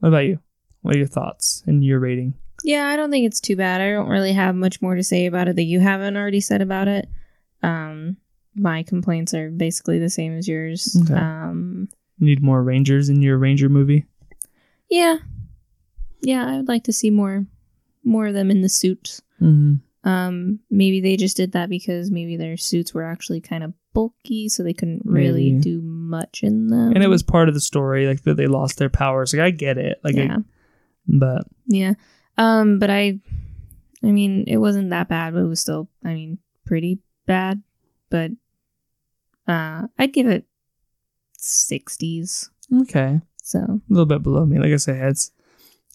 what 0.00 0.10
about 0.10 0.26
you? 0.26 0.38
What 0.82 0.94
are 0.94 0.98
your 0.98 1.06
thoughts 1.06 1.62
and 1.66 1.82
your 1.82 2.00
rating? 2.00 2.34
Yeah, 2.64 2.86
I 2.88 2.96
don't 2.96 3.10
think 3.10 3.24
it's 3.26 3.40
too 3.40 3.56
bad. 3.56 3.80
I 3.80 3.90
don't 3.92 4.08
really 4.10 4.34
have 4.34 4.54
much 4.54 4.82
more 4.82 4.94
to 4.94 5.02
say 5.02 5.24
about 5.26 5.48
it 5.48 5.56
that 5.56 5.62
you 5.64 5.80
haven't 5.80 6.16
already 6.18 6.40
said 6.40 6.60
about 6.60 6.86
it. 6.86 7.08
Um, 7.62 8.18
my 8.54 8.82
complaints 8.82 9.32
are 9.32 9.50
basically 9.50 9.98
the 9.98 10.10
same 10.10 10.36
as 10.36 10.46
yours. 10.46 10.94
Okay. 11.04 11.14
Um, 11.18 11.88
You 12.18 12.26
need 12.26 12.42
more 12.42 12.62
Rangers 12.62 13.08
in 13.08 13.22
your 13.22 13.38
Ranger 13.38 13.68
movie. 13.70 14.04
yeah, 14.90 15.16
yeah, 16.20 16.46
I 16.46 16.56
would 16.58 16.68
like 16.68 16.84
to 16.84 16.92
see 16.92 17.10
more, 17.10 17.46
more 18.04 18.26
of 18.26 18.34
them 18.34 18.50
in 18.50 18.60
the 18.60 18.68
suits. 18.68 19.22
Mm-hmm. 19.42 20.08
Um, 20.08 20.58
maybe 20.70 21.00
they 21.00 21.16
just 21.16 21.36
did 21.36 21.52
that 21.52 21.68
because 21.68 22.10
maybe 22.10 22.36
their 22.36 22.56
suits 22.56 22.92
were 22.92 23.04
actually 23.04 23.40
kind 23.40 23.62
of 23.62 23.72
bulky, 23.94 24.48
so 24.48 24.62
they 24.62 24.72
couldn't 24.72 25.02
really 25.04 25.52
Maybe. 25.52 25.60
do 25.62 25.80
much 25.82 26.42
in 26.42 26.66
them. 26.68 26.92
And 26.92 27.04
it 27.04 27.08
was 27.08 27.22
part 27.22 27.48
of 27.48 27.54
the 27.54 27.60
story, 27.60 28.06
like 28.08 28.22
that 28.22 28.36
they 28.36 28.46
lost 28.48 28.78
their 28.78 28.88
powers. 28.88 29.32
Like 29.32 29.42
I 29.42 29.50
get 29.50 29.78
it, 29.78 30.00
like, 30.02 30.16
I- 30.16 30.22
yeah, 30.22 30.36
but 31.06 31.46
yeah. 31.66 31.94
Um, 32.36 32.78
but 32.80 32.90
I, 32.90 33.20
I 34.02 34.06
mean, 34.10 34.44
it 34.48 34.56
wasn't 34.56 34.90
that 34.90 35.08
bad, 35.08 35.34
but 35.34 35.40
it 35.44 35.46
was 35.48 35.60
still, 35.60 35.88
I 36.04 36.14
mean, 36.14 36.38
pretty 36.66 36.98
bad. 37.26 37.62
But, 38.10 38.32
uh, 39.46 39.86
I'd 39.98 40.12
give 40.12 40.26
it 40.26 40.46
sixties. 41.36 42.50
okay. 42.82 43.20
So 43.44 43.58
a 43.58 43.80
little 43.88 44.06
bit 44.06 44.22
below 44.22 44.46
me. 44.46 44.58
Like 44.58 44.72
I 44.72 44.76
said, 44.76 44.96
it's 45.10 45.30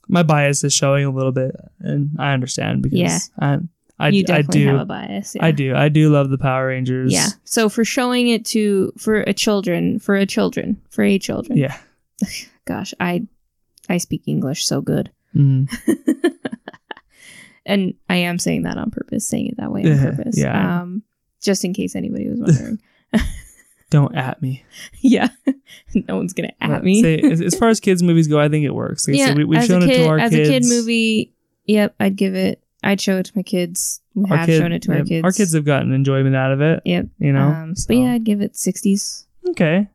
my 0.08 0.24
bias 0.24 0.64
is 0.64 0.74
showing 0.74 1.06
a 1.06 1.10
little 1.12 1.32
bit, 1.32 1.56
and 1.80 2.12
I 2.20 2.34
understand 2.34 2.82
because 2.84 3.00
Yeah. 3.00 3.20
I 3.40 3.58
I, 4.00 4.10
you 4.10 4.24
I 4.30 4.44
do 4.44 4.68
have 4.68 4.82
a 4.82 4.86
bias. 4.86 5.36
Yeah. 5.36 5.46
I 5.46 5.52
do 5.52 5.76
I 5.76 5.90
do 5.90 6.10
love 6.10 6.30
the 6.30 6.38
Power 6.38 6.68
Rangers. 6.68 7.12
Yeah. 7.12 7.30
So 7.46 7.68
for 7.68 7.84
showing 7.84 8.28
it 8.28 8.46
to 8.46 8.94
for 8.98 9.22
a 9.22 9.34
children, 9.34 9.98
for 10.00 10.16
a 10.16 10.26
children, 10.26 10.80
for 10.90 11.04
a 11.04 11.18
children. 11.18 11.58
yeah. 11.58 11.78
Gosh, 12.66 12.94
I 13.00 13.26
I 13.90 13.98
speak 13.98 14.24
English 14.28 14.66
so 14.66 14.82
good. 14.82 15.12
Mm. 15.36 15.68
and 17.66 17.94
I 18.10 18.16
am 18.18 18.40
saying 18.40 18.64
that 18.64 18.78
on 18.78 18.92
purpose, 18.92 19.28
saying 19.28 19.48
it 19.48 19.58
that 19.58 19.72
way 19.72 19.84
on 19.90 19.98
purpose. 20.16 20.38
yeah. 20.38 20.82
Um 20.82 21.04
just 21.42 21.64
in 21.66 21.74
case 21.74 21.96
anybody 21.96 22.30
was 22.30 22.40
wondering. 22.40 22.80
Don't 23.90 24.16
at 24.16 24.42
me. 24.42 24.64
yeah. 25.02 25.30
no 25.94 26.18
one's 26.18 26.34
gonna 26.34 26.52
at 26.60 26.70
But 26.70 26.84
me. 26.84 27.02
say, 27.02 27.20
as, 27.20 27.42
as 27.42 27.56
far 27.56 27.70
as 27.70 27.80
kids 27.82 28.04
movies 28.04 28.28
go, 28.28 28.40
I 28.40 28.50
think 28.50 28.66
it 28.66 28.76
works. 28.76 29.08
Like 29.08 29.18
yeah, 29.18 29.28
said, 29.28 29.38
we, 29.38 29.44
we've 29.46 29.64
shown 29.64 29.82
kid, 29.82 29.90
it 29.92 29.98
to 30.04 30.08
our 30.08 30.20
as 30.20 30.32
kids. 30.32 30.50
a 30.50 30.52
kid 30.52 30.64
movie, 30.66 31.34
yep, 31.66 31.96
I'd 32.00 32.16
give 32.16 32.36
it 32.36 32.62
I'd 32.84 33.02
show 33.02 33.18
it 33.18 33.26
to 33.28 33.32
my 33.36 33.44
kids. 33.44 34.02
We 34.14 34.30
Our 34.30 34.38
have 34.38 34.46
kid- 34.46 34.60
shown 34.60 34.72
it 34.72 34.82
to 34.84 34.92
our 34.98 35.04
kids. 35.04 35.24
Our 35.24 35.32
kids 35.32 35.54
have 35.54 35.66
gotten 35.66 35.92
enjoyment 35.94 36.36
out 36.36 36.52
of 36.52 36.62
it. 36.62 36.82
Yep. 36.86 37.08
You 37.20 37.34
know. 37.34 37.48
Um, 37.48 37.76
so- 37.76 37.88
But 37.88 37.98
yeah, 37.98 38.14
I'd 38.14 38.24
give 38.24 38.42
it 38.42 38.56
sixties. 38.56 39.26
Okay. 39.50 39.88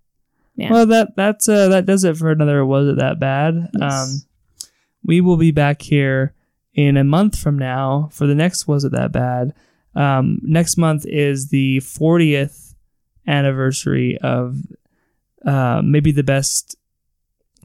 Yeah. 0.57 0.71
Well, 0.71 0.87
that 0.87 1.15
that's 1.17 1.49
uh, 1.49 1.69
that 1.69 1.87
does 1.87 2.05
it 2.05 2.17
for 2.17 2.31
another. 2.31 2.65
Was 2.67 2.89
it 2.89 2.97
that 2.97 3.19
bad? 3.21 3.71
Yes. 3.79 3.93
Um, 3.93 4.23
we 5.05 5.21
will 5.21 5.37
be 5.37 5.51
back 5.51 5.81
here 5.83 6.35
in 6.75 6.97
a 6.97 7.05
month 7.05 7.39
from 7.39 7.59
now 7.59 8.09
for 8.13 8.27
the 8.27 8.35
next. 8.35 8.67
Was 8.69 8.85
it 8.85 8.93
that 8.93 9.13
bad? 9.13 9.55
Um, 9.95 10.39
next 10.43 10.77
month 10.77 11.05
is 11.07 11.49
the 11.49 11.79
40th 11.79 12.62
anniversary 13.27 14.19
of 14.19 14.57
uh, 15.45 15.81
maybe 15.85 16.13
the 16.13 16.23
best, 16.23 16.77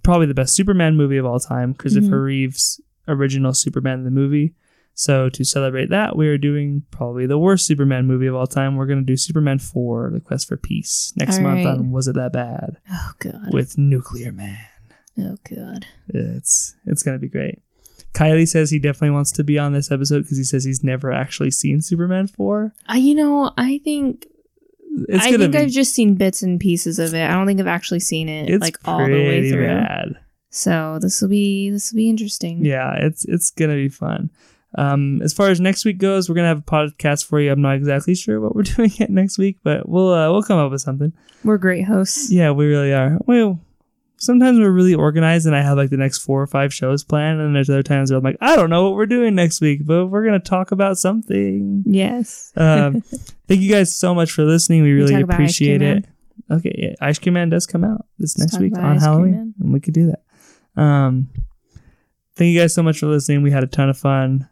probably 0.04 0.26
the 0.26 0.34
best 0.34 0.56
Superman 0.56 0.96
movie 0.96 1.18
of 1.18 1.26
all 1.26 1.40
time, 1.40 1.74
Christopher 1.74 2.08
Mhm. 2.22 2.26
Reeve's 2.26 2.82
original 3.08 3.54
Superman 3.54 4.04
the 4.04 4.12
movie. 4.12 4.54
So 4.96 5.30
to 5.30 5.44
celebrate 5.46 5.92
that, 5.92 6.18
we 6.18 6.28
are 6.28 6.40
doing 6.40 6.82
probably 6.90 7.28
the 7.28 7.38
worst 7.38 7.68
Superman 7.68 8.08
movie 8.08 8.26
of 8.26 8.34
all 8.34 8.48
time. 8.48 8.76
We're 8.76 8.88
going 8.88 8.98
to 9.00 9.06
do 9.06 9.16
Superman 9.16 9.60
4, 9.60 10.10
The 10.12 10.20
Quest 10.20 10.48
for 10.48 10.58
Peace, 10.58 11.14
next 11.16 11.38
All 11.38 11.44
month 11.44 11.66
right. 11.66 11.68
on 11.78 11.92
Was 11.92 12.08
It 12.08 12.16
That 12.16 12.34
Bad? 12.34 12.78
Oh 12.92 13.12
god. 13.20 13.54
with 13.54 13.78
Nuclear 13.78 14.32
Man. 14.32 14.58
oh 15.20 15.36
god. 15.48 15.86
It's 16.10 16.76
it's 16.88 17.04
going 17.04 17.16
to 17.16 17.22
be 17.22 17.30
great. 17.30 17.60
Kylie 18.16 18.48
says 18.48 18.72
he 18.72 18.80
definitely 18.80 19.12
wants 19.12 19.32
to 19.34 19.44
be 19.44 19.60
on 19.60 19.74
this 19.74 19.92
episode 19.92 20.24
because 20.24 20.38
he 20.40 20.44
says 20.44 20.64
he's 20.64 20.84
never 20.84 21.12
actually 21.12 21.52
seen 21.52 21.82
Superman 21.82 22.26
4. 22.26 22.74
I, 22.88 22.98
you 22.98 23.14
know, 23.14 23.52
I 23.56 23.80
think 23.84 24.26
It's 25.10 25.26
I 25.26 25.38
think 25.38 25.54
be 25.54 25.58
I've 25.58 25.70
just 25.70 25.94
seen 25.94 26.16
bits 26.16 26.42
and 26.42 26.60
pieces 26.60 27.00
of 27.00 27.14
it. 27.14 27.24
I 27.24 27.34
don't 27.34 27.46
think 27.48 27.60
I've 27.60 27.68
actually 27.68 28.00
seen 28.00 28.30
it 28.30 28.62
like 28.62 28.78
all 28.86 29.06
the 29.06 29.12
way 29.12 29.50
through. 29.50 29.68
bad. 29.68 30.20
So 30.50 30.98
this 31.02 31.22
will 31.22 31.30
be 31.30 31.70
this 31.70 31.92
will 31.92 31.98
be 31.98 32.10
interesting. 32.10 32.66
Yeah, 32.66 32.96
it's 32.96 33.26
it's 33.26 33.52
going 33.52 33.70
to 33.70 33.76
be 33.76 33.90
fun. 33.90 34.30
Um, 34.76 35.22
as 35.22 35.34
far 35.34 35.50
as 35.50 35.60
next 35.60 35.86
week 35.86 35.98
goes, 35.98 36.30
we're 36.30 36.36
gonna 36.36 36.48
have 36.50 36.60
a 36.60 36.62
podcast 36.62 37.26
for 37.26 37.40
you. 37.40 37.52
I'm 37.52 37.62
not 37.62 37.76
exactly 37.76 38.16
sure 38.16 38.40
what 38.40 38.56
we're 38.56 38.64
doing 38.76 38.92
yet 38.96 39.10
next 39.10 39.38
week, 39.38 39.58
but 39.64 39.88
we'll 39.88 40.14
uh, 40.14 40.32
we'll 40.32 40.44
come 40.44 40.60
up 40.60 40.72
with 40.72 40.82
something. 40.82 41.14
We're 41.44 41.58
great 41.58 41.86
hosts. 41.86 42.32
Yeah, 42.32 42.52
we 42.52 42.66
really 42.66 42.94
are. 42.94 43.18
Well, 43.26 43.60
sometimes 44.18 44.60
we're 44.60 44.72
really 44.72 44.94
organized, 44.94 45.46
and 45.46 45.56
I 45.56 45.62
have 45.62 45.78
like 45.78 45.90
the 45.90 45.98
next 45.98 46.20
four 46.20 46.42
or 46.42 46.48
five 46.48 46.74
shows 46.74 47.04
planned, 47.04 47.40
and 47.40 47.56
there's 47.56 47.70
other 47.70 47.84
times 47.84 48.12
where 48.12 48.18
I'm 48.18 48.24
like, 48.24 48.38
I 48.42 48.56
don't 48.56 48.70
know 48.70 48.84
what 48.84 48.96
we're 48.96 49.06
doing 49.06 49.36
next 49.36 49.62
week, 49.62 49.86
but 49.86 50.08
we're 50.08 50.26
gonna 50.26 50.40
talk 50.40 50.72
about 50.72 50.98
something. 50.98 51.84
Yes. 51.86 52.52
Um, 52.68 53.02
thank 53.48 53.62
you 53.62 53.72
guys 53.72 53.96
so 53.96 54.14
much 54.14 54.32
for 54.32 54.44
listening. 54.44 54.84
We 54.84 54.92
really 54.92 55.14
talk 55.14 55.24
about 55.24 55.36
Ice 55.36 55.40
appreciate 55.40 55.82
it. 55.82 56.06
Okay, 56.52 56.74
yeah, 56.78 56.96
Ice 57.02 57.20
Cream 57.20 57.34
Man 57.34 57.50
does 57.50 57.66
come 57.66 57.84
out 57.84 58.06
this 58.18 58.38
Let's 58.38 58.54
next 58.54 58.62
week 58.62 58.78
on 58.78 58.84
Ice 58.98 59.04
Halloween, 59.04 59.54
and 59.60 59.74
we 59.74 59.80
could 59.80 59.94
do 59.94 60.08
that. 60.12 60.82
Um, 60.82 61.30
thank 62.36 62.52
you 62.52 62.60
guys 62.60 62.74
so 62.74 62.84
much 62.84 63.00
for 63.00 63.08
listening. 63.08 63.42
We 63.42 63.52
had 63.52 63.64
a 63.64 63.68
ton 63.68 63.90
of 63.90 63.98
fun. 63.98 64.50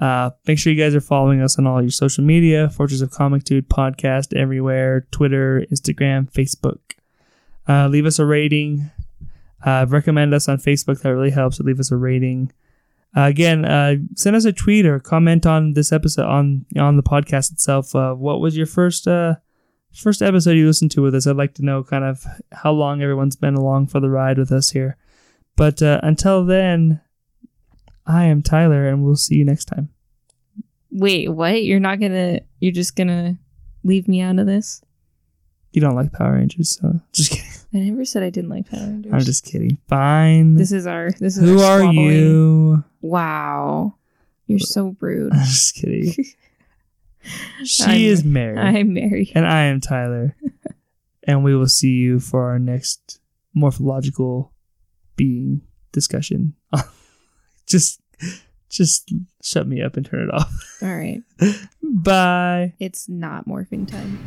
Uh, 0.00 0.30
make 0.46 0.58
sure 0.58 0.72
you 0.72 0.82
guys 0.82 0.94
are 0.94 1.00
following 1.00 1.40
us 1.40 1.58
on 1.58 1.66
all 1.66 1.82
your 1.82 1.90
social 1.90 2.22
media, 2.22 2.68
Fortress 2.70 3.00
of 3.00 3.10
Comic 3.10 3.44
Dude 3.44 3.68
podcast 3.68 4.34
everywhere, 4.36 5.06
Twitter, 5.10 5.64
Instagram, 5.72 6.30
Facebook. 6.30 6.87
Uh, 7.68 7.88
leave 7.88 8.06
us 8.06 8.18
a 8.18 8.24
rating. 8.24 8.90
Uh, 9.64 9.86
recommend 9.88 10.32
us 10.34 10.48
on 10.48 10.58
Facebook. 10.58 11.02
That 11.02 11.14
really 11.14 11.30
helps. 11.30 11.60
Leave 11.60 11.80
us 11.80 11.90
a 11.90 11.96
rating. 11.96 12.52
Uh, 13.16 13.22
again, 13.22 13.64
uh, 13.64 13.96
send 14.14 14.36
us 14.36 14.44
a 14.44 14.52
tweet 14.52 14.86
or 14.86 15.00
comment 15.00 15.46
on 15.46 15.72
this 15.72 15.92
episode 15.92 16.26
on 16.26 16.66
on 16.78 16.96
the 16.96 17.02
podcast 17.02 17.52
itself. 17.52 17.94
Uh, 17.94 18.14
what 18.14 18.40
was 18.40 18.56
your 18.56 18.66
first 18.66 19.08
uh, 19.08 19.34
first 19.92 20.22
episode 20.22 20.52
you 20.52 20.66
listened 20.66 20.90
to 20.92 21.02
with 21.02 21.14
us? 21.14 21.26
I'd 21.26 21.36
like 21.36 21.54
to 21.54 21.64
know 21.64 21.82
kind 21.82 22.04
of 22.04 22.24
how 22.52 22.72
long 22.72 23.02
everyone's 23.02 23.36
been 23.36 23.54
along 23.54 23.88
for 23.88 24.00
the 24.00 24.10
ride 24.10 24.38
with 24.38 24.52
us 24.52 24.70
here. 24.70 24.96
But 25.56 25.82
uh, 25.82 26.00
until 26.02 26.44
then, 26.44 27.00
I 28.06 28.24
am 28.26 28.42
Tyler, 28.42 28.86
and 28.86 29.02
we'll 29.02 29.16
see 29.16 29.36
you 29.36 29.44
next 29.44 29.64
time. 29.64 29.88
Wait, 30.90 31.28
what? 31.28 31.62
You're 31.64 31.80
not 31.80 32.00
gonna 32.00 32.40
you're 32.60 32.72
just 32.72 32.94
gonna 32.94 33.36
leave 33.84 34.06
me 34.06 34.20
out 34.20 34.38
of 34.38 34.46
this? 34.46 34.82
You 35.72 35.80
don't 35.80 35.96
like 35.96 36.12
Power 36.12 36.34
Rangers, 36.34 36.78
so 36.78 37.00
just 37.12 37.30
kidding. 37.30 37.47
I 37.74 37.78
never 37.78 38.04
said 38.04 38.22
I 38.22 38.30
didn't 38.30 38.50
like 38.50 38.70
Power 38.70 38.80
Rangers. 38.80 39.12
I'm 39.12 39.20
just 39.20 39.44
kidding. 39.44 39.78
Fine. 39.88 40.54
This 40.54 40.72
is 40.72 40.86
our 40.86 41.10
this 41.10 41.36
is 41.36 41.42
Who 41.48 41.60
our 41.60 41.76
are 41.76 41.80
squabbling. 41.80 42.06
you? 42.12 42.84
Wow. 43.02 43.94
You're 44.46 44.58
so 44.58 44.96
rude. 45.00 45.32
I'm 45.34 45.40
just 45.44 45.74
kidding. 45.74 46.12
She 47.64 47.82
I'm- 47.82 48.00
is 48.00 48.24
married, 48.24 48.58
I'm 48.58 48.94
married. 48.94 49.32
and 49.34 49.46
I 49.46 49.64
am 49.64 49.80
Tyler, 49.82 50.34
and 51.24 51.44
we 51.44 51.54
will 51.54 51.66
see 51.68 51.90
you 51.90 52.20
for 52.20 52.48
our 52.48 52.58
next 52.58 53.20
morphological 53.52 54.52
being 55.16 55.60
discussion. 55.92 56.54
just 57.66 58.00
just 58.70 59.12
shut 59.42 59.66
me 59.66 59.82
up 59.82 59.96
and 59.98 60.06
turn 60.06 60.26
it 60.26 60.32
off. 60.32 60.78
All 60.80 60.88
right. 60.96 61.22
Bye. 61.82 62.72
It's 62.78 63.10
not 63.10 63.46
morphing 63.46 63.86
time. 63.86 64.18